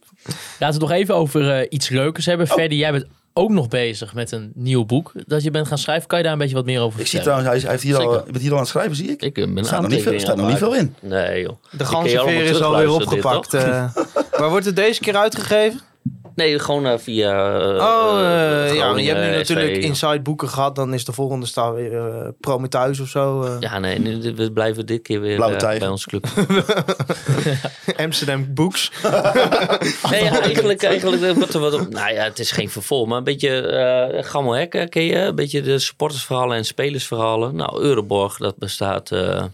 we 0.59 0.65
het 0.65 0.79
nog 0.81 0.91
even 0.91 1.15
over 1.15 1.51
eh, 1.51 1.67
iets 1.71 1.89
leukers 1.89 2.27
hebben. 2.27 2.51
Oh. 2.53 2.71
Jij 2.71 2.93
bent 2.93 3.07
ook 3.37 3.51
nog 3.51 3.69
bezig 3.69 4.15
met 4.15 4.33
een 4.33 4.53
nieuw 4.55 4.85
boek 4.85 5.13
dat 5.27 5.43
je 5.43 5.51
bent 5.51 5.67
gaan 5.69 5.79
schrijven. 5.79 6.09
Kan 6.09 6.19
je 6.19 6.25
daar 6.25 6.33
een 6.33 6.39
beetje 6.39 6.55
wat 6.55 6.65
meer 6.65 6.81
over 6.81 7.01
Ik 7.01 7.07
zie 7.07 7.19
vertellen? 7.21 7.43
trouwens, 7.43 7.47
hij, 7.47 7.57
is- 7.57 7.83
hij 7.83 7.93
heeft 7.93 8.01
hier 8.03 8.19
al, 8.21 8.27
je 8.27 8.33
bent 8.33 8.43
hier 8.43 8.51
al 8.51 8.57
aan 8.57 8.63
het 8.63 8.71
schrijven, 8.71 8.97
zie 8.97 9.11
ik. 9.11 9.23
Ik 9.23 9.39
eh, 9.39 9.45
ben 9.45 9.59
Er 9.59 9.65
staat 9.65 9.81
nog 9.81 9.91
niet 9.91 10.03
veel, 10.03 10.13
er 10.13 10.21
staat 10.21 10.37
nog 10.37 10.49
niet 10.49 10.57
veel 10.59 10.75
in. 10.75 10.95
Nee, 11.01 11.43
joh. 11.43 11.57
De 11.71 11.85
ganzenveer 11.85 12.21
allemaal 12.21 12.41
is 12.43 12.61
alweer 12.61 12.87
terugluisteren, 12.87 13.15
dit, 13.17 13.25
opgepakt. 13.25 13.55
eh. 13.55 14.39
Waar 14.41 14.51
wordt 14.51 14.67
het 14.67 14.77
deze 14.77 15.01
keer 15.01 15.17
uitgegeven? 15.17 15.81
Nee, 16.35 16.59
gewoon 16.59 16.87
eh, 16.87 16.99
via. 16.99 17.59
eh, 17.61 17.67
oh, 17.77 18.19
eh, 18.21 18.75
ja, 18.75 18.91
maar 18.91 19.01
je 19.01 19.09
hebt 19.13 19.31
nu 19.31 19.37
natuurlijk 19.37 19.75
SV. 19.77 19.83
Inside 19.83 20.21
Boeken 20.21 20.49
gehad. 20.49 20.77
Dan 20.77 20.95
is 20.95 21.05
de 21.05 21.13
volgende 21.13 21.47
staan 21.47 21.75
weer 21.75 22.33
Prometheus 22.41 23.01
of 23.01 23.09
zo. 23.09 23.57
Ja, 23.61 23.79
nee, 23.79 23.99
nu, 23.99 24.33
we 24.35 24.53
blijven 24.53 24.87
dit 24.87 25.03
keer 25.03 25.21
weer 25.21 25.39
bij 25.61 25.89
ons 25.89 26.07
club. 26.07 26.27
Amsterdam 27.97 28.55
Books. 28.55 28.91
Nee, 30.11 30.25
ja, 30.25 30.41
eigenlijk, 30.41 30.83
eigenlijk 30.83 31.35
wat, 31.39 31.55
er 31.55 31.61
wat, 31.61 31.75
op- 31.75 31.89
nou 31.93 32.13
ja, 32.15 32.23
het 32.25 32.39
is 32.39 32.51
geen 32.51 32.71
vervolg, 32.71 33.07
maar 33.09 33.19
een 33.19 33.25
beetje 33.25 33.61
eh 33.61 34.25
Gammelhek, 34.25 34.75
eh, 34.75 34.89
ken 34.89 35.03
je? 35.03 35.17
Een 35.17 35.35
beetje 35.35 35.63
de 35.63 35.79
supportersverhalen 35.79 36.57
en 36.57 36.65
spelersverhalen. 36.65 37.57
Nou, 37.57 37.81
Euroborg, 37.83 38.37
dat 38.37 38.57
bestaat... 38.59 39.11
eh, 39.11 39.45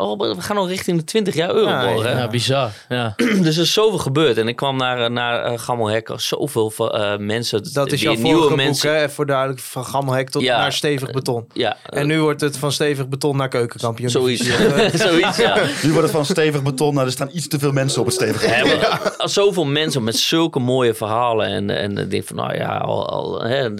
Oh, 0.00 0.18
we 0.18 0.40
gaan 0.40 0.56
al 0.56 0.68
richting 0.68 0.98
de 0.98 1.04
20 1.04 1.34
jaar 1.34 1.50
Euroborg, 1.50 2.02
Ja, 2.04 2.10
hè? 2.10 2.18
Ja, 2.20 2.28
bizar. 2.28 2.70
Ja. 2.88 3.14
Dus 3.42 3.56
er 3.56 3.62
is 3.62 3.72
zoveel 3.72 3.98
gebeurd. 3.98 4.36
En 4.38 4.48
ik 4.48 4.56
kwam 4.56 4.76
naar, 4.76 5.04
eh, 5.04 5.10
naar 5.10 5.42
eh, 5.44 5.58
Gammelhek, 5.58 6.10
zoveel 6.16 6.72
eh, 6.76 7.16
mensen. 7.16 7.72
Dat 7.72 7.92
is 7.92 8.02
boek, 8.02 8.56
mensen. 8.56 8.90
hè? 8.90 8.96
Even 8.96 9.10
voor 9.10 9.26
duidelijk. 9.26 9.60
Van 9.60 9.84
Gammelhek 9.84 10.30
tot 10.30 10.42
Ja. 10.42 10.58
naar 10.58 10.72
stevig 10.72 11.10
beton. 11.10 11.46
Ja, 11.52 11.76
En 11.88 12.06
nu 12.06 12.20
wordt 12.20 12.40
het 12.40 12.56
van 12.58 12.72
stevig 12.72 13.08
beton 13.08 13.36
naar 13.36 13.48
keukenkampioen. 13.48 14.10
zoiets. 14.10 14.42
zoiets, 15.08 15.36
ja. 15.36 15.62
Nu 15.82 15.88
wordt 15.90 16.02
het 16.02 16.10
van 16.10 16.24
stevig 16.24 16.62
beton 16.62 16.94
naar 16.94 17.04
er 17.06 17.12
staan 17.12 17.30
iets 17.32 17.48
te 17.48 17.58
veel 17.58 17.72
mensen 17.72 18.00
op 18.00 18.06
het 18.06 18.14
stevige 18.14 18.46
Hè, 18.46 18.62
beton. 18.76 19.18
als 19.18 19.32
zoveel 19.32 19.64
mensen 19.64 20.04
met 20.04 20.16
zulke 20.16 20.58
mooie 20.58 20.94
verhalen. 20.94 21.46
En, 21.46 21.70
en 21.70 22.08
denk 22.08 22.24
van, 22.26 22.36
nou 22.36 22.54
ja, 22.54 22.76
al, 22.76 23.08
al, 23.08 23.42
hè, 23.42 23.74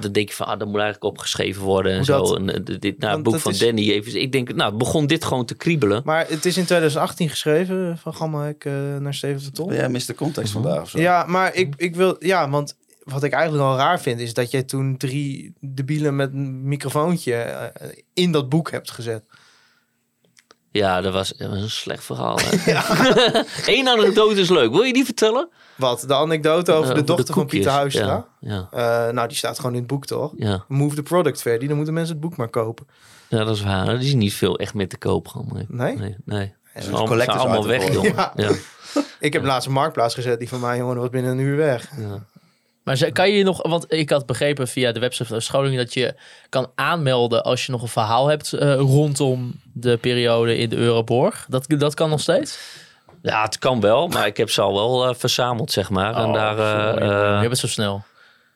dan 0.00 0.12
denk 0.12 0.28
je 0.28 0.34
van, 0.34 0.46
ah, 0.46 0.58
dat 0.58 0.68
moet 0.68 0.80
eigenlijk 0.80 1.04
opgeschreven 1.04 1.62
worden 1.62 1.90
en 1.92 1.96
Hoe 1.98 2.06
zo. 2.06 2.18
dat? 2.22 2.36
En 2.36 2.64
dit, 2.78 2.98
nou, 2.98 3.12
Want 3.12 3.14
het 3.14 3.22
boek 3.24 3.38
van 3.38 3.52
is- 3.52 3.58
Danny. 3.58 3.90
Even, 3.90 4.20
ik 4.20 4.32
denk, 4.32 4.54
nou, 4.54 4.74
begon 4.74 5.06
dit 5.06 5.24
gewoon 5.24 5.44
te 5.44 5.54
kriebelen. 5.60 6.02
Maar 6.04 6.26
het 6.28 6.44
is 6.44 6.56
in 6.56 6.64
2018 6.64 7.28
geschreven 7.28 7.98
van 7.98 8.14
Gammelhek 8.14 8.64
eh, 8.64 8.72
naar 8.98 9.14
stevig 9.14 9.44
beton. 9.44 9.66
Ben 9.68 9.76
jij 9.76 9.88
mist 9.88 10.06
de 10.06 10.14
context 10.14 10.52
vandaag 10.52 10.82
of 10.82 10.90
zo? 10.90 10.98
Ja, 11.00 11.24
maar 11.26 11.54
ik, 11.54 11.74
ik 11.76 11.96
wil... 11.96 12.16
Ja, 12.18 12.50
want 12.50 12.76
wat 13.04 13.22
ik 13.22 13.32
eigenlijk 13.32 13.64
al 13.64 13.76
raar 13.76 14.00
vind... 14.00 14.20
is 14.20 14.34
dat 14.34 14.50
jij 14.50 14.62
toen 14.62 14.96
drie 14.96 15.54
debielen 15.60 16.16
met 16.16 16.32
een 16.32 16.68
microfoontje... 16.68 17.34
eh, 17.34 17.88
in 18.14 18.32
dat 18.32 18.48
boek 18.48 18.70
hebt 18.70 18.90
gezet. 18.90 19.22
Ja, 20.72 21.00
dat 21.00 21.12
was, 21.12 21.32
dat 21.36 21.48
was 21.50 21.60
een 21.60 21.70
slecht 21.70 22.04
verhaal. 22.04 22.38
Eén 23.66 23.88
anekdote 23.88 24.40
is 24.40 24.48
leuk. 24.50 24.70
Wil 24.70 24.82
je 24.82 24.92
die 24.92 25.04
vertellen? 25.04 25.48
Wat? 25.76 26.04
De 26.06 26.14
anekdote 26.14 26.72
over 26.72 26.90
Eh, 26.90 26.96
de 26.96 27.04
dochter 27.04 27.34
van. 27.34 27.46
Pieter 27.46 27.70
Huistra? 27.70 28.26
Ja, 28.40 28.68
ja, 28.72 29.06
Eh, 29.06 29.12
nou, 29.12 29.28
die 29.28 29.36
staat 29.36 29.56
gewoon 29.56 29.72
in 29.72 29.78
het 29.78 29.86
boek, 29.86 30.06
toch? 30.06 30.32
ja. 30.36 30.64
Move 30.68 30.94
the 30.94 31.02
product 31.02 31.42
verder. 31.42 31.66
Dan 31.68 31.76
moeten 31.76 31.94
mensen 31.94 32.12
het 32.14 32.22
boek 32.22 32.36
maar 32.36 32.48
kopen. 32.48 32.86
Ja, 33.38 33.44
dat 33.44 33.56
is 33.56 33.62
waar. 33.62 33.88
Er 33.88 34.00
is 34.00 34.14
niet 34.14 34.34
veel 34.34 34.58
echt 34.58 34.74
meer 34.74 34.88
te 34.88 34.98
koop. 34.98 35.28
Gewoon. 35.28 35.48
Nee? 35.52 35.66
Nee? 35.68 35.96
Nee, 35.96 36.16
nee. 36.24 36.54
Ze 36.74 36.82
zijn 36.82 36.86
een 36.86 36.98
allemaal, 36.98 37.18
zijn 37.18 37.38
allemaal 37.38 37.66
weg, 37.66 37.92
jongen. 37.92 38.14
Ja. 38.14 38.32
Ja. 38.36 38.50
Ik 39.20 39.32
heb 39.32 39.44
laatst 39.44 39.66
een 39.66 39.72
marktplaats 39.74 40.14
gezet. 40.14 40.38
Die 40.38 40.48
van 40.48 40.60
mij, 40.60 40.76
jongen, 40.76 40.96
was 40.96 41.08
binnen 41.08 41.30
een 41.30 41.38
uur 41.38 41.56
weg. 41.56 41.90
Maar 42.84 42.96
ze- 42.96 43.10
kan 43.10 43.30
je 43.30 43.44
nog, 43.44 43.62
want 43.68 43.92
ik 43.92 44.10
had 44.10 44.26
begrepen 44.26 44.68
via 44.68 44.92
de 44.92 45.00
website 45.00 45.24
van 45.28 45.36
de 45.36 45.42
scholing 45.42 45.76
dat 45.76 45.94
je 45.94 46.14
kan 46.48 46.70
aanmelden 46.74 47.42
als 47.44 47.66
je 47.66 47.72
nog 47.72 47.82
een 47.82 47.88
verhaal 47.88 48.26
hebt 48.28 48.52
eh, 48.52 48.74
rondom 48.74 49.60
de 49.72 49.96
periode 49.96 50.56
in 50.56 50.68
de 50.68 50.76
Euroborg. 50.76 51.46
Dat, 51.48 51.64
dat 51.78 51.94
kan 51.94 52.10
nog 52.10 52.20
steeds? 52.20 52.58
Ja, 53.22 53.42
het 53.42 53.58
kan 53.58 53.80
wel, 53.80 54.08
maar 54.08 54.26
ik 54.26 54.36
heb 54.36 54.50
ze 54.50 54.60
al 54.60 54.74
wel 54.74 55.08
eh, 55.08 55.14
verzameld, 55.14 55.72
zeg 55.72 55.90
maar. 55.90 56.14
en 56.14 56.24
Oh, 56.26 56.34
daar, 56.34 56.58
eh, 56.58 57.36
eh, 57.36 57.42
je 57.42 57.46
bent 57.48 57.58
zo 57.60 57.66
snel. 57.66 58.02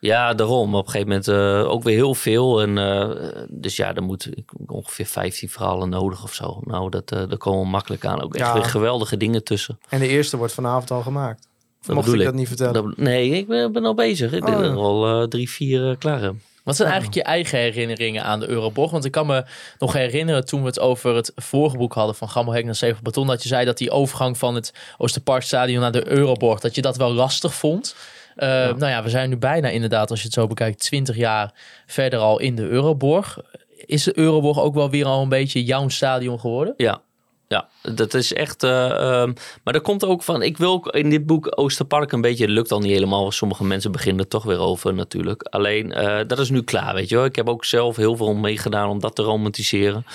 Ja, 0.05 0.33
daarom. 0.33 0.75
Op 0.75 0.85
een 0.85 0.91
gegeven 0.91 1.07
moment 1.07 1.27
eh, 1.27 1.71
ook 1.71 1.83
weer 1.83 1.95
heel 1.95 2.13
veel. 2.15 2.61
En, 2.61 2.77
eh, 2.77 3.09
dus 3.49 3.75
ja, 3.75 3.93
dan 3.93 4.03
moet 4.03 4.37
ik 4.37 4.51
ongeveer 4.67 5.05
15 5.05 5.49
verhalen 5.49 5.89
nodig 5.89 6.23
of 6.23 6.33
zo. 6.33 6.59
Nou, 6.63 6.89
dat, 6.89 7.11
eh 7.11 7.19
daar 7.29 7.37
komen 7.37 7.61
we 7.61 7.67
makkelijk 7.69 8.05
aan. 8.05 8.21
Ook 8.21 8.35
echt 8.35 8.47
Ja. 8.47 8.53
weer 8.53 8.63
geweldige 8.65 9.17
dingen 9.17 9.43
tussen. 9.43 9.79
En 9.89 9.99
de 9.99 10.07
eerste 10.07 10.37
wordt 10.37 10.53
vanavond 10.53 10.91
al 10.91 11.01
gemaakt. 11.01 11.47
Dat 11.81 11.95
Mocht 11.95 12.13
ik 12.13 12.23
dat 12.23 12.33
niet 12.33 12.47
vertellen. 12.47 12.73
Dat- 12.73 12.97
nee, 12.97 13.29
ik 13.29 13.47
ben, 13.47 13.71
ben 13.71 13.85
al 13.85 13.93
bezig. 13.93 14.31
Ik 14.31 14.47
Oh, 14.47 14.49
ben 14.55 14.63
ja. 14.65 14.69
er 14.71 14.77
al 14.77 15.21
eh, 15.21 15.27
drie, 15.27 15.49
vier 15.49 15.97
klaar. 15.97 16.31
Wat 16.63 16.75
zijn 16.75 16.87
eigenlijk 16.89 17.17
je 17.17 17.23
eigen 17.23 17.59
herinneringen 17.59 18.23
aan 18.23 18.39
de 18.39 18.47
Euroborg? 18.49 18.91
Want 18.91 19.05
ik 19.05 19.11
kan 19.11 19.25
me 19.27 19.45
nog 19.79 19.93
herinneren 19.93 20.45
toen 20.45 20.61
we 20.61 20.67
het 20.67 20.79
over 20.79 21.15
het 21.15 21.31
vorige 21.35 21.77
boek 21.77 21.93
hadden 21.93 22.15
van 22.15 22.29
Gammelhek 22.29 22.65
naar 22.65 22.75
Zeven 22.75 23.03
Beton. 23.03 23.27
Dat 23.27 23.41
je 23.43 23.47
zei 23.47 23.65
dat 23.65 23.77
die 23.77 23.91
overgang 23.91 24.37
van 24.37 24.55
het 24.55 24.73
Oosterparkstadion 24.97 25.81
naar 25.81 25.91
de 25.91 26.07
Euroborg, 26.09 26.59
dat 26.59 26.75
je 26.75 26.81
dat 26.81 26.97
wel 26.97 27.13
lastig 27.13 27.53
vond. 27.53 27.95
Eh, 28.35 28.49
Nou 28.49 28.87
ja, 28.87 29.03
we 29.03 29.09
zijn 29.09 29.29
nu 29.29 29.37
bijna 29.37 29.69
inderdaad, 29.69 30.09
als 30.09 30.19
je 30.19 30.25
het 30.25 30.33
zo 30.33 30.47
bekijkt, 30.47 30.79
20 30.79 31.15
jaar 31.15 31.53
verder 31.85 32.19
al 32.19 32.39
in 32.39 32.55
de 32.55 32.67
Euroborg. 32.67 33.37
Is 33.85 34.03
de 34.03 34.17
Euroborg 34.17 34.59
ook 34.59 34.73
wel 34.73 34.89
weer 34.89 35.05
al 35.05 35.21
een 35.21 35.29
beetje 35.29 35.63
jouw 35.63 35.87
stadion 35.89 36.39
geworden? 36.39 36.73
Ja. 36.77 37.01
Ja, 37.47 37.67
dat 37.93 38.13
is 38.13 38.33
echt. 38.33 38.63
eh, 38.63 38.89
ehm, 38.91 39.33
maar 39.63 39.73
dat 39.73 39.81
komt 39.81 40.05
ook 40.05 40.23
van. 40.23 40.41
Ik 40.41 40.57
wil 40.57 40.71
ook 40.71 40.87
in 40.87 41.09
dit 41.09 41.25
boek 41.25 41.51
Oosterpark 41.59 42.11
een 42.11 42.21
beetje. 42.21 42.43
Het 42.43 42.53
lukt 42.53 42.71
al 42.71 42.79
niet 42.79 42.91
helemaal. 42.91 43.21
want 43.21 43.33
Sommige 43.33 43.63
mensen 43.63 43.91
beginnen 43.91 44.23
er 44.23 44.29
toch 44.29 44.43
weer 44.43 44.59
over, 44.59 44.93
natuurlijk. 44.93 45.43
Alleen 45.43 45.91
eh, 45.93 46.19
dat 46.27 46.39
is 46.39 46.49
nu 46.49 46.61
klaar, 46.61 46.93
weet 46.93 47.09
je 47.09 47.15
wel. 47.15 47.25
Ik 47.25 47.35
heb 47.35 47.49
ook 47.49 47.65
zelf 47.65 47.95
heel 47.95 48.15
veel 48.15 48.33
meegedaan 48.33 48.89
om 48.89 48.99
dat 48.99 49.15
te 49.15 49.21
romantiseren. 49.21 50.05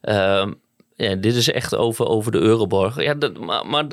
Ehm, 0.00 0.52
ja, 0.96 1.14
dit 1.14 1.34
is 1.34 1.50
echt 1.50 1.76
over, 1.76 2.06
over 2.06 2.32
de 2.32 2.38
Euroborg. 2.38 3.02
Ja, 3.02 3.14
dat, 3.14 3.38
maar, 3.38 3.66
maar 3.66 3.84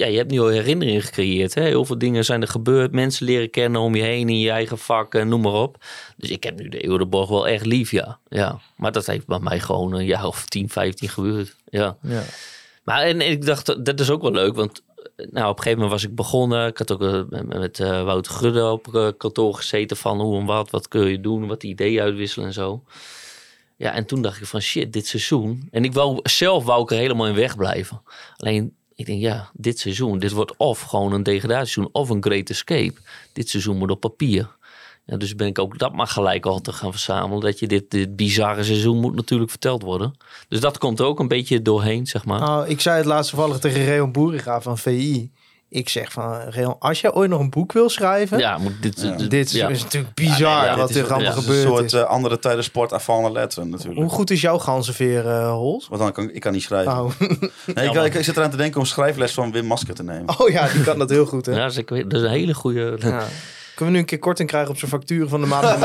ja, 0.00 0.06
je 0.06 0.16
hebt 0.16 0.30
nu 0.30 0.40
al 0.40 0.48
herinneringen 0.48 1.02
gecreëerd. 1.02 1.54
Hè? 1.54 1.62
Heel 1.62 1.84
veel 1.84 1.98
dingen 1.98 2.24
zijn 2.24 2.42
er 2.42 2.48
gebeurd. 2.48 2.92
Mensen 2.92 3.26
leren 3.26 3.50
kennen 3.50 3.80
om 3.80 3.94
je 3.94 4.02
heen 4.02 4.28
in 4.28 4.38
je 4.38 4.50
eigen 4.50 4.78
vak, 4.78 5.14
en 5.14 5.28
noem 5.28 5.40
maar 5.40 5.52
op. 5.52 5.84
Dus 6.16 6.30
ik 6.30 6.44
heb 6.44 6.58
nu 6.58 6.68
de 6.68 6.86
Euroborg 6.86 7.28
wel 7.28 7.48
echt 7.48 7.66
lief, 7.66 7.90
ja. 7.90 8.18
ja. 8.28 8.60
Maar 8.76 8.92
dat 8.92 9.06
heeft 9.06 9.26
bij 9.26 9.38
mij 9.38 9.60
gewoon 9.60 9.94
een 9.94 10.04
jaar 10.04 10.26
of 10.26 10.46
10, 10.46 10.68
15 10.68 11.08
gebeurd. 11.08 11.56
Ja. 11.68 11.96
Ja. 12.02 12.22
Maar 12.84 13.02
en, 13.02 13.20
ik 13.20 13.44
dacht, 13.46 13.84
dat 13.84 14.00
is 14.00 14.10
ook 14.10 14.22
wel 14.22 14.32
leuk, 14.32 14.54
want 14.54 14.82
nou, 15.16 15.48
op 15.48 15.56
een 15.56 15.62
gegeven 15.62 15.72
moment 15.72 15.90
was 15.90 16.04
ik 16.04 16.14
begonnen. 16.14 16.66
Ik 16.66 16.78
had 16.78 16.92
ook 16.92 17.02
eh, 17.02 17.22
met, 17.28 17.46
met 17.46 17.80
eh, 17.80 18.04
Wouter 18.04 18.32
Gudde 18.32 18.70
op 18.70 18.94
eh, 18.94 19.08
kantoor 19.16 19.54
gezeten 19.54 19.96
van 19.96 20.20
hoe 20.20 20.40
en 20.40 20.46
wat, 20.46 20.70
wat 20.70 20.88
kun 20.88 21.08
je 21.08 21.20
doen, 21.20 21.46
wat 21.46 21.62
ideeën 21.62 22.02
uitwisselen 22.02 22.46
en 22.46 22.52
zo. 22.52 22.82
Ja, 23.76 23.92
en 23.92 24.06
toen 24.06 24.22
dacht 24.22 24.40
ik 24.40 24.46
van 24.46 24.60
shit, 24.60 24.92
dit 24.92 25.06
seizoen. 25.06 25.68
En 25.70 25.84
ik 25.84 25.92
wou 25.92 26.20
zelf 26.22 26.64
wou 26.64 26.82
ik 26.82 26.90
er 26.90 26.96
helemaal 26.96 27.26
in 27.26 27.34
wegblijven. 27.34 28.02
Alleen, 28.36 28.74
ik 29.00 29.06
denk 29.06 29.20
ja, 29.20 29.50
dit 29.52 29.78
seizoen, 29.78 30.18
dit 30.18 30.32
wordt 30.32 30.56
of 30.56 30.80
gewoon 30.80 31.12
een 31.12 31.22
degradatieseizoen 31.22 31.88
of 31.92 32.08
een 32.08 32.22
great 32.22 32.50
escape. 32.50 32.94
Dit 33.32 33.48
seizoen 33.48 33.76
moet 33.76 33.90
op 33.90 34.00
papier. 34.00 34.56
Ja, 35.04 35.16
dus 35.16 35.34
ben 35.34 35.46
ik 35.46 35.58
ook 35.58 35.78
dat 35.78 35.92
maar 35.92 36.06
gelijk 36.06 36.46
al 36.46 36.60
te 36.60 36.72
gaan 36.72 36.90
verzamelen. 36.90 37.40
Dat 37.40 37.58
je 37.58 37.66
dit, 37.66 37.90
dit 37.90 38.16
bizarre 38.16 38.64
seizoen 38.64 39.00
moet 39.00 39.14
natuurlijk 39.14 39.50
verteld 39.50 39.82
worden. 39.82 40.16
Dus 40.48 40.60
dat 40.60 40.78
komt 40.78 40.98
er 41.00 41.06
ook 41.06 41.18
een 41.18 41.28
beetje 41.28 41.62
doorheen, 41.62 42.06
zeg 42.06 42.24
maar. 42.24 42.40
Nou, 42.40 42.68
ik 42.68 42.80
zei 42.80 42.96
het 42.96 43.06
laatst 43.06 43.30
toevallig 43.30 43.58
tegen 43.58 43.84
Reon 43.84 44.12
Boeriga 44.12 44.60
van 44.60 44.78
VI. 44.78 45.30
Ik 45.72 45.88
zeg 45.88 46.12
van, 46.12 46.40
Reon, 46.48 46.76
als 46.78 47.00
jij 47.00 47.12
ooit 47.12 47.30
nog 47.30 47.40
een 47.40 47.50
boek 47.50 47.72
wil 47.72 47.88
schrijven... 47.88 48.38
Ja, 48.38 48.58
moet 48.58 48.82
dit, 48.82 49.00
Ja. 49.00 49.16
dit, 49.16 49.30
Dit 49.30 49.46
is, 49.46 49.52
ja. 49.52 49.68
is 49.68 49.82
natuurlijk 49.82 50.14
bizar 50.14 50.64
ja, 50.64 50.76
wat 50.76 50.90
er 50.90 51.02
allemaal 51.12 51.20
ja, 51.22 51.34
Het 51.34 51.48
is 51.48 51.56
een 51.56 51.62
soort 51.62 51.92
eh, 51.92 52.02
andere 52.02 52.38
tijden 52.38 52.64
sport 52.64 52.92
avant 52.92 53.22
la 53.22 53.30
lettre 53.30 53.64
natuurlijk. 53.64 54.00
Hoe 54.00 54.08
goed 54.10 54.30
is 54.30 54.40
jouw 54.40 54.58
ganzenveer, 54.58 55.44
Hols? 55.46 55.88
Want 55.88 56.00
dan 56.00 56.12
kan 56.12 56.30
ik 56.32 56.40
kan 56.40 56.52
niet 56.52 56.62
schrijven. 56.62 56.92
Oh. 56.92 57.10
Nee, 57.74 57.88
ik, 57.88 57.94
ik, 57.94 58.14
ik 58.14 58.24
zit 58.24 58.36
eraan 58.36 58.50
te 58.50 58.56
denken 58.56 58.80
om 58.80 58.86
schrijfles 58.86 59.32
van 59.32 59.52
Wim 59.52 59.64
Masker 59.66 59.94
te 59.94 60.02
nemen. 60.02 60.38
oh 60.38 60.48
ja, 60.48 60.68
die 60.68 60.82
kan 60.82 60.98
dat 60.98 61.10
heel 61.10 61.26
goed, 61.26 61.46
hè? 61.46 61.52
Ja, 61.56 61.66
dus 61.66 61.76
ik 61.76 61.88
weet, 61.88 62.10
dat 62.10 62.20
is 62.20 62.26
een 62.26 62.32
hele 62.32 62.54
goede. 62.54 62.98
Kunnen 63.80 63.98
we 63.98 64.04
nu 64.04 64.08
een 64.08 64.18
keer 64.18 64.28
korting 64.28 64.48
krijgen 64.48 64.70
op 64.70 64.78
zijn 64.78 64.90
facturen 64.90 65.28
van 65.28 65.40
de 65.40 65.46
maand? 65.46 65.64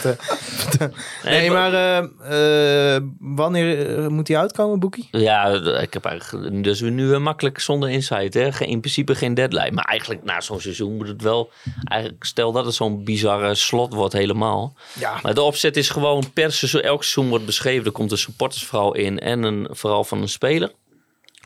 eh, 0.00 0.90
nee, 1.24 1.50
maar 1.50 1.72
eh, 1.72 2.94
eh, 2.94 3.02
wanneer 3.18 4.10
moet 4.10 4.26
die 4.26 4.38
uitkomen, 4.38 4.78
Boekie? 4.78 5.08
Ja, 5.10 5.46
ik 5.80 5.92
heb 5.92 6.04
eigenlijk. 6.04 6.64
Dus 6.64 6.80
we 6.80 6.90
nu 6.90 7.18
makkelijk 7.18 7.60
zonder 7.60 7.90
insight. 7.90 8.34
Hè? 8.34 8.64
In 8.64 8.80
principe 8.80 9.14
geen 9.14 9.34
deadline. 9.34 9.70
Maar 9.70 9.84
eigenlijk 9.84 10.24
na 10.24 10.40
zo'n 10.40 10.60
seizoen 10.60 10.96
moet 10.96 11.08
het 11.08 11.22
wel. 11.22 11.50
Eigenlijk, 11.84 12.24
stel 12.24 12.52
dat 12.52 12.64
het 12.64 12.74
zo'n 12.74 13.04
bizarre 13.04 13.54
slot 13.54 13.94
wordt, 13.94 14.12
helemaal. 14.12 14.74
Ja. 14.92 15.18
Maar 15.22 15.34
de 15.34 15.42
opzet 15.42 15.76
is 15.76 15.90
gewoon 15.90 16.32
per 16.32 16.52
seizoen. 16.52 16.80
Elk 16.80 17.02
seizoen 17.02 17.28
wordt 17.28 17.46
beschreven. 17.46 17.86
Er 17.86 17.92
komt 17.92 18.10
een 18.10 18.18
supportersverhaal 18.18 18.94
in. 18.94 19.18
En 19.18 19.42
een 19.42 19.68
verhaal 19.70 20.04
van 20.04 20.22
een 20.22 20.28
speler. 20.28 20.72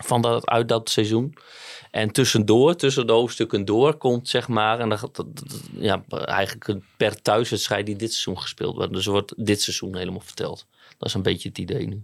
Van 0.05 0.23
dat, 0.23 0.47
uit 0.47 0.69
dat 0.69 0.91
seizoen. 0.91 1.35
En 1.91 2.11
tussendoor, 2.11 2.77
tussen 2.77 3.07
de 3.07 3.13
hoofdstukken 3.13 3.65
door, 3.65 3.95
komt 3.95 4.29
zeg 4.29 4.49
maar. 4.49 4.81
En 4.81 4.89
dan 4.89 4.99
gaat 4.99 5.17
dat, 5.17 5.27
dat- 5.39 5.61
ja, 5.73 6.03
eigenlijk 6.25 6.77
per 6.97 7.23
thuiswedstrijd 7.23 7.87
die 7.87 7.97
dit 7.97 8.11
seizoen 8.13 8.39
gespeeld 8.43 8.77
wordt. 8.77 8.93
Dus 8.93 9.07
wordt 9.07 9.33
dit 9.37 9.63
seizoen 9.63 9.97
helemaal 9.97 10.21
verteld. 10.21 10.67
Dat 10.99 11.09
is 11.09 11.15
een 11.15 11.23
beetje 11.23 11.49
het 11.49 11.59
idee 11.59 11.87
nu. 11.89 12.03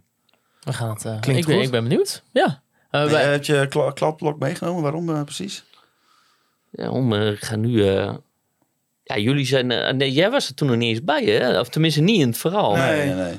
We 0.60 0.72
gaan 0.72 0.88
het, 0.90 1.04
eh, 1.04 1.20
Klinkt 1.20 1.40
ik, 1.40 1.46
ben, 1.46 1.60
ik 1.64 1.70
ben 1.70 1.82
benieuwd. 1.82 2.22
Ja. 2.32 2.62
Eh, 2.90 3.00
Nee, 3.02 3.10
wij- 3.10 3.30
heb 3.32 3.44
je 3.44 3.66
kla- 3.68 3.92
kladblok 3.92 4.38
meegenomen? 4.38 4.82
Waarom 4.82 5.14
eh, 5.14 5.22
precies? 5.22 5.64
Ja, 6.70 6.90
om, 6.90 7.12
eh, 7.12 7.30
ik 7.30 7.44
ga 7.44 7.56
nu. 7.56 7.88
eh, 7.88 8.14
ja, 9.02 9.18
jullie 9.18 9.46
zijn. 9.46 9.70
eh, 9.70 9.92
nee, 9.94 10.12
jij 10.12 10.30
was 10.30 10.48
er 10.48 10.54
toen 10.54 10.68
nog 10.68 10.76
niet 10.76 10.88
eens 10.88 11.04
bij, 11.04 11.24
hè? 11.24 11.60
Of 11.60 11.68
tenminste 11.68 12.00
niet 12.00 12.20
in 12.20 12.28
het 12.28 12.38
verhaal. 12.38 12.76
Nee, 12.76 13.06
nee, 13.06 13.14
nee. 13.14 13.34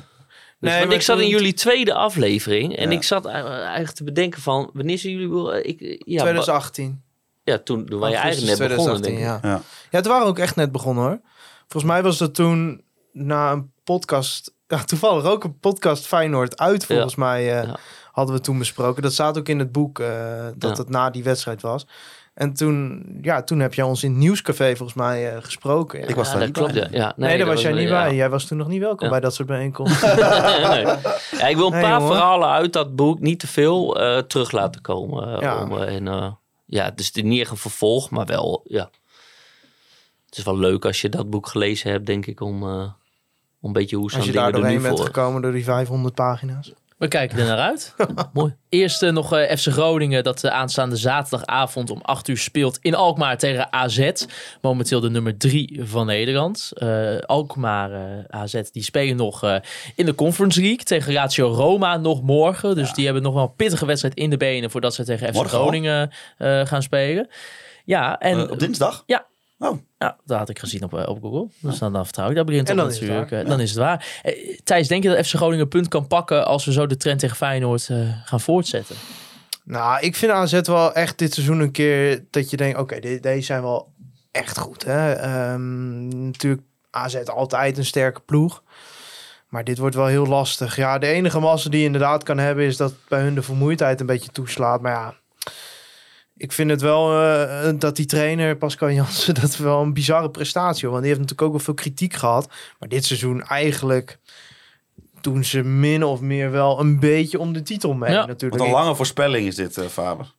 Dus, 0.60 0.72
Nee, 0.72 0.88
ik 0.88 1.02
zat 1.02 1.20
in 1.20 1.28
jullie 1.28 1.54
tweede 1.54 1.94
aflevering 1.94 2.76
en 2.78 2.92
Ja. 2.92 2.96
ik 2.98 3.04
zat 3.04 3.26
eigenlijk 3.26 3.92
te 3.92 4.04
bedenken 4.04 4.42
van 4.42 4.70
wanneer 4.74 4.98
zijn 4.98 5.14
jullie. 5.14 5.62
Ik, 5.64 5.80
ja, 6.06 6.22
2018. 6.22 6.90
ba- 6.92 7.52
ja, 7.52 7.58
toen, 7.58 7.86
toen 7.86 8.00
waren 8.00 8.16
je 8.16 8.22
eigenlijk 8.22 8.60
net 8.60 8.68
begonnen, 8.70 9.02
2018, 9.02 9.26
denk 9.26 9.44
ik. 9.44 9.44
ja. 9.44 9.50
Ja. 9.50 9.62
Ja, 9.92 10.02
toen 10.02 10.12
waren 10.12 10.28
ook 10.28 10.40
echt 10.40 10.56
net 10.56 10.72
begonnen 10.72 11.04
hoor. 11.04 11.20
Volgens 11.68 11.92
mij 11.92 12.04
was 12.04 12.18
dat 12.18 12.36
toen 12.36 12.82
na 13.12 13.52
een 13.52 13.72
podcast, 13.84 14.54
ja, 14.68 14.84
toevallig 14.84 15.24
ook 15.26 15.44
een 15.44 15.60
podcast 15.60 16.08
Feyenoord 16.08 16.58
uit 16.60 16.86
volgens 16.86 17.16
mij, 17.16 17.40
eh, 17.60 17.64
Ja. 17.68 17.78
hadden 18.12 18.36
we 18.36 18.42
toen 18.42 18.58
besproken. 18.58 19.02
Dat 19.02 19.14
staat 19.14 19.38
ook 19.38 19.50
in 19.50 19.60
het 19.60 19.72
boek, 19.72 20.00
eh, 20.00 20.46
dat 20.56 20.78
Ja. 20.78 20.84
het 20.84 20.90
na 20.90 21.10
die 21.10 21.24
wedstrijd 21.24 21.62
was. 21.62 21.86
En 22.38 22.54
toen, 22.54 23.06
ja, 23.22 23.44
toen 23.44 23.60
heb 23.60 23.74
jij 23.74 23.86
ons 23.86 24.04
in 24.04 24.10
het 24.10 24.20
nieuwscafé 24.20 24.76
volgens 24.76 24.98
mij 24.98 25.34
eh, 25.36 25.44
gesproken. 25.44 26.00
Ja. 26.00 26.08
Ik 26.08 26.16
was 26.16 26.26
Ja, 26.32 26.32
daar 26.32 26.40
dat 26.40 26.48
niet 26.48 26.58
klopt. 26.74 26.74
bij. 26.90 27.00
Ja. 27.00 27.06
Ja, 27.06 27.14
nee, 27.16 27.38
daar 27.38 27.48
was 27.48 27.62
jij 27.62 27.72
niet 27.72 27.90
ja. 27.90 28.04
bij. 28.04 28.16
Jij 28.16 28.30
was 28.30 28.46
toen 28.46 28.58
nog 28.58 28.68
niet 28.68 28.80
welkom 28.80 29.06
Ja. 29.06 29.12
bij 29.12 29.20
dat 29.20 29.34
soort 29.34 29.48
bijeenkomsten. 29.48 30.16
nee. 30.70 30.86
ja, 31.38 31.48
ik 31.48 31.56
wil 31.56 31.66
een 31.66 31.72
Nee, 31.72 31.82
paar 31.82 31.92
jongen. 32.00 32.08
verhalen 32.16 32.50
uit 32.50 32.74
dat 32.74 32.96
boek, 32.96 33.20
niet 33.20 33.40
te 33.40 33.48
veel, 33.48 34.00
eh, 34.00 34.18
terug 34.18 34.52
laten 34.52 34.82
komen. 34.82 35.36
eh, 35.36 35.42
Ja. 35.42 35.62
om, 35.64 35.78
en, 35.78 36.38
ja, 36.66 36.86
het 36.86 37.00
is 37.00 37.12
niet 37.12 37.40
echt 37.42 37.52
een 37.52 37.58
vervolg, 37.58 38.10
maar 38.10 38.26
wel, 38.26 38.62
ja. 38.66 38.90
Het 40.26 40.38
is 40.38 40.44
wel 40.44 40.58
leuk 40.58 40.86
als 40.86 41.02
je 41.02 41.10
dat 41.10 41.30
boek 41.30 41.48
gelezen 41.48 41.92
hebt, 41.92 42.06
denk 42.06 42.26
ik, 42.26 42.42
om, 42.42 42.64
eh, 42.64 42.70
om 42.80 42.88
een 43.62 43.72
beetje 43.74 43.96
hoe 43.96 44.10
zo'n 44.10 44.20
Als 44.20 44.28
je 44.28 44.34
dingen 44.34 44.52
daar 44.52 44.62
doorheen 44.62 44.82
bent 44.82 44.98
voor. 44.98 45.06
gekomen 45.06 45.42
door 45.42 45.52
die 45.52 45.64
500 45.64 46.16
pagina's. 46.16 46.74
We 46.98 47.08
kijken 47.08 47.38
er 47.40 47.46
naar 47.46 47.58
uit. 47.58 47.96
Mooi. 48.34 48.56
Eerst 48.70 49.04
eh, 49.04 49.12
nog 49.12 49.34
eh, 49.34 49.58
FC 49.58 49.68
Groningen 49.68 50.24
dat 50.24 50.40
de 50.40 50.52
aanstaande 50.52 50.96
zaterdagavond 50.96 51.90
om 51.90 52.00
8 52.02 52.28
uur 52.28 52.38
speelt 52.38 52.80
in 52.82 52.96
Alkmaar 52.96 53.38
tegen 53.38 53.74
AZ. 53.74 54.12
Momenteel 54.62 55.00
de 55.00 55.10
nummer 55.10 55.38
3 55.38 55.80
van 55.84 56.06
Nederland. 56.06 56.72
Eh, 56.76 57.18
Alkmaar, 57.18 57.92
eh, 57.92 58.02
AZ, 58.42 58.62
die 58.72 58.84
spelen 58.84 59.16
nog 59.16 59.44
eh, 59.44 59.56
in 59.96 60.06
de 60.06 60.16
Conference 60.16 60.60
League 60.62 60.84
tegen 60.84 61.14
Lazio 61.14 61.48
Roma 61.48 61.98
nog 61.98 62.22
morgen. 62.22 62.76
Dus 62.76 62.94
die 62.94 63.06
hebben 63.06 63.24
nog 63.24 63.34
wel 63.34 63.44
een 63.44 63.56
pittige 63.56 63.86
wedstrijd 63.86 64.16
in 64.16 64.30
de 64.30 64.38
benen 64.38 64.72
voordat 64.72 64.94
ze 64.94 65.04
tegen 65.04 65.28
FC 65.28 65.34
Morgen? 65.34 65.60
Groningen 65.60 66.12
eh, 66.38 66.66
gaan 66.66 66.82
spelen. 66.82 67.28
Ja, 67.86 68.20
en 68.20 68.38
Eh, 68.46 68.52
op 68.52 68.60
dinsdag? 68.60 69.04
Ja. 69.06 69.26
Oh, 69.60 69.78
ja, 69.98 70.18
dat 70.26 70.38
had 70.38 70.50
ik 70.50 70.60
gezien 70.60 70.84
op, 70.84 70.94
eh, 70.94 71.08
op 71.08 71.22
Google. 71.22 71.48
Dus 71.60 71.80
dan, 71.80 71.94
dan 71.94 72.04
vertrouw 72.04 72.30
ik. 72.30 72.36
Daar 72.36 72.44
begint 72.46 72.68
dan 72.68 72.76
natuurlijk. 72.76 73.32
eh, 73.32 73.46
Dan 73.50 73.60
is 73.60 73.70
het 73.70 73.80
waar. 73.80 74.20
Eh, 74.24 74.60
Thijs, 74.64 74.88
denk 74.88 75.04
je 75.04 75.10
dat 75.10 75.28
FC 75.28 75.34
Groningen 75.36 75.64
een 75.64 75.68
punt 75.70 75.88
kan 75.88 76.08
pakken 76.08 76.46
als 76.46 76.66
we 76.66 76.72
zo 76.72 76.88
de 76.88 76.98
trend 76.98 77.20
tegen 77.20 77.36
Feyenoord 77.36 77.90
gaan 78.26 78.42
voortzetten? 78.42 78.96
Nou, 79.64 80.00
ik 80.02 80.16
vind 80.16 80.32
AZ 80.32 80.60
wel 80.62 80.94
echt 80.94 81.18
dit 81.18 81.34
seizoen 81.34 81.60
een 81.60 81.72
keer 81.72 82.26
dat 82.30 82.50
je 82.50 82.58
denkt, 82.58 82.80
oké, 82.80 83.00
de- 83.00 83.20
deze 83.20 83.46
zijn 83.46 83.62
wel 83.62 83.94
echt 84.32 84.58
goed. 84.60 84.84
Hè? 84.86 85.12
Ehm, 85.14 86.08
natuurlijk 86.26 86.64
AZ 86.92 87.16
altijd 87.26 87.78
een 87.78 87.86
sterke 87.86 88.20
ploeg. 88.20 88.64
Maar 89.48 89.64
dit 89.64 89.78
wordt 89.78 89.96
wel 89.96 90.06
heel 90.06 90.26
lastig. 90.26 90.76
Ja, 90.76 90.98
de 90.98 91.08
enige 91.08 91.40
massa 91.40 91.70
die 91.70 91.80
je 91.80 91.86
inderdaad 91.86 92.24
kan 92.24 92.38
hebben 92.38 92.66
is 92.66 92.78
dat 92.78 92.94
bij 93.08 93.22
hun 93.22 93.36
de 93.36 93.42
vermoeidheid 93.42 94.00
een 94.00 94.06
beetje 94.06 94.32
toeslaat. 94.32 94.82
Maar 94.82 94.92
ja, 94.92 95.14
ik 96.38 96.52
vind 96.52 96.70
het 96.70 96.82
wel 96.82 97.22
eh, 97.22 97.70
dat 97.80 97.96
die 97.96 98.06
trainer 98.06 98.58
Pascal 98.58 98.92
Jansen 98.92 99.34
dat 99.42 99.58
wel 99.58 99.82
een 99.82 99.94
bizarre 99.94 100.30
prestatie. 100.30 100.82
hoor. 100.84 100.92
Want 100.92 101.02
die 101.04 101.08
heeft 101.14 101.20
natuurlijk 101.22 101.42
ook 101.48 101.56
wel 101.56 101.66
veel 101.66 101.74
kritiek 101.84 102.14
gehad. 102.14 102.50
Maar 102.80 102.90
dit 102.90 103.06
seizoen 103.06 103.44
eigenlijk 103.44 104.20
doen 105.22 105.44
ze 105.44 105.64
min 105.64 106.04
of 106.04 106.22
meer 106.22 106.52
wel 106.52 106.80
een 106.80 107.00
beetje 107.00 107.40
om 107.40 107.54
de 107.54 107.62
titel 107.62 107.94
mee. 107.94 108.12
Ja, 108.12 108.26
natuurlijk. 108.26 108.62
wat 108.62 108.68
een 108.72 108.74
lange 108.74 108.96
voorspelling 108.96 109.48
is 109.48 109.56
dit, 109.56 109.78
eh 109.78 109.86
Faber. 109.86 110.34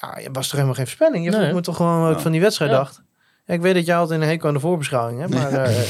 Ja, 0.00 0.18
je 0.18 0.28
was 0.32 0.44
toch 0.44 0.52
helemaal 0.52 0.74
geen 0.74 0.84
voorspelling? 0.86 1.24
Je 1.24 1.30
Nee. 1.30 1.52
me 1.52 1.60
toch 1.60 1.76
gewoon 1.76 2.00
wat 2.00 2.10
ik 2.10 2.16
Ja. 2.16 2.22
van 2.22 2.32
die 2.32 2.40
wedstrijd 2.40 2.70
Ja. 2.70 2.76
dacht. 2.76 3.02
Ik 3.46 3.60
weet 3.60 3.74
dat 3.74 3.86
jij 3.86 3.96
altijd 3.96 4.20
een 4.20 4.26
hekel 4.26 4.48
aan 4.48 4.54
de 4.54 4.60
voorbeschouwing 4.60 5.20
hebt, 5.20 5.34
maar 5.34 5.52
eh, 5.64 5.80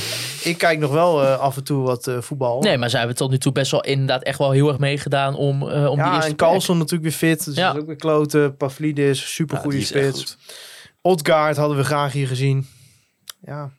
ik 0.45 0.59
kijk 0.59 0.79
nog 0.79 0.91
wel 0.93 1.23
eh, 1.23 1.39
af 1.39 1.57
en 1.57 1.65
toe 1.65 1.83
wat 1.83 2.07
eh, 2.07 2.21
voetbal. 2.21 2.61
Nee, 2.61 2.79
maar 2.79 2.91
zij 2.91 2.99
hebben 2.99 3.17
tot 3.17 3.31
nu 3.31 3.39
toe 3.39 3.53
best 3.53 3.71
wel 3.71 3.83
inderdaad 3.85 4.23
echt 4.23 4.39
wel 4.39 4.51
heel 4.51 4.69
erg 4.69 4.79
meegedaan 4.79 5.35
om, 5.35 5.63
om 5.63 5.69
die 5.97 5.97
ja, 6.05 6.15
eerste 6.15 6.31
en. 6.31 6.37
Carlson 6.37 6.77
natuurlijk 6.79 7.03
weer 7.03 7.31
fit, 7.31 7.45
dus 7.45 7.55
Ja. 7.57 7.67
dat 7.67 7.75
is 7.75 7.81
ook 7.81 7.87
weer 7.87 7.97
kloten. 7.97 8.57
Pavlidis, 8.57 9.35
super 9.35 9.61
Ja, 9.63 9.69
die 9.71 9.85
spits. 9.85 10.37
Odgaard 11.01 11.57
hadden 11.57 11.77
we 11.77 11.85
graag 11.85 12.13
hier 12.13 12.27
gezien. 12.27 12.67
Ja, 13.41 13.71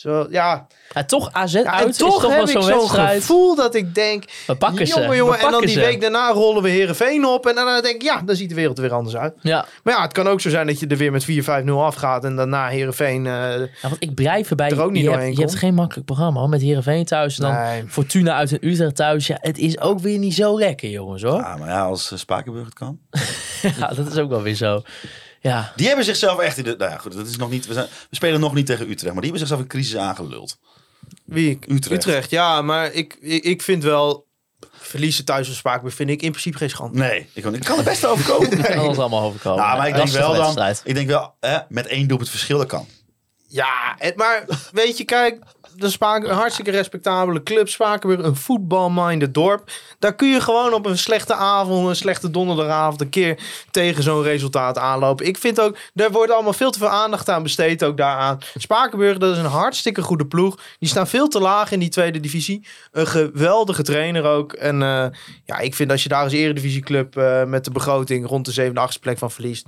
zo, 0.00 0.26
ja. 0.30 0.66
Ja, 0.94 1.04
toch 1.04 1.32
AZ 1.32 1.52
ja 1.52 1.62
uit 1.72 1.88
is 1.88 1.96
toch 1.96 2.12
toch 2.12 2.22
heb 2.22 2.30
wel 2.30 2.62
ik 2.62 2.62
zo'n 2.62 2.78
wedstrijd. 2.78 3.20
gevoel 3.20 3.54
dat 3.54 3.74
ik 3.74 3.94
denk, 3.94 4.24
We 4.46 4.54
pakken 4.56 4.86
ze. 4.86 5.00
jongen, 5.00 5.16
jongen. 5.16 5.38
We 5.38 5.44
En 5.44 5.50
dan 5.50 5.60
die 5.60 5.70
ze. 5.70 5.80
week 5.80 6.00
daarna 6.00 6.30
rollen 6.30 6.62
we 6.62 6.68
Herenveen 6.68 7.24
op. 7.26 7.46
En 7.46 7.54
daarna 7.54 7.80
denk 7.80 7.94
ik, 7.94 8.02
ja, 8.02 8.22
dan 8.24 8.36
ziet 8.36 8.48
de 8.48 8.54
wereld 8.54 8.76
er 8.76 8.82
weer 8.82 8.92
anders 8.92 9.16
uit. 9.16 9.34
Ja. 9.40 9.66
Maar 9.82 9.94
ja, 9.94 10.02
het 10.02 10.12
kan 10.12 10.28
ook 10.28 10.40
zo 10.40 10.48
zijn 10.50 10.66
dat 10.66 10.80
je 10.80 10.86
er 10.86 10.96
weer 10.96 11.12
met 11.12 11.24
4-5-0 11.30 11.70
afgaat. 11.72 12.24
En 12.24 12.36
daarna 12.36 12.68
Herenveen. 12.68 13.24
Ja, 13.24 13.58
want 13.82 13.96
ik 13.98 14.14
blijf 14.14 14.50
erbij. 14.50 14.70
Er 14.70 14.82
ook 14.82 14.90
niet 14.90 15.02
je, 15.02 15.08
doorheen 15.08 15.24
hebt, 15.26 15.36
je 15.36 15.42
hebt 15.44 15.54
geen 15.54 15.74
makkelijk 15.74 16.06
programma 16.06 16.40
hoor, 16.40 16.48
met 16.48 16.60
Heerenveen 16.62 17.04
thuis. 17.04 17.38
En 17.38 17.44
dan 17.44 17.54
Nee. 17.54 17.84
Fortuna 17.88 18.34
uit 18.34 18.50
een 18.50 18.68
Utrecht 18.68 18.96
thuis. 18.96 19.26
Ja, 19.26 19.36
het 19.40 19.58
is 19.58 19.80
ook 19.80 19.98
weer 20.00 20.18
niet 20.18 20.34
zo 20.34 20.58
lekker, 20.58 20.88
jongens 20.90 21.22
hoor. 21.22 21.38
Ja, 21.40 21.56
maar 21.56 21.68
ja, 21.68 21.84
als 21.84 22.12
eh, 22.12 22.18
Spakenburg 22.18 22.64
het 22.64 22.74
kan. 22.74 22.98
Ja, 23.78 23.88
dat 23.88 24.06
is 24.06 24.16
ook 24.18 24.30
wel 24.30 24.42
weer 24.42 24.54
zo. 24.54 24.82
Ja, 25.42 25.72
Die 25.76 25.86
hebben 25.86 26.04
zichzelf 26.04 26.38
echt 26.38 26.56
in 26.56 26.64
de... 26.64 26.74
Nou 26.78 26.90
ja, 26.90 26.98
goed, 26.98 27.12
dat 27.12 27.26
is 27.26 27.36
nog 27.36 27.50
niet, 27.50 27.66
we, 27.66 27.72
zijn, 27.72 27.86
we 28.10 28.16
spelen 28.16 28.40
nog 28.40 28.54
niet 28.54 28.66
tegen 28.66 28.90
Utrecht. 28.90 29.12
Maar 29.12 29.22
die 29.22 29.30
hebben 29.30 29.38
zichzelf 29.38 29.60
een 29.60 29.66
crisis 29.66 29.96
aangeluld. 29.96 30.58
Wie? 31.24 31.58
Utrecht. 31.68 31.90
Utrecht, 31.90 32.30
ja. 32.30 32.62
Maar 32.62 32.92
ik, 32.92 33.16
ik, 33.20 33.44
ik 33.44 33.62
vind 33.62 33.82
wel... 33.82 34.28
Verliezen 34.72 35.24
thuis 35.24 35.46
van 35.46 35.56
Spakenburg 35.56 35.94
vind 35.94 36.10
ik 36.10 36.22
in 36.22 36.30
principe 36.30 36.58
geen 36.58 36.70
schande. 36.70 36.98
Nee, 36.98 37.28
ik 37.32 37.42
kan, 37.42 37.54
ik 37.54 37.64
kan 37.64 37.76
het 37.76 37.84
best 37.84 38.04
overkomen. 38.06 38.50
dat 38.50 38.66
kan 38.66 38.86
ons 38.86 38.98
allemaal 38.98 39.22
overkomen. 39.22 39.64
Nou, 39.64 39.78
maar 39.78 39.88
ik 39.88 39.94
denk 39.94 40.08
wel 40.08 40.34
dan... 40.34 40.74
Ik 40.84 40.94
denk 40.94 41.08
wel, 41.08 41.34
hè, 41.40 41.58
met 41.68 41.86
één 41.86 42.08
doelpunt 42.08 42.30
verschil, 42.30 42.58
dat 42.58 42.66
kan. 42.66 42.86
Ja, 43.48 43.94
het, 43.98 44.16
maar 44.16 44.44
weet 44.72 44.98
je, 44.98 45.04
kijk, 45.04 45.44
de 45.80 45.96
een 46.00 46.34
hartstikke 46.34 46.70
respectabele 46.70 47.42
club. 47.42 47.68
Spakenburg, 47.68 48.26
een 48.26 48.36
voetbalminded 48.36 49.34
dorp. 49.34 49.70
Daar 49.98 50.14
kun 50.14 50.28
je 50.28 50.40
gewoon 50.40 50.72
op 50.72 50.86
een 50.86 50.98
slechte 50.98 51.34
avond, 51.34 51.88
een 51.88 51.96
slechte 51.96 52.30
donderdagavond, 52.30 53.00
een 53.00 53.08
keer 53.08 53.38
tegen 53.70 54.02
zo'n 54.02 54.22
resultaat 54.22 54.78
aanlopen. 54.78 55.26
Ik 55.26 55.38
vind 55.38 55.60
ook, 55.60 55.76
daar 55.94 56.10
wordt 56.10 56.32
allemaal 56.32 56.52
veel 56.52 56.70
te 56.70 56.78
veel 56.78 56.88
aandacht 56.88 57.28
aan 57.28 57.42
besteed 57.42 57.84
ook 57.84 57.96
daaraan. 57.96 58.38
Spakenburg, 58.56 59.18
dat 59.18 59.32
is 59.32 59.38
een 59.38 59.44
hartstikke 59.44 60.02
goede 60.02 60.26
ploeg. 60.26 60.58
Die 60.78 60.88
staan 60.88 61.06
veel 61.06 61.28
te 61.28 61.40
laag 61.40 61.72
in 61.72 61.80
die 61.80 61.88
tweede 61.88 62.20
divisie. 62.20 62.66
Een 62.92 63.06
geweldige 63.06 63.82
trainer 63.82 64.24
ook. 64.24 64.52
En 64.52 64.82
eh, 64.82 65.06
ja, 65.44 65.58
ik 65.58 65.74
vind 65.74 65.90
als 65.90 66.02
je 66.02 66.08
daar 66.08 66.22
als 66.22 66.32
eredivisieclub 66.32 67.16
eh 67.16 67.44
met 67.44 67.64
de 67.64 67.70
begroting 67.70 68.26
rond 68.26 68.44
de 68.44 68.52
zevende, 68.52 68.80
achtste 68.80 69.00
plek 69.00 69.18
van 69.18 69.30
verliest. 69.30 69.66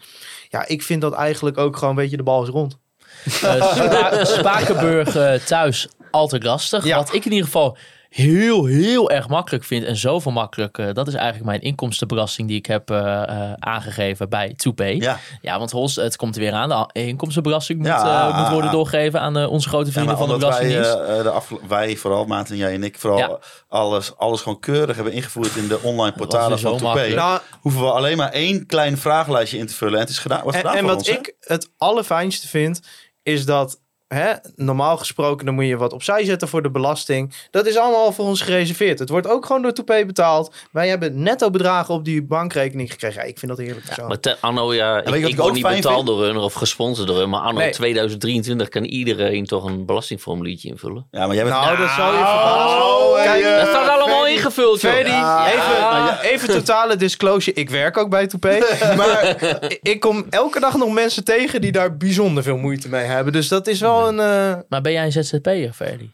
Ja, 0.49 0.67
ik 0.67 0.83
vind 0.83 1.01
dat 1.01 1.13
eigenlijk 1.13 1.59
ook 1.59 1.77
gewoon, 1.77 1.97
weet 1.97 2.11
je, 2.11 2.17
de 2.17 2.23
bal 2.23 2.43
is 2.43 2.49
rond. 2.49 2.79
Eh, 3.25 3.73
Spa- 3.75 4.25
Spakenburg 4.25 5.45
thuis 5.45 5.89
altijd 6.13 6.43
lastig. 6.43 6.85
Ja. 6.85 6.97
Wat 6.97 7.15
ik 7.15 7.25
in 7.25 7.31
ieder 7.31 7.47
geval 7.47 7.77
heel, 8.09 8.65
heel 8.65 9.11
erg 9.11 9.29
makkelijk 9.29 9.65
vind. 9.65 9.85
En 9.85 9.97
zoveel 9.97 10.33
makkelijk. 10.33 10.79
eh, 10.79 10.93
dat 10.93 11.09
is 11.09 11.15
eigenlijk 11.15 11.45
mijn 11.45 11.61
inkomstenbelasting 11.61 12.49
die 12.49 12.57
ik 12.57 12.67
heb 12.67 12.91
eh, 12.91 13.23
eh, 13.23 13.53
aangegeven 13.59 14.29
bij 14.29 14.55
2Pay. 14.69 14.97
Ja. 14.97 15.19
Ja, 15.41 15.59
want 15.59 15.71
Hols, 15.71 15.97
het 15.97 16.17
komt 16.17 16.35
er 16.35 16.41
weer 16.41 16.53
aan. 16.53 16.69
De 16.93 17.07
inkomstenbelasting 17.07 17.79
moet, 17.79 17.87
Ja. 17.89 18.39
moet 18.41 18.49
worden 18.53 18.71
doorgegeven 18.71 19.21
aan 19.21 19.47
onze 19.47 19.69
grote 19.69 19.87
Ja, 19.87 19.93
vrienden 19.93 20.17
maar 20.17 20.27
van 20.27 20.39
de 20.41 20.47
wij, 20.47 20.51
Belastingdienst. 20.69 21.19
eh, 21.19 21.23
de 21.23 21.31
afgelo- 21.31 21.61
wij 21.69 21.97
vooral, 21.97 22.25
Maarten, 22.25 22.57
jij 22.57 22.75
en 22.75 22.83
ik, 22.85 22.99
vooral 22.99 23.19
Ja. 23.19 23.39
alles, 23.69 24.17
alles 24.17 24.41
gewoon 24.41 24.61
keurig 24.61 24.95
hebben 24.97 25.15
ingevoerd 25.15 25.57
in 25.57 25.69
de 25.69 25.79
online 25.83 26.13
portalen 26.17 26.59
zo 26.59 26.69
van 26.69 26.79
2P. 26.79 26.83
makkelijk. 26.83 27.15
Nou, 27.15 27.41
Hoeven 27.61 27.81
we 27.81 27.91
alleen 27.91 28.17
maar 28.17 28.31
één 28.33 28.67
klein 28.67 28.99
vragenlijstje 28.99 29.59
in 29.59 29.67
te 29.67 29.75
vullen. 29.75 29.95
En 29.95 30.01
het 30.01 30.09
is 30.11 30.19
gedaan, 30.19 30.43
wordt 30.43 30.57
En, 30.57 30.63
gedaan 30.63 30.77
en 30.77 30.83
voor 30.83 30.91
wat 30.91 30.99
ons, 30.99 31.09
hè? 31.09 31.15
ik 31.19 31.35
het 31.41 31.71
allerfijnste 31.77 32.49
vind, 32.49 32.81
is 33.23 33.45
dat 33.45 33.81
hè, 34.15 34.33
normaal 34.57 34.97
gesproken 34.97 35.47
dan 35.47 35.55
moet 35.55 35.67
je 35.67 35.77
wat 35.77 35.93
opzij 35.93 36.25
zetten 36.25 36.49
voor 36.49 36.63
de 36.63 36.71
belasting. 36.71 37.35
Dat 37.51 37.67
is 37.67 37.77
allemaal 37.77 38.13
voor 38.13 38.25
ons 38.25 38.41
gereserveerd. 38.41 38.99
Het 38.99 39.09
wordt 39.09 39.27
ook 39.27 39.47
gewoon 39.47 39.63
door 39.63 39.73
Toupé 39.73 40.05
betaald. 40.07 40.55
Wij 40.73 40.89
hebben 40.89 41.23
netto 41.23 41.51
bedragen 41.51 41.95
op 41.95 42.05
die 42.05 42.23
bankrekening 42.23 42.91
gekregen. 42.91 43.21
Ja, 43.23 43.27
ik 43.29 43.39
vind 43.39 43.57
dat 43.57 43.61
heerlijk 43.67 43.87
zo. 43.95 44.07
Maar 44.07 44.21
te, 44.21 44.37
anno, 44.41 44.75
ja, 44.75 44.99
ik, 44.99 45.05
wat 45.05 45.15
ik 45.15 45.27
ik 45.29 45.37
word 45.37 45.49
ook 45.49 45.55
niet 45.55 45.63
betaald 45.63 45.95
vind? 45.95 46.07
door 46.07 46.23
hun 46.25 46.37
of 46.37 46.53
gesponsord 46.55 47.07
door 47.07 47.19
hun. 47.19 47.29
Maar 47.31 47.41
anno 47.41 47.61
Nee. 47.61 47.71
2023 47.71 48.69
kan 48.69 48.85
iedereen 48.85 49.47
toch 49.47 49.65
een 49.65 49.87
belastingformuliertje 49.87 50.69
invullen. 50.69 51.07
Ja, 51.11 51.27
maar 51.27 51.35
jij 51.35 51.45
bent... 51.45 51.57
nou, 51.57 51.77
dat 51.77 51.91
zou 51.91 52.13
je 52.17 52.21
Oh, 52.23 52.29
verbazen. 52.31 53.33
Kijk, 53.33 53.45
eh, 53.45 53.57
dat 53.61 53.69
staat 53.69 53.89
allemaal 53.89 54.27
ingevuld, 54.27 54.81
Ja. 54.81 54.97
even, 54.97 55.61
Ja. 55.79 56.23
even 56.23 56.49
totale 56.49 56.97
disclosure. 56.97 57.57
Ik 57.57 57.71
werk 57.71 57.97
ook 57.97 58.11
bij 58.11 58.27
Toupé. 58.27 58.59
maar 58.97 59.37
ik 59.83 60.01
kom 60.01 60.27
elke 60.31 60.61
dag 60.61 60.77
nog 60.77 60.93
mensen 60.93 61.25
tegen 61.25 61.61
die 61.61 61.73
daar 61.73 61.97
bijzonder 61.97 62.43
veel 62.43 62.57
moeite 62.57 62.89
mee 62.89 63.05
hebben. 63.05 63.33
Dus 63.33 63.49
dat 63.49 63.67
is 63.67 63.81
wel 63.81 64.02
een... 64.09 64.19
eh, 64.19 64.59
Maar 64.69 64.81
ben 64.81 64.93
jij 64.93 65.05
een 65.05 65.13
ZZP'er, 65.13 65.73
Ferdy? 65.73 66.11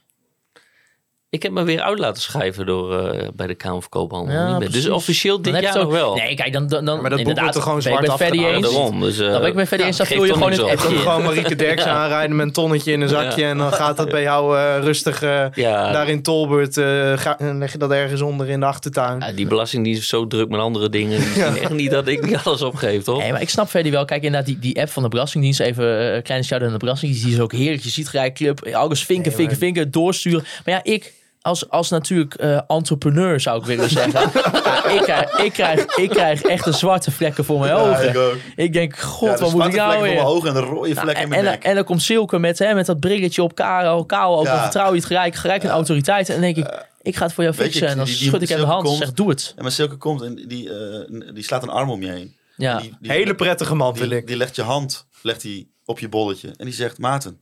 Ik 1.31 1.43
heb 1.43 1.53
me 1.53 1.63
weer 1.65 1.81
uit 1.81 1.99
laten 1.99 2.23
schrijven 2.23 2.67
door, 2.67 2.99
eh, 3.09 3.29
bij 3.35 3.47
de 3.47 3.55
Kamer 3.55 3.81
van 3.81 3.89
Koophandel. 3.91 4.35
Ja, 4.35 4.59
dus 4.59 4.89
officieel 4.89 5.43
dit 5.43 5.61
jaar 5.61 5.75
nog 5.75 5.85
ook- 5.85 5.91
wel. 5.93 6.15
Nee, 6.15 6.35
kijk, 6.35 6.53
dan, 6.53 6.67
dan, 6.67 6.85
dan 6.85 7.01
maar 7.01 7.11
dat 7.11 7.19
inderdaad, 7.19 7.43
wordt 7.45 7.57
er 7.57 7.63
gewoon 7.63 7.83
zwart 7.83 8.21
eens. 8.21 8.63
daarom. 8.63 9.01
Dus, 9.01 9.19
eh, 9.19 9.31
Dan 9.31 9.41
ben 9.41 9.49
ik 9.49 9.55
bij 9.55 9.67
Ferdy 9.67 9.85
eens, 9.85 9.97
dan 9.97 10.07
vul 10.07 10.25
je 10.25 10.33
gewoon 10.33 10.51
het 10.51 10.61
appje 10.61 10.97
gewoon 10.97 11.23
Marieke 11.23 11.57
Derksen 11.57 11.91
aanrijden 12.01 12.37
met 12.37 12.47
een 12.47 12.53
tonnetje 12.53 12.93
in 12.93 13.01
een 13.01 13.09
zakje. 13.09 13.45
En 13.45 13.59
dan 13.59 13.73
gaat 13.73 13.97
dat 13.97 14.09
bij 14.11 14.23
jou 14.23 14.59
eh, 14.59 14.79
rustig 14.81 15.23
eh, 15.23 15.45
Ja, 15.55 15.93
daar 15.93 16.09
in 16.09 16.23
Tolbert. 16.23 16.77
eh, 16.77 17.13
ga, 17.19 17.39
en 17.39 17.59
leg 17.59 17.73
je 17.73 17.79
dat 17.79 17.91
ergens 17.91 18.21
onder 18.21 18.49
in 18.49 18.61
de 18.61 18.67
achtertuin. 18.67 19.21
ja, 19.21 19.33
die 19.33 19.47
belastingdienst 19.47 20.01
is 20.01 20.09
zo 20.09 20.27
druk 20.27 20.49
met 20.49 20.61
andere 20.61 20.89
dingen. 20.89 21.19
Echt 21.61 21.71
niet 21.71 21.91
dat 21.91 22.07
ik 22.09 22.27
niet 22.27 22.37
alles 22.45 22.63
opgeef, 22.63 23.03
toch? 23.05 23.19
Nee, 23.19 23.33
maar 23.33 23.41
ik 23.43 23.51
snap 23.51 23.69
verder 23.71 23.93
wel. 23.93 24.05
Kijk, 24.05 24.23
inderdaad, 24.23 24.49
die, 24.49 24.59
die 24.59 24.81
app 24.81 24.89
van 24.91 25.03
de 25.03 25.09
Belastingdienst. 25.09 25.61
Even 25.61 25.99
eh, 26.09 26.15
een 26.15 26.23
kleine 26.23 26.47
shout-out 26.47 26.69
aan 26.71 26.75
de 26.79 26.85
Belastingdienst. 26.85 27.25
Die 27.27 27.35
is 27.35 27.41
ook 27.41 27.53
heerlijk. 27.53 27.83
Je 27.83 27.91
ziet 27.91 28.09
gelijk 28.09 28.35
club. 28.35 28.67
Alles 28.73 29.05
vinken, 29.05 29.33
vinken, 29.33 29.57
vinken. 29.57 29.91
Doorsturen. 29.91 30.45
Maar 30.65 30.75
ja, 30.75 30.81
ik... 30.93 31.17
Als, 31.43 31.70
als 31.70 31.90
natuurlijk 31.90 32.35
eh, 32.35 32.60
entrepreneur 32.66 33.40
zou 33.40 33.60
ik 33.60 33.66
willen 33.66 33.90
zeggen. 33.90 34.20
ja, 34.62 34.86
ik, 34.94 35.02
krijg, 35.02 35.36
ik, 35.36 35.52
krijg, 35.52 35.85
ik 35.97 36.09
krijg 36.10 36.43
echt 36.43 36.65
de 36.65 36.73
zwarte 36.73 37.10
vlekken 37.10 37.44
voor 37.44 37.59
mijn 37.60 37.73
Ja, 37.74 37.78
ogen. 37.81 38.09
ik 38.09 38.16
ook. 38.16 38.35
Ik 38.56 38.73
denk, 38.73 38.97
god, 38.98 39.28
Ja, 39.28 39.35
de 39.35 39.40
wat 39.40 39.52
moet 39.52 39.65
ik 39.65 39.73
zwarte 39.73 39.77
nou 39.77 39.89
vlekken 39.90 40.09
weer? 40.10 40.20
voor 40.20 40.24
mijn 40.24 40.36
ogen 40.36 40.48
en 40.48 40.55
de 40.55 40.60
rode 40.60 40.89
Nou, 40.94 41.01
vlek 41.06 41.16
in 41.16 41.23
en, 41.23 41.28
mijn 41.28 41.44
en, 41.44 41.51
nek. 41.51 41.62
en 41.65 41.74
dan 41.74 41.85
komt 41.85 42.02
Silke 42.02 42.39
met, 42.39 42.59
hè, 42.59 42.74
met 42.74 42.86
dat 42.86 43.01
brilletje 43.01 43.43
op 43.43 43.55
Karel. 43.55 44.05
Karel 44.05 44.39
ook 44.39 44.47
vertrouw 44.48 44.89
je 44.90 44.97
het 44.97 45.05
gelijk, 45.05 45.35
gelijk 45.35 45.62
een 45.62 45.70
autoriteit. 45.70 46.28
En 46.28 46.35
dan 46.35 46.43
denk 46.52 46.56
ik, 46.56 46.85
ik 47.02 47.16
ga 47.16 47.24
het 47.24 47.32
voor 47.35 47.44
jou 47.44 47.56
Weet 47.56 47.66
je, 47.66 47.73
fixen. 47.73 47.89
En 47.90 47.97
dan 47.97 48.06
die- 48.06 48.16
die- 48.19 48.28
schud 48.28 48.43
ik 48.43 48.48
hem 48.48 48.59
de 48.60 48.65
hand 48.66 48.82
en 48.82 48.86
komt- 48.89 48.98
zeg, 48.98 49.12
doe 49.12 49.28
het. 49.28 49.52
En 49.56 49.62
maar 49.62 49.73
Silke 49.73 49.97
komt 49.97 50.23
en 50.23 50.35
die, 50.48 50.70
eh, 50.74 51.32
die 51.35 51.44
slaat 51.44 51.62
een 51.62 51.69
arm 51.69 51.90
om 51.90 52.02
je 52.02 52.10
heen. 52.10 52.36
Ja. 52.56 52.78
Die, 52.81 52.97
die, 53.01 53.10
Hele 53.12 53.35
prettige 53.35 53.74
man 53.74 53.94
wil 53.94 54.09
die, 54.09 54.19
ik. 54.19 54.27
die 54.27 54.36
legt 54.36 54.56
je 54.56 54.62
hand 54.62 55.06
legt 55.23 55.40
die 55.40 55.73
op 55.85 55.98
je 55.98 56.09
bolletje. 56.09 56.48
En 56.56 56.65
die 56.65 56.74
zegt, 56.74 56.98
Maarten, 56.98 57.40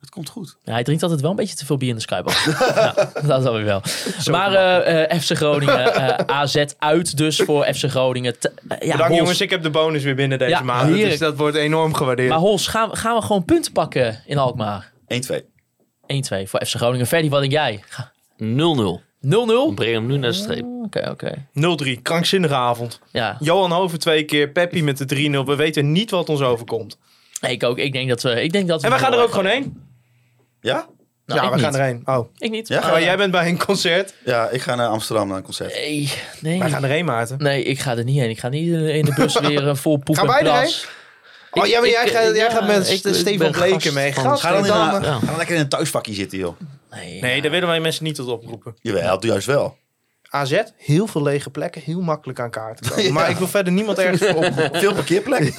het 0.00 0.10
komt 0.10 0.28
goed. 0.28 0.56
Ja, 0.64 0.72
hij 0.72 0.82
drinkt 0.84 1.02
altijd 1.02 1.20
wel 1.20 1.30
een 1.30 1.36
beetje 1.36 1.54
te 1.54 1.66
veel 1.66 1.76
bier 1.76 1.88
in 1.88 1.94
de 1.94 2.00
skybox. 2.00 2.44
ja, 2.74 2.92
dat 3.26 3.40
is 3.40 3.46
alweer 3.46 3.64
wel. 3.64 3.82
maar 4.30 4.54
eh, 4.54 5.10
eh, 5.12 5.20
FC 5.20 5.36
Groningen, 5.36 5.94
eh, 5.94 6.36
AZ 6.36 6.64
uit 6.78 7.16
dus 7.16 7.36
voor 7.36 7.64
FC 7.64 7.84
Groningen. 7.90 8.34
Eh, 8.40 8.50
ja, 8.68 8.76
Bedankt 8.78 9.02
Hols. 9.02 9.16
jongens, 9.18 9.40
ik 9.40 9.50
heb 9.50 9.62
de 9.62 9.70
bonus 9.70 10.02
weer 10.02 10.14
binnen 10.14 10.38
deze 10.38 10.50
Ja, 10.50 10.60
maand. 10.62 10.94
Dus 10.94 11.18
dat 11.18 11.36
wordt 11.36 11.56
enorm 11.56 11.94
gewaardeerd. 11.94 12.28
Maar 12.28 12.38
Hols, 12.38 12.66
gaan, 12.66 12.90
we- 12.90 12.96
gaan 12.96 13.16
we 13.16 13.22
gewoon 13.22 13.44
punten 13.44 13.72
pakken 13.72 14.22
in 14.26 14.38
Alkmaar? 14.38 14.92
1-2. 15.06 15.44
1-2 16.06 16.48
voor 16.48 16.64
FC 16.66 16.74
Groningen. 16.76 17.06
Ferdy, 17.06 17.28
wat 17.28 17.40
denk 17.40 17.52
jij? 17.52 17.84
0-0. 18.36 19.00
0-0? 19.20 19.74
Breng 19.74 19.92
hem 19.94 20.06
nu 20.06 20.16
naar 20.16 20.30
de 20.30 20.36
streep. 20.36 20.64
Oké, 20.84 21.10
oké. 21.10 21.46
0-3, 21.52 22.02
krankzinnige 22.02 22.54
avond. 22.54 23.00
Ja, 23.12 23.36
Johan 23.40 23.72
Hoven 23.72 23.98
twee 23.98 24.24
keer, 24.24 24.48
Peppi 24.48 24.82
met 24.82 24.98
de 24.98 25.04
3-0. 25.44 25.44
We 25.46 25.56
weten 25.56 25.92
niet 25.92 26.10
wat 26.10 26.28
ons 26.28 26.40
overkomt. 26.40 26.98
ik 27.40 27.62
ook. 27.62 27.78
Ik 27.78 27.92
denk 27.92 28.08
dat 28.08 28.22
we... 28.22 28.42
Ik 28.42 28.52
denk 28.52 28.68
dat 28.68 28.80
we 28.80 28.86
En 28.88 28.92
we 28.92 28.98
gaan 28.98 29.12
er 29.12 29.20
ook 29.22 29.30
gewoon 29.30 29.46
heen. 29.46 29.86
Ja? 30.60 30.86
Nou, 31.26 31.40
ja, 31.40 31.46
ik 31.46 31.50
we 31.52 31.56
niet. 31.56 31.64
gaan 31.64 31.74
erheen. 31.74 32.02
Oh. 32.04 32.28
Ik 32.38 32.50
niet. 32.50 32.68
Ja? 32.68 32.80
Maar 32.80 33.02
jij 33.02 33.16
bent 33.16 33.30
bij 33.32 33.48
een 33.48 33.58
concert. 33.58 34.14
Ja, 34.24 34.48
ik 34.48 34.60
ga 34.62 34.74
naar 34.74 34.88
Amsterdam 34.88 35.28
naar 35.28 35.36
een 35.36 35.42
concert. 35.42 35.74
Nee, 35.74 36.12
nee. 36.40 36.58
Wij 36.58 36.70
gaan 36.70 36.82
erheen, 36.84 37.04
Maarten. 37.04 37.38
Nee, 37.38 37.62
ik 37.62 37.78
ga 37.78 37.96
er 37.96 38.04
niet 38.04 38.18
heen. 38.20 38.30
Ik 38.30 38.38
ga 38.38 38.48
niet 38.48 38.68
in 38.72 39.04
de 39.04 39.12
bus 39.16 39.38
weer 39.40 39.66
een 39.66 39.76
vol 39.76 39.96
poep 39.96 40.16
Gaan 40.16 40.26
en 40.26 40.32
wij 40.32 40.42
plas. 40.42 40.86
Oh 41.50 41.66
ja, 41.66 41.80
maar 41.80 41.88
jij, 41.88 42.04
ik- 42.04 42.10
gaat, 42.12 42.22
jij 42.24 42.34
ja, 42.34 42.50
gaat 42.50 42.66
met 42.66 42.90
ik- 42.90 42.98
Ste- 42.98 43.08
ik 43.08 43.14
Stefan 43.14 43.38
ben 43.38 43.50
Bleken 43.50 43.94
mee. 43.94 44.14
van- 44.14 44.38
Ga 44.38 44.50
dan, 44.52 44.58
in 44.64 44.66
dan, 44.72 44.94
een, 44.94 45.02
eh, 45.02 45.08
ja. 45.08 45.18
ga 45.18 45.26
dan 45.26 45.36
lekker 45.36 45.54
in 45.54 45.60
een 45.60 45.68
thuisvakje 45.68 46.14
zitten, 46.14 46.38
joh. 46.38 46.60
Nee, 46.90 47.20
Nee, 47.20 47.42
daar 47.42 47.50
willen 47.50 47.68
wij 47.68 47.80
mensen 47.80 48.04
niet 48.04 48.14
tot 48.14 48.28
oproepen. 48.28 48.74
Jawel, 48.80 49.20
doe 49.20 49.30
juist 49.30 49.46
wel. 49.46 49.76
AZ, 50.30 50.60
heel 50.76 51.06
veel 51.06 51.22
lege 51.22 51.50
plekken, 51.50 51.82
heel 51.84 52.00
makkelijk 52.00 52.40
aan 52.40 52.50
kaarten 52.50 52.90
komen. 52.90 53.12
Maar 53.18 53.30
ik 53.30 53.36
wil 53.36 53.48
verder 53.48 53.72
niemand 53.72 53.98
ergens 53.98 54.30
voor. 54.30 54.44
Veel 54.80 54.94
parkeerplek. 54.94 55.54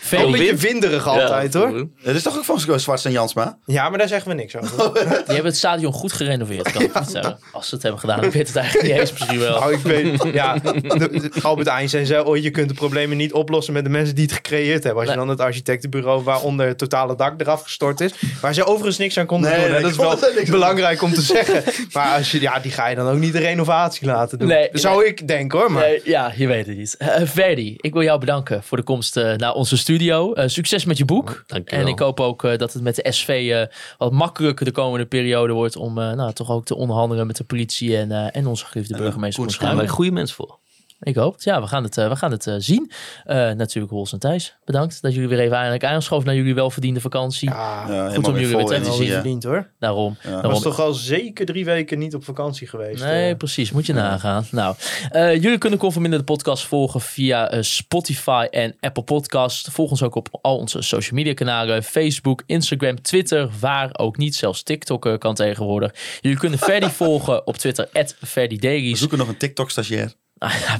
Veel 0.00 0.26
een 0.26 0.32
beetje 0.32 0.54
winderig 0.56 1.06
altijd 1.06 1.54
hoor. 1.54 1.88
Het 2.02 2.16
is 2.16 2.22
toch 2.22 2.36
ook 2.36 2.44
van 2.44 2.80
Zwarts 2.80 3.04
en 3.04 3.10
Jansma? 3.12 3.58
Ja, 3.64 3.88
maar 3.88 3.98
daar 3.98 4.08
zeggen 4.08 4.28
we 4.30 4.34
niks 4.36 4.56
over. 4.56 4.92
Die 4.94 5.04
hebben 5.26 5.44
het 5.44 5.56
stadion 5.56 5.92
goed 5.92 6.12
gerenoveerd, 6.12 6.70
kan 6.72 6.82
ik 6.82 6.94
niet 6.94 7.08
zeggen. 7.10 7.38
Als 7.52 7.68
ze 7.68 7.74
het 7.74 7.82
hebben 7.82 8.00
gedaan, 8.00 8.20
dan 8.20 8.30
weet 8.30 8.46
het 8.46 8.56
eigenlijk 8.56 8.88
niet 8.88 8.98
eens 9.00 9.12
misschien 9.12 9.38
wel. 9.38 9.58
Nou, 9.60 9.72
ik 9.72 9.78
weet, 9.80 10.22
ja, 10.32 10.58
de- 10.58 10.80
de- 11.10 11.30
Albert 11.42 11.68
Einstein 11.68 12.06
zei 12.06 12.22
ooit, 12.24 12.42
je 12.42 12.50
kunt 12.50 12.68
de 12.68 12.74
problemen 12.74 13.16
niet 13.16 13.32
oplossen 13.32 13.72
met 13.74 13.84
de 13.84 13.90
mensen 13.90 14.14
die 14.14 14.24
het 14.24 14.34
gecreëerd 14.34 14.84
hebben. 14.84 15.02
Als 15.02 15.10
je 15.10 15.16
Nee. 15.16 15.26
dan 15.26 15.28
het 15.36 15.40
architectenbureau 15.46 16.22
waaronder 16.22 16.66
het 16.66 16.78
totale 16.78 17.16
dak 17.16 17.40
eraf 17.40 17.62
gestort 17.62 18.00
is, 18.00 18.12
waar 18.40 18.54
ze 18.54 18.64
overigens 18.64 18.98
niks 18.98 19.18
aan 19.18 19.26
konden 19.26 19.50
Nee, 19.50 19.60
doen. 19.60 19.70
nee, 19.70 19.80
dat 19.82 19.90
is 19.90 19.96
wel 19.96 20.18
belangrijk 20.50 21.02
om 21.02 21.12
te 21.12 21.22
zeggen. 21.22 21.62
Maar 21.92 22.16
als 22.16 22.30
je, 22.30 22.40
ja, 22.40 22.58
die 22.58 22.70
ga 22.72 22.86
je 22.88 22.96
dan 22.96 23.08
ook 23.08 23.18
niet 23.18 23.32
renovatie 23.48 24.06
laten 24.06 24.38
doen. 24.38 24.48
Nee, 24.48 24.68
Zou 24.72 25.06
ik 25.06 25.28
denken 25.28 25.58
hoor. 25.58 25.72
Maar 25.72 25.82
Nee, 25.82 26.00
ja, 26.04 26.32
je 26.36 26.46
weet 26.46 26.66
het 26.66 26.76
niet. 26.76 26.96
Eh 26.98 27.22
Verdi, 27.24 27.74
ik 27.76 27.92
wil 27.92 28.02
jou 28.02 28.20
bedanken 28.20 28.62
voor 28.62 28.76
de 28.76 28.82
komst 28.82 29.16
eh, 29.16 29.34
naar 29.34 29.52
onze 29.54 29.76
studio. 29.76 30.32
Eh, 30.32 30.48
succes 30.48 30.84
met 30.84 30.98
je 30.98 31.04
boek. 31.04 31.44
Dankjewel. 31.46 31.84
En 31.84 31.90
ik 31.92 31.98
hoop 31.98 32.20
ook 32.20 32.44
eh, 32.44 32.58
dat 32.58 32.72
het 32.72 32.82
met 32.82 32.94
de 32.96 33.12
SV 33.12 33.50
eh, 33.52 33.76
wat 33.98 34.12
makkelijker 34.12 34.64
de 34.64 34.70
komende 34.72 35.06
periode 35.06 35.52
wordt 35.52 35.76
om 35.76 35.98
eh, 35.98 36.12
nou, 36.12 36.32
toch 36.32 36.50
ook 36.50 36.64
te 36.64 36.74
onderhandelen 36.74 37.26
met 37.26 37.36
de 37.36 37.44
politie 37.44 37.96
en, 37.96 38.12
eh, 38.12 38.36
en 38.36 38.46
onze 38.46 38.66
geliefde 38.66 38.96
burgemeester. 38.96 39.42
Daar 39.46 39.52
zijn 39.52 39.76
wij 39.76 39.88
goede 39.88 40.10
mensen 40.10 40.36
voor. 40.36 40.58
Ik 41.00 41.14
hoop 41.14 41.32
het. 41.32 41.44
Ja, 41.44 41.60
we 41.60 41.66
gaan 41.66 41.82
het, 41.82 41.98
eh, 41.98 42.08
we 42.08 42.16
gaan 42.16 42.30
het 42.30 42.46
eh, 42.46 42.54
zien. 42.58 42.90
Eh, 43.24 43.50
natuurlijk 43.50 43.92
Hols 43.92 44.12
en 44.12 44.18
Thijs, 44.18 44.56
bedankt 44.64 45.02
dat 45.02 45.14
jullie 45.14 45.28
weer 45.28 45.40
even 45.40 45.56
eindelijk 45.56 45.84
aangeschoven 45.84 46.26
naar 46.26 46.34
jullie 46.34 46.54
welverdiende 46.54 47.00
vakantie. 47.00 47.50
ja, 47.50 47.84
Ja, 47.88 48.04
om 48.04 48.10
helemaal 48.10 48.38
jullie 48.38 48.56
weer 48.56 48.66
te 48.66 48.92
verdiend 48.92 49.44
hoor. 49.44 49.70
Daarom. 49.78 50.16
Ja. 50.22 50.30
daarom. 50.30 50.50
was 50.52 50.62
toch 50.62 50.80
al 50.80 50.92
zeker 50.92 51.46
drie 51.46 51.64
weken 51.64 51.98
niet 51.98 52.14
op 52.14 52.24
vakantie 52.24 52.66
geweest. 52.66 53.04
Nee, 53.04 53.36
precies. 53.36 53.72
Moet 53.72 53.86
je 53.86 53.92
nagaan. 53.92 54.46
Nou, 54.50 54.74
eh, 55.10 55.34
jullie 55.42 55.58
kunnen 55.58 55.78
Conforminder 55.78 56.18
de 56.18 56.24
podcast 56.24 56.64
volgen 56.64 57.00
via 57.00 57.62
Spotify 57.62 58.46
en 58.50 58.76
Apple 58.80 59.02
Podcast. 59.02 59.70
Volg 59.70 59.90
ons 59.90 60.02
ook 60.02 60.14
op 60.14 60.38
al 60.42 60.56
onze 60.56 60.82
social 60.82 61.16
media 61.16 61.34
kanalen. 61.34 61.82
Facebook, 61.82 62.42
Instagram, 62.46 63.02
Twitter. 63.02 63.50
Waar 63.60 63.90
ook 63.92 64.16
niet. 64.16 64.34
Zelfs 64.34 64.62
TikTok 64.62 65.16
kan 65.18 65.34
tegenwoordig. 65.34 65.94
Jullie 66.20 66.38
kunnen 66.38 66.58
Ferdi 66.58 66.88
volgen 67.02 67.46
op 67.46 67.56
Twitter. 67.56 67.88
At 67.92 68.16
We 68.20 68.90
zoeken 68.92 69.18
nog 69.18 69.28
een 69.28 69.36
TikTok-stagiair. 69.36 70.12
Ah, 70.38 70.54
ja. 70.60 70.76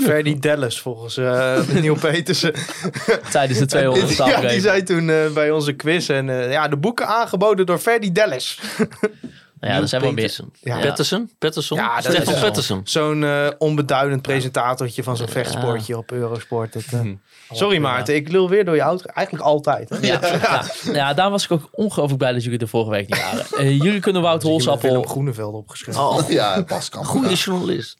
Ferdy 0.00 0.38
Dallas 0.38 0.80
volgens 0.80 1.16
eh 1.16 1.58
Neil 1.68 1.94
Petersen. 2.10 2.52
Tijdens 3.30 3.58
de 3.58 3.66
200 3.66 4.16
ja, 4.16 4.40
die 4.40 4.60
zei 4.60 4.82
toen 4.82 5.10
eh, 5.10 5.30
bij 5.34 5.50
onze 5.50 5.72
quiz. 5.72 6.10
En 6.10 6.28
eh, 6.28 6.52
ja, 6.52 6.68
de 6.68 6.76
boeken 6.76 7.06
aangeboden 7.06 7.66
door 7.66 7.78
Ferdy 7.78 8.12
Dallas. 8.12 8.58
Nou 9.60 9.72
ja, 9.74 9.80
er 9.80 9.88
zijn 9.88 10.02
wel 10.02 10.12
meer. 10.12 10.20
Peterson. 10.24 10.52
Ja. 10.60 10.78
Patterson? 10.80 11.30
Patterson? 11.38 11.78
Ja, 11.78 12.00
dat 12.00 12.12
Stefan 12.12 12.34
is- 12.34 12.40
Patterson. 12.40 12.80
Zo'n 12.84 13.24
eh, 13.24 13.48
onbeduidend 13.58 14.22
presentatortje 14.22 15.02
van 15.02 15.16
zo'n 15.16 15.28
vechtsportje 15.28 15.96
op 15.98 16.12
Eurosport. 16.12 16.72
Dat, 16.72 16.82
eh, 16.92 17.00
Sorry 17.50 17.78
Maarten, 17.78 18.14
ik 18.14 18.28
lul 18.28 18.48
weer 18.48 18.64
door 18.64 18.74
je 18.74 18.80
auto. 18.80 19.04
Eigenlijk 19.14 19.46
altijd. 19.46 19.88
Hè? 19.88 19.96
Ja, 20.06 20.20
ja. 20.22 20.64
ja, 20.92 21.14
daar 21.14 21.30
was 21.30 21.44
ik 21.44 21.50
ook 21.50 21.68
ongelooflijk 21.72 22.18
blij 22.18 22.32
dat 22.32 22.44
jullie 22.44 22.58
er 22.58 22.68
vorige 22.68 22.90
week 22.90 23.08
niet 23.08 23.22
waren. 23.22 23.76
Jullie 23.76 24.00
kunnen 24.00 24.22
Wout 24.22 24.42
Holsappel 24.42 25.02
Groeneveld 25.02 25.54
opgeschreven. 25.54 26.00
Oh, 26.02 26.28
Ja, 26.28 26.62
Pascal. 26.62 27.04
goede 27.04 27.34
journalist. 27.34 27.96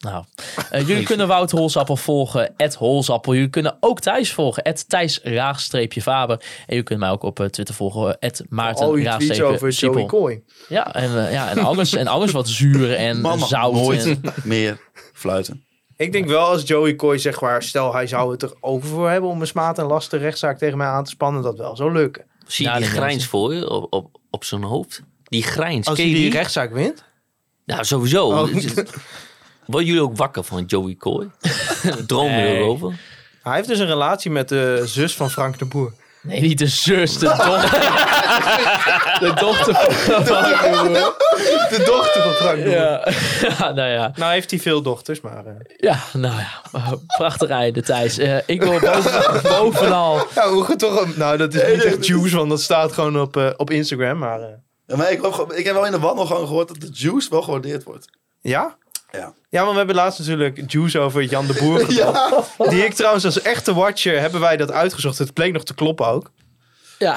Nou, 0.00 0.24
eh, 0.70 0.86
jullie 0.88 1.04
kunnen 1.04 1.28
Wout 1.28 1.50
Holsappel 1.50 1.96
volgen, 1.96 2.54
at 2.56 2.74
Holsappel. 2.74 3.34
Jullie 3.34 3.48
kunnen 3.50 3.76
ook 3.80 4.00
Thijs 4.00 4.32
volgen, 4.32 4.62
at 4.62 4.88
Thijs 4.88 5.20
Faber. 6.02 6.36
En 6.40 6.46
jullie 6.66 6.82
kunnen 6.82 7.04
mij 7.04 7.14
ook 7.14 7.22
op 7.22 7.40
eh, 7.40 7.46
Twitter 7.46 7.74
volgen, 7.74 8.18
at 8.18 8.42
Maarten 8.48 8.86
Oh, 8.86 8.92
over. 9.52 9.70
Joey 9.70 10.06
Coy. 10.06 10.42
Ja, 10.68 10.94
en, 10.94 11.26
eh, 11.26 11.32
ja, 11.32 11.50
en 11.50 11.58
alles, 11.58 11.94
en 11.94 12.06
alles 12.06 12.32
wat 12.32 12.48
zuur 12.48 12.94
en 12.94 13.38
zout. 13.38 13.72
nooit 13.72 14.04
en- 14.06 14.20
meer 14.44 14.80
fluiten. 15.12 15.64
Ik 15.96 16.12
denk 16.12 16.26
wel 16.28 16.46
als 16.46 16.62
Joey 16.66 16.96
Coy 16.96 17.18
zeg 17.18 17.40
maar, 17.40 17.62
stel 17.62 17.94
hij 17.94 18.06
zou 18.06 18.32
het 18.32 18.42
erover 18.42 18.88
voor 18.88 19.10
hebben 19.10 19.30
om 19.30 19.40
een 19.40 19.46
smaad 19.46 19.78
en 19.78 19.84
lasten 19.84 20.18
rechtszaak 20.18 20.58
tegen 20.58 20.78
mij 20.78 20.86
aan 20.86 21.04
te 21.04 21.10
spannen, 21.10 21.42
dat 21.42 21.58
wel 21.58 21.76
zou 21.76 21.92
lukken. 21.92 22.24
Zie 22.46 22.64
je 22.64 22.70
Ja, 22.70 22.76
die 22.78 22.86
die 22.86 22.94
grijns 22.94 23.12
mensen. 23.12 23.30
voor 23.30 23.54
je 23.54 23.70
op, 23.70 23.92
op, 23.92 24.18
op 24.30 24.44
zijn 24.44 24.62
hoofd? 24.62 25.02
Die 25.24 25.42
grijns. 25.42 25.86
Als 25.86 25.98
hij 25.98 26.06
je 26.08 26.14
die 26.14 26.22
die? 26.22 26.32
rechtszaak 26.32 26.72
wint. 26.72 27.04
Nou, 27.66 27.84
sowieso. 27.84 28.26
Oh. 28.28 28.48
Worden 29.70 29.84
jullie 29.88 30.02
ook 30.02 30.16
wakker 30.16 30.44
van 30.44 30.64
Joey 30.64 30.94
Coy? 30.96 31.30
Dromen 32.06 32.32
Nee. 32.32 32.42
jullie 32.46 32.56
erover? 32.62 32.98
Hij 33.42 33.54
heeft 33.56 33.68
dus 33.68 33.78
een 33.78 33.86
relatie 33.86 34.30
met 34.30 34.48
de 34.48 34.82
zus 34.84 35.14
van 35.16 35.30
Frank 35.30 35.58
de 35.58 35.64
Boer. 35.64 35.92
Nee, 36.22 36.40
niet 36.40 36.58
de 36.58 36.66
zus, 36.66 37.18
de 37.18 37.26
dochter. 37.46 37.80
de 39.20 39.32
dochter 39.40 39.74
van 39.74 40.24
De 41.76 41.82
dochter 41.84 42.22
van 42.22 42.32
Frank 42.32 42.56
de 42.56 42.62
Boer. 42.62 42.72
Ja. 42.72 43.08
ja, 43.58 43.72
nou 43.72 43.88
ja. 43.90 44.12
Nou 44.16 44.32
heeft 44.32 44.50
hij 44.50 44.60
veel 44.60 44.82
dochters, 44.82 45.20
maar... 45.20 45.46
eh, 45.46 45.52
Ja, 45.76 45.98
nou 46.12 46.34
ja. 46.38 46.48
maar 46.72 46.92
Prachtig 47.16 47.48
einde, 47.48 47.82
Thijs. 47.82 48.18
Eh, 48.18 48.36
ik 48.46 48.62
wil 48.62 48.80
boven, 48.80 49.42
bovenal... 49.42 50.26
Ja, 50.34 50.48
hoe 50.48 50.76
toch 50.76 51.16
Nou, 51.16 51.36
dat 51.36 51.54
is 51.54 51.62
niet 51.74 51.84
echt 51.84 52.06
juice, 52.06 52.36
want 52.36 52.48
dat 52.50 52.60
staat 52.60 52.92
gewoon 52.92 53.20
op, 53.20 53.36
eh, 53.36 53.50
op 53.56 53.70
Instagram. 53.70 54.18
Maar 54.18 54.40
eh, 54.40 54.46
Ja, 54.86 54.96
maar 54.96 55.10
ik, 55.12 55.26
ik 55.54 55.64
heb 55.64 55.74
wel 55.74 55.86
in 55.86 55.92
de 55.92 55.98
wandel 55.98 56.26
gewoon 56.26 56.46
gehoord 56.46 56.68
dat 56.68 56.80
de 56.80 56.90
juice 56.92 57.30
wel 57.30 57.42
gewaardeerd 57.42 57.84
wordt. 57.84 58.06
ja? 58.40 58.76
Ja. 59.12 59.34
Ja, 59.48 59.60
want 59.60 59.70
we 59.70 59.78
hebben 59.78 59.96
laatst 59.96 60.18
natuurlijk 60.18 60.72
juice 60.72 60.98
over 60.98 61.22
Jan 61.22 61.46
de 61.46 61.58
Boer 61.60 61.84
gedaan. 61.86 62.44
Die 62.68 62.84
ik 62.84 62.94
trouwens 62.94 63.24
als 63.24 63.42
echte 63.42 63.74
watcher 63.74 64.20
hebben 64.20 64.40
wij 64.40 64.56
dat 64.56 64.72
uitgezocht. 64.72 65.18
Het 65.18 65.34
bleek 65.34 65.52
nog 65.52 65.64
te 65.64 65.74
kloppen 65.74 66.06
ook. 66.06 66.30
Ja, 67.00 67.16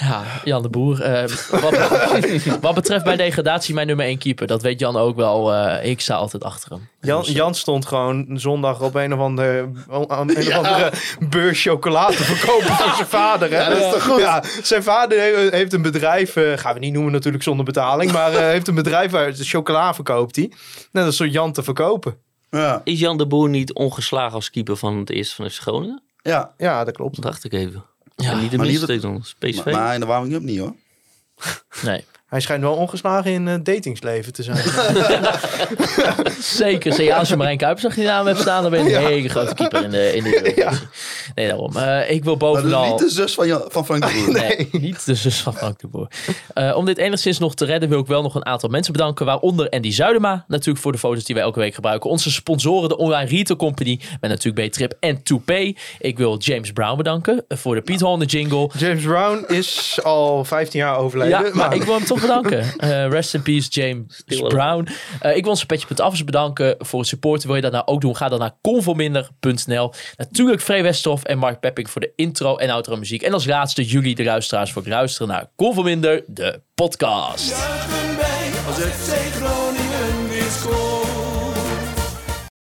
ja 0.00 0.22
Jan 0.44 0.62
de 0.62 0.68
Boer. 0.68 1.00
eh, 1.02 1.28
wat, 1.50 1.78
wat 2.60 2.74
betreft 2.74 3.04
bij 3.04 3.16
degradatie 3.16 3.74
mijn 3.74 3.86
nummer 3.86 4.06
1 4.06 4.18
keeper. 4.18 4.46
Dat 4.46 4.62
weet 4.62 4.78
Jan 4.80 4.96
ook 4.96 5.16
wel. 5.16 5.54
eh, 5.54 5.90
ik 5.90 6.00
sta 6.00 6.14
altijd 6.14 6.44
achter 6.44 6.70
hem. 6.70 6.88
Jan, 7.00 7.22
Jan 7.22 7.54
stond 7.54 7.86
gewoon 7.86 8.26
zondag 8.32 8.80
op 8.80 8.94
een 8.94 9.12
of, 9.14 9.18
ander, 9.20 9.58
een 9.58 9.68
of 9.88 10.06
andere 10.52 10.92
beurs 11.28 11.62
chocolade 11.62 12.16
te 12.16 12.22
verkopen 12.24 12.66
voor 12.76 12.94
zijn 12.94 13.06
vader. 13.08 13.50
Hè? 13.50 13.56
Ja, 13.62 13.68
dat 13.68 13.78
is 13.78 13.90
toch 13.92 14.02
goed? 14.04 14.20
Ja, 14.20 14.42
zijn 14.62 14.82
vader 14.82 15.18
he- 15.18 15.56
heeft 15.56 15.72
een 15.72 15.82
bedrijf, 15.82 16.36
eh, 16.36 16.52
gaan 16.58 16.74
we 16.74 16.80
niet 16.80 16.92
noemen 16.92 17.12
natuurlijk 17.12 17.42
zonder 17.44 17.64
betaling, 17.64 18.12
maar 18.12 18.32
eh, 18.32 18.38
heeft 18.40 18.68
een 18.68 18.74
bedrijf 18.74 19.10
waar 19.10 19.34
de 19.34 19.44
chocola 19.44 19.94
verkoopt 19.94 20.36
hij. 20.36 20.52
Net 20.92 21.04
als 21.04 21.16
zo 21.16 21.24
Jan 21.26 21.52
te 21.52 21.62
verkopen. 21.62 22.16
Ja, 22.50 22.80
Is 22.84 22.98
Jan 23.00 23.18
de 23.18 23.26
Boer 23.26 23.48
niet 23.48 23.72
ongeslagen 23.72 24.34
als 24.34 24.50
keeper 24.50 24.76
van 24.76 24.98
het 24.98 25.10
eerste 25.10 25.34
van 25.34 25.50
FC 25.50 25.60
Groningen? 25.60 26.02
ja. 26.22 26.52
Ja, 26.58 26.84
dat 26.84 26.94
klopt. 26.96 27.14
Dat 27.14 27.24
dacht 27.24 27.44
ik 27.44 27.52
even. 27.52 27.84
Ja, 28.16 28.30
en 28.30 28.40
niet 28.40 28.50
de 28.50 28.56
maar 28.56 28.66
minste. 28.66 29.20
PSV. 29.38 29.64
Maar, 29.64 29.74
maar 29.74 29.94
in 29.94 30.00
de 30.00 30.06
warming-up 30.06 30.42
niet 30.42 30.58
hoor. 30.58 30.74
Nee, 31.82 32.04
Hij 32.32 32.40
schijnt 32.40 32.62
wel 32.62 32.74
ongeslagen 32.74 33.30
in 33.30 33.46
het 33.46 33.64
datingsleven 33.64 34.32
te 34.32 34.42
zijn. 34.42 34.56
zeker. 36.40 36.92
Zeker 36.92 37.14
als 37.14 37.28
je 37.28 37.36
Marijn 37.36 37.56
Kuipers 37.58 37.86
achter 37.86 38.02
je 38.02 38.08
naam 38.08 38.26
hebt 38.26 38.40
staan, 38.40 38.62
dan 38.62 38.70
ben 38.70 38.84
je 38.84 38.96
een 38.96 39.06
hele 39.06 39.28
grote 39.28 39.54
keeper 39.54 39.84
in 39.84 39.90
de, 39.90 40.14
in 40.14 40.22
de 40.22 40.30
Eredivisie. 40.52 40.88
Nee, 41.34 41.46
daarom. 41.46 41.76
Eh, 41.76 42.10
ik 42.10 42.24
wil 42.24 42.36
Maar 42.36 42.48
bovenal... 42.52 42.90
niet 42.90 42.98
de 42.98 43.08
zus 43.10 43.34
van, 43.34 43.46
Jan- 43.46 43.64
van 43.68 43.84
Frank 43.84 44.02
de 44.02 44.22
Boer. 44.26 44.34
Nee, 44.42 44.68
niet 44.72 45.04
de 45.06 45.14
zus 45.14 45.40
van 45.40 45.54
Frank 45.54 45.80
de 45.80 45.86
Boer. 45.86 46.08
Eh, 46.54 46.76
om 46.76 46.84
dit 46.84 46.98
enigszins 46.98 47.38
nog 47.38 47.54
te 47.54 47.64
redden 47.64 47.88
wil 47.88 47.98
ik 48.00 48.06
wel 48.06 48.22
nog 48.22 48.34
een 48.34 48.46
aantal 48.46 48.68
mensen 48.68 48.92
bedanken. 48.92 49.26
Waaronder 49.26 49.68
Andy 49.68 49.90
Zuidema. 49.90 50.44
Natuurlijk 50.48 50.78
voor 50.78 50.92
de 50.92 50.98
foto's 50.98 51.24
die 51.24 51.34
wij 51.34 51.44
elke 51.44 51.58
week 51.58 51.74
gebruiken. 51.74 52.10
Onze 52.10 52.30
sponsoren, 52.30 52.88
de 52.88 52.96
Online 52.96 53.28
Retail 53.30 53.58
Company. 53.58 54.00
Met 54.20 54.30
natuurlijk 54.30 54.68
B-Trip 54.68 54.94
en 55.00 55.18
2Pay. 55.18 55.78
Ik 55.98 56.18
wil 56.18 56.38
James 56.38 56.72
Brown 56.72 56.96
bedanken 56.96 57.44
eh, 57.48 57.58
voor 57.58 57.74
de 57.74 57.80
Piet 57.82 58.00
Honda 58.00 58.24
jingle. 58.24 58.70
James 58.78 59.02
Brown 59.02 59.44
is 59.52 59.98
al 60.02 60.44
15 60.44 60.80
jaar 60.80 60.96
overleden. 60.98 61.44
Ja, 61.44 61.50
maar 61.54 61.74
ik 61.74 61.82
wil 61.82 61.94
hem 61.94 62.04
toch 62.04 62.20
bedanken. 62.22 62.64
Eh, 62.76 63.08
rest 63.08 63.34
in 63.34 63.42
peace, 63.42 63.68
James 63.68 64.16
Stil. 64.16 64.48
Brown. 64.48 64.88
Eh, 65.20 65.36
ik 65.36 65.42
wil 65.42 65.50
onze 65.50 65.66
petje.affers 65.66 66.24
bedanken 66.24 66.74
voor 66.78 66.98
het 66.98 67.08
supporten. 67.08 67.46
Wil 67.46 67.56
je 67.56 67.62
dat 67.62 67.72
nou 67.72 67.86
ook 67.86 68.00
doen? 68.00 68.16
Ga 68.16 68.28
dan 68.28 68.38
naar 68.38 68.56
conforminder.nl. 68.60 69.92
Natuurlijk 70.16 70.60
Free 70.60 70.82
Westerhof 70.82 71.24
en 71.24 71.38
Mark 71.38 71.60
Pepping 71.60 71.90
voor 71.90 72.00
de 72.00 72.12
intro 72.16 72.56
en 72.56 72.70
outro 72.70 72.96
muziek. 72.96 73.22
En 73.22 73.32
als 73.32 73.46
laatste 73.46 73.84
jullie, 73.84 74.14
de 74.14 74.24
luisteraars, 74.24 74.72
voor 74.72 74.82
het 74.82 74.90
luisteren 74.90 75.28
naar 75.28 75.46
Conforminder, 75.56 76.24
de 76.26 76.60
podcast. 76.74 77.54